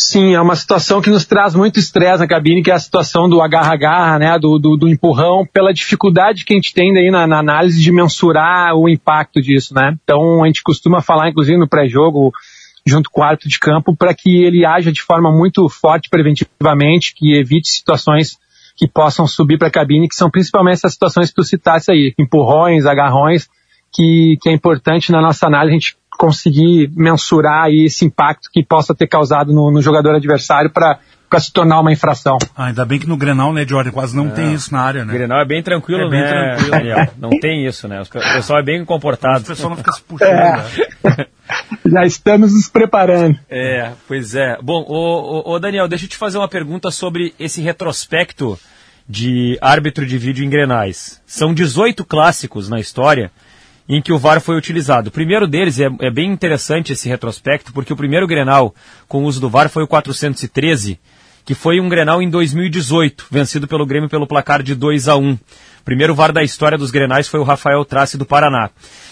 Sim, 0.00 0.32
é 0.32 0.40
uma 0.40 0.54
situação 0.54 1.02
que 1.02 1.10
nos 1.10 1.26
traz 1.26 1.56
muito 1.56 1.80
estresse 1.80 2.20
na 2.20 2.28
cabine, 2.28 2.62
que 2.62 2.70
é 2.70 2.74
a 2.74 2.78
situação 2.78 3.28
do 3.28 3.42
agarra-agarra, 3.42 4.18
né, 4.18 4.38
do, 4.38 4.56
do, 4.56 4.76
do, 4.76 4.88
empurrão, 4.88 5.44
pela 5.44 5.74
dificuldade 5.74 6.44
que 6.44 6.52
a 6.52 6.56
gente 6.56 6.72
tem 6.72 6.94
daí 6.94 7.10
na, 7.10 7.26
na, 7.26 7.40
análise 7.40 7.82
de 7.82 7.90
mensurar 7.90 8.76
o 8.76 8.88
impacto 8.88 9.42
disso, 9.42 9.74
né. 9.74 9.98
Então 10.04 10.44
a 10.44 10.46
gente 10.46 10.62
costuma 10.62 11.02
falar, 11.02 11.28
inclusive 11.28 11.58
no 11.58 11.68
pré-jogo, 11.68 12.32
junto 12.88 13.10
com 13.10 13.20
o 13.20 13.24
árbitro 13.24 13.48
de 13.48 13.58
campo, 13.58 13.96
para 13.96 14.14
que 14.14 14.44
ele 14.44 14.64
haja 14.64 14.90
de 14.90 15.02
forma 15.02 15.30
muito 15.30 15.68
forte 15.68 16.08
preventivamente, 16.08 17.14
que 17.14 17.38
evite 17.38 17.68
situações 17.68 18.38
que 18.76 18.88
possam 18.88 19.26
subir 19.26 19.58
para 19.58 19.68
a 19.68 19.72
cabine, 19.72 20.08
que 20.08 20.14
são 20.14 20.30
principalmente 20.30 20.74
essas 20.74 20.92
situações 20.92 21.28
que 21.30 21.34
tu 21.34 21.42
citasse 21.42 21.90
aí, 21.90 22.14
empurrões, 22.18 22.86
agarrões, 22.86 23.48
que, 23.92 24.38
que 24.40 24.48
é 24.48 24.52
importante 24.52 25.10
na 25.10 25.20
nossa 25.20 25.46
análise 25.46 25.70
a 25.70 25.78
gente 25.78 25.96
conseguir 26.16 26.90
mensurar 26.94 27.70
esse 27.70 28.04
impacto 28.04 28.50
que 28.52 28.64
possa 28.64 28.94
ter 28.94 29.06
causado 29.06 29.52
no, 29.52 29.70
no 29.70 29.80
jogador 29.80 30.14
adversário 30.14 30.70
para 30.70 30.98
para 31.28 31.40
se 31.40 31.52
tornar 31.52 31.78
uma 31.80 31.92
infração. 31.92 32.38
Ah, 32.56 32.66
ainda 32.66 32.84
bem 32.84 32.98
que 32.98 33.06
no 33.06 33.16
Grenal, 33.16 33.52
né, 33.52 33.66
Jorge, 33.66 33.90
quase 33.90 34.16
não 34.16 34.28
é. 34.28 34.30
tem 34.30 34.54
isso 34.54 34.72
na 34.72 34.80
área, 34.80 35.04
né? 35.04 35.12
O 35.12 35.14
Grenal 35.14 35.40
é 35.40 35.44
bem 35.44 35.62
tranquilo, 35.62 36.04
é 36.04 36.08
bem 36.08 36.20
né, 36.22 36.28
tranquilo. 36.28 36.70
Daniel? 36.70 37.08
Não 37.18 37.30
tem 37.30 37.66
isso, 37.66 37.86
né? 37.86 38.00
O 38.00 38.06
pessoal 38.08 38.60
é 38.60 38.62
bem 38.62 38.84
comportado. 38.84 39.40
O 39.40 39.46
pessoal 39.46 39.70
não 39.70 39.76
fica 39.76 39.92
se 39.92 40.02
puxando, 40.02 40.30
é. 40.30 40.56
né? 40.56 41.26
Já 41.90 42.02
estamos 42.04 42.52
nos 42.52 42.68
preparando. 42.68 43.38
É, 43.48 43.92
pois 44.06 44.34
é. 44.34 44.58
Bom, 44.62 44.84
ô, 44.86 45.52
ô, 45.52 45.58
Daniel, 45.58 45.88
deixa 45.88 46.04
eu 46.04 46.08
te 46.08 46.16
fazer 46.16 46.38
uma 46.38 46.48
pergunta 46.48 46.90
sobre 46.90 47.34
esse 47.38 47.60
retrospecto 47.60 48.58
de 49.08 49.56
árbitro 49.60 50.04
de 50.04 50.18
vídeo 50.18 50.44
em 50.44 50.50
Grenais. 50.50 51.20
São 51.26 51.54
18 51.54 52.04
clássicos 52.04 52.68
na 52.68 52.78
história 52.78 53.30
em 53.88 54.02
que 54.02 54.12
o 54.12 54.18
VAR 54.18 54.40
foi 54.40 54.56
utilizado. 54.56 55.08
O 55.08 55.12
primeiro 55.12 55.46
deles 55.46 55.80
é, 55.80 55.88
é, 56.00 56.10
bem 56.10 56.30
interessante 56.30 56.92
esse 56.92 57.08
retrospecto, 57.08 57.72
porque 57.72 57.92
o 57.92 57.96
primeiro 57.96 58.26
Grenal 58.26 58.74
com 59.08 59.22
o 59.22 59.26
uso 59.26 59.40
do 59.40 59.48
VAR 59.48 59.70
foi 59.70 59.82
o 59.82 59.88
413, 59.88 61.00
que 61.44 61.54
foi 61.54 61.80
um 61.80 61.88
Grenal 61.88 62.20
em 62.20 62.28
2018, 62.28 63.26
vencido 63.30 63.66
pelo 63.66 63.86
Grêmio 63.86 64.10
pelo 64.10 64.26
placar 64.26 64.62
de 64.62 64.74
2 64.74 65.08
a 65.08 65.16
1. 65.16 65.32
O 65.32 65.38
primeiro 65.84 66.14
VAR 66.14 66.32
da 66.32 66.42
história 66.42 66.76
dos 66.76 66.90
Grenais 66.90 67.28
foi 67.28 67.40
o 67.40 67.44
Rafael 67.44 67.82
Trace 67.86 68.18
do 68.18 68.26
Paraná. 68.26 68.68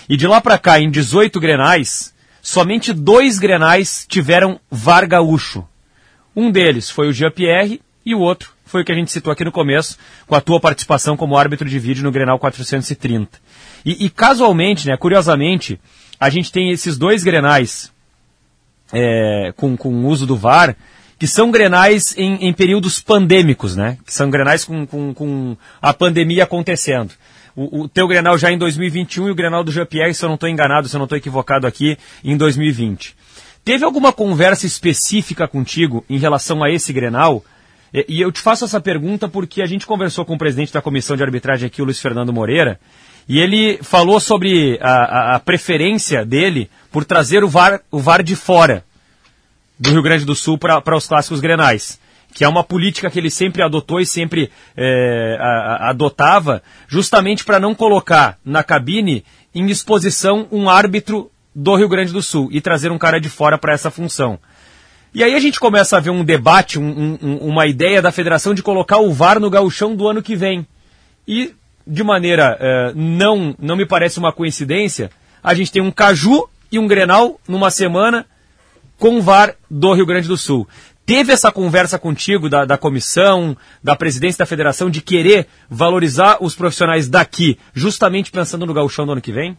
E 0.07 0.17
de 0.17 0.27
lá 0.27 0.43
para 0.43 0.59
cá, 0.59 0.79
em 0.79 0.91
18 0.91 1.41
Grenais, 1.41 2.15
somente 2.47 2.93
dois 2.93 3.41
Grenais 3.41 4.07
tiveram 4.09 4.61
VAR 4.71 5.05
gaúcho. 5.09 5.67
Um 6.35 6.49
deles 6.49 6.89
foi 6.89 7.09
o 7.09 7.13
Jean-Pierre 7.13 7.81
e 8.05 8.15
o 8.15 8.21
outro 8.21 8.53
foi 8.65 8.83
o 8.83 8.85
que 8.85 8.93
a 8.93 8.95
gente 8.95 9.11
citou 9.11 9.33
aqui 9.33 9.45
no 9.45 9.51
começo, 9.51 9.99
com 10.29 10.35
a 10.37 10.41
tua 10.41 10.61
participação 10.61 11.17
como 11.17 11.37
árbitro 11.37 11.69
de 11.69 11.77
vídeo 11.81 12.05
no 12.05 12.13
Grenal 12.13 12.39
430. 12.39 13.41
E, 13.85 14.07
e 14.07 14.09
casualmente, 14.09 14.87
né, 14.87 14.97
curiosamente, 14.97 15.81
a 16.21 16.31
gente 16.31 16.53
tem 16.53 16.71
esses 16.71 16.97
dois 16.97 17.25
Grenais 17.25 17.93
é, 18.93 19.53
com, 19.57 19.77
com 19.77 20.05
uso 20.05 20.25
do 20.25 20.37
VAR, 20.37 20.77
que 21.19 21.27
são 21.27 21.51
grenais 21.51 22.17
em, 22.17 22.47
em, 22.47 22.53
períodos 22.53 23.01
pandêmicos, 23.01 23.75
né? 23.75 23.99
Que 24.05 24.13
são 24.15 24.31
grenais 24.31 24.65
com, 24.65 24.87
com, 24.87 25.15
com 25.15 25.57
a 25.83 25.93
pandemia 25.93 26.45
acontecendo. 26.45 27.13
O, 27.57 27.85
o, 27.85 27.89
teu 27.89 28.07
grenal 28.07 28.37
já 28.37 28.53
em 28.53 28.59
2021 28.59 29.29
e 29.29 29.31
o 29.31 29.35
grenal 29.35 29.65
do 29.65 29.73
Jean-Pierre, 29.73 30.15
se 30.15 30.23
eu 30.23 30.29
não 30.29 30.35
estou 30.35 30.49
enganado, 30.49 30.89
se 30.89 30.95
eu 30.95 30.99
não 30.99 31.07
estou 31.07 31.17
equivocado 31.17 31.67
aqui, 31.67 31.97
em 32.23 32.37
2020. 32.37 33.17
Teve 33.65 33.83
alguma 33.85 34.13
conversa 34.13 34.67
específica 34.67 35.49
contigo 35.49 36.05
em 36.09 36.19
relação 36.19 36.63
a 36.63 36.71
esse 36.71 36.93
grenal? 36.93 37.43
E, 37.93 38.21
eu 38.21 38.31
te 38.31 38.41
faço 38.41 38.65
essa 38.67 38.81
pergunta 38.81 39.27
porque 39.27 39.63
a 39.63 39.67
gente 39.67 39.87
conversou 39.87 40.25
com 40.25 40.35
o 40.35 40.39
presidente 40.39 40.73
da 40.73 40.83
comissão 40.83 41.17
de 41.17 41.23
arbitragem 41.23 41.67
aqui, 41.67 41.81
o 41.81 41.85
Luiz 41.87 41.99
Fernando 41.99 42.33
Moreira, 42.33 42.79
e 43.27 43.41
ele 43.41 43.79
falou 43.83 44.21
sobre 44.21 44.79
a, 44.81 44.93
a, 44.93 45.37
a 45.37 45.41
preferência 45.41 46.25
dele 46.25 46.71
por 46.93 47.05
trazer 47.05 47.43
o 47.43 47.49
VAR, 47.49 47.81
o 47.91 47.99
VAR 47.99 48.23
de 48.23 48.37
fora 48.37 48.85
do 49.79 49.91
Rio 49.91 50.03
Grande 50.03 50.25
do 50.25 50.35
Sul 50.35 50.59
para 50.59 50.97
os 50.97 51.07
clássicos 51.07 51.41
grenais. 51.41 51.99
Que 52.37 52.45
é 52.45 52.49
uma 52.49 52.63
política 52.63 53.09
que 53.09 53.19
ele 53.19 53.31
sempre 53.31 53.63
adotou 53.63 53.99
e 53.99 54.05
sempre 54.05 54.51
é, 54.77 55.39
a, 55.41 55.89
adotava, 55.89 56.63
justamente 56.87 57.43
para 57.47 57.59
não 57.59 57.75
colocar 57.75 58.37
na 58.45 58.63
cabine 58.63 59.25
em 59.55 59.71
exposição 59.71 60.47
um 60.53 60.69
árbitro 60.69 61.31
do 61.55 61.75
Rio 61.75 61.89
Grande 61.89 62.13
do 62.13 62.21
Sul 62.21 62.51
e 62.53 62.61
trazer 62.61 62.93
um 62.93 62.99
cara 62.99 63.19
de 63.19 63.31
fora 63.31 63.57
para 63.57 63.73
essa 63.73 63.91
função. 63.91 64.39
E 65.15 65.25
aí 65.25 65.35
a 65.35 65.41
gente 65.41 65.59
começa 65.59 65.97
a 65.97 66.01
ver 66.01 66.11
um 66.11 66.23
debate, 66.23 66.79
um, 66.79 67.17
um, 67.23 67.37
uma 67.39 67.67
ideia 67.67 68.03
da 68.03 68.13
federação 68.13 68.53
de 68.53 68.63
colocar 68.63 68.99
o 68.99 69.15
VAR 69.15 69.41
no 69.41 69.49
gauchão 69.49 69.97
do 69.97 70.07
ano 70.07 70.23
que 70.23 70.37
vem. 70.37 70.67
E 71.27 71.55
de 71.87 72.05
maneira 72.05 72.59
uh, 72.61 72.93
não, 72.95 73.57
não 73.59 73.77
me 73.77 73.87
parece 73.87 74.19
uma 74.19 74.31
coincidência, 74.31 75.11
a 75.43 75.55
gente 75.55 75.73
tem 75.73 75.81
um 75.81 75.91
Caju 75.91 76.47
e 76.71 76.79
um 76.79 76.87
Grenal 76.87 77.41
numa 77.49 77.71
semana 77.71 78.27
com 78.99 79.17
o 79.17 79.23
VAR 79.23 79.55
do 79.71 79.95
Rio 79.95 80.05
Grande 80.05 80.29
do 80.29 80.37
Sul. 80.37 80.69
Teve 81.07 81.33
essa 81.33 81.53
conversa 81.53 81.99
contigo 81.99 82.49
da, 82.49 82.65
da 82.65 82.77
comissão, 82.77 83.57
da 83.83 83.95
presidência 83.95 84.41
da 84.41 84.47
federação, 84.47 84.91
de 84.91 85.01
querer 85.01 85.47
valorizar 85.71 86.39
os 86.41 86.55
profissionais 86.55 87.09
daqui, 87.09 87.57
justamente 87.73 88.33
pensando 88.33 88.67
no 88.67 88.75
gauchão 88.75 89.07
do 89.07 89.13
ano 89.13 89.21
que 89.21 89.33
vem? 89.33 89.57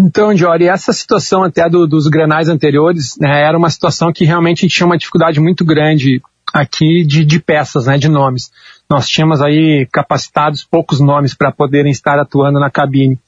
Então, 0.00 0.34
Jory, 0.34 0.66
essa 0.66 0.92
situação 0.92 1.44
até 1.44 1.68
do, 1.68 1.86
dos 1.86 2.08
grenais 2.08 2.48
anteriores 2.48 3.16
né, 3.20 3.42
era 3.42 3.56
uma 3.56 3.70
situação 3.70 4.12
que 4.12 4.24
realmente 4.24 4.66
tinha 4.66 4.86
uma 4.86 4.98
dificuldade 4.98 5.38
muito 5.38 5.64
grande 5.64 6.20
aqui 6.52 7.04
de, 7.06 7.24
de 7.24 7.38
peças, 7.38 7.86
né, 7.86 7.98
de 7.98 8.08
nomes 8.08 8.50
nós 8.88 9.08
tínhamos 9.08 9.40
aí 9.40 9.88
capacitados 9.90 10.64
poucos 10.64 11.00
nomes 11.00 11.34
para 11.34 11.50
poderem 11.50 11.90
estar 11.90 12.18
atuando 12.18 12.60
na 12.60 12.70
cabine. 12.70 13.18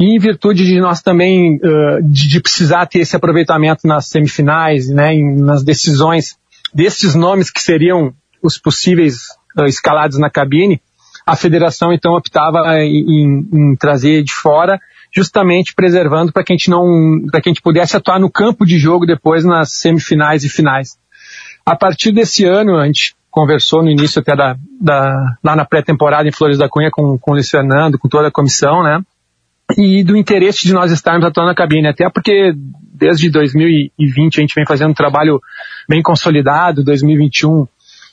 E 0.00 0.16
em 0.16 0.18
virtude 0.18 0.64
de 0.64 0.80
nós 0.80 1.00
também 1.00 1.56
uh, 1.56 2.02
de, 2.02 2.28
de, 2.28 2.40
precisar 2.40 2.86
ter 2.86 3.00
esse 3.00 3.14
aproveitamento 3.14 3.86
nas 3.86 4.06
semifinais, 4.06 4.88
né, 4.88 5.14
em, 5.14 5.36
nas 5.36 5.62
decisões 5.62 6.36
desses 6.72 7.14
nomes 7.14 7.50
que 7.50 7.60
seriam 7.60 8.12
os 8.42 8.58
possíveis 8.58 9.28
uh, 9.56 9.64
escalados 9.64 10.18
na 10.18 10.28
cabine, 10.28 10.80
a 11.26 11.36
federação 11.36 11.92
então 11.92 12.12
optava 12.14 12.78
em, 12.80 13.46
em, 13.52 13.76
trazer 13.76 14.22
de 14.22 14.32
fora, 14.34 14.78
justamente 15.14 15.74
preservando 15.74 16.32
para 16.32 16.44
que 16.44 16.52
a 16.52 16.56
gente 16.56 16.68
não, 16.68 17.24
para 17.30 17.40
que 17.40 17.48
a 17.48 17.52
gente 17.52 17.62
pudesse 17.62 17.96
atuar 17.96 18.18
no 18.18 18.30
campo 18.30 18.66
de 18.66 18.78
jogo 18.78 19.06
depois 19.06 19.44
nas 19.44 19.72
semifinais 19.72 20.44
e 20.44 20.48
finais. 20.48 20.98
A 21.64 21.74
partir 21.74 22.12
desse 22.12 22.44
ano, 22.44 22.76
a 22.76 22.84
gente 22.84 23.14
conversou 23.30 23.82
no 23.82 23.90
início 23.90 24.20
até 24.20 24.36
da, 24.36 24.56
da 24.80 25.36
lá 25.42 25.56
na 25.56 25.64
pré-temporada 25.64 26.28
em 26.28 26.32
Flores 26.32 26.58
da 26.58 26.68
Cunha 26.68 26.90
com, 26.90 27.16
com 27.18 27.30
o 27.30 27.34
Luiz 27.34 27.48
Fernando, 27.48 27.98
com 27.98 28.08
toda 28.08 28.28
a 28.28 28.32
comissão, 28.32 28.82
né? 28.82 29.00
E 29.76 30.04
do 30.04 30.16
interesse 30.16 30.66
de 30.66 30.72
nós 30.72 30.92
estarmos 30.92 31.26
atuando 31.26 31.48
na 31.48 31.54
cabine, 31.54 31.88
até 31.88 32.08
porque 32.08 32.52
desde 32.92 33.28
2020 33.30 34.38
a 34.38 34.40
gente 34.40 34.54
vem 34.54 34.66
fazendo 34.66 34.90
um 34.90 34.94
trabalho 34.94 35.40
bem 35.88 36.02
consolidado, 36.02 36.84
2021 36.84 37.66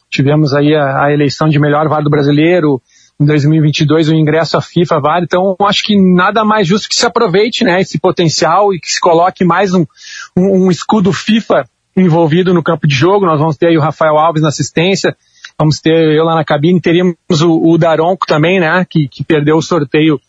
tivemos 0.10 0.54
aí 0.54 0.76
a, 0.76 1.06
a 1.06 1.14
eleição 1.14 1.48
de 1.48 1.60
melhor 1.60 1.88
VAR 1.88 2.04
do 2.04 2.10
brasileiro, 2.10 2.82
em 3.20 3.26
2022 3.26 4.10
o 4.10 4.16
ingresso 4.16 4.58
à 4.58 4.62
FIFA 4.62 5.00
vale, 5.00 5.26
então 5.26 5.56
acho 5.62 5.84
que 5.84 5.96
nada 5.96 6.44
mais 6.44 6.68
justo 6.68 6.90
que 6.90 6.96
se 6.96 7.06
aproveite 7.06 7.64
né, 7.64 7.80
esse 7.80 8.00
potencial 8.00 8.74
e 8.74 8.80
que 8.80 8.92
se 8.92 9.00
coloque 9.00 9.46
mais 9.46 9.74
um, 9.74 9.86
um, 10.36 10.66
um 10.66 10.72
escudo 10.72 11.14
FIFA 11.14 11.66
envolvido 11.96 12.54
no 12.54 12.64
campo 12.64 12.88
de 12.88 12.96
jogo. 12.96 13.26
Nós 13.26 13.40
vamos 13.40 13.58
ter 13.58 13.68
aí 13.68 13.78
o 13.78 13.82
Rafael 13.82 14.18
Alves 14.18 14.42
na 14.42 14.50
assistência, 14.50 15.16
vamos 15.58 15.80
ter 15.80 16.16
eu 16.18 16.24
lá 16.24 16.34
na 16.34 16.44
cabine, 16.44 16.82
teríamos 16.82 17.16
o, 17.44 17.62
o 17.62 17.78
Daronco 17.78 18.26
também, 18.26 18.60
né, 18.60 18.86
que, 18.90 19.08
que 19.08 19.24
perdeu 19.24 19.58
o 19.58 19.62
sorteio 19.62 20.20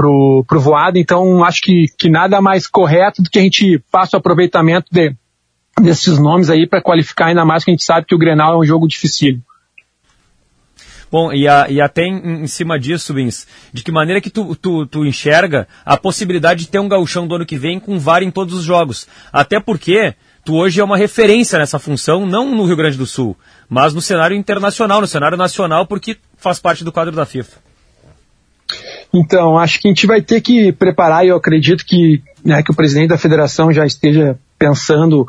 pro, 0.00 0.42
pro 0.48 0.58
voado, 0.58 0.96
então 0.96 1.44
acho 1.44 1.60
que, 1.60 1.84
que 1.98 2.08
nada 2.08 2.40
mais 2.40 2.66
correto 2.66 3.22
do 3.22 3.28
que 3.28 3.38
a 3.38 3.42
gente 3.42 3.82
faça 3.92 4.16
o 4.16 4.18
aproveitamento 4.18 4.86
de, 4.90 5.14
desses 5.78 6.18
nomes 6.18 6.48
aí 6.48 6.66
para 6.66 6.80
qualificar 6.80 7.26
ainda 7.26 7.44
mais 7.44 7.62
que 7.62 7.70
a 7.70 7.74
gente 7.74 7.84
sabe 7.84 8.06
que 8.06 8.14
o 8.14 8.18
Grenal 8.18 8.54
é 8.54 8.56
um 8.56 8.64
jogo 8.64 8.88
difícil. 8.88 9.42
Bom, 11.12 11.30
e, 11.34 11.46
a, 11.46 11.66
e 11.68 11.82
até 11.82 12.06
em, 12.06 12.44
em, 12.44 12.46
cima 12.46 12.78
disso, 12.78 13.12
Vins, 13.12 13.46
de 13.74 13.82
que 13.82 13.92
maneira 13.92 14.22
que 14.22 14.30
tu, 14.30 14.56
tu, 14.56 14.86
tu 14.86 15.04
enxerga 15.04 15.68
a 15.84 15.98
possibilidade 15.98 16.60
de 16.60 16.70
ter 16.70 16.78
um 16.78 16.88
gauchão 16.88 17.28
do 17.28 17.34
ano 17.34 17.44
que 17.44 17.58
vem 17.58 17.78
com 17.78 17.98
VAR 17.98 18.22
em 18.22 18.30
todos 18.30 18.54
os 18.54 18.64
jogos? 18.64 19.06
Até 19.30 19.60
porque 19.60 20.14
tu 20.46 20.54
hoje 20.54 20.80
é 20.80 20.84
uma 20.84 20.96
referência 20.96 21.58
nessa 21.58 21.78
função, 21.78 22.24
não 22.24 22.54
no 22.56 22.64
Rio 22.64 22.76
Grande 22.76 22.96
do 22.96 23.04
Sul, 23.04 23.36
mas 23.68 23.92
no 23.92 24.00
cenário 24.00 24.34
internacional, 24.34 25.02
no 25.02 25.06
cenário 25.06 25.36
nacional, 25.36 25.84
porque 25.84 26.16
faz 26.38 26.58
parte 26.58 26.84
do 26.84 26.92
quadro 26.92 27.14
da 27.14 27.26
FIFA. 27.26 27.69
Então, 29.12 29.58
acho 29.58 29.80
que 29.80 29.88
a 29.88 29.90
gente 29.90 30.06
vai 30.06 30.22
ter 30.22 30.40
que 30.40 30.72
preparar, 30.72 31.24
e 31.24 31.28
eu 31.28 31.36
acredito 31.36 31.84
que, 31.84 32.22
né, 32.44 32.62
que 32.62 32.70
o 32.70 32.74
presidente 32.74 33.08
da 33.08 33.18
federação 33.18 33.72
já 33.72 33.84
esteja 33.84 34.38
pensando 34.58 35.26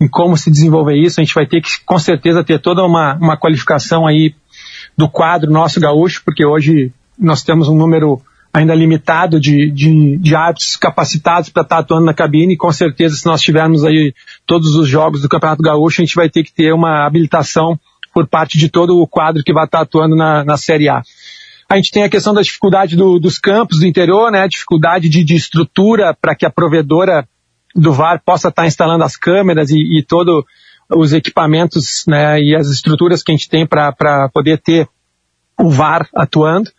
em 0.00 0.06
como 0.06 0.36
se 0.36 0.50
desenvolver 0.50 0.96
isso. 0.96 1.20
A 1.20 1.24
gente 1.24 1.34
vai 1.34 1.46
ter 1.46 1.60
que, 1.60 1.70
com 1.84 1.98
certeza, 1.98 2.44
ter 2.44 2.60
toda 2.60 2.84
uma, 2.84 3.14
uma 3.14 3.36
qualificação 3.36 4.06
aí 4.06 4.34
do 4.96 5.08
quadro 5.08 5.50
nosso 5.50 5.80
gaúcho, 5.80 6.22
porque 6.24 6.46
hoje 6.46 6.92
nós 7.18 7.42
temos 7.42 7.68
um 7.68 7.76
número 7.76 8.20
ainda 8.52 8.72
limitado 8.72 9.40
de, 9.40 9.68
de, 9.68 10.16
de 10.16 10.36
árbitros 10.36 10.76
capacitados 10.76 11.48
para 11.48 11.64
estar 11.64 11.78
atuando 11.78 12.06
na 12.06 12.14
cabine, 12.14 12.54
e 12.54 12.56
com 12.56 12.70
certeza 12.70 13.16
se 13.16 13.26
nós 13.26 13.42
tivermos 13.42 13.84
aí 13.84 14.14
todos 14.46 14.76
os 14.76 14.86
jogos 14.88 15.22
do 15.22 15.28
Campeonato 15.28 15.62
Gaúcho, 15.62 16.00
a 16.00 16.04
gente 16.04 16.14
vai 16.14 16.30
ter 16.30 16.44
que 16.44 16.52
ter 16.52 16.72
uma 16.72 17.04
habilitação 17.04 17.78
por 18.12 18.28
parte 18.28 18.56
de 18.56 18.68
todo 18.68 18.96
o 18.96 19.08
quadro 19.08 19.42
que 19.42 19.52
vai 19.52 19.64
estar 19.64 19.80
atuando 19.80 20.14
na, 20.14 20.44
na 20.44 20.56
Série 20.56 20.88
A. 20.88 21.02
A 21.74 21.76
gente 21.76 21.90
tem 21.90 22.04
a 22.04 22.08
questão 22.08 22.32
da 22.32 22.40
dificuldade 22.40 22.94
do, 22.94 23.18
dos 23.18 23.36
campos 23.36 23.80
do 23.80 23.86
interior, 23.86 24.30
né, 24.30 24.46
dificuldade 24.46 25.08
de, 25.08 25.24
de 25.24 25.34
estrutura 25.34 26.14
para 26.14 26.32
que 26.32 26.46
a 26.46 26.50
provedora 26.50 27.28
do 27.74 27.92
VAR 27.92 28.22
possa 28.24 28.46
estar 28.46 28.64
instalando 28.64 29.02
as 29.02 29.16
câmeras 29.16 29.70
e, 29.70 29.78
e 29.78 30.06
os 30.96 31.12
equipamentos 31.12 32.04
né, 32.06 32.40
e 32.40 32.54
as 32.54 32.68
estruturas 32.68 33.24
que 33.24 33.32
a 33.32 33.34
gente 33.34 33.48
tem 33.48 33.66
para 33.66 34.30
poder 34.32 34.58
ter 34.58 34.88
o 35.58 35.68
VAR 35.68 36.08
atuando. 36.14 36.70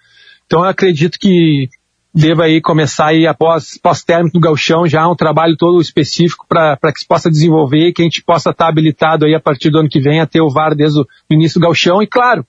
Então 0.45 0.63
eu 0.63 0.69
acredito 0.69 1.19
que 1.19 1.67
deva 2.13 2.43
aí 2.43 2.61
começar 2.61 3.07
aí 3.07 3.27
após 3.27 3.77
pós-término 3.77 4.31
do 4.31 4.39
galchão 4.39 4.88
já 4.88 5.05
um 5.09 5.15
trabalho 5.15 5.57
todo 5.57 5.81
específico 5.81 6.45
para 6.47 6.77
que 6.93 7.01
se 7.01 7.05
possa 7.05 7.30
desenvolver 7.30 7.89
e 7.89 7.93
que 7.93 8.01
a 8.01 8.05
gente 8.05 8.23
possa 8.23 8.51
estar 8.51 8.69
habilitado 8.69 9.26
aí 9.26 9.35
a 9.35 9.41
partir 9.41 9.69
do 9.69 9.80
ano 9.80 9.89
que 9.89 9.99
vem 9.99 10.22
a 10.22 10.26
ter 10.26 10.39
o 10.39 10.49
VAR 10.49 10.73
desde 10.73 11.01
o 11.01 11.05
início 11.30 11.59
do 11.59 11.63
galchão. 11.63 12.01
E 12.01 12.07
claro, 12.07 12.47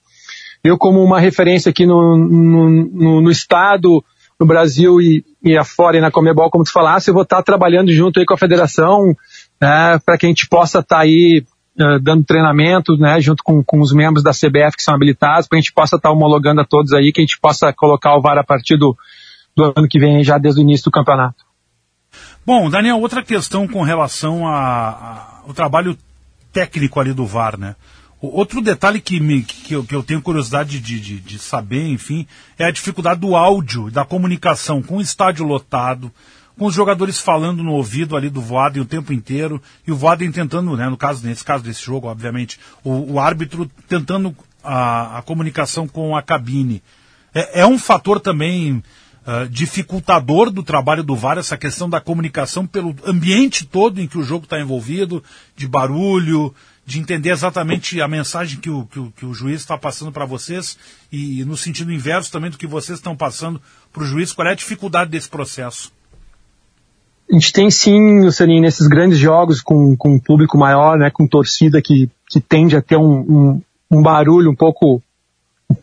eu 0.67 0.79
como 0.79 1.03
uma 1.03 1.21
referência 1.21 1.71
aqui 1.71 1.87
no, 1.87 2.17
no, 2.17 2.71
no, 2.71 3.21
no 3.21 3.31
estado, 3.31 4.03
no 4.39 4.47
Brasil 4.47 5.01
e, 5.01 5.25
e 5.43 5.57
afora 5.57 5.97
e 5.97 6.01
na 6.01 6.11
Comebol, 6.11 6.51
como 6.51 6.65
tu 6.65 6.73
falasse, 6.73 7.11
eu 7.11 7.15
vou 7.15 7.23
estar 7.23 7.43
trabalhando 7.43 7.93
junto 7.93 8.21
aí 8.21 8.27
com 8.27 8.35
a 8.35 8.39
federação, 8.39 9.17
né, 9.61 9.99
para 10.05 10.19
que 10.19 10.27
a 10.27 10.29
gente 10.29 10.49
possa 10.49 10.81
estar 10.81 10.97
tá 10.97 11.03
aí 11.03 11.45
uh, 11.81 11.99
dando 12.01 12.25
treinamento, 12.25 12.97
né, 12.97 13.21
junto 13.21 13.43
com, 13.43 13.63
com 13.65 13.81
os 13.81 13.93
membros 13.93 14.23
da 14.23 14.33
CBF 14.33 14.77
que 14.77 14.83
são 14.83 14.95
habilitados, 14.95 15.49
para 15.49 15.59
a 15.59 15.61
gente 15.61 15.73
possa 15.73 15.97
estar 15.97 16.09
tá 16.09 16.15
homologando 16.15 16.61
a 16.61 16.65
todos 16.65 16.93
aí, 16.93 17.13
que 17.13 17.21
a 17.21 17.25
gente 17.25 17.39
possa 17.41 17.73
colocar 17.73 18.15
o 18.17 18.21
VAR 18.21 18.39
a 18.39 18.45
partir 18.45 18.77
do, 18.77 18.97
do 19.57 19.73
ano 19.77 19.89
que 19.89 19.99
vem, 19.99 20.23
já 20.23 20.37
desde 20.37 20.61
o 20.61 20.63
início 20.63 20.85
do 20.85 20.91
campeonato. 20.91 21.45
Bom, 22.45 22.71
Daniel, 22.71 23.01
outra 23.01 23.23
questão 23.23 23.67
com 23.67 23.83
relação 23.83 24.47
ao 24.47 25.53
trabalho 25.55 25.97
técnico 26.53 27.01
ali 27.01 27.13
do 27.13 27.27
VAR, 27.27 27.59
né? 27.59 27.75
Outro 28.21 28.63
detalhe 28.63 29.01
que, 29.01 29.21
me, 29.21 29.43
que, 29.43 29.75
eu, 29.75 29.85
que 29.85 29.95
eu 29.95 30.03
tenho 30.03 30.23
curiosidade 30.23 30.81
de, 30.81 30.99
de, 30.99 31.21
de, 31.21 31.39
saber, 31.39 31.87
enfim, 31.87 32.27
é 32.59 32.65
a 32.65 32.71
dificuldade 32.71 33.21
do 33.21 33.37
áudio, 33.37 33.91
da 33.91 34.05
comunicação 34.05 34.83
com 34.83 34.97
o 34.97 35.03
estádio 35.03 35.45
lotado, 35.45 36.11
com 36.59 36.65
os 36.65 36.75
jogadores 36.75 37.19
falando 37.19 37.63
no 37.63 37.73
ouvido 37.73 38.17
ali 38.17 38.31
do 38.31 38.41
Voaden 38.41 38.83
o 38.83 38.87
tempo 38.87 39.13
inteiro, 39.13 39.61
e 39.87 39.93
o 39.93 39.97
Voaden 39.97 40.33
tentando, 40.33 40.75
né, 40.77 40.89
no 40.89 40.97
caso, 40.97 41.27
nesse 41.27 41.45
caso 41.45 41.63
desse 41.63 41.85
jogo, 41.85 42.09
obviamente, 42.09 42.59
o, 42.83 43.15
o 43.15 43.21
árbitro 43.21 43.71
tentando 43.87 44.35
a, 44.65 45.19
a, 45.19 45.23
comunicação 45.23 45.87
com 45.87 46.17
a 46.17 46.23
cabine. 46.23 46.83
É, 47.35 47.61
é 47.61 47.67
um 47.67 47.79
fator 47.79 48.19
também 48.19 48.83
uh, 49.27 49.49
dificultador 49.51 50.51
do 50.51 50.63
trabalho 50.63 51.03
do 51.03 51.15
VAR, 51.15 51.37
essa 51.37 51.59
questão 51.59 51.91
da 51.91 52.01
comunicação 52.01 52.67
pelo 52.67 52.97
ambiente 53.05 53.67
todo 53.67 54.01
em 54.01 54.07
que 54.07 54.17
o 54.17 54.23
jogo 54.23 54.45
está 54.45 54.59
envolvido, 54.59 55.23
de 55.55 55.69
barulho, 55.69 56.55
de 56.87 57.01
entender 57.01 57.31
exatamente 57.31 58.01
a 58.01 58.07
mensagem 58.07 58.61
que 58.61 58.71
o, 58.71 58.87
que 58.87 59.01
o, 59.01 59.11
que 59.11 59.27
o 59.27 59.35
juiz 59.35 59.61
está 59.61 59.77
passando 59.77 60.13
para 60.13 60.25
vocês 60.25 60.79
e, 61.13 61.45
no 61.45 61.57
sentido 61.57 61.93
inverso 61.93 62.31
também 62.31 62.49
do 62.49 62.57
que 62.57 62.67
vocês 62.67 63.01
estão 63.01 63.17
passando 63.17 63.61
para 63.93 64.05
o 64.05 64.07
juiz. 64.07 64.33
Qual 64.33 64.47
é 64.47 64.53
a 64.53 64.55
dificuldade 64.55 65.11
desse 65.11 65.29
processo? 65.29 65.93
A 67.29 67.35
gente 67.35 67.53
tem 67.53 67.69
sim, 67.73 68.25
Lucianinho, 68.25 68.63
nesses 68.63 68.87
grandes 68.87 69.19
jogos 69.19 69.61
com, 69.61 69.97
com 69.97 70.15
um 70.15 70.21
público 70.21 70.57
maior, 70.57 70.97
né, 70.97 71.11
com 71.11 71.27
torcida 71.27 71.83
que, 71.83 72.09
que 72.31 72.41
tende 72.41 72.77
a 72.77 72.81
ter 72.81 72.97
um, 72.97 73.19
um, 73.19 73.63
um 73.91 74.01
barulho 74.01 74.49
um 74.49 74.55
pouco 74.55 75.03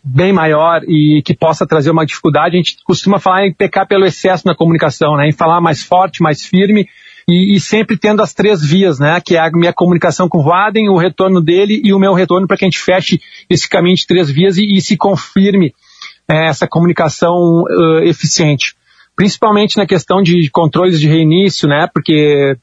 bem 0.02 0.32
maior 0.32 0.84
e 0.88 1.22
que 1.26 1.36
possa 1.36 1.68
trazer 1.68 1.92
uma 1.92 2.06
dificuldade, 2.06 2.56
a 2.56 2.58
gente 2.58 2.78
costuma 2.86 3.20
falar 3.20 3.46
em 3.46 3.54
pecar 3.54 3.86
pelo 3.86 4.06
excesso 4.06 4.48
na 4.48 4.56
comunicação, 4.56 5.18
né, 5.18 5.28
em 5.28 5.34
falar 5.34 5.60
mais 5.60 5.84
forte, 5.84 6.24
mais 6.24 6.46
firme 6.46 6.88
e, 7.28 7.56
e, 7.56 7.60
sempre 7.60 7.98
tendo 7.98 8.22
as 8.22 8.34
três 8.34 8.62
vias, 8.62 9.00
né? 9.00 9.22
Que 9.24 9.36
é 9.36 9.40
a 9.40 9.50
minha 9.52 9.74
comunicação 9.74 10.28
com 10.28 10.40
o 10.40 10.44
Vaden, 10.44 10.90
o 10.90 10.98
retorno 10.98 11.42
dele 11.42 11.82
e 11.84 11.94
o 11.94 12.00
meu 12.00 12.14
retorno 12.14 12.48
para 12.48 12.58
que 12.58 12.66
a 12.66 12.68
gente 12.68 12.80
feche 12.80 13.20
esse 13.50 13.68
caminho 13.68 13.96
de 13.96 14.06
três 14.06 14.30
vias 14.30 14.58
e, 14.58 14.66
e 14.76 14.82
se 14.82 14.98
confirme 14.98 15.74
é, 16.30 16.48
essa 16.48 16.68
comunicação 16.68 17.64
uh, 17.64 18.00
eficiente. 18.04 18.76
Principalmente 19.16 19.78
na 19.78 19.86
questão 19.86 20.22
de 20.22 20.50
controles 20.50 21.00
de 21.00 21.08
reinício, 21.08 21.68
né? 21.68 21.88
Porque 21.94 22.58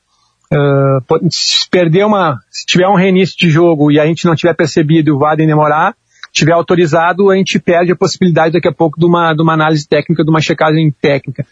uh, 0.53 1.31
se 1.31 1.69
perder 1.71 2.05
uma, 2.05 2.39
se 2.51 2.67
tiver 2.67 2.89
um 2.89 2.97
reinício 2.97 3.37
de 3.39 3.49
jogo 3.49 3.91
e 3.91 3.99
a 3.99 4.07
gente 4.07 4.25
não 4.25 4.35
tiver 4.35 4.55
percebido 4.55 5.09
e 5.09 5.13
o 5.13 5.19
Vaden 5.19 5.47
demorar, 5.47 5.95
tiver 6.33 6.53
autorizado, 6.53 7.31
a 7.31 7.37
gente 7.37 7.59
perde 7.59 7.93
a 7.93 7.97
possibilidade 7.97 8.55
daqui 8.55 8.69
a 8.69 8.73
pouco 8.73 8.99
de 8.99 9.07
uma, 9.07 9.35
de 9.35 9.43
uma 9.43 9.53
análise 9.53 9.87
técnica, 9.89 10.25
de 10.25 10.31
uma 10.31 10.41
checagem 10.41 10.91
técnica. 11.01 11.45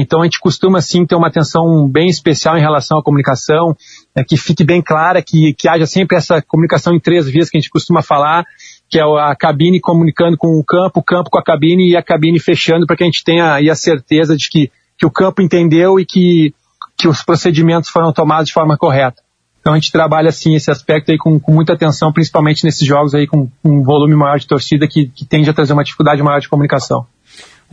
Então 0.00 0.20
a 0.20 0.24
gente 0.24 0.40
costuma 0.40 0.80
sim 0.80 1.06
ter 1.06 1.14
uma 1.14 1.28
atenção 1.28 1.88
bem 1.88 2.08
especial 2.08 2.56
em 2.56 2.60
relação 2.60 2.98
à 2.98 3.02
comunicação, 3.02 3.76
é, 4.14 4.24
que 4.24 4.36
fique 4.36 4.64
bem 4.64 4.82
clara, 4.82 5.22
que, 5.22 5.54
que 5.54 5.68
haja 5.68 5.86
sempre 5.86 6.16
essa 6.16 6.42
comunicação 6.42 6.94
em 6.94 7.00
três 7.00 7.28
vias 7.28 7.48
que 7.48 7.56
a 7.56 7.60
gente 7.60 7.70
costuma 7.70 8.02
falar, 8.02 8.44
que 8.90 8.98
é 8.98 9.02
a 9.02 9.34
cabine 9.36 9.80
comunicando 9.80 10.36
com 10.36 10.58
o 10.58 10.64
campo, 10.64 11.00
o 11.00 11.02
campo 11.02 11.30
com 11.30 11.38
a 11.38 11.44
cabine 11.44 11.90
e 11.90 11.96
a 11.96 12.02
cabine 12.02 12.40
fechando 12.40 12.86
para 12.86 12.96
que 12.96 13.04
a 13.04 13.06
gente 13.06 13.22
tenha 13.22 13.54
aí 13.54 13.70
a 13.70 13.74
certeza 13.76 14.36
de 14.36 14.48
que, 14.48 14.70
que 14.98 15.06
o 15.06 15.10
campo 15.10 15.40
entendeu 15.40 16.00
e 16.00 16.04
que, 16.04 16.52
que 16.96 17.06
os 17.06 17.22
procedimentos 17.22 17.88
foram 17.88 18.12
tomados 18.12 18.48
de 18.48 18.52
forma 18.52 18.76
correta. 18.76 19.22
Então 19.60 19.72
a 19.72 19.76
gente 19.76 19.92
trabalha 19.92 20.28
assim 20.28 20.54
esse 20.54 20.70
aspecto 20.70 21.10
aí 21.10 21.16
com, 21.16 21.40
com 21.40 21.52
muita 21.52 21.72
atenção, 21.72 22.12
principalmente 22.12 22.64
nesses 22.64 22.86
jogos 22.86 23.14
aí 23.14 23.26
com, 23.26 23.48
com 23.62 23.78
um 23.78 23.82
volume 23.82 24.14
maior 24.14 24.38
de 24.38 24.46
torcida 24.46 24.86
que, 24.86 25.06
que 25.08 25.24
tende 25.24 25.48
a 25.48 25.54
trazer 25.54 25.72
uma 25.72 25.84
dificuldade 25.84 26.22
maior 26.22 26.40
de 26.40 26.48
comunicação. 26.48 27.06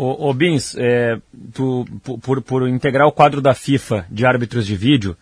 Ô, 0.04 0.30
ô 0.30 0.34
Bins, 0.34 0.76
é, 0.80 1.20
tu, 1.54 1.86
por, 2.24 2.42
por 2.42 2.68
integrar 2.68 3.06
o 3.06 3.12
quadro 3.12 3.40
da 3.40 3.54
FIFA 3.54 4.04
de 4.10 4.26
árbitros 4.26 4.66
de 4.66 4.76
vídeo, 4.76 5.16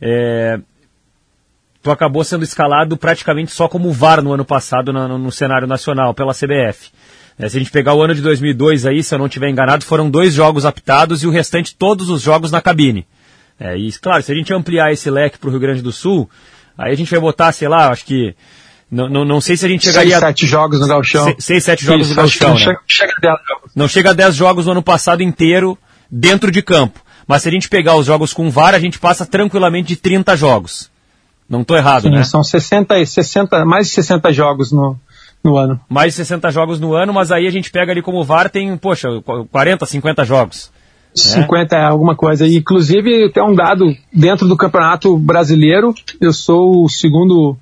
é, 0.00 0.58
tu 1.80 1.88
acabou 1.88 2.24
sendo 2.24 2.42
escalado 2.42 2.96
praticamente 2.96 3.52
só 3.52 3.68
como 3.68 3.92
VAR 3.92 4.20
no 4.20 4.32
ano 4.32 4.44
passado 4.44 4.92
no, 4.92 5.16
no 5.18 5.30
cenário 5.30 5.68
nacional, 5.68 6.12
pela 6.12 6.34
CBF. 6.34 6.90
É, 7.38 7.48
se 7.48 7.56
a 7.56 7.60
gente 7.60 7.70
pegar 7.70 7.94
o 7.94 8.02
ano 8.02 8.12
de 8.12 8.22
2002 8.22 8.86
aí, 8.86 9.04
se 9.04 9.14
eu 9.14 9.20
não 9.20 9.26
estiver 9.26 9.48
enganado, 9.48 9.84
foram 9.84 10.10
dois 10.10 10.34
jogos 10.34 10.66
aptados 10.66 11.22
e 11.22 11.28
o 11.28 11.30
restante 11.30 11.72
todos 11.72 12.08
os 12.08 12.20
jogos 12.20 12.50
na 12.50 12.60
cabine. 12.60 13.06
É, 13.60 13.76
e 13.76 13.92
claro, 13.92 14.20
se 14.20 14.32
a 14.32 14.34
gente 14.34 14.52
ampliar 14.52 14.92
esse 14.92 15.08
leque 15.08 15.38
para 15.38 15.46
o 15.46 15.50
Rio 15.52 15.60
Grande 15.60 15.80
do 15.80 15.92
Sul, 15.92 16.28
aí 16.76 16.92
a 16.92 16.96
gente 16.96 17.08
vai 17.12 17.20
botar, 17.20 17.52
sei 17.52 17.68
lá, 17.68 17.88
acho 17.88 18.04
que 18.04 18.34
Não, 18.90 19.08
não, 19.08 19.24
não 19.24 19.40
sei 19.40 19.56
se 19.56 19.66
a 19.66 19.68
gente 19.68 19.84
chegaria... 19.86 20.18
sete 20.20 20.46
jogos 20.46 20.80
no 20.80 20.86
Galchão. 20.86 21.24
Se- 21.26 21.36
Seis, 21.40 21.64
sete 21.64 21.84
jogos 21.84 22.06
Isso, 22.06 22.10
no 22.10 22.16
Galchão, 22.22 22.48
não 22.50 22.54
né? 22.56 22.60
chega, 22.62 22.80
chega 22.86 23.12
a 23.16 23.20
dez 23.20 23.38
jogos. 23.48 23.70
Não 23.74 23.88
chega 23.88 24.10
a 24.10 24.12
10 24.12 24.34
jogos 24.36 24.66
no 24.66 24.72
ano 24.72 24.82
passado 24.82 25.22
inteiro 25.22 25.76
dentro 26.10 26.50
de 26.50 26.62
campo. 26.62 27.00
Mas 27.26 27.42
se 27.42 27.48
a 27.48 27.50
gente 27.52 27.68
pegar 27.68 27.96
os 27.96 28.06
jogos 28.06 28.32
com 28.32 28.50
VAR, 28.50 28.74
a 28.74 28.78
gente 28.78 28.98
passa 28.98 29.24
tranquilamente 29.26 29.88
de 29.88 29.96
30 29.96 30.36
jogos. 30.36 30.90
Não 31.48 31.62
estou 31.62 31.76
errado, 31.76 32.02
Sim, 32.04 32.10
né? 32.10 32.22
São 32.24 32.44
60, 32.44 32.98
e 32.98 33.06
60, 33.06 33.64
mais 33.64 33.86
de 33.88 33.94
60 33.94 34.32
jogos 34.32 34.70
no, 34.70 34.96
no 35.42 35.56
ano. 35.56 35.80
Mais 35.88 36.12
de 36.12 36.18
60 36.18 36.50
jogos 36.50 36.78
no 36.78 36.94
ano, 36.94 37.12
mas 37.12 37.32
aí 37.32 37.46
a 37.46 37.50
gente 37.50 37.70
pega 37.70 37.92
ali 37.92 38.02
como 38.02 38.22
VAR, 38.22 38.48
tem, 38.50 38.76
poxa, 38.76 39.08
40, 39.50 39.86
50 39.86 40.24
jogos. 40.24 40.70
50 41.14 41.76
é 41.76 41.84
alguma 41.84 42.14
coisa. 42.16 42.46
Inclusive, 42.46 43.30
tem 43.30 43.42
um 43.42 43.54
dado 43.54 43.94
dentro 44.12 44.46
do 44.48 44.56
Campeonato 44.56 45.16
Brasileiro. 45.16 45.94
Eu 46.20 46.32
sou 46.32 46.84
o 46.84 46.88
segundo 46.88 47.56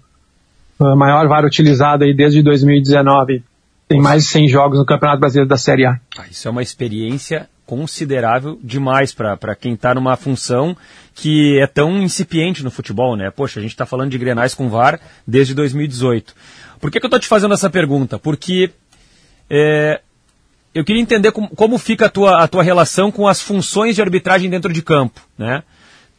uh, 0.82 0.96
maior 0.96 1.26
VAR 1.28 1.44
utilizado 1.44 2.04
aí 2.04 2.14
desde 2.14 2.42
2019. 2.42 3.42
Tem 3.88 4.00
mais 4.00 4.24
de 4.24 4.30
100 4.30 4.48
jogos 4.48 4.78
no 4.78 4.86
Campeonato 4.86 5.20
Brasileiro 5.20 5.48
da 5.48 5.56
Série 5.56 5.86
A. 5.86 6.00
Ah, 6.18 6.24
Isso 6.30 6.48
é 6.48 6.50
uma 6.50 6.62
experiência 6.62 7.48
considerável 7.66 8.58
demais 8.62 9.14
para 9.14 9.54
quem 9.54 9.74
está 9.74 9.94
numa 9.94 10.16
função 10.16 10.76
que 11.14 11.58
é 11.58 11.66
tão 11.66 12.02
incipiente 12.02 12.64
no 12.64 12.70
futebol, 12.70 13.16
né? 13.16 13.30
Poxa, 13.30 13.60
a 13.60 13.62
gente 13.62 13.72
está 13.72 13.86
falando 13.86 14.10
de 14.10 14.18
Grenais 14.18 14.54
com 14.54 14.68
VAR 14.68 15.00
desde 15.26 15.54
2018. 15.54 16.34
Por 16.80 16.90
que, 16.90 16.98
que 16.98 17.06
eu 17.06 17.08
estou 17.08 17.20
te 17.20 17.28
fazendo 17.28 17.54
essa 17.54 17.70
pergunta? 17.70 18.18
Porque 18.18 18.70
é, 19.48 20.00
eu 20.74 20.84
queria 20.84 21.02
entender 21.02 21.32
como, 21.32 21.48
como 21.50 21.78
fica 21.78 22.06
a 22.06 22.08
tua, 22.08 22.42
a 22.42 22.48
tua 22.48 22.62
relação 22.62 23.10
com 23.10 23.28
as 23.28 23.40
funções 23.40 23.94
de 23.94 24.02
arbitragem 24.02 24.48
dentro 24.50 24.72
de 24.72 24.82
campo, 24.82 25.20
né? 25.38 25.62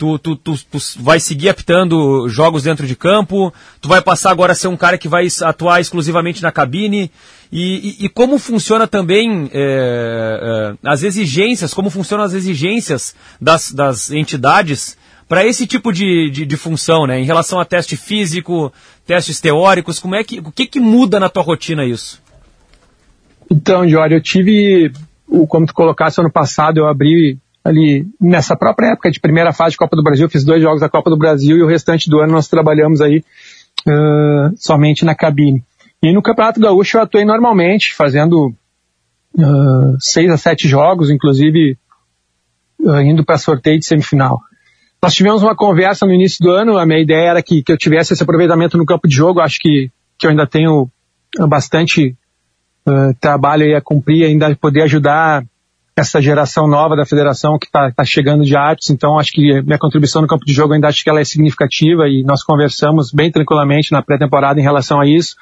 Tu, 0.03 0.19
tu, 0.19 0.35
tu, 0.35 0.53
tu 0.69 0.79
vai 0.99 1.17
seguir 1.17 1.47
apitando 1.47 2.27
jogos 2.27 2.63
dentro 2.63 2.85
de 2.85 2.93
campo, 2.93 3.53
tu 3.79 3.87
vai 3.87 4.01
passar 4.01 4.31
agora 4.31 4.51
a 4.51 4.55
ser 4.55 4.67
um 4.67 4.75
cara 4.75 4.97
que 4.97 5.07
vai 5.07 5.27
atuar 5.43 5.79
exclusivamente 5.79 6.43
na 6.43 6.51
cabine, 6.51 7.09
e, 7.49 7.95
e, 8.01 8.05
e 8.05 8.09
como 8.09 8.37
funciona 8.37 8.85
também 8.85 9.49
é, 9.53 10.75
é, 10.83 10.89
as 10.89 11.03
exigências, 11.03 11.73
como 11.73 11.89
funcionam 11.89 12.25
as 12.25 12.33
exigências 12.33 13.15
das, 13.39 13.71
das 13.71 14.11
entidades 14.11 14.97
para 15.25 15.45
esse 15.45 15.65
tipo 15.65 15.93
de, 15.93 16.29
de, 16.29 16.45
de 16.45 16.57
função, 16.57 17.07
né? 17.07 17.17
Em 17.21 17.23
relação 17.23 17.57
a 17.57 17.63
teste 17.63 17.95
físico, 17.95 18.73
testes 19.07 19.39
teóricos, 19.39 20.01
como 20.01 20.15
é 20.15 20.23
que, 20.23 20.39
o 20.39 20.51
que, 20.51 20.67
que 20.67 20.81
muda 20.81 21.17
na 21.17 21.29
tua 21.29 21.43
rotina 21.43 21.85
isso? 21.85 22.21
Então, 23.49 23.87
Jorge, 23.87 24.15
eu 24.15 24.21
tive, 24.21 24.91
como 25.47 25.65
tu 25.65 25.73
colocasse 25.73 26.19
ano 26.19 26.31
passado, 26.31 26.77
eu 26.77 26.87
abri 26.87 27.37
ali 27.63 28.05
nessa 28.19 28.55
própria 28.55 28.91
época 28.91 29.09
de 29.09 29.19
primeira 29.19 29.53
fase 29.53 29.71
de 29.71 29.77
Copa 29.77 29.95
do 29.95 30.03
Brasil, 30.03 30.29
fiz 30.29 30.43
dois 30.43 30.61
jogos 30.61 30.81
da 30.81 30.89
Copa 30.89 31.09
do 31.09 31.17
Brasil 31.17 31.57
e 31.57 31.63
o 31.63 31.67
restante 31.67 32.09
do 32.09 32.19
ano 32.19 32.33
nós 32.33 32.47
trabalhamos 32.47 32.99
aí 32.99 33.23
ãh, 33.87 34.51
somente 34.57 35.05
na 35.05 35.15
cabine. 35.15 35.63
E 36.01 36.11
no 36.11 36.21
Campeonato 36.21 36.59
Gaúcho 36.59 36.97
eu 36.97 37.01
atuei 37.01 37.23
normalmente, 37.23 37.93
fazendo 37.95 38.53
ãh, 39.39 39.95
seis 39.99 40.29
a 40.29 40.37
sete 40.37 40.67
jogos, 40.67 41.09
inclusive 41.09 41.77
ãh, 42.85 43.03
indo 43.03 43.23
para 43.23 43.37
sorteio 43.37 43.79
de 43.79 43.85
semifinal. 43.85 44.41
Nós 45.01 45.13
tivemos 45.13 45.41
uma 45.41 45.55
conversa 45.55 46.05
no 46.05 46.13
início 46.13 46.43
do 46.43 46.51
ano, 46.51 46.77
a 46.77 46.85
minha 46.85 47.01
ideia 47.01 47.29
era 47.29 47.43
que, 47.43 47.61
que 47.61 47.71
eu 47.71 47.77
tivesse 47.77 48.13
esse 48.13 48.23
aproveitamento 48.23 48.77
no 48.77 48.85
campo 48.85 49.07
de 49.07 49.15
jogo, 49.15 49.41
acho 49.41 49.59
que, 49.59 49.89
que 50.17 50.25
eu 50.25 50.31
ainda 50.31 50.47
tenho 50.47 50.89
bastante 51.47 52.15
uh, 52.87 53.13
trabalho 53.19 53.65
aí 53.65 53.75
a 53.75 53.81
cumprir, 53.81 54.25
ainda 54.25 54.55
poder 54.55 54.83
ajudar 54.83 55.43
essa 55.95 56.19
geração 56.21 56.67
nova 56.67 56.95
da 56.95 57.05
federação 57.05 57.57
que 57.59 57.67
está 57.67 57.91
chegando 58.03 58.43
de 58.43 58.55
artes, 58.55 58.89
então 58.89 59.19
acho 59.19 59.31
que 59.31 59.61
minha 59.61 59.77
contribuição 59.77 60.21
no 60.21 60.27
campo 60.27 60.45
de 60.45 60.51
jogo 60.53 60.73
ainda 60.73 60.87
acho 60.87 61.03
que 61.03 61.09
ela 61.09 61.19
é 61.19 61.23
significativa 61.23 62.07
e 62.07 62.23
nós 62.23 62.43
conversamos 62.43 63.11
bem 63.11 63.31
tranquilamente 63.31 63.91
na 63.91 64.01
pré-temporada 64.01 64.59
em 64.59 64.63
relação 64.63 64.99
a 64.99 65.05
isso. 65.07 65.35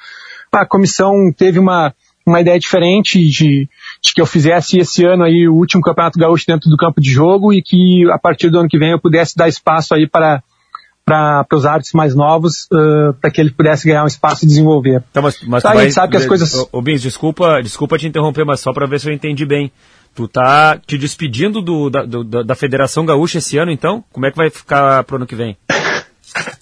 A 0.52 0.66
comissão 0.66 1.14
teve 1.34 1.58
uma, 1.58 1.94
uma 2.26 2.40
ideia 2.42 2.58
diferente 2.58 3.18
de, 3.30 3.66
de 4.02 4.14
que 4.14 4.20
eu 4.20 4.26
fizesse 4.26 4.76
esse 4.78 5.02
ano 5.06 5.24
aí 5.24 5.48
o 5.48 5.54
último 5.54 5.80
campeonato 5.82 6.18
gaúcho 6.18 6.44
dentro 6.46 6.68
do 6.68 6.76
campo 6.76 7.00
de 7.00 7.10
jogo 7.10 7.50
e 7.54 7.62
que 7.62 8.04
a 8.12 8.18
partir 8.18 8.50
do 8.50 8.58
ano 8.58 8.68
que 8.68 8.78
vem 8.78 8.90
eu 8.90 9.00
pudesse 9.00 9.34
dar 9.34 9.48
espaço 9.48 9.94
aí 9.94 10.06
para 10.06 10.42
para 11.04 11.44
os 11.52 11.66
artes 11.66 11.92
mais 11.92 12.14
novos, 12.14 12.68
uh, 12.72 13.12
para 13.20 13.28
que 13.28 13.40
ele 13.40 13.50
pudesse 13.50 13.84
ganhar 13.88 14.04
um 14.04 14.06
espaço 14.06 14.44
e 14.44 14.48
desenvolver. 14.48 15.02
Então, 15.10 15.20
mas, 15.20 15.36
mas 15.48 15.62
Tá, 15.64 15.70
a 15.70 15.74
vai- 15.74 15.84
gente 15.86 15.94
sabe 15.94 16.12
que 16.12 16.16
as 16.16 16.26
coisas- 16.26 16.68
ô, 16.70 16.80
Bins, 16.80 17.02
desculpa, 17.02 17.60
desculpa 17.60 17.98
te 17.98 18.06
interromper, 18.06 18.44
mas 18.44 18.60
só 18.60 18.72
para 18.72 18.86
ver 18.86 19.00
se 19.00 19.10
eu 19.10 19.12
entendi 19.12 19.44
bem. 19.44 19.72
Tu 20.14 20.28
tá 20.28 20.78
te 20.86 20.98
despedindo 20.98 21.62
do, 21.62 21.88
da, 21.88 22.04
do- 22.04 22.44
da, 22.44 22.54
Federação 22.54 23.06
Gaúcha 23.06 23.38
esse 23.38 23.56
ano, 23.56 23.70
então? 23.70 24.04
Como 24.12 24.26
é 24.26 24.30
que 24.30 24.36
vai 24.36 24.50
ficar 24.50 25.04
pro 25.04 25.16
ano 25.16 25.26
que 25.26 25.34
vem? 25.34 25.56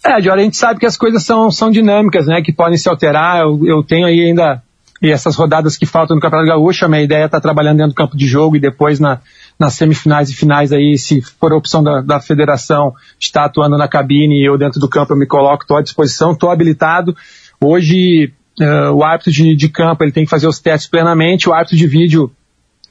É, 0.04 0.20
Jorge, 0.20 0.40
a 0.40 0.44
gente 0.44 0.56
sabe 0.56 0.80
que 0.80 0.86
as 0.86 0.96
coisas 0.96 1.24
são, 1.24 1.50
são 1.50 1.70
dinâmicas, 1.70 2.26
né? 2.26 2.42
Que 2.42 2.52
podem 2.52 2.78
se 2.78 2.88
alterar. 2.88 3.40
Eu, 3.40 3.60
eu 3.66 3.82
tenho 3.82 4.06
aí 4.06 4.20
ainda 4.20 4.62
e 5.02 5.10
essas 5.10 5.34
rodadas 5.34 5.76
que 5.76 5.86
faltam 5.86 6.14
no 6.14 6.20
Campeonato 6.20 6.48
Gaúcho. 6.48 6.84
A 6.84 6.88
minha 6.88 7.02
ideia 7.02 7.22
é 7.22 7.26
estar 7.26 7.40
trabalhando 7.40 7.78
dentro 7.78 7.92
do 7.92 7.96
campo 7.96 8.16
de 8.16 8.26
jogo 8.26 8.56
e 8.56 8.60
depois 8.60 9.00
na, 9.00 9.20
nas 9.58 9.74
semifinais 9.74 10.28
e 10.28 10.34
finais 10.34 10.72
aí, 10.72 10.98
se 10.98 11.22
for 11.22 11.52
a 11.52 11.56
opção 11.56 11.82
da, 11.82 12.02
da 12.02 12.20
federação 12.20 12.92
de 13.18 13.26
estar 13.26 13.44
atuando 13.46 13.78
na 13.78 13.88
cabine 13.88 14.40
e 14.40 14.46
eu 14.46 14.58
dentro 14.58 14.78
do 14.78 14.88
campo 14.88 15.12
eu 15.12 15.16
me 15.16 15.26
coloco, 15.26 15.64
estou 15.64 15.78
à 15.78 15.82
disposição, 15.82 16.32
estou 16.32 16.50
habilitado. 16.50 17.16
Hoje, 17.62 18.32
eh, 18.60 18.90
o 18.90 19.02
árbitro 19.02 19.32
de, 19.32 19.54
de 19.54 19.68
campo 19.68 20.04
ele 20.04 20.12
tem 20.12 20.24
que 20.24 20.30
fazer 20.30 20.46
os 20.46 20.58
testes 20.58 20.90
plenamente, 20.90 21.48
o 21.48 21.54
árbitro 21.54 21.76
de 21.76 21.86
vídeo 21.86 22.30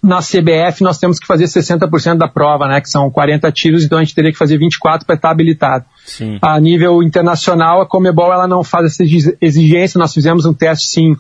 na 0.02 0.20
CBF 0.20 0.82
nós 0.82 0.98
temos 0.98 1.20
que 1.20 1.28
fazer 1.28 1.46
60% 1.46 2.18
da 2.18 2.28
prova, 2.28 2.68
né, 2.68 2.80
que 2.80 2.90
são 2.90 3.10
40 3.12 3.52
tiros, 3.52 3.84
então 3.84 3.98
a 3.98 4.04
gente 4.04 4.16
teria 4.16 4.32
que 4.32 4.38
fazer 4.38 4.58
24 4.58 5.06
para 5.06 5.16
estar 5.16 5.30
habilitado. 5.30 5.86
Sim. 6.06 6.40
A 6.42 6.60
nível 6.60 7.04
internacional, 7.04 7.82
a 7.82 7.86
Comebol 7.86 8.32
ela 8.32 8.48
não 8.48 8.64
faz 8.64 8.86
essa 8.86 9.04
exi- 9.04 9.38
exigência, 9.42 10.00
nós 10.00 10.14
fizemos 10.14 10.46
um 10.46 10.54
teste 10.54 10.88
sim 10.88 11.16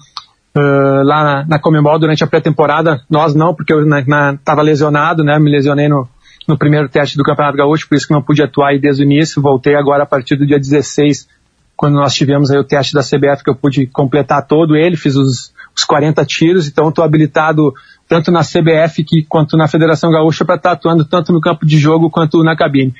ãh, 0.55 1.03
lá 1.03 1.23
na, 1.23 1.45
na 1.45 1.59
Comebol 1.59 1.99
durante 1.99 2.23
a 2.23 2.27
pré-temporada, 2.27 3.01
nós 3.09 3.35
não, 3.35 3.53
porque 3.53 3.73
eu 3.73 3.85
estava 4.33 4.61
lesionado, 4.61 5.23
né, 5.23 5.37
me 5.37 5.51
lesionei 5.51 5.89
no, 5.89 6.07
no 6.47 6.57
primeiro 6.57 6.87
teste 6.87 7.17
do 7.17 7.23
Campeonato 7.23 7.57
Gaúcho, 7.57 7.87
por 7.87 7.95
isso 7.95 8.07
que 8.07 8.13
não 8.13 8.21
pude 8.21 8.41
atuar 8.41 8.69
aí 8.69 8.79
desde 8.79 9.03
o 9.03 9.05
início, 9.05 9.41
voltei 9.41 9.75
agora 9.75 10.03
a 10.03 10.07
partir 10.07 10.37
do 10.37 10.47
dia 10.47 10.57
16, 10.57 11.27
quando 11.75 11.95
nós 11.95 12.13
tivemos 12.13 12.49
aí 12.49 12.57
o 12.57 12.63
teste 12.63 12.93
da 12.93 13.01
CBF, 13.01 13.43
que 13.43 13.49
eu 13.49 13.55
pude 13.55 13.87
completar 13.87 14.45
todo 14.45 14.75
ele, 14.75 14.97
fiz 14.97 15.15
os, 15.15 15.53
os 15.75 15.85
40 15.85 16.25
tiros, 16.25 16.67
então 16.67 16.89
estou 16.89 17.05
habilitado 17.05 17.73
tanto 18.09 18.31
na 18.31 18.41
CBF 18.41 19.03
que, 19.03 19.23
quanto 19.29 19.55
na 19.55 19.67
Federação 19.67 20.09
Gaúcha 20.09 20.43
para 20.43 20.55
estar 20.55 20.71
atuando 20.71 21.05
tanto 21.05 21.31
no 21.31 21.39
campo 21.39 21.63
de 21.63 21.77
jogo 21.77 22.09
quanto 22.09 22.43
na 22.43 22.55
cabine. 22.55 22.91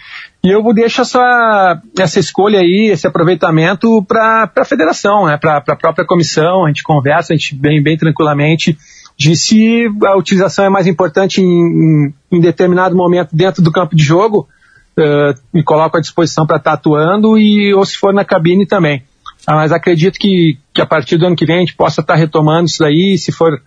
E 0.44 0.50
eu 0.50 0.62
vou 0.62 0.72
deixar 0.72 1.02
essa, 1.02 1.82
essa 1.98 2.20
escolha 2.20 2.60
aí, 2.60 2.92
esse 2.92 3.08
aproveitamento 3.08 4.04
para 4.04 4.50
a 4.56 4.66
federação, 4.66 5.26
né, 5.26 5.36
para 5.36 5.58
a 5.58 5.76
própria 5.76 6.06
comissão, 6.06 6.64
a 6.64 6.68
gente 6.68 6.84
conversa, 6.84 7.34
a 7.34 7.36
gente 7.36 7.56
bem, 7.56 7.82
bem 7.82 7.98
tranquilamente 7.98 8.78
de 9.18 9.36
se 9.36 9.86
a 10.06 10.16
utilização 10.16 10.64
é 10.64 10.70
mais 10.70 10.86
importante 10.86 11.42
em, 11.42 12.14
em, 12.32 12.40
determinado 12.40 12.96
momento 12.96 13.36
dentro 13.36 13.62
do 13.62 13.72
campo 13.72 13.94
de 13.94 14.02
jogo, 14.02 14.48
eh, 14.98 15.34
me 15.54 15.62
coloco 15.62 15.98
à 15.98 16.00
disposição 16.00 16.48
para 16.48 16.56
estar 16.56 16.74
atuando 16.74 17.38
e 17.38 17.74
ou 17.74 17.84
se 17.84 17.98
for 17.98 18.14
na 18.14 18.24
cabine 18.24 18.66
também. 18.66 19.04
Ah, 19.46 19.56
mas 19.56 19.74
acredito 19.74 20.18
que, 20.18 20.58
que 20.74 20.82
a 20.82 20.86
partir 20.86 21.18
do 21.18 21.26
ano 21.26 21.36
que 21.36 21.46
vem 21.46 21.58
a 21.58 21.60
gente 21.60 21.76
possa 21.76 22.00
estar 22.00 22.16
retomando 22.16 22.66
isso 22.66 22.80
daí, 22.80 23.18
se 23.18 23.34
for 23.34 23.62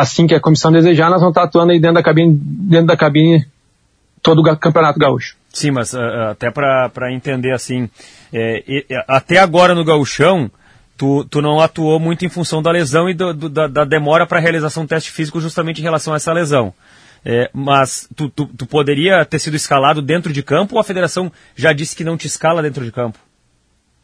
assim 0.00 0.26
que 0.26 0.34
a 0.34 0.40
comissão 0.40 0.72
desejar, 0.72 1.10
nós 1.10 1.20
vamos 1.20 1.32
estar 1.32 1.44
atuando 1.44 1.72
aí 1.72 1.78
dentro 1.80 1.94
da 1.96 2.02
cabine, 2.02 2.34
dentro 2.42 2.86
da 2.86 2.96
cabine 2.96 3.46
todo 4.22 4.40
o 4.40 4.56
campeonato 4.56 4.98
gaúcho. 4.98 5.36
Sim, 5.52 5.72
mas 5.72 5.94
ah, 5.94 6.30
até 6.30 6.50
para 6.50 7.12
entender 7.12 7.52
assim, 7.52 7.88
é, 8.32 8.62
e- 8.66 8.86
e- 8.88 9.04
até 9.08 9.38
agora 9.38 9.74
no 9.74 9.84
gauchão, 9.84 10.50
tu, 10.96 11.24
tu 11.24 11.40
não 11.42 11.60
atuou 11.60 11.98
muito 11.98 12.24
em 12.24 12.28
função 12.28 12.62
da 12.62 12.70
lesão 12.70 13.08
e 13.08 13.14
do- 13.14 13.34
do- 13.34 13.48
da, 13.48 13.66
da 13.66 13.84
demora 13.84 14.26
para 14.26 14.38
realização 14.38 14.84
do 14.84 14.88
teste 14.88 15.10
físico 15.10 15.40
justamente 15.40 15.78
em 15.80 15.82
relação 15.82 16.12
a 16.12 16.16
essa 16.16 16.32
lesão. 16.32 16.72
É, 17.24 17.50
mas 17.52 18.08
tu, 18.16 18.30
tu, 18.30 18.46
tu 18.46 18.64
poderia 18.66 19.24
ter 19.26 19.38
sido 19.38 19.54
escalado 19.54 20.00
dentro 20.00 20.32
de 20.32 20.42
campo 20.42 20.76
ou 20.76 20.80
a 20.80 20.84
federação 20.84 21.30
já 21.54 21.72
disse 21.72 21.94
que 21.94 22.04
não 22.04 22.16
te 22.16 22.26
escala 22.26 22.62
dentro 22.62 22.82
de 22.84 22.90
campo? 22.92 23.18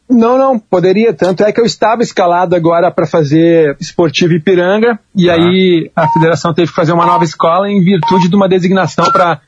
Não, 0.08 0.38
não, 0.38 0.58
poderia. 0.58 1.12
Tanto 1.12 1.42
é 1.42 1.52
que 1.52 1.60
eu 1.60 1.64
estava 1.64 2.02
escalado 2.02 2.54
agora 2.54 2.90
para 2.90 3.06
fazer 3.06 3.76
esportivo 3.80 4.34
Ipiranga, 4.34 4.98
e 5.14 5.28
Ah. 5.28 5.34
aí 5.34 5.90
a 5.96 6.08
federação 6.08 6.54
teve 6.54 6.68
que 6.68 6.74
fazer 6.76 6.92
uma 6.92 7.04
nova 7.04 7.24
escola 7.24 7.68
em 7.68 7.82
virtude 7.82 8.28
de 8.28 8.36
uma 8.36 8.48
designação 8.48 9.10
para. 9.10 9.40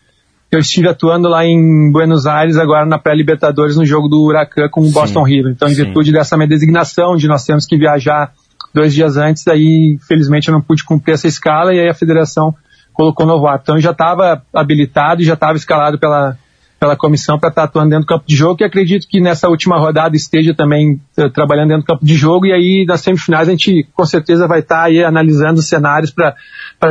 Eu 0.50 0.60
estive 0.60 0.88
atuando 0.88 1.28
lá 1.28 1.44
em 1.44 1.92
Buenos 1.92 2.26
Aires 2.26 2.56
agora 2.56 2.86
na 2.86 2.98
pré-Libertadores 2.98 3.76
no 3.76 3.84
jogo 3.84 4.08
do 4.08 4.22
Huracan 4.22 4.68
com 4.70 4.80
o 4.80 4.90
Boston 4.90 5.22
River. 5.22 5.52
Então, 5.52 5.68
em 5.68 5.74
sim. 5.74 5.84
virtude 5.84 6.10
dessa 6.10 6.38
minha 6.38 6.48
designação, 6.48 7.16
de 7.16 7.28
nós 7.28 7.44
temos 7.44 7.66
que 7.66 7.76
viajar 7.76 8.32
dois 8.72 8.94
dias 8.94 9.18
antes, 9.18 9.46
aí 9.46 9.96
infelizmente 10.00 10.48
eu 10.48 10.54
não 10.54 10.62
pude 10.62 10.84
cumprir 10.84 11.12
essa 11.12 11.26
escala 11.26 11.74
e 11.74 11.80
aí 11.80 11.88
a 11.88 11.94
federação 11.94 12.54
colocou 12.94 13.26
novo 13.26 13.46
árbitro. 13.46 13.64
Então 13.64 13.76
eu 13.76 13.82
já 13.82 13.90
estava 13.90 14.42
habilitado 14.54 15.20
e 15.20 15.24
já 15.24 15.34
estava 15.34 15.56
escalado 15.58 15.98
pela, 15.98 16.36
pela 16.78 16.96
comissão 16.96 17.38
para 17.38 17.48
estar 17.48 17.64
atuando 17.64 17.90
dentro 17.90 18.04
do 18.04 18.08
campo 18.08 18.24
de 18.26 18.36
jogo 18.36 18.58
e 18.60 18.64
acredito 18.64 19.06
que 19.08 19.20
nessa 19.20 19.48
última 19.48 19.78
rodada 19.78 20.14
esteja 20.16 20.54
também 20.54 21.00
eh, 21.16 21.28
trabalhando 21.28 21.68
dentro 21.70 21.82
do 21.82 21.86
campo 21.86 22.04
de 22.04 22.14
jogo 22.14 22.46
e 22.46 22.52
aí 22.52 22.84
nas 22.86 23.00
semifinais 23.00 23.48
a 23.48 23.50
gente 23.50 23.86
com 23.92 24.04
certeza 24.06 24.46
vai 24.46 24.60
estar 24.60 24.84
aí 24.84 25.02
analisando 25.02 25.58
os 25.58 25.66
cenários 25.68 26.10
para 26.12 26.36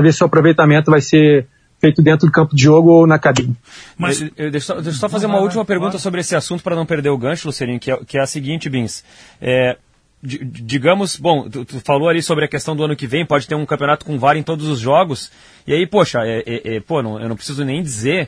ver 0.02 0.14
se 0.14 0.22
o 0.24 0.26
aproveitamento 0.26 0.92
vai 0.92 1.00
ser 1.02 1.48
feito 1.80 2.02
dentro 2.02 2.26
do 2.28 2.32
campo 2.34 2.56
de 2.56 2.64
jogo 2.64 2.90
ou 2.90 3.08
na 3.08 3.18
cabine. 3.20 3.56
Mas 3.98 4.20
Eu- 4.22 4.30
eu- 4.36 4.52
deixa, 4.52 4.74
eu 4.74 4.76
só- 4.78 4.82
deixa 4.82 4.90
eu 4.90 4.94
só 5.00 5.08
fazer 5.10 5.26
uma 5.28 5.40
última 5.40 5.64
pergunta 5.64 5.98
sobre 6.00 6.20
esse 6.22 6.36
assunto 6.36 6.64
para 6.64 6.76
não 6.76 6.86
perder 6.86 7.10
o 7.10 7.18
gancho, 7.18 7.48
Lucerinho, 7.48 7.80
que 7.80 7.92
é, 7.92 7.98
que 8.06 8.18
é 8.18 8.22
a 8.22 8.26
seguinte, 8.26 8.68
Bins. 8.68 9.04
É, 9.40 9.78
di- 10.22 10.44
digamos, 10.44 11.16
bom, 11.18 11.48
tu, 11.48 11.64
tu 11.64 11.80
falou 11.80 12.10
ali 12.10 12.22
sobre 12.22 12.44
a 12.44 12.48
questão 12.48 12.76
do 12.76 12.84
ano 12.84 12.96
que 12.96 13.06
vem, 13.08 13.26
pode 13.26 13.48
ter 13.48 13.54
um 13.56 13.66
campeonato 13.66 14.04
com 14.06 14.18
VAR 14.18 14.36
em 14.36 14.44
todos 14.44 14.68
os 14.68 14.80
jogos, 14.80 15.32
e 15.68 15.72
aí, 15.74 15.86
poxa, 15.88 16.20
é, 16.26 16.44
é- 16.46 16.76
é- 16.78 16.80
pô, 16.82 17.02
não- 17.04 17.22
eu 17.22 17.30
não 17.30 17.36
preciso 17.36 17.64
nem 17.64 17.82
dizer 17.84 18.28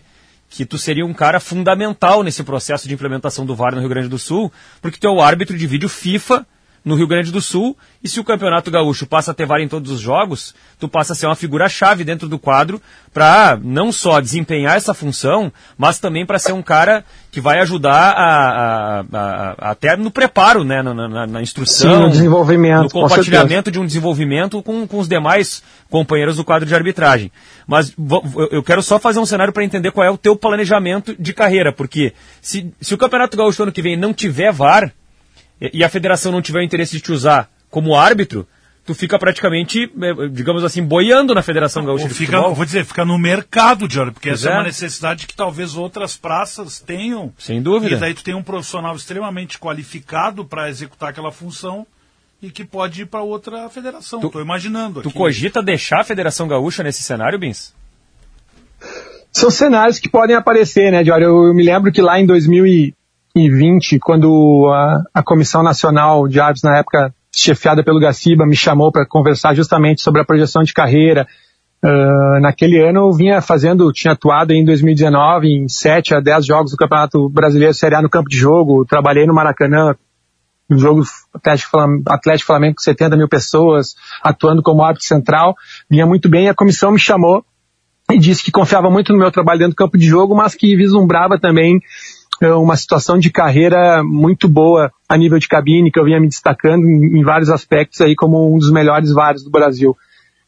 que 0.49 0.65
tu 0.65 0.77
seria 0.77 1.05
um 1.05 1.13
cara 1.13 1.39
fundamental 1.39 2.23
nesse 2.23 2.43
processo 2.43 2.87
de 2.87 2.93
implementação 2.93 3.45
do 3.45 3.55
VAR 3.55 3.73
no 3.73 3.79
Rio 3.79 3.89
Grande 3.89 4.09
do 4.09 4.17
Sul, 4.17 4.51
porque 4.81 4.97
tu 4.99 5.07
é 5.07 5.11
o 5.11 5.21
árbitro 5.21 5.55
de 5.55 5.67
vídeo 5.67 5.87
FIFA 5.87 6.45
no 6.89 6.95
Rio 6.95 7.07
Grande 7.07 7.31
do 7.31 7.39
Sul, 7.41 7.77
e 8.03 8.09
se 8.09 8.19
o 8.19 8.23
Campeonato 8.23 8.69
Gaúcho 8.71 9.05
passa 9.05 9.31
a 9.31 9.33
ter 9.33 9.45
VAR 9.45 9.61
em 9.61 9.67
todos 9.67 9.91
os 9.91 9.99
jogos, 9.99 10.53
tu 10.79 10.87
passa 10.89 11.13
a 11.13 11.15
ser 11.15 11.25
uma 11.27 11.35
figura-chave 11.35 12.03
dentro 12.03 12.27
do 12.27 12.39
quadro 12.39 12.81
para 13.13 13.57
não 13.63 13.91
só 13.91 14.19
desempenhar 14.19 14.75
essa 14.77 14.93
função, 14.93 15.51
mas 15.77 15.99
também 15.99 16.25
para 16.25 16.39
ser 16.39 16.51
um 16.53 16.61
cara 16.61 17.03
que 17.31 17.39
vai 17.41 17.59
ajudar 17.59 18.11
a, 18.11 18.23
a- 18.23 18.99
a- 19.01 19.55
a- 19.59 19.71
até 19.71 19.95
no 19.95 20.09
preparo, 20.11 20.63
né, 20.63 20.81
na, 20.81 20.93
na- 20.93 21.27
na 21.27 21.41
instrução, 21.41 21.95
Sim, 21.95 22.01
no 22.03 22.09
desenvolvimento, 22.09 22.83
no 22.83 22.89
com 22.89 23.01
compartilhamento 23.01 23.71
de 23.71 23.79
um 23.79 23.85
desenvolvimento 23.85 24.61
com, 24.63 24.87
com 24.87 24.97
os 24.99 25.07
demais 25.07 25.61
companheiros 25.89 26.37
do 26.37 26.43
quadro 26.43 26.67
de 26.67 26.73
arbitragem. 26.75 27.31
Mas 27.67 27.93
eu 28.51 28.63
quero 28.63 28.81
só 28.81 28.97
fazer 28.99 29.19
um 29.19 29.25
cenário 29.25 29.53
para 29.53 29.63
entender 29.63 29.91
qual 29.91 30.05
é 30.05 30.09
o 30.11 30.17
teu 30.17 30.35
planejamento 30.35 31.15
de 31.19 31.33
carreira, 31.33 31.71
porque 31.71 32.13
se, 32.41 32.73
se 32.81 32.93
o 32.93 32.97
Campeonato 32.97 33.37
Gaúcho 33.37 33.63
ano 33.63 33.71
que 33.71 33.81
vem 33.81 33.95
não 33.97 34.13
tiver 34.13 34.51
VAR 34.51 34.91
e, 35.61 35.79
e 35.79 35.83
a 35.83 35.89
federação 35.89 36.31
não 36.31 36.41
tiver 36.41 36.59
o 36.59 36.63
interesse 36.63 36.93
de 36.93 37.01
te 37.01 37.11
usar 37.11 37.49
como 37.69 37.95
árbitro, 37.95 38.47
tu 38.85 38.95
fica 38.95 39.19
praticamente, 39.19 39.83
eh, 40.01 40.27
digamos 40.31 40.63
assim, 40.63 40.83
boiando 40.83 41.35
na 41.35 41.43
Federação 41.43 41.85
Gaúcha 41.85 42.03
Ou 42.05 42.09
de 42.09 42.15
fica, 42.15 42.31
Futebol. 42.37 42.55
vou 42.55 42.65
dizer, 42.65 42.83
fica 42.85 43.05
no 43.05 43.17
mercado, 43.19 43.87
Jorge, 43.91 44.11
porque 44.11 44.29
Pois 44.29 44.41
essa 44.41 44.49
é. 44.49 44.53
é. 44.53 44.57
uma 44.57 44.63
necessidade 44.63 45.27
que 45.27 45.35
talvez 45.35 45.75
outras 45.75 46.17
praças 46.17 46.79
tenham. 46.79 47.31
Sem 47.37 47.61
dúvida. 47.61 47.95
E 47.95 47.99
daí 47.99 48.13
tu 48.15 48.23
tem 48.23 48.33
um 48.33 48.41
profissional 48.41 48.95
extremamente 48.95 49.59
qualificado 49.59 50.43
para 50.43 50.69
executar 50.69 51.09
aquela 51.09 51.31
função 51.31 51.85
e 52.41 52.49
que 52.49 52.63
pode 52.65 53.01
ir 53.01 53.05
para 53.05 53.21
outra 53.21 53.69
federação. 53.69 54.21
Estou 54.23 54.41
imaginando 54.41 55.01
Tu 55.01 55.09
aqui. 55.09 55.17
cogita 55.17 55.61
deixar 55.61 55.99
a 55.99 56.03
Federação 56.05 56.47
Gaúcha 56.47 56.81
nesse 56.81 57.03
cenário, 57.03 57.37
Bins? 57.37 57.73
São 59.31 59.51
cenários 59.51 59.99
que 59.99 60.09
podem 60.09 60.35
aparecer, 60.35 60.91
né, 60.91 61.03
Diório? 61.03 61.25
Eu, 61.25 61.43
eu 61.47 61.53
me 61.53 61.61
lembro 61.63 61.91
que 61.91 62.01
lá 62.01 62.19
em 62.19 62.25
2020, 63.35 63.99
quando 63.99 64.67
a, 64.73 65.01
a 65.13 65.23
Comissão 65.23 65.63
Nacional 65.63 66.27
de 66.27 66.39
Árbitros, 66.39 66.63
na 66.63 66.77
época 66.77 67.13
chefiada 67.33 67.83
pelo 67.83 67.99
Gaciba, 67.99 68.45
me 68.45 68.55
chamou 68.55 68.91
para 68.91 69.05
conversar 69.05 69.53
justamente 69.55 70.01
sobre 70.01 70.21
a 70.21 70.25
projeção 70.25 70.63
de 70.63 70.73
carreira. 70.73 71.27
ah, 71.83 72.39
naquele 72.41 72.79
ano 72.81 73.01
eu 73.01 73.13
vinha 73.13 73.41
fazendo, 73.41 73.91
tinha 73.93 74.13
atuado 74.13 74.51
em 74.51 74.65
2019 74.65 75.47
em 75.47 75.67
7 75.69 76.15
a 76.15 76.19
10 76.19 76.45
jogos 76.45 76.71
do 76.71 76.77
Campeonato 76.77 77.29
Brasileiro 77.29 77.73
Série 77.73 77.95
A 77.95 78.01
no 78.01 78.09
campo 78.09 78.29
de 78.29 78.37
jogo, 78.37 78.83
trabalhei 78.85 79.25
no 79.25 79.33
Maracanã, 79.33 79.95
no 80.69 80.77
jogo 80.77 81.03
Atlético 81.33 81.71
Flam- 81.71 82.01
Atlético 82.07 82.47
Flamengo 82.47 82.75
com 82.75 82.81
70 82.81 83.15
mil 83.15 83.29
pessoas, 83.29 83.95
atuando 84.23 84.61
como 84.63 84.83
árbitro 84.83 85.07
central, 85.07 85.55
vinha 85.89 86.05
muito 86.05 86.29
bem, 86.29 86.49
a 86.49 86.53
comissão 86.55 86.91
me 86.91 86.99
chamou 86.99 87.43
e 88.11 88.17
disse 88.17 88.43
que 88.43 88.51
confiava 88.51 88.89
muito 88.89 89.13
no 89.13 89.19
meu 89.19 89.31
trabalho 89.31 89.59
dentro 89.59 89.73
do 89.73 89.77
campo 89.77 89.97
de 89.97 90.05
jogo, 90.05 90.35
mas 90.35 90.55
que 90.55 90.75
vislumbrava 90.75 91.39
também 91.39 91.79
uma 92.47 92.75
situação 92.77 93.17
de 93.19 93.29
carreira 93.29 94.03
muito 94.03 94.47
boa 94.47 94.91
a 95.07 95.17
nível 95.17 95.37
de 95.39 95.47
cabine, 95.47 95.91
que 95.91 95.99
eu 95.99 96.05
vinha 96.05 96.19
me 96.19 96.27
destacando 96.27 96.83
em, 96.87 97.23
vários 97.23 97.49
aspectos 97.49 97.99
aí 98.01 98.15
como 98.15 98.53
um 98.53 98.57
dos 98.57 98.71
melhores 98.71 99.11
vários 99.11 99.43
do 99.43 99.49
Brasil. 99.49 99.95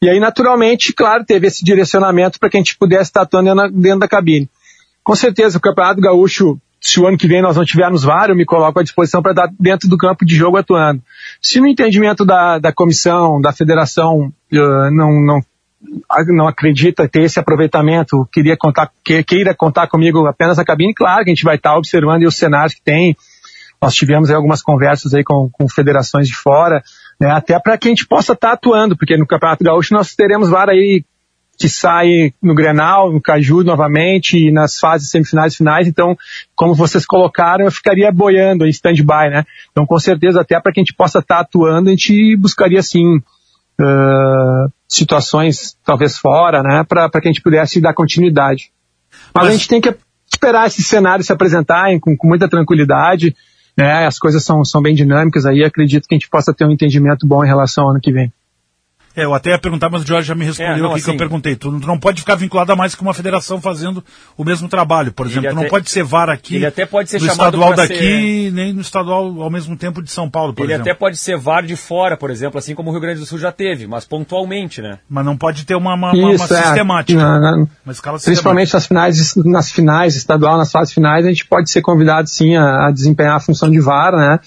E 0.01 0.09
aí, 0.09 0.19
naturalmente, 0.19 0.93
claro, 0.93 1.23
teve 1.25 1.47
esse 1.47 1.63
direcionamento 1.63 2.39
para 2.39 2.49
que 2.49 2.57
a 2.57 2.59
gente 2.59 2.77
pudesse 2.77 3.09
estar 3.09 3.21
atuando 3.21 3.49
dentro 3.53 3.61
da- 3.71 3.81
dentro 3.81 3.99
da 3.99 4.07
cabine. 4.07 4.49
Com 5.03 5.15
certeza, 5.15 5.57
o 5.57 5.61
Campeonato 5.61 5.99
Gaúcho, 6.01 6.57
se 6.79 6.99
o 6.99 7.05
ano 7.07 7.17
que 7.17 7.27
vem 7.27 7.41
nós 7.41 7.55
não 7.57 7.65
tivermos 7.65 8.03
VAR, 8.03 8.29
eu 8.29 8.35
me 8.35 8.45
coloco 8.45 8.79
à 8.79 8.83
disposição 8.83 9.21
para 9.21 9.31
estar 9.31 9.49
dentro 9.59 9.87
do 9.87 9.97
campo 9.97 10.25
de 10.25 10.35
jogo 10.35 10.57
atuando. 10.57 11.01
Se 11.41 11.59
no 11.59 11.67
entendimento 11.67 12.25
da, 12.25 12.57
da 12.57 12.71
comissão, 12.73 13.39
da 13.39 13.51
federação, 13.51 14.31
eh, 14.51 14.89
não, 14.91 15.11
não 15.23 15.41
não 16.27 16.47
acredita 16.47 17.07
ter 17.07 17.23
esse 17.23 17.39
aproveitamento, 17.39 18.27
queria 18.31 18.55
contar, 18.57 18.91
que, 19.03 19.23
queira 19.23 19.55
contar 19.55 19.87
comigo 19.87 20.25
apenas 20.27 20.57
na 20.57 20.65
cabine, 20.65 20.93
claro 20.93 21.23
que 21.23 21.31
a 21.31 21.33
gente 21.33 21.43
vai 21.43 21.55
estar 21.55 21.75
observando 21.75 22.23
os 22.23 22.35
cenários 22.35 22.73
que 22.73 22.81
tem. 22.81 23.15
Nós 23.81 23.95
tivemos 23.95 24.29
algumas 24.29 24.61
conversas 24.61 25.13
aí 25.13 25.23
com, 25.23 25.49
com 25.51 25.67
federações 25.67 26.27
de 26.27 26.35
fora, 26.35 26.83
né, 27.19 27.31
até 27.31 27.59
para 27.59 27.77
que 27.77 27.87
a 27.87 27.91
gente 27.91 28.07
possa 28.07 28.33
estar 28.33 28.53
atuando, 28.53 28.95
porque 28.95 29.17
no 29.17 29.25
Campeonato 29.25 29.63
Gaúcho 29.63 29.93
nós 29.93 30.13
teremos 30.13 30.49
VAR 30.49 30.69
aí 30.69 31.03
que 31.57 31.69
sai 31.69 32.33
no 32.41 32.55
Grenal, 32.55 33.11
no 33.11 33.21
Caju 33.21 33.63
novamente, 33.63 34.35
e 34.35 34.51
nas 34.51 34.79
fases 34.79 35.11
semifinais 35.11 35.53
e 35.53 35.57
finais, 35.57 35.87
então, 35.87 36.17
como 36.55 36.73
vocês 36.73 37.05
colocaram, 37.05 37.65
eu 37.65 37.71
ficaria 37.71 38.11
boiando 38.11 38.65
em 38.65 38.69
stand-by, 38.69 39.29
né? 39.29 39.45
Então, 39.71 39.85
com 39.85 39.99
certeza, 39.99 40.41
até 40.41 40.59
para 40.59 40.71
que 40.71 40.79
a 40.79 40.83
gente 40.83 40.95
possa 40.95 41.19
estar 41.19 41.39
atuando, 41.39 41.89
a 41.89 41.91
gente 41.91 42.35
buscaria, 42.35 42.81
sim, 42.81 43.21
ah, 43.79 44.67
situações 44.91 45.77
talvez 45.85 46.17
fora, 46.17 46.61
né, 46.61 46.83
para 46.83 47.09
que 47.09 47.27
a 47.27 47.31
gente 47.31 47.41
pudesse 47.41 47.79
dar 47.79 47.93
continuidade. 47.93 48.71
Mas, 49.33 49.47
a 49.47 49.51
gente 49.51 49.67
tem 49.67 49.79
que 49.79 49.95
esperar 50.29 50.67
esse 50.67 50.83
cenário 50.83 51.23
se 51.23 51.31
apresentarem 51.31 51.97
com, 51.97 52.15
com 52.15 52.27
muita 52.27 52.49
tranquilidade, 52.49 53.33
né, 53.77 54.05
as 54.05 54.19
coisas 54.19 54.43
são, 54.43 54.65
são 54.65 54.81
bem 54.81 54.93
dinâmicas 54.93 55.45
aí, 55.45 55.63
acredito 55.63 56.07
que 56.07 56.13
a 56.13 56.17
gente 56.17 56.29
possa 56.29 56.53
ter 56.53 56.65
um 56.65 56.71
entendimento 56.71 57.25
bom 57.25 57.43
em 57.43 57.47
relação 57.47 57.85
ao 57.85 57.91
ano 57.91 58.01
que 58.01 58.11
vem. 58.11 58.33
É, 59.15 59.25
eu 59.25 59.33
até 59.33 59.49
ia 59.51 59.59
perguntar, 59.59 59.89
mas 59.89 60.03
o 60.03 60.07
Jorge 60.07 60.27
já 60.27 60.35
me 60.35 60.45
respondeu 60.45 60.73
É, 60.73 60.77
não, 60.79 60.91
aqui 60.93 61.01
que 61.03 61.09
eu 61.09 61.11
assim- 61.11 61.17
perguntei. 61.17 61.55
Tu 61.55 61.69
não 61.69 61.99
pode 61.99 62.21
ficar 62.21 62.35
vinculado 62.35 62.71
a 62.71 62.75
mais 62.75 62.95
que 62.95 63.01
uma 63.01 63.13
federação 63.13 63.59
fazendo 63.59 64.01
o 64.37 64.43
mesmo 64.45 64.69
trabalho. 64.69 65.11
Por 65.11 65.25
exemplo, 65.27 65.49
tu 65.49 65.55
não 65.55 65.61
até- 65.63 65.69
pode 65.69 65.89
ser 65.89 66.03
VAR 66.03 66.29
aqui 66.29 66.55
ele 66.55 66.65
até 66.65 66.85
pode 66.85 67.09
ser 67.09 67.19
no 67.19 67.25
chamado 67.27 67.55
estadual 67.57 67.73
daqui, 67.75 68.49
nem 68.53 68.71
no 68.73 68.79
estadual 68.81 69.41
ao 69.41 69.49
mesmo 69.49 69.75
tempo 69.75 70.01
de 70.01 70.09
São 70.11 70.29
Paulo, 70.29 70.53
por 70.53 70.63
Ele 70.63 70.73
exemplo. 70.73 70.89
até 70.89 70.97
pode 70.97 71.17
ser 71.17 71.37
VAR 71.37 71.63
de 71.65 71.75
fora, 71.75 72.15
por 72.15 72.29
exemplo, 72.31 72.57
assim 72.57 72.73
como 72.73 72.89
o 72.89 72.91
Rio 72.93 73.01
Grande 73.01 73.19
do 73.19 73.25
Sul 73.25 73.37
já 73.37 73.51
teve, 73.51 73.85
mas 73.85 74.05
pontualmente, 74.05 74.81
né? 74.81 74.99
Mas 75.09 75.25
não 75.25 75.35
pode 75.35 75.65
ter 75.65 75.75
uma, 75.75 75.93
uma, 75.93 76.11
uma- 76.13 76.23
uma 76.27 76.33
Isso, 76.33 76.53
é, 76.53 76.61
sistemática. 76.63 77.19
na- 77.21 77.39
na- 77.39 77.67
Uma 77.85 77.91
escala 77.91 78.17
principalmente 78.17 78.73
nas 78.73 78.85
finais, 78.85 79.35
nas 79.35 79.71
finais 79.71 80.15
estadual, 80.15 80.57
nas 80.57 80.71
fases 80.71 80.93
finais, 80.93 81.25
a 81.25 81.29
gente 81.29 81.45
pode 81.45 81.69
ser 81.69 81.81
convidado 81.81 82.29
sim 82.29 82.55
a, 82.55 82.87
a 82.87 82.91
desempenhar 82.91 83.35
a 83.35 83.39
função 83.41 83.69
de 83.69 83.79
VAR, 83.81 84.13
né? 84.15 84.39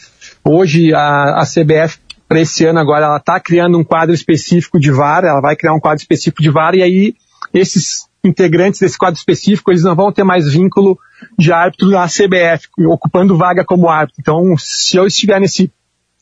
Hoje 0.43 0.93
a, 0.95 1.41
a 1.41 1.45
CBF 1.47 1.99
para 2.29 2.41
esse 2.41 2.65
ano 2.67 2.79
agora 2.79 3.07
ela 3.07 3.17
está 3.19 3.39
criando 3.39 3.79
um 3.79 3.85
quadro 3.85 4.15
específico 4.15 4.79
de 4.81 4.91
VAR, 4.91 5.25
ela 5.25 5.41
vai 5.41 5.57
criar 5.57 5.75
um 5.75 5.81
quadro 5.81 6.01
específico 6.01 6.43
de 6.43 6.51
VAR 6.51 6.75
e 6.75 6.83
aí 6.83 7.15
esses 7.53 8.09
integrantes 8.25 8.81
desse 8.81 8.97
quadro 8.97 9.19
específico 9.19 9.71
eles 9.71 9.83
não 9.83 9.95
vão 9.95 10.11
ter 10.11 10.25
mais 10.25 10.51
vínculo 10.51 10.99
de 11.39 11.53
árbitro 11.53 11.91
na 11.91 12.07
CBF, 12.07 12.69
ocupando 12.87 13.37
vaga 13.37 13.65
como 13.65 13.89
árbitro. 13.89 14.21
Então, 14.21 14.55
se 14.59 14.97
eu 14.97 15.07
estiver 15.07 15.41
nesse 15.41 15.71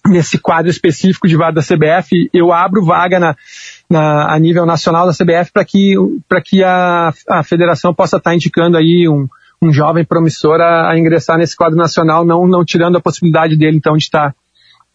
nesse 0.04 0.36
quadro 0.36 0.68
específico 0.68 1.28
de 1.28 1.36
VAR 1.36 1.52
da 1.52 1.62
CBF, 1.62 2.28
eu 2.34 2.52
abro 2.52 2.84
vaga 2.84 3.20
na, 3.20 3.36
na- 3.88 4.34
a 4.34 4.38
nível 4.38 4.66
nacional 4.66 5.06
da 5.06 5.12
CBF 5.12 5.52
para 5.52 5.64
que, 5.64 5.94
para 6.28 6.42
que 6.42 6.64
a, 6.64 7.12
a 7.28 7.44
federação 7.44 7.94
possa 7.94 8.16
estar 8.16 8.34
indicando 8.34 8.76
aí 8.76 9.08
um, 9.08 9.28
um 9.62 9.72
jovem 9.72 10.04
promissor 10.04 10.60
a, 10.60 10.90
a 10.90 10.98
ingressar 10.98 11.38
nesse 11.38 11.54
quadro 11.56 11.76
nacional, 11.78 12.24
não, 12.24 12.48
não 12.48 12.64
tirando 12.64 12.96
a 12.96 13.00
possibilidade 13.00 13.56
dele 13.56 13.76
então 13.76 13.96
de 13.96 14.02
estar 14.02 14.34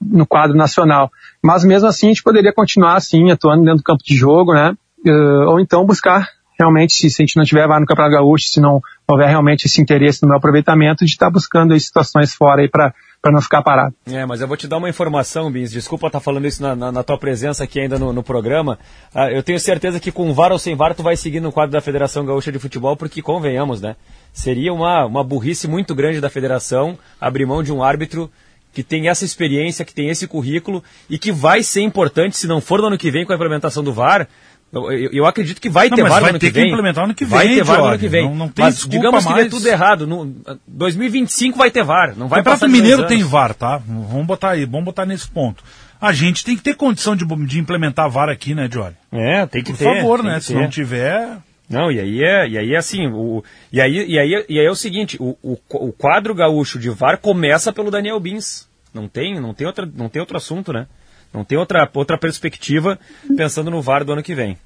no 0.01 0.25
quadro 0.25 0.55
nacional. 0.55 1.11
Mas 1.43 1.63
mesmo 1.63 1.87
assim 1.87 2.07
a 2.07 2.09
gente 2.09 2.23
poderia 2.23 2.53
continuar 2.53 2.95
assim, 2.95 3.31
atuando 3.31 3.63
dentro 3.63 3.77
do 3.79 3.83
campo 3.83 4.03
de 4.03 4.15
jogo, 4.15 4.53
né? 4.53 4.75
Eh, 5.05 5.45
ou 5.47 5.59
então 5.59 5.85
buscar 5.85 6.27
realmente, 6.59 6.93
se, 6.93 7.09
se 7.11 7.21
a 7.21 7.25
gente 7.25 7.37
não 7.37 7.45
tiver 7.45 7.67
VAR 7.67 7.79
no 7.79 7.85
Campeonato 7.85 8.15
Gaúcho, 8.15 8.47
se 8.47 8.59
não 8.59 8.81
houver 9.07 9.27
realmente 9.29 9.65
esse 9.65 9.79
interesse 9.79 10.23
no 10.23 10.29
meu 10.29 10.37
aproveitamento, 10.37 11.05
de 11.05 11.11
estar 11.11 11.29
buscando 11.29 11.71
aí 11.73 11.79
situações 11.79 12.33
fora 12.33 12.61
aí 12.63 12.67
para 12.67 12.91
não 13.31 13.39
ficar 13.41 13.61
parado. 13.61 13.93
É, 14.07 14.25
mas 14.25 14.41
eu 14.41 14.47
vou 14.47 14.57
te 14.57 14.67
dar 14.67 14.77
uma 14.77 14.89
informação, 14.89 15.51
Bins. 15.51 15.69
Desculpa 15.71 16.07
estar 16.07 16.19
falando 16.19 16.47
isso 16.47 16.63
na, 16.63 16.75
na- 16.75 16.91
na 16.91 17.03
tua 17.03 17.17
presença 17.17 17.63
aqui 17.63 17.79
ainda 17.79 17.99
no, 17.99 18.11
no 18.11 18.23
programa. 18.23 18.79
Ah, 19.13 19.31
eu 19.31 19.43
tenho 19.43 19.59
certeza 19.59 19.99
que 19.99 20.11
com 20.11 20.33
VAR 20.33 20.51
ou 20.51 20.57
sem 20.57 20.75
VAR 20.75 20.95
tu 20.95 21.03
vai 21.03 21.15
seguir 21.15 21.39
no 21.41 21.51
quadro 21.51 21.71
da 21.73 21.81
Federação 21.81 22.25
Gaúcha 22.25 22.51
de 22.51 22.57
Futebol, 22.57 22.97
porque 22.97 23.21
convenhamos, 23.21 23.79
né? 23.79 23.95
Seria 24.33 24.73
uma, 24.73 25.05
uma 25.05 25.23
burrice 25.23 25.67
muito 25.67 25.93
grande 25.93 26.19
da 26.19 26.29
federação 26.29 26.97
abrir 27.21 27.45
mão 27.45 27.61
de 27.61 27.71
um 27.71 27.83
árbitro 27.83 28.31
que 28.73 28.83
tem 28.83 29.07
essa 29.09 29.25
experiência, 29.25 29.83
que 29.85 29.93
tem 29.93 30.09
esse 30.09 30.27
currículo 30.27 30.83
e 31.09 31.17
que 31.17 31.31
vai 31.31 31.63
ser 31.63 31.81
importante, 31.81 32.37
se 32.37 32.47
não 32.47 32.61
for 32.61 32.79
no 32.81 32.87
ano 32.87 32.97
que 32.97 33.09
vem 33.11 33.25
com 33.25 33.31
a 33.33 33.35
implementação 33.35 33.83
do 33.83 33.91
VAR. 33.93 34.27
Eu, 34.71 34.91
eu- 34.91 35.09
eu 35.13 35.25
acredito 35.25 35.61
que 35.61 35.69
vai 35.69 35.87
Não, 35.89 35.95
ter 35.95 36.03
VAR 36.03 36.15
no 36.15 36.21
vai 36.21 36.29
ano 36.31 36.39
ter 36.39 36.47
que 36.47 36.53
que 36.53 36.59
vem. 36.59 36.69
implementar 36.69 37.03
no 37.03 37.05
ano 37.05 37.15
que 37.15 37.23
Vai 37.25 37.47
vem, 37.47 37.55
ter 37.57 37.63
VAR 37.63 37.77
no 37.79 37.85
ano 37.85 37.97
que 37.99 38.07
vem. 38.09 38.25
Não- 38.25 38.35
não 38.35 38.49
tem 38.49 38.65
mas 38.65 38.85
digamos 38.85 39.23
que 39.25 39.33
dê 39.33 39.39
mais. 39.39 39.49
tudo 39.49 39.65
errado. 39.67 40.05
No, 40.05 40.35
2025 40.67 41.57
vai 41.57 41.71
ter 41.71 41.83
VAR. 41.83 42.13
Não 42.17 42.25
O 42.25 42.29
vai 42.29 42.39
Campeonato 42.39 42.65
de 42.67 42.71
Mineiro 42.73 43.07
tem. 43.07 43.23
VAR, 43.23 43.53
tá? 43.53 43.77
Vamos 43.87 44.27
botar 44.27 44.51
aí, 44.51 44.65
vamos 44.65 44.83
botar 44.85 45.05
nesse 45.05 45.27
ponto. 45.29 45.63
A 45.99 46.11
gente 46.13 46.43
tem 46.43 46.55
que 46.55 46.61
ter 46.61 46.75
condição 46.75 47.15
de, 47.15 47.25
de 47.25 47.59
implementar 47.59 48.09
VAR 48.09 48.29
aqui, 48.29 48.53
né, 48.53 48.69
Jory? 48.71 48.93
É, 49.11 49.45
tem 49.47 49.63
que 49.63 49.71
Por 49.71 49.79
ter. 49.79 49.95
favor, 49.95 50.19
tem 50.21 50.29
né? 50.29 50.37
que 50.39 50.45
Se 50.45 50.53
ter. 50.53 50.59
não 50.61 50.69
tiver. 50.69 51.37
Não, 51.69 51.91
e 51.91 51.99
aí 51.99 52.23
é, 52.23 52.47
e 52.47 52.57
aí 52.57 52.73
é 52.73 52.77
assim, 52.77 53.07
o, 53.07 53.43
e, 53.71 53.81
aí, 53.81 54.05
e, 54.07 54.17
aí, 54.17 54.45
e 54.47 54.59
aí 54.59 54.65
é 54.65 54.71
o 54.71 54.75
seguinte, 54.75 55.17
o, 55.19 55.37
o, 55.43 55.57
o 55.73 55.91
quadro 55.91 56.33
gaúcho 56.33 56.79
de 56.79 56.89
VAR 56.89 57.17
começa 57.17 57.73
pelo 57.73 57.91
Daniel 57.91 58.19
Bins. 58.19 58.67
Não 58.93 59.07
tem, 59.07 59.39
não 59.39 59.53
tem, 59.53 59.67
outra, 59.67 59.85
não 59.85 60.07
tem 60.07 60.21
outro 60.21 60.37
assunto, 60.37 60.71
né? 60.71 60.87
Não 61.33 61.43
tem 61.43 61.57
outra, 61.57 61.89
outra 61.93 62.17
perspectiva 62.17 62.97
pensando 63.35 63.69
no 63.69 63.81
VAR 63.81 64.05
do 64.05 64.13
ano 64.13 64.23
que 64.23 64.33
vem. 64.33 64.57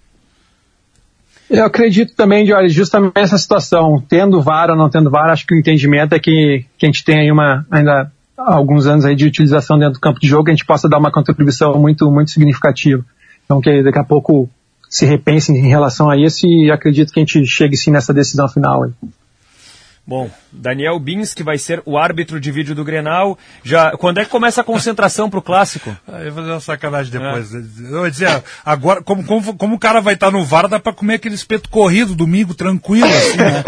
Eu 1.50 1.66
acredito 1.66 2.16
também, 2.16 2.46
Jorge, 2.46 2.74
justamente 2.74 3.18
essa 3.18 3.38
situação, 3.38 4.02
tendo 4.08 4.42
VAR 4.42 4.70
ou 4.70 4.78
não 4.78 4.90
tendo 4.90 5.10
VAR, 5.10 5.32
acho 5.32 5.46
que 5.46 5.56
o 5.56 5.60
entendimento 5.60 6.14
é 6.14 6.20
que, 6.20 6.66
que 6.78 6.86
a 6.86 6.88
gente 6.88 7.04
tem 7.04 7.20
aí 7.20 7.32
uma, 7.32 7.66
ainda 7.70 8.12
alguns 8.38 8.86
anos 8.86 9.06
aí 9.06 9.16
de 9.16 9.26
utilização 9.26 9.78
dentro 9.78 9.96
do 9.96 10.00
campo 10.00 10.20
de 10.20 10.28
jogo, 10.28 10.50
a 10.50 10.54
gente 10.54 10.66
possa 10.66 10.88
dar 10.88 10.98
uma 10.98 11.12
contribuição 11.12 11.78
muito, 11.80 12.10
muito 12.10 12.32
significativa. 12.32 13.04
Então 13.44 13.60
que 13.60 13.84
daqui 13.84 14.00
a 14.00 14.04
pouco 14.04 14.50
se 14.92 15.06
repense 15.06 15.54
em 15.54 15.70
relação 15.70 16.10
a 16.10 16.18
isso 16.18 16.46
e 16.46 16.70
acredito 16.70 17.14
que 17.14 17.20
a 17.22 17.24
gente 17.24 17.46
chegue 17.48 17.78
sim 17.78 17.92
nessa 17.92 18.14
decisão 18.14 18.50
final. 18.50 18.84
Aí. 18.84 18.92
Bom, 20.06 20.30
Daniel 20.52 21.00
Bins, 21.00 21.34
que 21.34 21.44
vai 21.44 21.60
ser 21.60 21.82
o 21.86 21.96
árbitro 21.96 22.40
de 22.40 22.52
vídeo 22.52 22.74
do 22.74 22.84
Grenal. 22.84 23.38
Já, 23.64 23.92
quando 23.92 24.18
é 24.18 24.26
que 24.26 24.32
começa 24.32 24.60
a 24.60 24.64
concentração 24.64 25.30
para 25.30 25.40
o 25.40 25.44
clássico? 25.44 25.96
Eu 26.08 26.34
vou 26.34 26.42
fazer 26.42 26.52
uma 26.52 26.60
sacanagem 26.60 27.12
depois. 27.12 27.54
É. 27.54 27.58
Eu 27.60 28.00
vou 28.00 28.10
dizer, 28.10 28.44
agora, 28.66 29.04
como, 29.04 29.24
como, 29.24 29.56
como 29.56 29.76
o 29.76 29.80
cara 29.80 30.02
vai 30.02 30.16
estar 30.16 30.32
no 30.32 30.44
VAR, 30.44 30.68
dá 30.68 30.80
para 30.80 30.92
comer 30.92 31.16
aquele 31.16 31.36
espeto 31.36 31.70
corrido 31.70 32.16
domingo, 32.16 32.56
tranquilo, 32.56 33.08
assim, 33.08 33.38
né? 33.38 33.64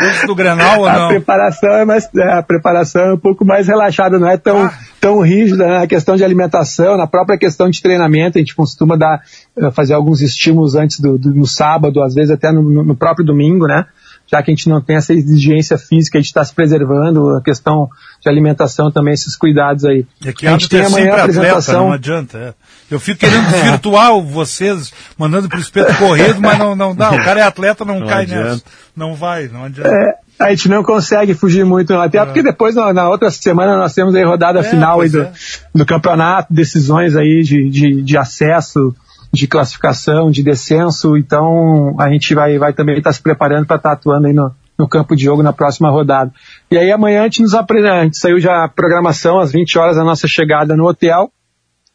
Antes 0.00 0.26
do 0.26 0.36
Grenal 0.36 0.80
ou 0.80 0.88
não? 0.90 1.06
A 1.06 1.08
preparação 1.08 1.70
é, 1.70 1.84
mais, 1.84 2.08
é, 2.14 2.32
a 2.32 2.42
preparação 2.42 3.02
é 3.02 3.14
um 3.14 3.18
pouco 3.18 3.44
mais 3.44 3.66
relaxada, 3.66 4.20
não 4.20 4.28
é 4.28 4.38
tão, 4.38 4.64
ah. 4.64 4.72
tão 5.00 5.20
rígida 5.20 5.66
na 5.66 5.80
né? 5.80 5.86
questão 5.88 6.14
de 6.14 6.24
alimentação, 6.24 6.96
na 6.96 7.08
própria 7.08 7.36
questão 7.36 7.68
de 7.68 7.82
treinamento. 7.82 8.38
A 8.38 8.40
gente 8.40 8.54
costuma 8.54 8.96
dar, 8.96 9.20
eh, 9.58 9.70
fazer 9.72 9.94
alguns 9.94 10.22
estímulos 10.22 10.76
antes 10.76 11.00
do, 11.00 11.18
do 11.18 11.34
no 11.34 11.46
sábado, 11.46 12.02
às 12.02 12.14
vezes 12.14 12.30
até 12.30 12.52
no, 12.52 12.62
no 12.62 12.96
próprio 12.96 13.26
domingo, 13.26 13.66
né? 13.66 13.84
Já 14.32 14.42
que 14.42 14.50
a 14.50 14.54
gente 14.54 14.68
não 14.68 14.80
tem 14.80 14.96
essa 14.96 15.12
exigência 15.12 15.76
física, 15.76 16.16
a 16.16 16.20
gente 16.20 16.28
está 16.28 16.42
se 16.42 16.54
preservando, 16.54 17.36
a 17.36 17.42
questão 17.42 17.90
de 18.22 18.30
alimentação 18.30 18.90
também, 18.90 19.12
esses 19.12 19.36
cuidados 19.36 19.84
aí. 19.84 20.06
É 20.24 20.32
que 20.32 20.46
a 20.46 20.52
gente 20.52 20.70
tem 20.70 20.84
amanhã 20.84 21.12
a 21.12 21.20
apresentação. 21.20 21.58
Atleta, 21.58 21.78
não 21.78 21.92
adianta. 21.92 22.38
É. 22.38 22.54
Eu 22.90 22.98
fico 22.98 23.20
querendo 23.20 23.46
virtuar 23.48 24.18
vocês, 24.24 24.90
mandando 25.18 25.50
para 25.50 25.58
o 25.58 25.60
espeto 25.60 25.94
corrido, 25.98 26.40
mas 26.40 26.58
não, 26.58 26.74
não 26.74 26.94
dá. 26.94 27.12
O 27.12 27.22
cara 27.22 27.40
é 27.40 27.42
atleta, 27.42 27.84
não, 27.84 28.00
não 28.00 28.06
cai 28.06 28.22
adianta. 28.22 28.50
nessa. 28.50 28.62
Não 28.96 29.14
vai, 29.14 29.48
não 29.48 29.64
adianta. 29.64 29.90
É, 29.90 30.14
a 30.38 30.50
gente 30.50 30.68
não 30.68 30.82
consegue 30.82 31.34
fugir 31.34 31.66
muito, 31.66 31.92
até 31.94 32.16
é. 32.16 32.24
porque 32.24 32.42
depois 32.42 32.74
na, 32.74 32.90
na, 32.92 33.10
outra 33.10 33.30
semana 33.30 33.76
nós 33.76 33.92
temos 33.92 34.14
a 34.14 34.24
rodada 34.24 34.60
é, 34.60 34.62
final 34.62 35.02
aí 35.02 35.10
do, 35.10 35.22
é. 35.22 35.32
do 35.74 35.84
campeonato, 35.84 36.52
decisões 36.52 37.14
aí 37.16 37.42
de, 37.42 37.68
de, 37.68 38.02
de 38.02 38.16
acesso 38.16 38.94
de 39.32 39.46
classificação, 39.46 40.30
de 40.30 40.42
descenso, 40.42 41.16
então 41.16 41.96
a 41.98 42.10
gente 42.10 42.34
vai, 42.34 42.58
vai 42.58 42.72
também 42.72 42.98
estar 42.98 43.10
tá 43.10 43.14
se 43.14 43.22
preparando 43.22 43.66
para 43.66 43.76
estar 43.76 43.90
tá 43.90 43.94
atuando 43.94 44.26
aí 44.26 44.32
no, 44.32 44.52
no 44.78 44.86
campo 44.86 45.16
de 45.16 45.24
jogo 45.24 45.42
na 45.42 45.52
próxima 45.52 45.90
rodada. 45.90 46.30
E 46.70 46.76
aí 46.76 46.92
amanhã 46.92 47.22
a 47.22 47.24
gente 47.24 47.40
nos 47.40 47.54
apresenta, 47.54 47.94
a 47.94 48.04
gente 48.04 48.18
saiu 48.18 48.38
já 48.38 48.64
a 48.64 48.68
programação 48.68 49.38
às 49.38 49.50
20 49.50 49.78
horas 49.78 49.96
a 49.96 50.04
nossa 50.04 50.28
chegada 50.28 50.76
no 50.76 50.86
hotel, 50.86 51.30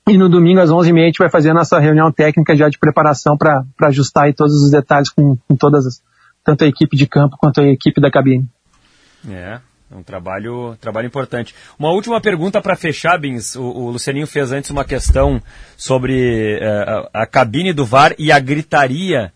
e 0.07 0.17
no 0.17 0.29
domingo 0.29 0.61
às 0.61 0.69
11h30 0.69 1.01
a 1.01 1.05
gente 1.05 1.19
vai 1.19 1.29
fazer 1.29 1.49
a 1.51 1.53
nossa 1.53 1.77
reunião 1.79 2.11
técnica 2.11 2.55
já 2.55 2.69
de 2.69 2.79
preparação 2.79 3.37
para 3.37 3.65
ajustar 3.83 4.23
aí 4.23 4.33
todos 4.33 4.53
os 4.63 4.71
detalhes 4.71 5.09
com, 5.09 5.37
com 5.47 5.55
todas 5.55 5.85
as, 5.85 6.01
tanto 6.43 6.63
a 6.63 6.67
equipe 6.67 6.95
de 6.95 7.05
campo 7.05 7.35
quanto 7.37 7.61
a 7.61 7.67
equipe 7.67 7.99
da 7.99 8.09
cabine. 8.09 8.47
É, 9.29 9.59
é 9.89 9.95
um 9.95 10.03
trabalho, 10.03 10.75
trabalho 10.81 11.07
importante. 11.07 11.55
Uma 11.79 11.91
última 11.91 12.19
pergunta 12.19 12.61
para 12.61 12.75
fechar, 12.75 13.17
Bins. 13.17 13.55
O, 13.55 13.63
o, 13.63 13.91
Lucianinho 13.91 14.27
fez 14.27 14.51
antes 14.51 14.69
uma 14.69 14.83
questão 14.83 15.41
sobre 15.77 16.59
uh, 16.61 17.09
a, 17.13 17.23
a, 17.23 17.25
cabine 17.25 17.71
do 17.71 17.85
VAR 17.85 18.13
e 18.19 18.29
a 18.29 18.37
gritaria 18.37 19.31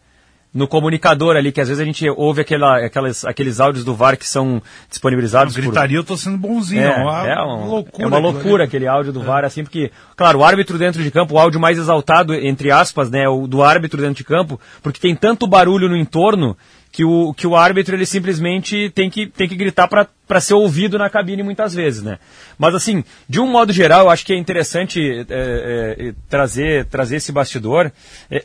no 0.53 0.67
comunicador 0.67 1.37
ali, 1.37 1.53
que 1.53 1.61
às 1.61 1.69
vezes 1.69 1.81
a 1.81 1.85
gente 1.85 2.09
ouve 2.09 2.41
aquela, 2.41 2.85
aquelas, 2.85 3.23
aqueles 3.23 3.61
áudios 3.61 3.85
do 3.85 3.95
VAR 3.95 4.17
que 4.17 4.27
são 4.27 4.61
disponibilizados. 4.89 5.55
Não, 5.55 5.63
gritaria 5.63 5.97
por... 5.97 6.01
eu 6.01 6.03
tô 6.03 6.17
sendo 6.17 6.37
bonzinho. 6.37 6.83
É, 6.83 6.97
uma, 6.97 7.27
é 7.27 7.35
uma, 7.35 7.65
loucura. 7.65 8.03
É 8.03 8.07
uma 8.07 8.17
loucura 8.17 8.63
aquele 8.65 8.87
áudio 8.87 9.13
do 9.13 9.21
é. 9.21 9.23
VAR, 9.23 9.45
assim, 9.45 9.63
porque, 9.63 9.89
claro, 10.17 10.39
o 10.39 10.43
árbitro 10.43 10.77
dentro 10.77 11.01
de 11.01 11.09
campo, 11.09 11.35
o 11.35 11.39
áudio 11.39 11.61
mais 11.61 11.77
exaltado, 11.77 12.33
entre 12.33 12.69
aspas, 12.69 13.09
né, 13.09 13.25
o 13.29 13.47
do 13.47 13.63
árbitro 13.63 14.01
dentro 14.01 14.15
de 14.15 14.25
campo, 14.25 14.59
porque 14.83 14.99
tem 14.99 15.15
tanto 15.15 15.47
barulho 15.47 15.87
no 15.87 15.95
entorno 15.95 16.57
que 16.91 17.05
o, 17.05 17.33
que 17.33 17.47
o 17.47 17.55
árbitro 17.55 17.95
ele 17.95 18.05
simplesmente 18.05 18.89
tem 18.89 19.09
que, 19.09 19.27
tem 19.27 19.47
que 19.47 19.55
gritar 19.55 19.87
para 19.87 20.05
ser 20.39 20.53
ouvido 20.53 20.97
na 20.97 21.09
cabine 21.09 21.43
muitas 21.43 21.73
vezes, 21.73 22.01
né? 22.01 22.19
Mas 22.57 22.73
assim, 22.75 23.03
de 23.27 23.39
um 23.39 23.47
modo 23.47 23.73
geral, 23.73 24.01
eu 24.01 24.09
acho 24.09 24.25
que 24.25 24.33
é 24.33 24.37
interessante 24.37 25.25
é, 25.29 25.95
é, 25.99 26.13
trazer, 26.29 26.85
trazer 26.85 27.17
esse 27.17 27.31
bastidor. 27.31 27.91
É, 28.29 28.43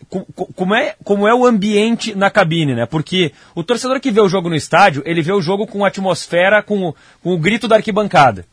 como, 0.54 0.74
é, 0.74 0.96
como 1.04 1.28
é 1.28 1.34
o 1.34 1.46
ambiente 1.46 2.14
na 2.14 2.30
cabine, 2.30 2.74
né? 2.74 2.86
Porque 2.86 3.32
o 3.54 3.62
torcedor 3.62 4.00
que 4.00 4.10
vê 4.10 4.20
o 4.20 4.28
jogo 4.28 4.48
no 4.48 4.56
estádio, 4.56 5.02
ele 5.06 5.22
vê 5.22 5.32
o 5.32 5.42
jogo 5.42 5.66
com 5.66 5.84
atmosfera, 5.84 6.62
com, 6.62 6.94
com 7.22 7.34
o 7.34 7.38
grito 7.38 7.68
da 7.68 7.76
arquibancada. 7.76 8.44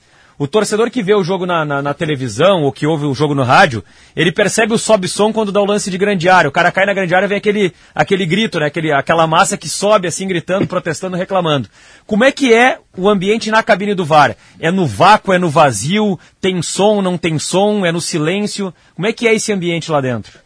O 0.43 0.47
torcedor 0.47 0.91
que 0.91 1.01
vê 1.01 1.15
o 1.15 1.23
jogo 1.23 1.45
na, 1.45 1.63
na, 1.63 1.81
na, 1.81 1.93
televisão 1.93 2.63
ou 2.63 2.71
que 2.73 2.85
ouve 2.85 3.05
o 3.05 3.15
jogo 3.15 3.33
no 3.33 3.43
rádio, 3.43 3.81
ele 4.13 4.29
percebe 4.29 4.73
o 4.73 4.77
sobe-som 4.77 5.31
quando 5.31 5.53
dá 5.53 5.61
o 5.61 5.65
lance 5.65 5.89
de 5.89 5.97
grande 5.97 6.27
área. 6.27 6.49
O 6.49 6.51
cara 6.51 6.69
cai 6.69 6.85
na 6.85 6.93
grande 6.93 7.15
área 7.15 7.29
vem 7.29 7.37
aquele, 7.37 7.71
aquele 7.95 8.25
grito, 8.25 8.59
né? 8.59 8.65
aquele, 8.65 8.91
aquela 8.91 9.25
massa 9.25 9.55
que 9.55 9.69
sobe 9.69 10.05
assim, 10.05 10.27
gritando, 10.27 10.67
protestando, 10.67 11.15
reclamando. 11.15 11.69
Como 12.05 12.25
é 12.25 12.31
que 12.33 12.53
é 12.53 12.77
o 12.97 13.07
ambiente 13.07 13.49
na 13.49 13.63
cabine 13.63 13.95
do 13.95 14.03
VAR? 14.03 14.35
É 14.59 14.69
no 14.69 14.85
vácuo, 14.85 15.31
é 15.31 15.39
no 15.39 15.49
vazio? 15.49 16.19
Tem 16.41 16.61
som, 16.61 17.01
não 17.01 17.17
tem 17.17 17.39
som? 17.39 17.85
É 17.85 17.93
no 17.93 18.01
silêncio? 18.01 18.73
Como 18.95 19.07
é 19.07 19.13
que 19.13 19.25
é 19.25 19.33
esse 19.33 19.53
ambiente 19.53 19.89
lá 19.89 20.01
dentro? 20.01 20.39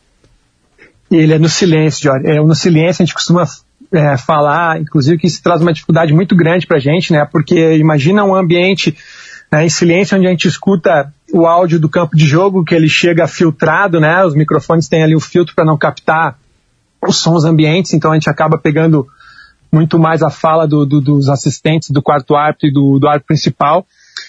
Ele 1.09 1.33
é 1.33 1.39
no 1.39 1.49
silêncio, 1.49 2.03
Jorge. 2.03 2.27
É 2.27 2.39
no 2.39 2.53
silêncio, 2.53 3.01
a 3.01 3.05
gente 3.07 3.15
costuma 3.15 3.47
é, 3.93 4.17
falar, 4.17 4.79
inclusive 4.79 5.17
que 5.17 5.27
isso 5.27 5.41
traz 5.41 5.61
uma 5.61 5.73
dificuldade 5.73 6.13
muito 6.13 6.35
grande 6.35 6.67
pra 6.67 6.79
gente, 6.79 7.13
né? 7.13 7.27
Porque 7.31 7.75
imagina 7.77 8.23
um 8.23 8.35
ambiente 8.35 8.95
né, 9.51 9.65
em 9.65 9.69
silêncio, 9.69 10.17
onde 10.17 10.27
a 10.27 10.29
gente 10.29 10.47
escuta 10.47 11.13
o 11.33 11.45
áudio 11.45 11.79
do 11.79 11.89
campo 11.89 12.15
de 12.15 12.25
jogo, 12.25 12.63
que 12.63 12.75
ele 12.75 12.89
chega 12.89 13.27
filtrado, 13.27 13.99
né? 13.99 14.23
Os 14.25 14.35
microfones 14.35 14.87
têm 14.87 15.03
ali 15.03 15.15
o 15.15 15.19
filtro 15.19 15.55
para 15.55 15.65
não 15.65 15.77
captar 15.77 16.37
os 17.05 17.17
sons 17.17 17.43
ambientes, 17.45 17.93
então 17.93 18.11
a 18.11 18.15
gente 18.15 18.29
acaba 18.29 18.57
pegando 18.57 19.07
muito 19.71 19.99
mais 19.99 20.23
a 20.23 20.29
fala 20.29 20.67
do, 20.67 20.85
do, 20.85 21.01
dos 21.01 21.29
assistentes, 21.29 21.91
do 21.91 22.01
quarto 22.01 22.35
árbitro 22.35 22.67
e 22.67 22.73
do, 22.73 22.99
do 22.99 23.07
árbitro 23.07 23.27
principal. 23.27 23.85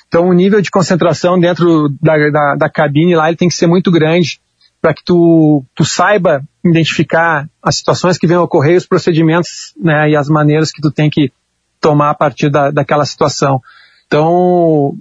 Então 0.07 0.29
o 0.29 0.33
nível 0.33 0.61
de 0.61 0.71
concentração 0.71 1.39
dentro 1.39 1.89
da, 2.01 2.31
da, 2.31 2.55
da 2.57 2.71
cabine 2.71 3.15
lá 3.15 3.29
ele 3.29 3.37
tem 3.37 3.49
que 3.49 3.55
ser 3.55 3.67
muito 3.67 3.91
grande 3.91 4.41
para 4.81 4.95
que 4.95 5.03
tu, 5.05 5.65
tu 5.75 5.85
saiba 5.85 6.43
identificar 6.65 7.49
as 7.63 7.77
situações 7.77 8.19
que 8.19 8.27
vêm 8.27 8.37
ocorrer, 8.37 8.77
os 8.77 8.87
procedimentos 8.87 9.73
né, 9.77 10.11
e 10.11 10.17
as 10.17 10.29
maneiras 10.29 10.71
que 10.71 10.81
tu 10.81 10.91
tem 10.91 11.11
que 11.11 11.33
tomar 11.81 12.11
a 12.11 12.15
partir 12.15 12.51
da, 12.51 12.71
daquela 12.71 13.05
situação. 13.05 13.61
Então, 14.07 14.95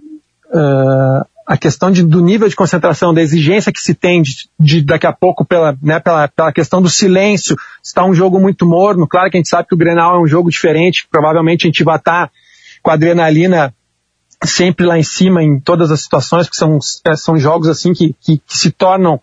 uh, 0.50 1.26
a 1.46 1.58
questão 1.58 1.90
de, 1.90 2.04
do 2.04 2.22
nível 2.22 2.50
de 2.50 2.56
concentração, 2.56 3.14
da 3.14 3.22
exigência 3.22 3.72
que 3.72 3.80
se 3.80 3.94
tem 3.94 4.22
de, 4.22 4.50
de 4.60 4.82
daqui 4.82 5.08
a 5.08 5.14
pouco 5.14 5.46
pela, 5.46 5.78
né, 5.82 6.00
pela, 6.00 6.28
pela 6.28 6.52
questão 6.52 6.82
do 6.82 6.90
silêncio, 6.90 7.56
está 7.82 8.04
um 8.04 8.14
jogo 8.14 8.40
muito 8.40 8.66
morno, 8.66 9.08
claro 9.08 9.32
que 9.32 9.38
a 9.38 9.40
gente 9.40 9.50
sabe 9.50 9.68
que 9.68 9.74
o 9.76 9.78
Grenal 9.78 10.18
é 10.18 10.20
um 10.20 10.28
jogo 10.28 10.50
diferente, 10.50 11.08
provavelmente 11.10 11.66
a 11.66 11.70
gente 11.70 11.84
vai 11.86 11.96
estar 11.96 12.30
com 12.84 12.92
a 12.92 12.96
adrenalina 12.96 13.74
sempre 14.44 14.86
lá 14.86 15.00
em 15.00 15.04
cima 15.04 15.42
em 15.42 15.60
todas 15.60 15.90
as 15.90 16.02
situações, 16.02 16.50
que 16.50 16.56
são, 16.56 16.80
é, 17.06 17.16
são 17.16 17.38
jogos 17.38 17.68
assim 17.70 17.94
que, 17.94 18.14
que, 18.20 18.38
que 18.38 18.58
se 18.58 18.72
tornam 18.72 19.20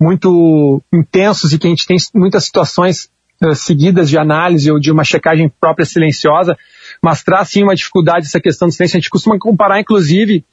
muito 0.00 0.82
intensos 0.92 1.52
e 1.52 1.58
que 1.58 1.66
a 1.66 1.70
gente 1.70 1.86
tem 1.86 1.96
muitas 2.14 2.44
situações 2.44 3.08
uh, 3.42 3.54
seguidas 3.54 4.08
de 4.08 4.18
análise 4.18 4.70
ou 4.70 4.78
de 4.78 4.90
uma 4.90 5.04
checagem 5.04 5.50
própria 5.60 5.84
silenciosa, 5.84 6.56
mas 7.02 7.22
traz 7.22 7.50
sim 7.50 7.62
uma 7.62 7.74
dificuldade 7.74 8.26
essa 8.26 8.40
questão 8.40 8.68
do 8.68 8.72
silêncio. 8.72 8.96
A 8.96 9.00
gente 9.00 9.10
costuma 9.10 9.38
comparar, 9.38 9.80
inclusive, 9.80 10.44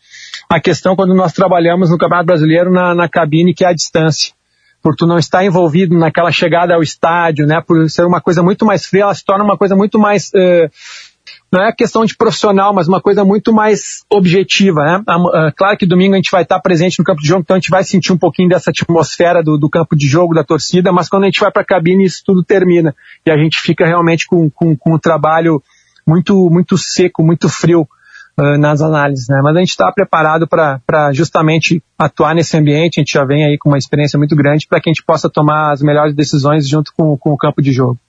a 0.54 0.60
questão 0.60 0.96
quando 0.96 1.16
nós 1.16 1.34
trabalhamos 1.34 1.90
no 1.90 1.98
Campeonato 1.98 2.28
Brasileiro 2.28 2.72
na, 2.72 2.94
na 2.94 3.10
cabine, 3.10 3.56
que 3.56 3.66
é 3.66 3.70
a 3.70 3.74
distância. 3.74 4.34
Por 4.84 4.96
tu 4.96 5.08
não 5.08 5.18
estar 5.18 5.44
envolvido 5.44 5.98
naquela 5.98 6.32
chegada 6.32 6.76
ao 6.76 6.84
estádio, 6.84 7.48
né? 7.48 7.60
Por 7.60 7.90
ser 7.90 8.06
uma 8.06 8.22
coisa 8.22 8.44
muito 8.44 8.64
mais 8.64 8.86
fria, 8.86 9.04
ela 9.04 9.16
se 9.16 9.26
torna 9.26 9.44
uma 9.44 9.58
coisa 9.58 9.76
muito 9.76 9.98
mais. 9.98 10.30
Uh, 10.30 10.70
não 11.52 11.64
é 11.64 11.72
questão 11.72 12.06
de 12.06 12.16
profissional, 12.16 12.72
mas 12.72 12.88
uma 12.88 13.02
coisa 13.02 13.26
muito 13.26 13.52
mais 13.52 14.04
objetiva, 14.12 14.84
né? 14.84 15.04
Claro 15.56 15.76
que 15.76 15.88
domingo 15.88 16.14
a 16.14 16.18
gente 16.18 16.30
vai 16.30 16.44
estar 16.44 16.60
presente 16.60 17.00
no 17.00 17.06
campo 17.06 17.22
de 17.22 17.28
jogo, 17.28 17.42
então 17.42 17.56
a 17.56 17.60
gente 17.60 17.72
vai 17.72 17.84
sentir 17.84 18.14
um 18.14 18.18
pouquinho 18.18 18.50
dessa 18.50 18.70
atmosfera 18.70 19.42
do, 19.42 19.58
do 19.58 19.70
campo 19.70 19.96
de 19.96 20.08
jogo, 20.08 20.36
da 20.36 20.44
torcida, 20.44 20.92
mas 20.92 21.10
quando 21.10 21.24
a 21.24 21.28
gente 21.28 21.40
vai 21.40 21.52
para 21.52 21.64
a 21.64 21.66
cabine 21.66 22.06
isso 22.06 22.22
tudo 22.24 22.44
termina 22.44 22.94
e 23.26 23.32
a 23.32 23.38
gente 23.38 23.60
fica 23.60 23.88
realmente 23.88 24.28
com, 24.28 24.52
com, 24.52 24.76
com 24.76 24.94
o 24.94 25.00
trabalho 25.00 25.64
muito, 26.06 26.48
muito 26.52 26.78
seco, 26.78 27.24
muito 27.24 27.50
frio 27.50 27.88
nas 28.36 28.82
análises, 28.82 29.28
né? 29.28 29.40
Mas 29.44 29.56
a 29.56 29.60
gente 29.60 29.70
está 29.70 29.92
preparado 29.92 30.48
para 30.48 31.12
justamente 31.14 31.84
atuar 31.98 32.34
nesse 32.34 32.58
ambiente, 32.58 33.00
a 33.00 33.02
gente 33.02 33.14
já 33.14 33.24
vem 33.24 33.46
aí 33.46 33.58
com 33.58 33.70
uma 33.70 33.78
experiência 33.78 34.18
muito 34.18 34.36
grande 34.36 34.68
para 34.68 34.82
que 34.82 34.90
a 34.90 34.94
gente 34.94 35.04
possa 35.04 35.30
tomar 35.30 35.72
as 35.72 35.82
melhores 35.82 36.16
decisões 36.16 36.68
junto 36.68 36.92
com, 36.96 37.16
com 37.18 37.32
o 37.32 37.38
campo 37.38 37.62
de 37.62 37.72
jogo. 37.72 38.00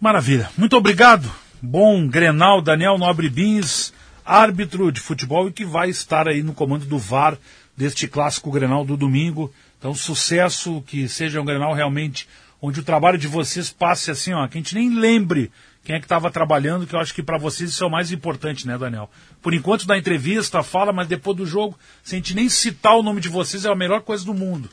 Maravilha. 0.00 0.48
Muito 0.56 0.76
obrigado. 0.76 1.30
Bom 1.60 2.06
Grenal, 2.06 2.60
Daniel 2.60 2.98
Nobre 2.98 3.28
Bins, 3.28 3.92
árbitro 4.24 4.90
de 4.90 5.00
futebol 5.00 5.48
e 5.48 5.52
que 5.52 5.64
vai 5.64 5.88
estar 5.90 6.26
aí 6.26 6.42
no 6.42 6.54
comando 6.54 6.84
do 6.84 6.98
VAR 6.98 7.36
deste 7.76 8.08
clássico 8.08 8.50
Grenal 8.50 8.84
do 8.84 8.96
domingo. 8.96 9.52
Então, 9.78 9.94
sucesso, 9.94 10.82
que 10.86 11.08
seja 11.08 11.40
um 11.40 11.44
Grenal 11.44 11.74
realmente 11.74 12.26
onde 12.60 12.80
o 12.80 12.84
trabalho 12.84 13.18
de 13.18 13.28
vocês 13.28 13.70
passe 13.70 14.10
assim, 14.10 14.32
ó, 14.32 14.46
que 14.48 14.56
a 14.56 14.60
gente 14.60 14.74
nem 14.74 14.94
lembre 14.94 15.50
quem 15.84 15.96
é 15.96 15.98
que 15.98 16.06
estava 16.06 16.30
trabalhando, 16.30 16.86
que 16.86 16.94
eu 16.94 16.98
acho 16.98 17.14
que 17.14 17.22
para 17.22 17.36
vocês 17.36 17.68
isso 17.68 17.84
é 17.84 17.86
o 17.86 17.90
mais 17.90 18.10
importante, 18.10 18.66
né, 18.66 18.78
Daniel? 18.78 19.10
Por 19.42 19.52
enquanto 19.52 19.86
da 19.86 19.98
entrevista, 19.98 20.62
fala, 20.62 20.94
mas 20.94 21.06
depois 21.06 21.36
do 21.36 21.44
jogo, 21.44 21.78
se 22.02 22.14
a 22.14 22.18
gente 22.18 22.34
nem 22.34 22.48
citar 22.48 22.96
o 22.96 23.02
nome 23.02 23.20
de 23.20 23.28
vocês, 23.28 23.66
é 23.66 23.70
a 23.70 23.76
melhor 23.76 24.00
coisa 24.00 24.24
do 24.24 24.32
mundo. 24.32 24.70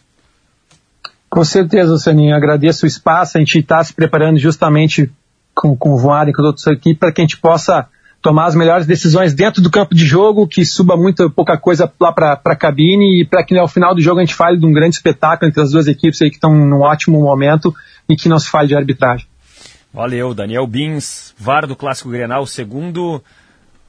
Com 1.30 1.44
certeza, 1.44 1.98
Saninho, 1.98 2.34
agradeço 2.34 2.86
o 2.86 2.88
espaço, 2.88 3.38
a 3.38 3.40
gente 3.42 3.60
está 3.60 3.84
se 3.84 3.94
preparando 3.94 4.40
justamente 4.40 5.12
com, 5.54 5.76
com 5.76 5.94
o 5.94 5.98
Voar 5.98 6.30
e 6.30 6.34
com 6.34 6.44
outros 6.44 6.66
aqui 6.68 6.96
para 6.96 7.12
que 7.12 7.20
a 7.20 7.24
gente 7.26 7.38
possa 7.38 7.88
tomar 8.22 8.46
as 8.46 8.56
melhores 8.56 8.86
decisões 8.86 9.34
dentro 9.34 9.62
do 9.62 9.70
campo 9.70 9.94
de 9.94 10.06
jogo, 10.06 10.48
que 10.48 10.64
suba 10.64 10.96
muito 10.96 11.30
pouca 11.30 11.58
coisa 11.58 11.92
lá 12.00 12.14
para 12.14 12.40
a 12.46 12.56
cabine 12.56 13.22
e 13.22 13.26
para 13.26 13.44
que 13.44 13.58
ao 13.58 13.68
final 13.68 13.96
do 13.96 14.02
jogo 14.02 14.20
a 14.20 14.24
gente 14.24 14.36
fale 14.36 14.58
de 14.58 14.66
um 14.66 14.72
grande 14.72 14.96
espetáculo 14.96 15.50
entre 15.50 15.62
as 15.62 15.72
duas 15.72 15.88
equipes 15.88 16.22
aí 16.22 16.30
que 16.30 16.38
estão 16.38 16.54
num 16.54 16.82
ótimo 16.82 17.20
momento 17.20 17.74
e 18.08 18.16
que 18.16 18.30
não 18.30 18.40
se 18.40 18.50
fale 18.50 18.68
de 18.68 18.76
arbitragem. 18.76 19.31
Valeu, 19.94 20.34
Daniel 20.34 20.66
Bins, 20.66 21.34
VAR 21.38 21.68
do 21.68 21.76
Clássico 21.76 22.10
Grenal, 22.10 22.48
segundo 22.48 23.22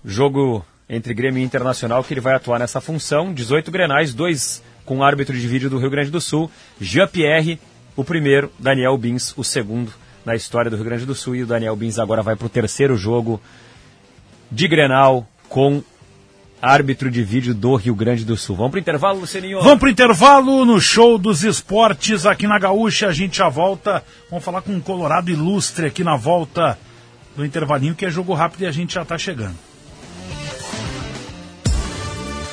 jogo 0.05 0.67
entre 0.89 1.15
Grêmio 1.15 1.41
e 1.41 1.45
Internacional 1.45 2.03
que 2.03 2.13
ele 2.13 2.21
vai 2.21 2.35
atuar 2.35 2.59
nessa 2.59 2.81
função. 2.81 3.33
18 3.33 3.71
Grenais, 3.71 4.13
dois 4.13 4.65
com 4.85 5.05
árbitro 5.05 5.39
de 5.39 5.47
vídeo 5.47 5.71
do 5.71 5.79
Rio 5.79 5.91
Grande 5.91 6.11
do 6.11 6.21
Sul, 6.21 6.51
Jean-Pierre, 6.81 7.61
o 7.95 8.03
primeiro, 8.03 8.51
Daniel 8.59 8.99
Bins, 8.99 9.33
o 9.37 9.45
segundo 9.45 9.93
na 10.25 10.35
história 10.35 10.69
do 10.69 10.77
Rio 10.77 10.85
Grande 10.85 11.07
do 11.07 11.15
Sul. 11.15 11.37
E 11.37 11.45
o 11.45 11.47
Daniel 11.47 11.77
Bins 11.77 12.01
agora 12.01 12.21
vai 12.21 12.35
para 12.35 12.47
o 12.47 12.51
terceiro 12.51 12.97
jogo 12.97 13.41
de 14.51 14.67
Grenal 14.67 15.25
com 15.49 15.85
árbitro 16.63 17.11
de 17.11 17.25
vídeo 17.25 17.53
do 17.53 17.75
Rio 17.75 17.93
Grande 17.93 18.25
do 18.25 18.37
Sul. 18.37 18.55
Vamos 18.55 18.71
para 18.71 18.79
o 18.79 18.81
intervalo, 18.81 19.19
Lucininho? 19.19 19.61
Vamos 19.61 19.81
para 19.81 19.89
o 19.89 19.91
intervalo 19.91 20.65
no 20.65 20.81
show 20.81 21.19
dos 21.19 21.43
esportes 21.43 22.25
aqui 22.25 22.47
na 22.47 22.57
Gaúcha. 22.57 23.09
A 23.09 23.13
gente 23.13 23.39
já 23.39 23.49
volta. 23.49 24.05
Vamos 24.31 24.45
falar 24.45 24.63
com 24.63 24.73
um 24.73 24.81
Colorado 24.81 25.29
ilustre 25.29 25.87
aqui 25.87 26.05
na 26.05 26.17
volta 26.17 26.79
do 27.37 27.45
intervalinho, 27.45 27.97
que 27.97 28.07
é 28.07 28.11
jogo 28.11 28.33
rápido 28.33 28.63
e 28.63 28.67
a 28.67 28.73
gente 28.73 28.95
já 28.95 29.03
está 29.03 29.19
chegando. 29.19 29.72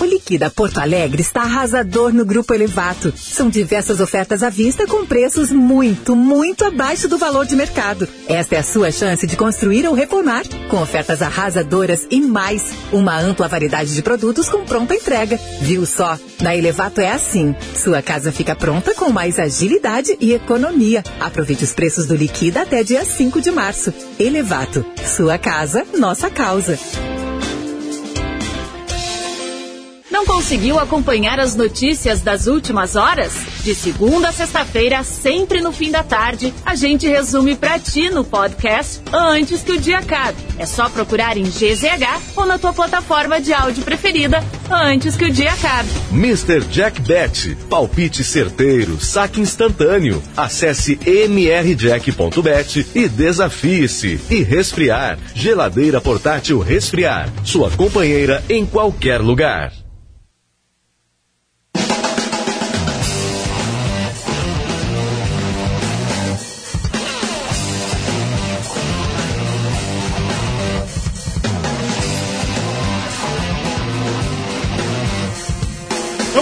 O 0.00 0.04
Liquida 0.04 0.48
Porto 0.48 0.78
Alegre 0.78 1.22
está 1.22 1.42
arrasador 1.42 2.12
no 2.12 2.24
Grupo 2.24 2.54
Elevato. 2.54 3.12
São 3.16 3.50
diversas 3.50 4.00
ofertas 4.00 4.44
à 4.44 4.48
vista 4.48 4.86
com 4.86 5.04
preços 5.04 5.50
muito, 5.50 6.14
muito 6.14 6.64
abaixo 6.64 7.08
do 7.08 7.18
valor 7.18 7.44
de 7.44 7.56
mercado. 7.56 8.06
Esta 8.28 8.54
é 8.54 8.58
a 8.58 8.62
sua 8.62 8.92
chance 8.92 9.26
de 9.26 9.36
construir 9.36 9.88
ou 9.88 9.94
reformar, 9.94 10.44
com 10.68 10.80
ofertas 10.80 11.20
arrasadoras 11.20 12.06
e 12.12 12.20
mais. 12.20 12.72
Uma 12.92 13.18
ampla 13.18 13.48
variedade 13.48 13.92
de 13.92 14.00
produtos 14.00 14.48
com 14.48 14.64
pronta 14.64 14.94
entrega. 14.94 15.36
Viu 15.62 15.84
só? 15.84 16.16
Na 16.40 16.54
Elevato 16.54 17.00
é 17.00 17.10
assim. 17.10 17.52
Sua 17.74 18.00
casa 18.00 18.30
fica 18.30 18.54
pronta 18.54 18.94
com 18.94 19.10
mais 19.10 19.36
agilidade 19.36 20.16
e 20.20 20.32
economia. 20.32 21.02
Aproveite 21.18 21.64
os 21.64 21.72
preços 21.72 22.06
do 22.06 22.14
Liquida 22.14 22.62
até 22.62 22.84
dia 22.84 23.04
5 23.04 23.40
de 23.40 23.50
março. 23.50 23.92
Elevato. 24.16 24.84
Sua 25.04 25.38
casa, 25.38 25.84
nossa 25.98 26.30
causa. 26.30 26.78
Não 30.18 30.26
conseguiu 30.26 30.80
acompanhar 30.80 31.38
as 31.38 31.54
notícias 31.54 32.20
das 32.22 32.48
últimas 32.48 32.96
horas? 32.96 33.34
De 33.62 33.72
segunda 33.72 34.30
a 34.30 34.32
sexta-feira, 34.32 35.04
sempre 35.04 35.60
no 35.60 35.70
fim 35.70 35.92
da 35.92 36.02
tarde, 36.02 36.52
a 36.66 36.74
gente 36.74 37.06
resume 37.06 37.54
pra 37.54 37.78
ti 37.78 38.10
no 38.10 38.24
podcast 38.24 39.00
antes 39.12 39.62
que 39.62 39.70
o 39.70 39.80
dia 39.80 39.98
acabe. 39.98 40.36
É 40.58 40.66
só 40.66 40.88
procurar 40.88 41.36
em 41.36 41.44
GZH 41.44 42.34
ou 42.34 42.44
na 42.44 42.58
tua 42.58 42.72
plataforma 42.72 43.40
de 43.40 43.52
áudio 43.52 43.84
preferida 43.84 44.42
antes 44.68 45.16
que 45.16 45.26
o 45.26 45.30
dia 45.30 45.52
acabe. 45.52 45.88
Mr. 46.10 46.64
Jack 46.68 47.00
Bet, 47.02 47.54
palpite 47.70 48.24
certeiro, 48.24 49.00
saque 49.00 49.40
instantâneo. 49.40 50.20
Acesse 50.36 50.98
mrjack.bet 51.06 52.88
e 52.92 53.08
desafie-se. 53.08 54.20
E 54.28 54.42
resfriar, 54.42 55.16
geladeira 55.32 56.00
portátil 56.00 56.58
resfriar, 56.58 57.32
sua 57.44 57.70
companheira 57.70 58.42
em 58.48 58.66
qualquer 58.66 59.20
lugar. 59.20 59.77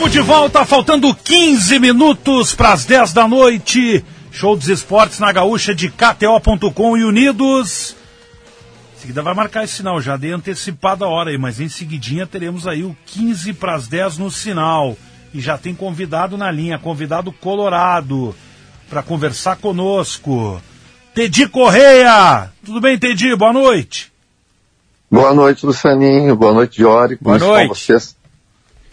Estamos 0.07 0.13
de 0.13 0.21
volta, 0.21 0.65
faltando 0.65 1.13
15 1.13 1.81
minutos 1.81 2.55
para 2.55 2.73
as 2.73 2.85
10 2.85 3.13
da 3.13 3.27
noite. 3.27 4.05
Show 4.31 4.57
dos 4.57 4.69
esportes 4.69 5.19
na 5.19 5.33
gaúcha 5.33 5.75
de 5.75 5.91
KTO.com 5.91 6.97
e 6.97 7.03
Unidos. 7.03 7.97
Em 8.97 9.01
seguida 9.01 9.21
vai 9.21 9.35
marcar 9.35 9.65
esse 9.65 9.75
sinal, 9.75 10.01
já 10.01 10.17
dei 10.17 10.31
antecipada 10.31 11.05
a 11.05 11.09
hora 11.09 11.31
aí, 11.31 11.39
mas 11.39 11.59
em 11.59 11.69
seguidinha 11.69 12.25
teremos 12.25 12.69
aí 12.69 12.85
o 12.85 12.97
15 13.05 13.53
para 13.55 13.75
as 13.75 13.89
10 13.89 14.19
no 14.19 14.31
sinal. 14.31 14.97
E 15.35 15.41
já 15.41 15.59
tem 15.59 15.75
convidado 15.75 16.37
na 16.37 16.53
linha, 16.53 16.79
convidado 16.79 17.33
colorado, 17.33 18.33
para 18.89 19.03
conversar 19.03 19.57
conosco. 19.57 20.63
Tedi 21.17 21.49
Correia! 21.49 22.49
Tudo 22.65 22.81
bem, 22.81 22.97
Tedi? 22.97 23.35
Boa 23.35 23.53
noite. 23.53 24.13
Boa 25.11 25.35
noite, 25.35 25.67
Lucianinho. 25.67 26.37
Boa 26.37 26.53
noite, 26.53 26.77
Diori. 26.77 27.19
Boa 27.21 27.39
noite. 27.39 27.69
vocês? 27.71 28.17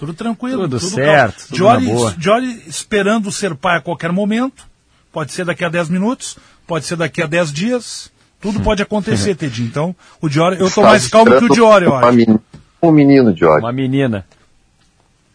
Tudo 0.06 0.14
tranquilo. 0.14 0.64
Tudo 0.64 0.80
certo, 0.80 1.46
tudo 1.48 1.58
Jory, 1.58 1.88
na 1.88 1.94
boa. 1.94 2.16
Jory 2.20 2.64
esperando 2.68 3.32
ser 3.32 3.56
pai 3.56 3.78
a 3.78 3.82
qualquer 3.82 4.12
momento. 4.12 4.66
Pode 5.12 5.32
ser 5.32 5.46
daqui 5.46 5.64
a 5.64 5.70
10 5.70 5.90
minutos, 5.90 6.38
pode 6.68 6.86
ser 6.86 6.96
daqui 6.98 7.22
a 7.22 7.26
10 7.28 7.54
dias. 7.54 8.12
Tudo 8.42 8.60
pode 8.60 8.82
acontecer, 8.82 9.36
Tedinho. 9.36 9.68
Então, 9.70 9.96
o 10.20 10.28
Diori, 10.28 10.56
eu 10.56 10.64
tô 10.64 10.66
Está 10.68 10.82
mais 10.82 11.08
calmo 11.08 11.38
que 11.38 11.46
o 11.46 11.50
Diori, 11.50 11.86
eu 11.86 11.92
uma 11.92 12.00
acho. 12.08 12.18
meni- 12.18 12.40
Um 12.82 12.92
menino, 12.92 13.34
Diori. 13.34 13.62
Uma 13.62 13.72
menina, 13.72 14.26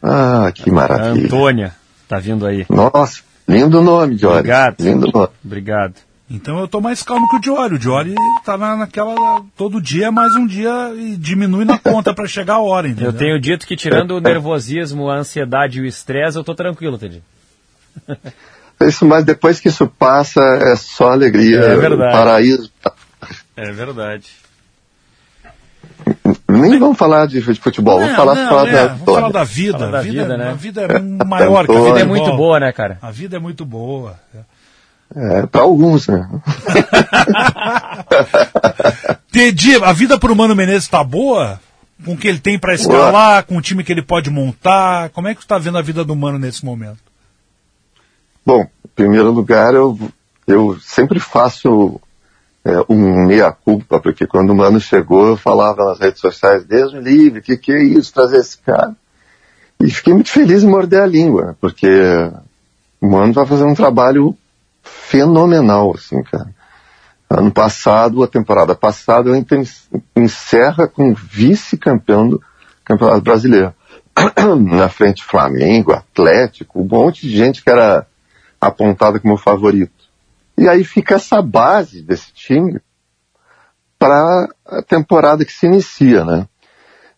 Ah, 0.03 0.53
que 0.55 0.69
a 0.69 0.73
maravilha. 0.73 1.27
Antônia, 1.27 1.75
tá 2.07 2.19
vindo 2.19 2.47
aí. 2.47 2.67
Nossa, 2.69 3.23
lindo 3.49 3.81
nome, 3.83 4.17
Diori. 4.17 4.37
Obrigado. 4.39 4.77
Lindo 4.81 5.11
nome. 5.13 5.29
Obrigado. 5.45 5.95
Então 6.31 6.59
eu 6.59 6.69
tô 6.69 6.81
mais 6.81 7.03
calmo 7.03 7.29
que 7.29 7.37
o 7.37 7.41
Diori. 7.41 7.75
O 7.75 7.79
Diori 7.79 8.15
tá 8.45 8.59
na, 8.59 8.77
naquela. 8.77 9.43
Todo 9.57 9.81
dia 9.81 10.09
é 10.09 10.11
mais 10.11 10.35
um 10.35 10.47
dia 10.47 10.93
e 10.95 11.17
diminui 11.17 11.65
na 11.65 11.79
conta 11.79 12.13
pra 12.13 12.27
chegar 12.27 12.55
a 12.55 12.61
hora, 12.61 12.87
entendeu? 12.87 13.11
Eu 13.11 13.17
tenho 13.17 13.41
dito 13.41 13.67
que 13.67 13.77
tirando 13.77 14.11
o 14.13 14.21
nervosismo, 14.21 15.09
a 15.09 15.17
ansiedade 15.17 15.79
e 15.79 15.83
o 15.83 15.87
estresse, 15.87 16.37
eu 16.37 16.45
tô 16.45 16.55
tranquilo, 16.55 16.99
Teddy. 16.99 17.23
Isso, 18.81 19.05
mas 19.05 19.25
depois 19.25 19.59
que 19.59 19.69
isso 19.69 19.89
passa, 19.89 20.41
é 20.41 20.77
só 20.77 21.11
alegria. 21.11 21.59
É 21.59 21.77
verdade. 21.77 22.13
Paraíso. 22.13 22.71
É 23.57 23.73
verdade. 23.73 24.31
Nem 26.49 26.79
vamos 26.79 26.97
falar 26.97 27.27
de 27.27 27.41
futebol, 27.57 27.97
vamos 27.99 28.11
Não, 28.11 28.17
falar 28.17 28.35
não, 28.37 28.67
é, 28.67 28.73
da 28.73 28.87
vamos 28.87 29.05
falar 29.05 29.31
da 29.31 29.45
vida. 29.45 29.79
Fala 29.79 29.91
da 29.91 29.99
a 29.99 30.03
vida, 30.03 30.23
vida, 30.23 30.37
né? 30.37 30.51
A 30.51 30.55
vida 30.55 30.83
é 30.83 30.99
maior 31.25 31.67
que 31.67 31.77
a 31.77 31.81
vida 31.81 32.01
É 32.01 32.05
muito 32.05 32.37
boa, 32.37 32.61
né, 32.61 32.73
cara? 32.73 32.99
A 33.03 33.11
vida 33.11 33.37
é 33.37 33.41
muito 33.41 33.65
boa. 33.65 34.19
É, 34.35 34.39
para 35.51 35.63
alguns, 35.63 36.07
né? 36.09 36.29
Tedi, 39.33 39.77
a 39.77 39.93
vida 39.93 40.19
pro 40.19 40.37
Mano 40.37 40.55
Menezes 40.55 40.89
tá 40.89 41.03
boa? 41.03 41.61
Com 42.05 42.13
o 42.13 42.17
que 42.17 42.29
ele 42.29 42.39
tem 42.39 42.59
para 42.59 42.75
escalar, 42.75 43.45
com 43.45 43.57
o 43.57 43.63
time 43.63 43.83
que 43.83 43.91
ele 43.91 44.03
pode 44.03 44.31
montar? 44.31 45.11
Como 45.11 45.27
é 45.27 45.35
que 45.35 45.41
você 45.43 45.49
tá 45.49 45.59
vendo 45.59 45.79
a 45.79 45.83
vida 45.83 46.05
do 46.05 46.15
Mano 46.15 46.39
nesse 46.39 46.65
momento? 46.65 46.99
Bom, 48.47 48.63
em 48.63 48.89
primeiro 48.95 49.31
lugar, 49.31 49.75
eu, 49.75 49.99
eu 50.47 50.79
sempre 50.81 51.19
faço 51.19 52.01
é, 52.65 52.85
um 52.89 53.27
meia-culpa, 53.27 53.99
porque 53.99 54.27
quando 54.27 54.51
o 54.51 54.55
Mano 54.55 54.81
chegou, 54.81 55.27
eu 55.29 55.37
falava 55.37 55.85
nas 55.87 55.99
redes 55.99 56.21
sociais, 56.21 56.65
Deus 56.65 56.93
me 56.93 57.01
livre, 57.01 57.43
que, 57.43 57.57
que 57.57 57.73
é 57.73 57.83
isso, 57.83 58.13
trazer 58.13 58.39
esse 58.39 58.59
cara? 58.59 58.95
E 59.81 59.91
fiquei 59.91 60.13
muito 60.13 60.31
feliz 60.31 60.63
em 60.63 60.69
morder 60.69 61.03
a 61.03 61.07
língua, 61.07 61.57
porque 61.61 61.89
o 63.01 63.09
Mano 63.09 63.33
vai 63.33 63.47
fazer 63.47 63.65
um 63.65 63.75
trabalho 63.75 64.37
fenomenal, 65.09 65.95
assim, 65.95 66.23
cara. 66.23 66.55
Ano 67.31 67.51
passado, 67.51 68.23
a 68.23 68.29
temporada 68.29 68.75
passada, 68.75 69.29
eu 69.29 69.47
encerra 70.17 70.89
com 70.89 71.15
vice-campeão 71.15 72.29
do 72.29 72.43
Campeonato 72.85 73.21
Brasileiro. 73.21 73.75
Na 74.59 74.89
frente 74.89 75.25
Flamengo, 75.25 75.93
Atlético, 75.93 76.81
um 76.81 76.89
monte 76.89 77.23
de 77.23 77.37
gente 77.37 77.63
que 77.63 77.71
era 77.71 78.07
apontada 78.61 79.21
como 79.21 79.37
favorito. 79.37 80.09
E 80.57 80.69
aí 80.69 80.83
fica 80.85 81.17
essa 81.17 81.41
base 81.43 82.03
desse 82.03 82.33
time 82.33 82.81
para 83.99 84.49
a 84.67 84.83
temporada 84.83 85.45
que 85.45 85.53
se 85.53 85.67
inicia, 85.67 86.25
né? 86.25 86.49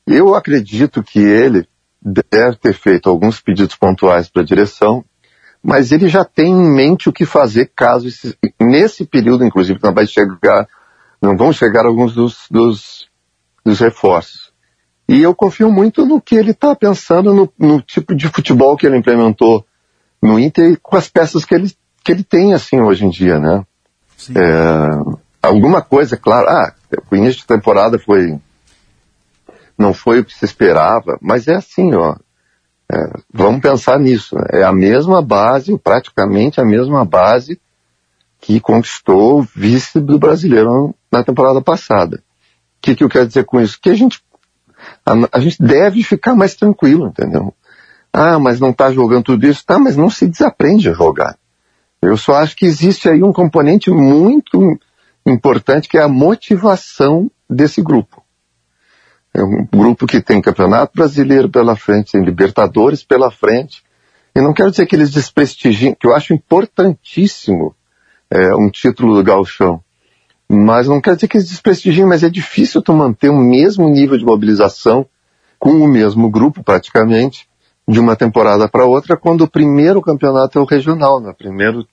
Eu 0.06 0.34
acredito 0.34 1.02
que 1.02 1.20
ele 1.20 1.66
deve 2.02 2.56
ter 2.56 2.72
feito 2.72 3.08
alguns 3.08 3.40
pedidos 3.40 3.76
pontuais 3.76 4.28
para 4.28 4.42
a 4.42 4.44
direção, 4.44 5.04
mas 5.62 5.92
ele 5.92 6.08
já 6.08 6.24
tem 6.24 6.52
em 6.52 6.74
mente 6.74 7.08
o 7.08 7.12
que 7.12 7.26
fazer 7.26 7.70
caso 7.74 8.08
esse, 8.08 8.36
nesse 8.58 9.04
período, 9.04 9.44
inclusive, 9.44 9.78
não 9.82 9.92
vai 9.92 10.06
chegar, 10.06 10.66
não 11.20 11.36
vão 11.36 11.52
chegar 11.52 11.84
alguns 11.84 12.14
dos, 12.14 12.46
dos, 12.50 13.08
dos 13.64 13.78
reforços. 13.78 14.50
E 15.08 15.20
eu 15.22 15.34
confio 15.34 15.70
muito 15.70 16.06
no 16.06 16.20
que 16.20 16.36
ele 16.36 16.52
está 16.52 16.74
pensando, 16.74 17.34
no, 17.34 17.52
no, 17.58 17.82
tipo 17.82 18.14
de 18.14 18.28
futebol 18.28 18.76
que 18.76 18.86
ele 18.86 18.96
implementou 18.96 19.66
no 20.22 20.38
Inter 20.38 20.72
e 20.72 20.76
com 20.76 20.96
as 20.96 21.08
peças 21.08 21.44
que 21.44 21.54
ele, 21.54 21.70
que 22.04 22.12
ele 22.12 22.22
tem, 22.22 22.54
assim, 22.54 22.80
hoje 22.80 23.04
em 23.04 23.10
dia, 23.10 23.38
né? 23.38 23.64
É, 24.34 25.16
alguma 25.42 25.82
coisa, 25.82 26.16
claro, 26.16 26.48
ah, 26.48 26.74
o 27.10 27.16
início 27.16 27.40
de 27.40 27.46
temporada 27.46 27.98
foi, 27.98 28.38
não 29.76 29.92
foi 29.92 30.20
o 30.20 30.24
que 30.24 30.32
se 30.32 30.44
esperava, 30.44 31.18
mas 31.20 31.48
é 31.48 31.56
assim, 31.56 31.94
ó, 31.94 32.16
é, 32.92 33.12
vamos 33.32 33.60
pensar 33.60 34.00
nisso. 34.00 34.36
É 34.50 34.64
a 34.64 34.72
mesma 34.72 35.22
base, 35.22 35.78
praticamente 35.78 36.60
a 36.60 36.64
mesma 36.64 37.04
base 37.04 37.60
que 38.40 38.58
conquistou 38.58 39.38
o 39.38 39.42
vice 39.42 40.00
do 40.00 40.18
brasileiro 40.18 40.94
na 41.12 41.22
temporada 41.22 41.60
passada. 41.60 42.16
O 42.16 42.20
que, 42.82 42.96
que 42.96 43.04
eu 43.04 43.08
quero 43.08 43.26
dizer 43.26 43.44
com 43.44 43.60
isso? 43.60 43.78
Que 43.80 43.90
a 43.90 43.94
gente, 43.94 44.20
a, 45.06 45.12
a 45.32 45.40
gente 45.40 45.62
deve 45.62 46.02
ficar 46.02 46.34
mais 46.34 46.54
tranquilo, 46.54 47.08
entendeu? 47.08 47.54
Ah, 48.12 48.38
mas 48.38 48.58
não 48.58 48.70
está 48.70 48.90
jogando 48.90 49.24
tudo 49.24 49.46
isso. 49.46 49.64
Tá, 49.64 49.78
mas 49.78 49.96
não 49.96 50.10
se 50.10 50.26
desaprende 50.26 50.88
a 50.88 50.92
jogar. 50.92 51.36
Eu 52.02 52.16
só 52.16 52.36
acho 52.36 52.56
que 52.56 52.66
existe 52.66 53.08
aí 53.08 53.22
um 53.22 53.32
componente 53.32 53.90
muito 53.90 54.78
importante 55.24 55.88
que 55.88 55.98
é 55.98 56.02
a 56.02 56.08
motivação 56.08 57.30
desse 57.48 57.82
grupo. 57.82 58.19
É 59.32 59.42
um 59.42 59.64
grupo 59.64 60.06
que 60.06 60.20
tem 60.20 60.40
Campeonato 60.40 60.92
Brasileiro 60.94 61.48
pela 61.48 61.76
frente, 61.76 62.12
tem 62.12 62.24
Libertadores 62.24 63.04
pela 63.04 63.30
frente. 63.30 63.82
E 64.34 64.40
não 64.40 64.52
quero 64.52 64.70
dizer 64.70 64.86
que 64.86 64.96
eles 64.96 65.10
desprestigiem, 65.10 65.94
que 65.94 66.06
eu 66.06 66.14
acho 66.14 66.32
importantíssimo 66.32 67.74
é, 68.30 68.54
um 68.54 68.68
título 68.70 69.14
do 69.14 69.24
Galchão. 69.24 69.80
Mas 70.48 70.88
não 70.88 71.00
quero 71.00 71.16
dizer 71.16 71.28
que 71.28 71.36
eles 71.36 71.48
desprestigiem, 71.48 72.06
mas 72.06 72.24
é 72.24 72.28
difícil 72.28 72.82
tu 72.82 72.92
manter 72.92 73.30
o 73.30 73.38
mesmo 73.38 73.88
nível 73.88 74.18
de 74.18 74.24
mobilização 74.24 75.06
com 75.58 75.70
o 75.72 75.86
mesmo 75.86 76.28
grupo, 76.28 76.64
praticamente, 76.64 77.48
de 77.86 78.00
uma 78.00 78.16
temporada 78.16 78.68
para 78.68 78.84
outra, 78.84 79.16
quando 79.16 79.42
o 79.42 79.50
primeiro 79.50 80.00
campeonato 80.00 80.58
é 80.58 80.62
o 80.62 80.64
regional, 80.64 81.20
né? 81.20 81.32
Primeiro, 81.36 81.86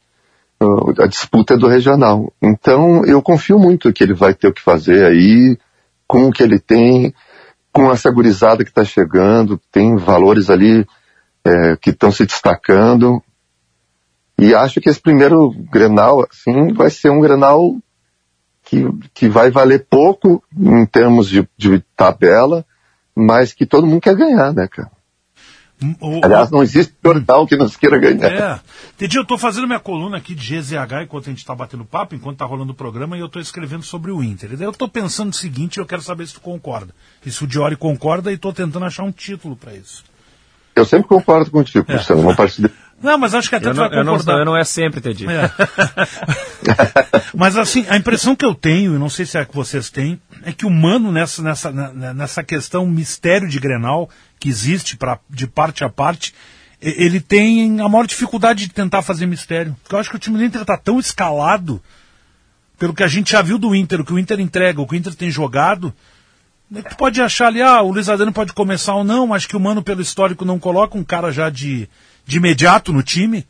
a 1.00 1.06
disputa 1.06 1.54
é 1.54 1.58
do 1.58 1.68
regional. 1.68 2.32
Então, 2.42 3.04
eu 3.06 3.22
confio 3.22 3.60
muito 3.60 3.92
que 3.94 4.04
ele 4.04 4.14
vai 4.14 4.34
ter 4.34 4.48
o 4.48 4.54
que 4.54 4.62
fazer 4.62 5.06
aí, 5.06 5.58
com 6.08 6.28
o 6.28 6.32
que 6.32 6.42
ele 6.42 6.60
tem, 6.60 7.14
com 7.78 7.92
essa 7.92 8.10
gurizada 8.10 8.64
que 8.64 8.72
está 8.72 8.84
chegando, 8.84 9.62
tem 9.72 9.96
valores 9.98 10.50
ali 10.50 10.84
é, 11.46 11.78
que 11.78 11.92
estão 11.92 12.12
se 12.12 12.26
destacando. 12.26 13.22
E 14.36 14.56
acho 14.56 14.82
que 14.82 14.90
esse 14.90 15.00
primeiro 15.00 15.52
Grenal, 15.72 16.26
assim, 16.28 16.74
vai 16.74 16.90
ser 16.90 17.12
um 17.12 17.20
Grenal 17.20 17.76
que, 18.64 18.84
que 19.14 19.30
vai 19.30 19.52
valer 19.52 19.86
pouco 19.88 20.44
em 20.58 20.88
termos 20.88 21.30
de, 21.30 21.48
de 21.56 21.80
tabela, 21.96 22.66
mas 23.16 23.54
que 23.54 23.64
todo 23.64 23.86
mundo 23.86 24.02
quer 24.02 24.16
ganhar, 24.16 24.52
né, 24.54 24.68
cara? 24.68 24.92
O, 26.02 26.26
Aliás, 26.26 26.50
não 26.50 26.64
existe 26.64 26.94
jornal 27.04 27.46
que 27.46 27.56
nos 27.56 27.78
queira 27.78 28.00
ganhar. 28.00 28.32
É. 28.32 28.60
Entendi, 28.96 29.18
eu 29.18 29.22
estou 29.22 29.38
fazendo 29.38 29.68
minha 29.68 29.80
coluna 29.80 30.18
aqui 30.18 30.34
de 30.34 30.60
GZH 30.60 31.04
enquanto 31.04 31.28
a 31.28 31.30
gente 31.30 31.40
está 31.40 31.54
batendo 31.54 31.86
papo, 31.86 32.16
enquanto 32.16 32.34
está 32.34 32.46
rolando 32.46 32.72
o 32.72 32.76
programa, 32.76 33.16
e 33.16 33.20
eu 33.20 33.28
estou 33.28 33.42
escrevendo 33.42 33.84
sobre 33.84 34.12
o 34.12 34.24
Inter. 34.24 34.54
E 34.54 34.56
daí 34.56 34.66
eu 34.66 34.72
estou 34.72 34.90
pensando 34.90 35.30
o 35.30 35.36
seguinte, 35.36 35.78
eu 35.78 35.86
quero 35.86 36.02
saber 36.02 36.26
se 36.26 36.34
tu 36.34 36.42
concorda. 36.42 36.96
E 37.24 37.32
se 37.32 37.44
o 37.44 37.48
Diori 37.48 37.76
concorda, 37.76 38.32
e 38.32 38.36
estou 38.36 38.52
tentando 38.52 38.86
achar 38.86 39.04
um 39.04 39.12
título 39.12 39.56
para 39.56 39.76
isso. 39.76 40.04
Eu 40.76 40.86
sempre 40.86 41.08
concordo 41.08 41.52
contigo, 41.52 41.86
é. 41.88 41.94
Cristiano, 41.94 42.22
uma 42.22 42.36
partida... 42.36 42.72
Não, 43.02 43.16
mas 43.16 43.36
acho 43.36 43.48
que 43.48 43.56
até 43.56 43.68
eu 43.68 43.74
tu 43.74 43.78
não, 43.78 43.88
vai 43.88 44.04
concordar. 44.04 44.32
Eu 44.32 44.38
não, 44.38 44.40
eu 44.40 44.46
não 44.46 44.58
é 44.58 44.64
sempre, 44.64 45.00
Teddy. 45.00 45.28
É. 45.28 45.52
mas 47.36 47.56
assim, 47.56 47.86
a 47.90 47.96
impressão 47.96 48.36
que 48.36 48.44
eu 48.44 48.56
tenho, 48.56 48.96
e 48.96 48.98
não 48.98 49.08
sei 49.08 49.24
se 49.24 49.38
é 49.38 49.46
que 49.46 49.54
vocês 49.56 49.92
têm, 49.92 50.20
é 50.44 50.52
que 50.52 50.66
o 50.66 50.70
Mano 50.72 51.12
nessa, 51.12 51.44
nessa, 51.44 51.72
nessa 51.72 52.44
questão 52.44 52.88
mistério 52.88 53.48
de 53.48 53.60
Grenal, 53.60 54.10
que 54.48 54.50
existe 54.50 54.96
pra, 54.96 55.20
de 55.30 55.46
parte 55.46 55.84
a 55.84 55.90
parte, 55.90 56.34
ele 56.82 57.20
tem 57.20 57.82
a 57.82 57.90
maior 57.90 58.08
dificuldade 58.08 58.68
de 58.68 58.74
tentar 58.74 59.02
fazer 59.02 59.26
mistério. 59.26 59.76
Porque 59.84 59.94
eu 59.94 60.00
acho 60.00 60.10
que 60.10 60.16
o 60.16 60.20
time 60.20 60.38
do 60.38 60.46
Inter 60.46 60.62
está 60.62 60.78
tão 60.78 61.00
escalado, 61.00 61.82
pelo 62.80 62.94
que 62.94 63.04
a 63.04 63.08
gente 63.08 63.32
já 63.32 63.42
viu 63.42 63.58
do 63.58 63.76
Inter, 63.76 64.02
o 64.02 64.06
que 64.06 64.14
o 64.14 64.20
Inter 64.20 64.40
entrega, 64.40 64.82
o 64.82 64.88
que 64.88 64.94
o 64.94 64.98
Inter 64.98 65.16
tem 65.16 65.30
jogado, 65.30 65.94
né, 66.70 66.82
tu 66.82 66.96
pode 66.96 67.22
achar 67.22 67.48
ali, 67.48 67.62
ah, 67.62 67.82
o 67.82 67.92
Luiz 67.92 68.08
Adriano 68.08 68.32
pode 68.32 68.54
começar 68.54 68.96
ou 68.96 69.04
não, 69.04 69.28
mas 69.28 69.46
que 69.46 69.58
o 69.58 69.60
Mano, 69.60 69.82
pelo 69.82 70.02
histórico, 70.02 70.46
não 70.46 70.60
coloca 70.60 70.98
um 70.98 71.04
cara 71.04 71.32
já 71.32 71.50
de, 71.50 71.90
de 72.26 72.38
imediato 72.38 72.94
no 72.94 73.02
time. 73.02 73.46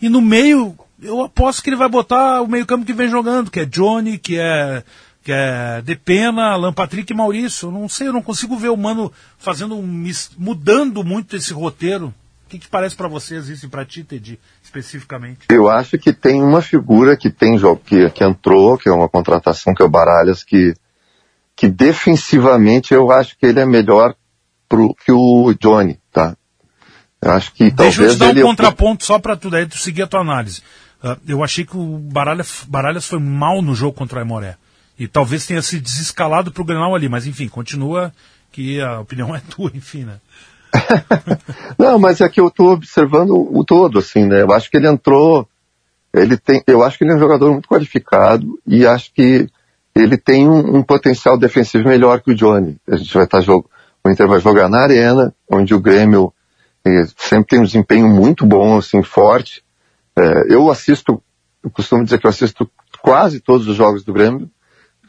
E 0.00 0.08
no 0.08 0.20
meio, 0.20 0.76
eu 1.02 1.22
aposto 1.22 1.62
que 1.62 1.70
ele 1.70 1.76
vai 1.76 1.88
botar 1.88 2.42
o 2.42 2.46
meio 2.46 2.66
campo 2.66 2.84
que 2.84 2.92
vem 2.92 3.08
jogando, 3.08 3.50
que 3.50 3.60
é 3.60 3.64
Johnny, 3.64 4.18
que 4.18 4.38
é 4.38 4.84
que 5.22 5.32
é 5.32 5.82
Depena, 5.82 6.52
Alan 6.52 6.72
Patrick 6.72 7.12
e 7.12 7.16
Maurício. 7.16 7.68
Eu 7.68 7.72
não 7.72 7.88
sei, 7.88 8.08
eu 8.08 8.12
não 8.12 8.22
consigo 8.22 8.56
ver 8.56 8.70
o 8.70 8.76
Mano 8.76 9.12
fazendo 9.38 9.76
um, 9.76 10.12
mudando 10.36 11.04
muito 11.04 11.36
esse 11.36 11.52
roteiro. 11.52 12.14
O 12.46 12.48
que, 12.48 12.58
que 12.58 12.68
parece 12.68 12.96
para 12.96 13.08
vocês 13.08 13.48
isso 13.48 13.66
e 13.66 13.68
para 13.68 13.84
ti, 13.84 14.02
Teddy, 14.02 14.38
especificamente? 14.62 15.40
Eu 15.50 15.68
acho 15.68 15.98
que 15.98 16.14
tem 16.14 16.42
uma 16.42 16.62
figura 16.62 17.14
que 17.14 17.28
tem 17.28 17.58
que, 17.84 18.08
que 18.08 18.24
entrou, 18.24 18.78
que 18.78 18.88
é 18.88 18.92
uma 18.92 19.08
contratação, 19.08 19.74
que 19.74 19.82
é 19.82 19.84
o 19.84 19.90
Baralhas, 19.90 20.42
que, 20.42 20.74
que 21.54 21.68
defensivamente 21.68 22.94
eu 22.94 23.12
acho 23.12 23.36
que 23.36 23.44
ele 23.44 23.60
é 23.60 23.66
melhor 23.66 24.14
pro, 24.66 24.94
que 24.94 25.12
o 25.12 25.52
Johnny, 25.60 26.00
tá? 26.10 26.34
Eu 27.20 27.32
acho 27.32 27.52
que 27.52 27.70
Deixa 27.70 27.76
talvez 27.76 27.98
eu 27.98 28.16
te 28.16 28.18
dar 28.18 28.26
um 28.26 28.30
ele... 28.30 28.42
contraponto 28.42 29.04
só 29.04 29.18
para 29.18 29.36
tu, 29.36 29.50
daí 29.50 29.66
tu 29.66 29.76
seguir 29.76 30.02
a 30.02 30.06
tua 30.06 30.20
análise. 30.20 30.62
Uh, 31.02 31.16
eu 31.26 31.44
achei 31.44 31.66
que 31.66 31.76
o 31.76 31.98
Baralhas, 31.98 32.64
Baralhas 32.66 33.06
foi 33.06 33.18
mal 33.18 33.60
no 33.60 33.74
jogo 33.74 33.92
contra 33.92 34.18
o 34.18 34.22
Aimoré. 34.22 34.56
E 34.98 35.06
talvez 35.06 35.46
tenha 35.46 35.62
se 35.62 35.80
desescalado 35.80 36.50
para 36.50 36.62
o 36.62 36.64
Grenal 36.64 36.94
ali, 36.94 37.08
mas 37.08 37.26
enfim, 37.26 37.48
continua 37.48 38.12
que 38.50 38.80
a 38.80 39.00
opinião 39.00 39.34
é 39.36 39.40
tua, 39.40 39.70
enfim, 39.74 40.04
né? 40.04 40.18
Não, 41.78 41.98
mas 41.98 42.20
é 42.20 42.28
que 42.28 42.40
eu 42.40 42.48
estou 42.48 42.72
observando 42.72 43.30
o 43.30 43.64
todo, 43.64 43.98
assim, 43.98 44.26
né? 44.26 44.42
Eu 44.42 44.52
acho 44.52 44.70
que 44.70 44.76
ele 44.76 44.88
entrou, 44.88 45.48
ele 46.12 46.36
tem, 46.36 46.62
eu 46.66 46.82
acho 46.82 46.98
que 46.98 47.04
ele 47.04 47.12
é 47.12 47.16
um 47.16 47.20
jogador 47.20 47.52
muito 47.52 47.68
qualificado 47.68 48.58
e 48.66 48.86
acho 48.86 49.12
que 49.14 49.48
ele 49.94 50.16
tem 50.16 50.48
um, 50.48 50.76
um 50.76 50.82
potencial 50.82 51.38
defensivo 51.38 51.88
melhor 51.88 52.20
que 52.20 52.32
o 52.32 52.34
Johnny. 52.34 52.76
A 52.86 52.96
gente 52.96 53.12
vai 53.14 53.24
estar 53.24 53.38
tá 53.38 53.44
jogando, 53.44 53.70
o 54.04 54.10
Inter 54.10 54.28
vai 54.28 54.40
jogar 54.40 54.68
na 54.68 54.80
arena, 54.80 55.34
onde 55.50 55.74
o 55.74 55.80
Grêmio 55.80 56.32
eh, 56.84 57.06
sempre 57.16 57.50
tem 57.50 57.60
um 57.60 57.64
desempenho 57.64 58.08
muito 58.08 58.46
bom, 58.46 58.78
assim, 58.78 59.02
forte. 59.02 59.62
É, 60.16 60.52
eu 60.54 60.70
assisto, 60.70 61.22
eu 61.62 61.70
costumo 61.70 62.04
dizer 62.04 62.18
que 62.18 62.26
eu 62.26 62.30
assisto 62.30 62.70
quase 63.02 63.40
todos 63.40 63.66
os 63.66 63.76
jogos 63.76 64.04
do 64.04 64.12
Grêmio, 64.12 64.50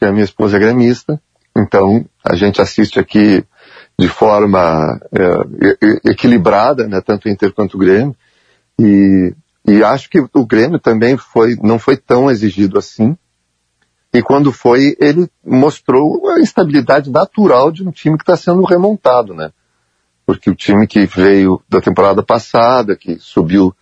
porque 0.00 0.06
a 0.06 0.12
minha 0.12 0.24
esposa 0.24 0.56
é 0.56 0.60
gremista, 0.60 1.20
então 1.54 2.06
a 2.24 2.34
gente 2.34 2.62
assiste 2.62 2.98
aqui 2.98 3.44
de 3.98 4.08
forma 4.08 4.98
é, 5.12 6.10
equilibrada, 6.10 6.88
né, 6.88 7.02
tanto 7.02 7.28
Inter 7.28 7.52
quanto 7.52 7.76
Grêmio, 7.76 8.16
e, 8.80 9.34
e 9.68 9.84
acho 9.84 10.08
que 10.08 10.18
o 10.32 10.46
Grêmio 10.46 10.78
também 10.78 11.18
foi, 11.18 11.54
não 11.62 11.78
foi 11.78 11.98
tão 11.98 12.30
exigido 12.30 12.78
assim, 12.78 13.14
e 14.10 14.22
quando 14.22 14.50
foi, 14.50 14.96
ele 14.98 15.28
mostrou 15.44 16.30
a 16.30 16.40
instabilidade 16.40 17.10
natural 17.10 17.70
de 17.70 17.86
um 17.86 17.90
time 17.90 18.16
que 18.16 18.22
está 18.22 18.38
sendo 18.38 18.64
remontado, 18.64 19.34
né? 19.34 19.52
Porque 20.24 20.50
o 20.50 20.54
time 20.54 20.86
que 20.86 21.04
veio 21.04 21.62
da 21.68 21.80
temporada 21.80 22.22
passada, 22.22 22.96
que 22.96 23.18
subiu 23.20 23.72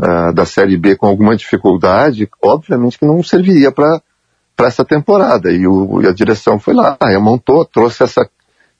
uh, 0.00 0.32
da 0.32 0.46
Série 0.46 0.78
B 0.78 0.96
com 0.96 1.06
alguma 1.06 1.36
dificuldade, 1.36 2.30
obviamente 2.40 2.98
que 2.98 3.04
não 3.04 3.22
serviria 3.22 3.70
para 3.70 4.00
para 4.56 4.68
essa 4.68 4.84
temporada. 4.84 5.50
E, 5.52 5.66
o, 5.66 6.02
e 6.02 6.06
a 6.06 6.12
direção 6.12 6.58
foi 6.58 6.74
lá, 6.74 6.96
remontou, 7.00 7.64
trouxe 7.64 8.02
essa, 8.02 8.28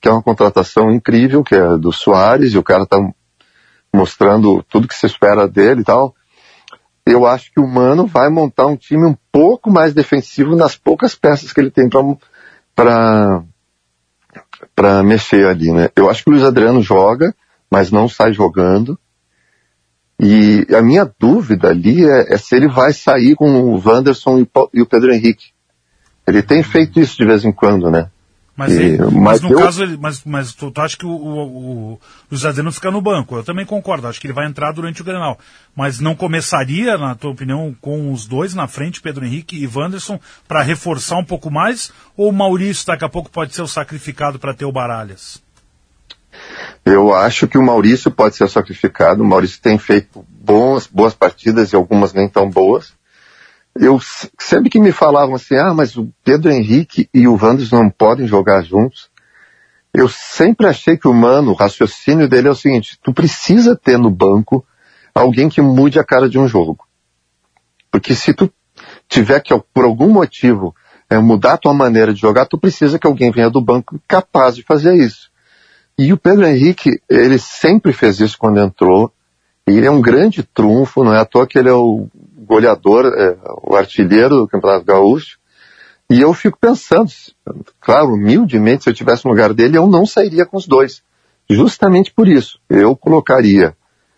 que 0.01 0.07
é 0.07 0.11
uma 0.11 0.21
contratação 0.21 0.91
incrível, 0.91 1.43
que 1.43 1.55
é 1.55 1.77
do 1.77 1.91
Soares, 1.91 2.53
e 2.53 2.57
o 2.57 2.63
cara 2.63 2.83
está 2.83 2.97
mostrando 3.93 4.63
tudo 4.63 4.87
que 4.87 4.95
se 4.95 5.05
espera 5.05 5.47
dele 5.47 5.81
e 5.81 5.83
tal. 5.83 6.13
Eu 7.05 7.25
acho 7.25 7.51
que 7.51 7.59
o 7.59 7.67
Mano 7.67 8.07
vai 8.07 8.29
montar 8.29 8.65
um 8.65 8.75
time 8.75 9.05
um 9.05 9.15
pouco 9.31 9.71
mais 9.71 9.93
defensivo 9.93 10.55
nas 10.55 10.75
poucas 10.75 11.13
peças 11.13 11.53
que 11.53 11.61
ele 11.61 11.69
tem 11.69 11.87
para 12.75 13.43
mexer 15.03 15.45
ali, 15.45 15.71
né? 15.71 15.89
Eu 15.95 16.09
acho 16.09 16.23
que 16.23 16.29
o 16.29 16.33
Luiz 16.33 16.43
Adriano 16.43 16.81
joga, 16.81 17.33
mas 17.69 17.91
não 17.91 18.09
sai 18.09 18.33
jogando. 18.33 18.97
E 20.19 20.65
a 20.73 20.81
minha 20.81 21.09
dúvida 21.19 21.69
ali 21.69 22.05
é, 22.05 22.33
é 22.33 22.37
se 22.37 22.55
ele 22.55 22.67
vai 22.67 22.91
sair 22.93 23.35
com 23.35 23.51
o 23.51 23.81
Wanderson 23.85 24.45
e 24.73 24.81
o 24.81 24.85
Pedro 24.85 25.13
Henrique. 25.13 25.54
Ele 26.27 26.41
tem 26.41 26.63
feito 26.63 26.99
isso 26.99 27.17
de 27.17 27.25
vez 27.25 27.43
em 27.45 27.51
quando, 27.51 27.89
né? 27.91 28.09
Mas, 28.57 28.71
E- 28.71 28.81
ele- 28.83 28.97
mas 29.03 29.13
mas 29.13 29.41
no 29.41 29.51
eu- 29.51 29.57
caso, 29.59 29.83
ele, 29.83 29.97
mas, 29.97 30.23
mas 30.23 30.53
tu, 30.53 30.71
tu 30.71 30.79
acha 30.79 30.95
que 30.95 31.05
o, 31.05 31.09
o, 31.09 31.91
o 31.93 31.99
Luiz 32.31 32.45
Adriano 32.45 32.71
fica 32.71 32.89
no 32.89 33.01
banco? 33.01 33.35
Eu 33.35 33.43
também 33.43 33.65
concordo, 33.65 34.07
acho 34.07 34.19
que 34.21 34.27
ele 34.27 34.33
vai 34.33 34.47
entrar 34.47 34.71
durante 34.71 35.01
o 35.01 35.03
Grenal. 35.05 35.37
Mas 35.75 35.99
não 35.99 36.15
começaria, 36.15 36.97
na 36.97 37.15
tua 37.15 37.31
opinião, 37.31 37.75
com 37.81 38.13
os 38.13 38.25
dois 38.25 38.53
na 38.55 38.65
frente, 38.65 39.01
Pedro 39.01 39.25
Henrique 39.25 39.57
e 39.61 39.67
Wanderson, 39.67 40.17
para 40.47 40.61
reforçar 40.61 41.17
um 41.17 41.23
pouco 41.25 41.51
mais? 41.51 41.91
Ou 42.15 42.29
o 42.29 42.33
Maurício 42.33 42.87
daqui 42.87 43.03
a 43.03 43.09
pouco 43.09 43.29
pode 43.29 43.53
ser 43.53 43.61
o 43.61 43.67
sacrificado 43.67 44.39
para 44.39 44.53
ter 44.53 44.63
o 44.63 44.71
Baralhas? 44.71 45.43
Eu 46.85 47.13
acho 47.13 47.47
que 47.47 47.57
o 47.57 47.63
Maurício 47.63 48.09
pode 48.11 48.35
ser 48.35 48.49
sacrificado. 48.49 49.21
O 49.23 49.27
Maurício 49.27 49.59
tem 49.61 49.77
feito 49.77 50.25
boas, 50.29 50.87
boas 50.87 51.13
partidas 51.13 51.73
e 51.73 51.75
algumas 51.75 52.13
nem 52.13 52.29
tão 52.29 52.49
boas. 52.49 52.93
Eu 53.77 53.99
sempre 54.39 54.69
que 54.69 54.79
me 54.79 54.93
falavam 54.93 55.35
assim, 55.35 55.55
ah, 55.55 55.73
mas 55.73 55.97
o 55.97 56.09
Pedro 56.23 56.49
Henrique 56.49 57.09
e 57.13 57.27
o 57.27 57.33
Wanderson 57.33 57.83
não 57.83 57.89
podem 57.89 58.25
jogar 58.25 58.63
juntos. 58.63 59.09
Eu 59.93 60.07
sempre 60.07 60.67
achei 60.67 60.97
que 60.97 61.07
o 61.07 61.13
Mano, 61.13 61.51
o 61.51 61.55
raciocínio 61.55 62.27
dele 62.27 62.47
é 62.47 62.51
o 62.51 62.55
seguinte, 62.55 62.97
tu 63.03 63.13
precisa 63.13 63.75
ter 63.75 63.97
no 63.97 64.09
banco 64.09 64.65
alguém 65.13 65.49
que 65.49 65.61
mude 65.61 65.99
a 65.99 66.03
cara 66.03 66.29
de 66.29 66.39
um 66.39 66.47
jogo. 66.47 66.85
Porque 67.91 68.15
se 68.15 68.33
tu 68.33 68.51
tiver 69.07 69.39
que, 69.41 69.57
por 69.73 69.85
algum 69.85 70.09
motivo, 70.09 70.75
eh, 71.09 71.17
mudar 71.17 71.53
a 71.53 71.57
tua 71.57 71.73
maneira 71.73 72.13
de 72.13 72.19
jogar, 72.19 72.45
tu 72.45 72.57
precisa 72.57 72.97
que 72.99 73.07
alguém 73.07 73.31
venha 73.31 73.49
do 73.49 73.61
banco 73.61 73.99
capaz 74.07 74.55
de 74.55 74.63
fazer 74.63 74.95
isso. 74.95 75.29
E 75.97 76.11
o 76.11 76.17
Pedro 76.17 76.45
Henrique, 76.45 77.01
ele 77.09 77.37
sempre 77.37 77.93
fez 77.93 78.19
isso 78.19 78.37
quando 78.37 78.59
entrou. 78.59 79.11
Ele 79.65 79.85
é 79.85 79.91
um 79.91 80.01
grande 80.01 80.43
trunfo, 80.43 81.03
não 81.03 81.13
é 81.13 81.19
à 81.19 81.25
toa 81.25 81.47
que 81.47 81.57
ele 81.57 81.69
é 81.69 81.73
o 81.73 82.07
goleador, 82.45 83.05
é, 83.07 83.37
o 83.63 83.75
artilheiro 83.75 84.37
do 84.37 84.47
Campeonato 84.47 84.85
Gaúcho. 84.85 85.37
E 86.09 86.21
eu 86.21 86.33
fico 86.33 86.57
pensando, 86.59 87.09
claro, 87.79 88.13
humildemente, 88.13 88.83
se 88.83 88.89
eu 88.89 88.93
tivesse 88.93 89.25
no 89.25 89.31
lugar 89.31 89.53
dele, 89.53 89.77
eu 89.77 89.87
não 89.87 90.05
sairia 90.05 90.45
com 90.45 90.57
os 90.57 90.67
dois. 90.67 91.01
Justamente 91.49 92.11
por 92.11 92.27
isso. 92.27 92.59
Eu 92.69 92.95
colocaria 92.95 93.75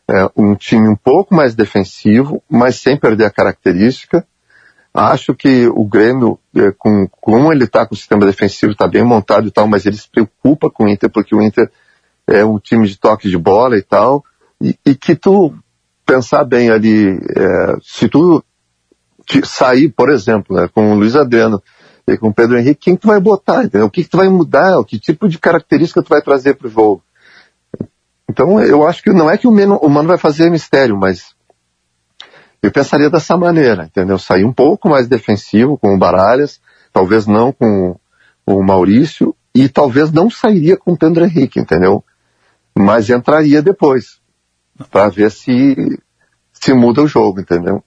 é, 0.10 0.30
um 0.36 0.56
time 0.56 0.88
um 0.88 0.96
pouco 0.96 1.36
mais 1.36 1.56
defensivo, 1.56 2.42
mas 2.50 2.76
sem 2.78 2.98
perder 2.98 3.26
a 3.26 3.32
característica. 3.32 4.26
Acho 4.94 5.36
que 5.36 5.68
o 5.68 5.86
Grêmio, 5.86 6.40
é, 6.56 6.72
com, 6.72 7.08
como 7.22 7.52
ele 7.52 7.66
está 7.66 7.86
com 7.86 7.94
o 7.94 7.98
sistema 7.98 8.26
defensivo, 8.26 8.72
está 8.72 8.88
bem 8.88 9.04
montado 9.04 9.48
e 9.48 9.52
tal, 9.52 9.68
mas 9.68 9.86
ele 9.86 9.98
se 9.98 10.10
preocupa 10.10 10.70
com 10.70 10.86
o 10.86 10.90
Inter, 10.90 11.10
porque 11.10 11.36
o 11.36 11.42
Inter 11.42 11.70
é 12.26 12.44
um 12.44 12.58
time 12.58 12.88
de 12.88 12.98
toque 12.98 13.30
de 13.30 13.38
bola 13.38 13.78
e 13.78 13.84
tal, 13.84 14.24
e, 14.62 14.78
e 14.86 14.96
que 14.96 15.16
tu 15.16 15.54
pensar 16.08 16.46
bem 16.46 16.70
ali, 16.72 17.10
é, 17.10 17.76
se 17.84 18.08
tu 18.08 18.44
sair, 19.44 19.90
por 19.90 20.10
exemplo, 20.10 20.56
né, 20.56 20.70
com 20.74 20.94
o 20.94 20.96
Luiz 20.96 21.16
Adriano 21.16 21.62
e 22.08 22.18
com 22.18 22.30
o 22.30 22.34
Pedro 22.34 22.58
Henrique, 22.58 22.86
quem 22.86 22.96
tu 22.96 23.08
vai 23.08 23.20
botar, 23.20 23.66
entendeu? 23.66 23.88
O 23.88 23.90
que, 23.92 24.04
que 24.06 24.10
tu 24.10 24.18
vai 24.18 24.30
mudar, 24.30 24.82
que 24.86 24.98
tipo 24.98 25.28
de 25.28 25.38
característica 25.38 26.02
tu 26.02 26.08
vai 26.08 26.22
trazer 26.22 26.56
para 26.56 26.68
o 26.68 26.72
jogo. 26.72 27.04
Então 28.30 28.62
eu 28.62 28.88
acho 28.88 29.04
que 29.04 29.12
não 29.12 29.30
é 29.30 29.38
que 29.38 29.48
o 29.48 29.52
o 29.52 29.90
Mano 29.90 30.08
vai 30.08 30.18
fazer 30.18 30.50
mistério, 30.50 30.98
mas 30.98 31.36
eu 32.64 32.72
pensaria 32.72 33.10
dessa 33.10 33.36
maneira, 33.36 33.84
entendeu? 33.84 34.18
Sair 34.18 34.46
um 34.46 34.54
pouco 34.54 34.90
mais 34.90 35.08
defensivo 35.08 35.78
com 35.78 35.94
o 35.94 35.98
Baralhas, 35.98 36.62
talvez 36.94 37.28
não 37.28 37.52
com 37.52 38.00
o 38.46 38.64
Maurício, 38.64 39.36
e 39.54 39.68
talvez 39.68 40.12
não 40.12 40.30
sairia 40.30 40.78
com 40.78 40.94
o 40.94 40.98
Pedro 40.98 41.26
Henrique, 41.26 41.60
entendeu? 41.60 42.04
Mas 42.78 43.10
entraria 43.10 43.62
depois, 43.62 44.17
para 44.92 45.10
ver 45.10 45.32
se, 45.32 45.76
se 46.54 46.74
muda 46.74 47.02
o 47.02 47.08
jogo, 47.08 47.42
entendeu? 47.42 47.84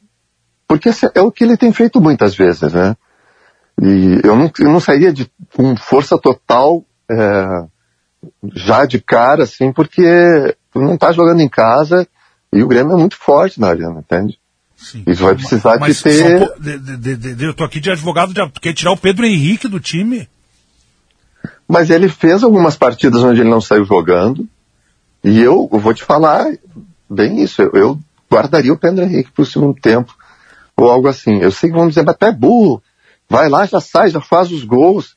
Porque 0.66 0.90
é 1.14 1.20
o 1.20 1.32
que 1.32 1.44
ele 1.44 1.56
tem 1.56 1.72
feito 1.72 2.00
muitas 2.00 2.34
vezes, 2.34 2.72
né? 2.72 2.96
E 3.80 4.20
eu 4.22 4.36
não, 4.36 4.50
eu 4.58 4.70
não 4.70 4.80
sairia 4.80 5.12
de, 5.12 5.30
com 5.56 5.76
força 5.76 6.18
total 6.18 6.84
é, 7.10 7.64
já 8.54 8.84
de 8.84 9.00
cara, 9.00 9.44
assim, 9.44 9.72
porque 9.72 10.02
tu 10.72 10.80
não 10.80 10.96
tá 10.96 11.12
jogando 11.12 11.40
em 11.40 11.48
casa 11.48 12.06
e 12.52 12.62
o 12.62 12.68
Grêmio 12.68 12.94
é 12.94 12.98
muito 12.98 13.16
forte 13.16 13.60
na 13.60 13.68
arena, 13.68 14.00
entende? 14.00 14.38
Sim. 14.76 15.02
Isso 15.06 15.22
vai 15.22 15.34
precisar 15.34 15.78
Mas 15.78 15.96
de 15.96 16.02
ter... 16.02 16.38
só 16.38 16.46
po- 16.46 16.60
de- 16.60 16.78
de- 16.78 17.34
de- 17.34 17.44
eu 17.44 17.54
tô 17.54 17.64
aqui 17.64 17.80
de 17.80 17.90
advogado, 17.90 18.32
de, 18.32 18.48
tu 18.50 18.60
quer 18.60 18.72
tirar 18.72 18.92
o 18.92 18.96
Pedro 18.96 19.26
Henrique 19.26 19.68
do 19.68 19.78
time? 19.80 20.28
Mas 21.68 21.90
ele 21.90 22.08
fez 22.08 22.42
algumas 22.42 22.76
partidas 22.76 23.22
onde 23.22 23.40
ele 23.40 23.50
não 23.50 23.60
saiu 23.60 23.84
jogando. 23.84 24.48
E 25.22 25.40
eu, 25.40 25.68
vou 25.70 25.92
te 25.94 26.02
falar 26.04 26.46
bem 27.08 27.42
isso. 27.42 27.62
Eu, 27.62 27.70
eu 27.74 27.98
guardaria 28.30 28.72
o 28.72 28.78
Pedro 28.78 29.04
Henrique 29.04 29.32
pro 29.32 29.44
segundo 29.44 29.74
tempo. 29.80 30.14
Ou 30.76 30.90
algo 30.90 31.08
assim. 31.08 31.38
Eu 31.40 31.50
sei 31.50 31.70
que 31.70 31.76
vão 31.76 31.88
dizer, 31.88 32.02
mas 32.04 32.16
tu 32.18 32.26
é 32.26 32.32
burro. 32.32 32.82
Vai 33.28 33.48
lá, 33.48 33.64
já 33.66 33.80
sai, 33.80 34.10
já 34.10 34.20
faz 34.20 34.50
os 34.50 34.64
gols. 34.64 35.16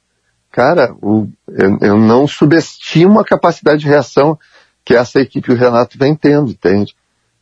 Cara, 0.51 0.93
o- 1.01 1.27
eu, 1.47 1.77
eu 1.81 1.97
não 1.97 2.27
subestimo 2.27 3.19
a 3.19 3.25
capacidade 3.25 3.79
de 3.81 3.87
reação 3.87 4.37
que 4.85 4.93
essa 4.95 5.19
equipe 5.19 5.49
e 5.51 5.55
o 5.55 5.57
Renato 5.57 5.97
vem 5.97 6.13
tendo, 6.15 6.51
entende? 6.51 6.93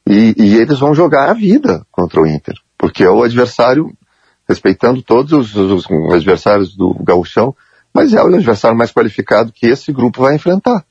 E, 0.07 0.33
e 0.38 0.55
eles 0.57 0.79
vão 0.79 0.93
jogar 0.93 1.29
a 1.29 1.33
vida 1.33 1.85
contra 1.91 2.21
o 2.21 2.27
Inter. 2.27 2.55
Porque 2.77 3.03
é 3.03 3.09
o 3.09 3.23
adversário, 3.23 3.91
respeitando 4.47 5.01
todos 5.01 5.31
os, 5.33 5.55
os 5.55 5.85
adversários 6.13 6.75
do 6.75 6.93
Gauchão, 7.03 7.55
mas 7.93 8.13
é 8.13 8.23
o 8.23 8.27
adversário 8.27 8.77
mais 8.77 8.91
qualificado 8.91 9.51
que 9.51 9.65
esse 9.67 9.91
grupo 9.91 10.21
vai 10.21 10.35
enfrentar. 10.35 10.85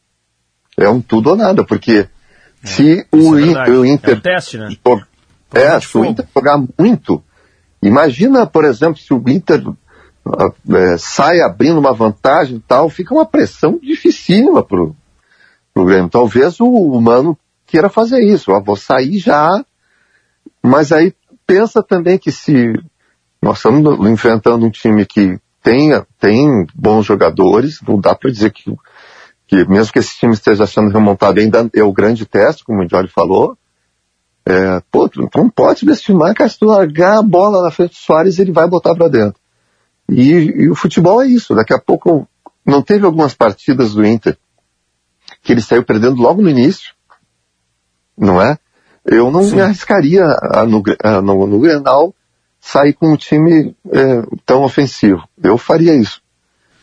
É 0.81 0.89
um 0.89 1.01
tudo 1.01 1.31
ou 1.31 1.37
nada, 1.37 1.65
porque 1.65 2.09
se 2.65 3.07
o, 3.13 3.39
é 3.39 3.71
o 3.71 3.85
É 3.85 3.89
Inter 3.89 4.17
um 4.17 4.21
teste, 4.21 4.59
né? 4.59 4.69
jo- 4.69 5.03
é, 5.55 5.81
se 5.81 5.97
o 5.99 6.05
Inter 6.05 6.27
jogar 6.35 6.63
muito, 6.79 7.23
imagina, 7.83 8.47
por 8.47 8.65
exemplo, 8.65 8.99
se 8.99 9.13
o 9.13 9.23
Inter 9.27 9.63
ah, 10.27 10.53
é, 10.75 10.97
sai 10.99 11.41
abrindo 11.41 11.79
uma 11.79 11.93
vantagem 11.93 12.57
e 12.57 12.61
tal, 12.61 12.89
fica 12.89 13.15
uma 13.15 13.27
pressão 13.27 13.79
dificílima 13.83 14.63
pro, 14.63 14.95
pro 15.75 15.85
Grêmio. 15.85 16.09
Talvez 16.11 16.61
o, 16.61 16.67
o 16.67 17.01
Mano 17.01 17.37
queira 17.67 17.89
fazer 17.89 18.21
isso, 18.23 18.53
ah, 18.53 18.61
vou 18.61 18.77
sair 18.77 19.19
já, 19.19 19.65
mas 20.63 20.93
aí 20.93 21.13
pensa 21.47 21.83
também 21.83 22.19
que 22.19 22.31
se 22.31 22.73
nós 23.43 23.57
estamos 23.57 24.09
enfrentando 24.09 24.67
um 24.67 24.71
time 24.71 25.05
que 25.07 25.39
tenha, 25.63 26.07
tem 26.19 26.67
bons 26.75 27.05
jogadores, 27.07 27.81
não 27.87 27.99
dá 27.99 28.15
para 28.15 28.31
dizer 28.31 28.51
que, 28.53 28.73
que 29.51 29.69
mesmo 29.69 29.93
que 29.93 29.99
esse 29.99 30.17
time 30.17 30.33
esteja 30.33 30.65
sendo 30.65 30.91
remontado, 30.91 31.41
ainda 31.41 31.69
é 31.75 31.83
o 31.83 31.93
grande 31.93 32.25
teste, 32.25 32.63
como 32.63 32.85
o 32.85 32.89
Jorge 32.89 33.13
falou, 33.13 33.59
é, 34.47 34.81
pô, 34.93 35.09
tu 35.09 35.29
não 35.35 35.51
pode 35.51 35.81
subestimar 35.81 36.37
que 36.37 36.49
se 36.49 36.57
tu 36.57 36.67
largar 36.67 37.19
a 37.19 37.23
bola 37.23 37.65
na 37.65 37.71
frente 37.73 37.91
do 37.91 37.97
Soares, 37.97 38.39
ele 38.39 38.53
vai 38.53 38.69
botar 38.69 38.95
para 38.95 39.09
dentro. 39.09 39.41
E, 40.09 40.31
e 40.31 40.71
o 40.71 40.77
futebol 40.77 41.21
é 41.21 41.27
isso. 41.27 41.53
Daqui 41.53 41.75
a 41.75 41.81
pouco, 41.81 42.29
não 42.65 42.81
teve 42.81 43.05
algumas 43.05 43.35
partidas 43.35 43.93
do 43.93 44.07
Inter 44.07 44.39
que 45.43 45.53
ele 45.53 45.61
saiu 45.61 45.83
perdendo 45.83 46.23
logo 46.23 46.41
no 46.41 46.49
início, 46.49 46.95
não 48.17 48.41
é? 48.41 48.57
Eu 49.05 49.33
não 49.33 49.43
me 49.51 49.61
arriscaria 49.61 50.27
a, 50.27 50.65
no, 50.65 50.81
a, 51.03 51.21
no, 51.21 51.47
no 51.49 51.59
Grenal 51.59 52.15
sair 52.61 52.93
com 52.93 53.13
um 53.13 53.17
time 53.17 53.75
é, 53.91 54.23
tão 54.47 54.63
ofensivo. 54.63 55.29
Eu 55.43 55.59
faria 55.59 55.97
isso. 55.97 56.23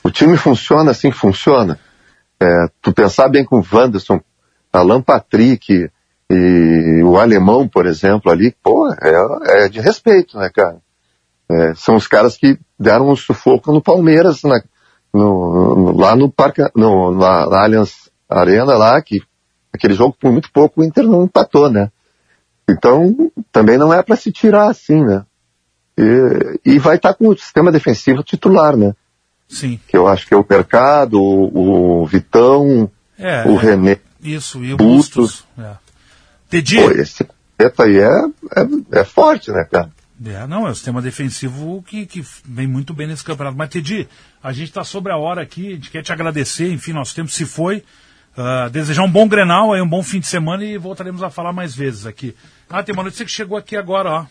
O 0.03 0.11
time 0.11 0.35
funciona 0.35 0.91
assim, 0.91 1.11
funciona. 1.11 1.79
É, 2.39 2.67
tu 2.81 2.93
pensar 2.93 3.29
bem 3.29 3.43
com 3.43 3.59
o 3.59 3.65
Wanderson, 3.71 4.21
Alan 4.71 5.01
Patrick 5.01 5.89
e 6.29 7.01
o 7.03 7.17
alemão, 7.17 7.67
por 7.67 7.85
exemplo, 7.85 8.31
ali, 8.31 8.53
pô, 8.61 8.87
é, 9.01 9.63
é 9.65 9.69
de 9.69 9.79
respeito, 9.79 10.37
né, 10.37 10.49
cara? 10.53 10.77
É, 11.49 11.73
são 11.75 11.95
os 11.95 12.05
caras 12.07 12.37
que 12.37 12.59
deram 12.77 13.09
um 13.09 13.15
sufoco 13.15 13.71
no 13.71 13.81
Palmeiras, 13.81 14.43
na- 14.43 14.61
no- 15.13 15.75
no- 15.75 15.97
lá 15.97 16.15
no 16.15 16.29
Parque, 16.29 16.61
no, 16.75 17.11
na, 17.11 17.47
na 17.49 17.63
Allianz 17.63 18.09
Arena 18.29 18.75
lá, 18.75 19.01
que 19.01 19.21
aquele 19.73 19.93
jogo 19.93 20.15
por 20.19 20.31
muito 20.31 20.51
pouco 20.51 20.81
o 20.81 20.83
Inter 20.83 21.05
não 21.05 21.23
empatou, 21.23 21.71
né? 21.71 21.89
Então, 22.69 23.31
também 23.51 23.77
não 23.77 23.93
é 23.93 24.03
para 24.03 24.17
se 24.17 24.31
tirar 24.31 24.69
assim, 24.69 25.01
né? 25.01 25.23
E, 25.97 26.73
e 26.73 26.79
vai 26.79 26.97
estar 26.97 27.13
com 27.13 27.29
o 27.29 27.37
sistema 27.37 27.71
defensivo 27.71 28.21
titular, 28.21 28.75
né? 28.75 28.93
Sim. 29.47 29.79
Que 29.87 29.95
eu 29.95 30.07
acho 30.07 30.27
que 30.27 30.33
é 30.33 30.37
o 30.37 30.45
Mercado, 30.47 31.21
o, 31.21 32.01
o 32.01 32.05
Vitão, 32.05 32.91
É, 33.17 33.43
o 33.47 33.57
é. 33.57 33.61
René. 33.61 33.99
Isso, 34.21 34.63
e 34.63 34.73
o 34.73 34.77
Bustos. 34.77 35.45
Bustos. 35.45 35.47
É. 35.57 35.87
Pô, 36.49 36.91
esse 36.91 37.23
quarteto 37.23 37.83
aí 37.83 37.97
é, 37.97 38.09
é, 38.55 38.99
é 38.99 39.03
forte, 39.03 39.51
né, 39.51 39.63
cara? 39.69 39.91
É, 40.25 40.47
não, 40.47 40.67
é 40.67 40.71
o 40.71 40.75
sistema 40.75 41.01
defensivo 41.01 41.83
que, 41.83 42.05
que 42.05 42.25
vem 42.43 42.67
muito 42.67 42.93
bem 42.93 43.07
nesse 43.07 43.23
campeonato. 43.23 43.57
Mas, 43.57 43.69
Tedi, 43.69 44.07
a 44.41 44.51
gente 44.51 44.69
está 44.69 44.83
sobre 44.83 45.11
a 45.11 45.17
hora 45.17 45.41
aqui, 45.41 45.67
a 45.67 45.75
gente 45.75 45.91
quer 45.91 46.01
te 46.01 46.11
agradecer, 46.11 46.71
enfim, 46.71 46.91
nosso 46.93 47.15
tempo 47.15 47.29
se 47.29 47.45
foi. 47.45 47.83
Uh, 48.35 48.69
desejar 48.69 49.03
um 49.03 49.11
bom 49.11 49.27
Grenal, 49.27 49.73
aí 49.73 49.81
um 49.81 49.89
bom 49.89 50.03
fim 50.03 50.19
de 50.19 50.27
semana 50.27 50.63
e 50.63 50.77
voltaremos 50.77 51.23
a 51.23 51.29
falar 51.29 51.51
mais 51.51 51.75
vezes 51.75 52.05
aqui. 52.05 52.35
Ah, 52.69 52.83
tem 52.83 52.93
uma 52.93 53.03
notícia 53.03 53.25
que 53.25 53.31
chegou 53.31 53.57
aqui 53.57 53.75
agora, 53.75 54.11
ó. 54.11 54.25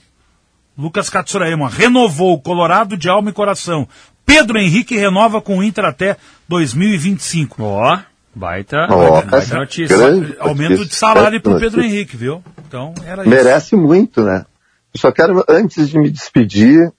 Lucas 0.79 1.09
Katsuraema 1.09 1.69
renovou 1.69 2.41
Colorado 2.41 2.97
de 2.97 3.09
alma 3.09 3.31
e 3.31 3.33
coração. 3.33 3.89
Pedro 4.27 4.59
Henrique 4.59 4.99
renova 4.99 5.41
com 5.41 5.59
o 5.59 5.63
Inter 5.63 5.85
até 5.85 6.17
2025. 6.49 7.63
Ó, 7.63 7.99
baita, 8.35 8.89
Ó, 8.91 9.23
baita 9.23 9.57
notícia. 9.57 9.97
grande 9.97 10.37
Aumento 10.41 10.71
notícia, 10.71 10.87
de 10.87 10.95
salário 10.97 11.41
para 11.41 11.57
o. 11.57 11.61
Pedro 11.61 11.81
Henrique, 11.81 12.17
viu? 12.17 12.43
Então, 12.67 12.93
era 13.07 13.23
isso. 13.23 13.31
Merece 13.31 13.77
muito, 13.77 14.23
né? 14.23 14.45
Eu 14.93 15.01
só 15.01 15.13
quero, 15.13 15.45
antes 15.49 15.89
de 15.89 15.99
me 15.99 16.11
despedir, 16.11 16.93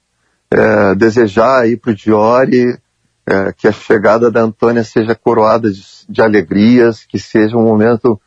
é, 0.49 0.95
desejar 0.95 1.61
aí 1.61 1.75
pro 1.75 1.93
Diori 1.93 2.79
é, 3.27 3.51
que 3.51 3.67
a 3.67 3.71
chegada 3.73 4.31
da 4.31 4.41
Antônia 4.41 4.83
seja 4.83 5.13
coroada 5.13 5.69
de, 5.69 5.83
de 6.07 6.21
alegrias, 6.21 7.05
que 7.05 7.19
seja 7.19 7.57
um 7.57 7.63
momento 7.63 8.19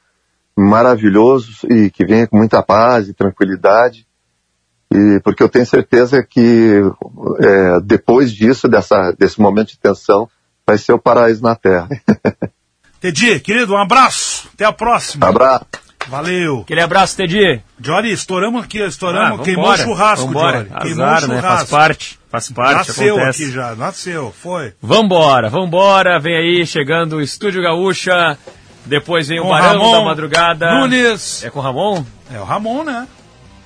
maravilhoso 0.54 1.66
e 1.70 1.90
que 1.90 2.04
venha 2.04 2.26
com 2.26 2.36
muita 2.36 2.62
paz 2.62 3.08
e 3.08 3.14
tranquilidade. 3.14 4.06
E 4.92 5.20
porque 5.22 5.42
eu 5.42 5.48
tenho 5.48 5.64
certeza 5.66 6.22
que 6.22 6.80
é, 7.40 7.80
depois 7.82 8.32
disso, 8.32 8.66
dessa, 8.68 9.12
desse 9.18 9.40
momento 9.40 9.68
de 9.68 9.78
tensão, 9.78 10.28
vai 10.66 10.76
ser 10.78 10.92
o 10.92 10.98
paraíso 10.98 11.42
na 11.42 11.54
Terra. 11.54 11.88
Tedi, 13.00 13.40
querido, 13.40 13.74
um 13.74 13.78
abraço. 13.78 14.48
Até 14.52 14.64
a 14.64 14.72
próxima. 14.72 15.28
Abraço. 15.28 15.64
Valeu. 16.08 16.60
Aquele 16.60 16.80
abraço, 16.80 17.16
Tedi. 17.16 17.62
Jory, 17.80 18.10
estouramos 18.12 18.64
aqui, 18.64 18.78
estouramos, 18.82 19.40
Ah, 19.40 19.42
queimou 19.44 19.70
o 19.70 19.76
churrasco, 19.76 20.26
vambora. 20.26 20.66
Jory. 20.68 20.80
Queimou 20.82 21.06
Azar, 21.06 21.24
o 21.24 21.32
né? 21.32 21.40
churrasco. 21.40 21.56
Faz 21.56 21.70
parte, 21.70 22.18
faz 22.30 22.50
parte, 22.50 22.88
Nasceu 22.88 23.16
acontece. 23.16 23.42
aqui 23.44 23.52
já, 23.52 23.74
nasceu, 23.76 24.34
foi. 24.42 24.74
Vambora, 24.82 25.48
vambora, 25.48 26.18
vem 26.18 26.36
aí, 26.36 26.66
chegando 26.66 27.16
o 27.16 27.20
Estúdio 27.22 27.62
Gaúcha, 27.62 28.36
depois 28.86 29.28
vem 29.28 29.38
o 29.40 29.44
Com 29.44 29.50
Barão 29.50 29.78
Ramon 29.78 29.92
da 29.92 30.04
Madrugada. 30.04 30.80
Nunes. 30.80 31.44
É 31.44 31.50
com 31.50 31.60
o 31.60 31.62
Ramon? 31.62 32.04
É 32.34 32.38
o 32.40 32.44
Ramon, 32.44 32.82
né? 32.82 33.06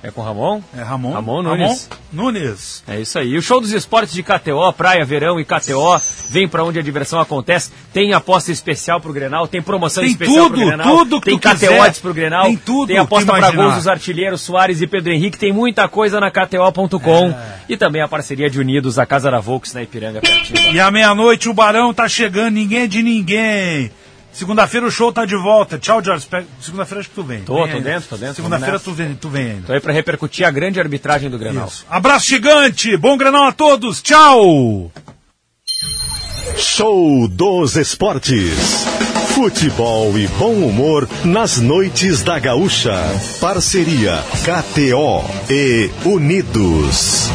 É 0.07 0.11
com 0.11 0.21
o 0.21 0.23
Ramon? 0.23 0.61
É 0.77 0.83
Ramon. 0.83 1.13
Ramon 1.13 1.41
Nunes. 1.41 1.89
Ramon 2.13 2.31
Nunes. 2.31 2.83
É 2.87 2.99
isso 2.99 3.17
aí. 3.17 3.35
O 3.35 3.41
show 3.41 3.59
dos 3.59 3.71
esportes 3.71 4.13
de 4.13 4.21
KTO, 4.21 4.71
praia, 4.77 5.03
verão 5.03 5.39
e 5.39 5.43
KTO, 5.43 5.99
vem 6.29 6.47
pra 6.47 6.63
onde 6.63 6.77
a 6.77 6.81
diversão 6.83 7.19
acontece. 7.19 7.71
Tem 7.91 8.13
aposta 8.13 8.51
especial 8.51 9.01
pro 9.01 9.11
Grenal, 9.11 9.47
tem 9.47 9.63
promoção 9.63 10.03
Tem 10.03 10.11
especial 10.11 10.45
tudo, 10.45 10.57
pro 10.57 10.67
Grenal. 10.67 10.85
tudo 10.97 11.19
que 11.19 11.25
tem 11.31 11.39
tu 11.39 11.41
KTO 11.41 11.51
quiser. 11.57 11.81
odds 11.81 11.99
pro 11.99 12.13
Grenal. 12.13 12.43
Tem 12.43 12.55
tudo 12.55 12.87
Tem 12.89 12.99
aposta 12.99 13.35
imaginar. 13.35 13.63
gols 13.63 13.75
dos 13.77 13.87
artilheiros 13.87 14.41
Soares 14.41 14.79
e 14.79 14.85
Pedro 14.85 15.11
Henrique. 15.11 15.39
Tem 15.39 15.51
muita 15.51 15.87
coisa 15.87 16.19
na 16.19 16.29
KTO.com. 16.29 17.29
É. 17.31 17.55
E 17.67 17.75
também 17.75 18.03
a 18.03 18.07
parceria 18.07 18.47
de 18.47 18.59
Unidos, 18.59 18.99
a 18.99 19.07
Casa 19.07 19.31
da 19.31 19.39
Volks 19.39 19.73
na 19.73 19.81
Ipiranga, 19.81 20.21
pertinho. 20.21 20.71
E 20.71 20.79
à 20.79 20.91
meia-noite 20.91 21.49
o 21.49 21.53
Barão 21.53 21.91
tá 21.95 22.07
chegando, 22.07 22.53
ninguém 22.53 22.83
é 22.83 22.87
de 22.87 23.01
ninguém. 23.01 23.89
Segunda-feira 24.35 24.85
o 24.85 24.91
show 24.91 25.13
tá 25.13 25.23
de 25.25 25.35
volta. 25.35 25.77
Tchau, 25.79 26.03
Jorge. 26.03 26.27
Segunda-feira 26.59 26.99
acho 26.99 27.09
que 27.09 27.15
tu 27.15 27.23
vem. 27.23 27.41
Tô, 27.43 27.55
Vem 27.55 27.67
tô 27.71 27.77
ainda. 27.77 27.89
dentro, 27.89 28.09
tô 28.09 28.17
dentro, 28.17 28.35
Segunda-feira 28.35 28.79
tu 28.79 28.91
vem, 28.91 29.15
tu 29.15 29.29
vem 29.29 29.51
ainda. 29.51 29.67
Tô 29.67 29.73
aí 29.73 29.79
pra 29.79 29.93
repercutir 29.93 30.45
a 30.45 30.51
grande 30.51 30.77
arbitragem 30.79 31.29
do 31.29 31.37
Grenal. 31.39 31.67
Isso. 31.67 31.85
Abraço 31.89 32.27
gigante, 32.27 32.97
bom 32.97 33.17
Grenal 33.17 33.45
a 33.45 33.53
todos, 33.53 34.01
tchau! 34.01 34.91
Show 36.57 37.27
dos 37.29 37.77
Esportes. 37.77 38.85
Futebol 39.33 40.17
e 40.17 40.27
bom 40.27 40.53
humor 40.53 41.07
nas 41.23 41.57
noites 41.57 42.21
da 42.21 42.37
Gaúcha. 42.37 42.95
Parceria 43.39 44.23
KTO 44.43 45.23
e 45.49 45.89
Unidos. 46.05 47.29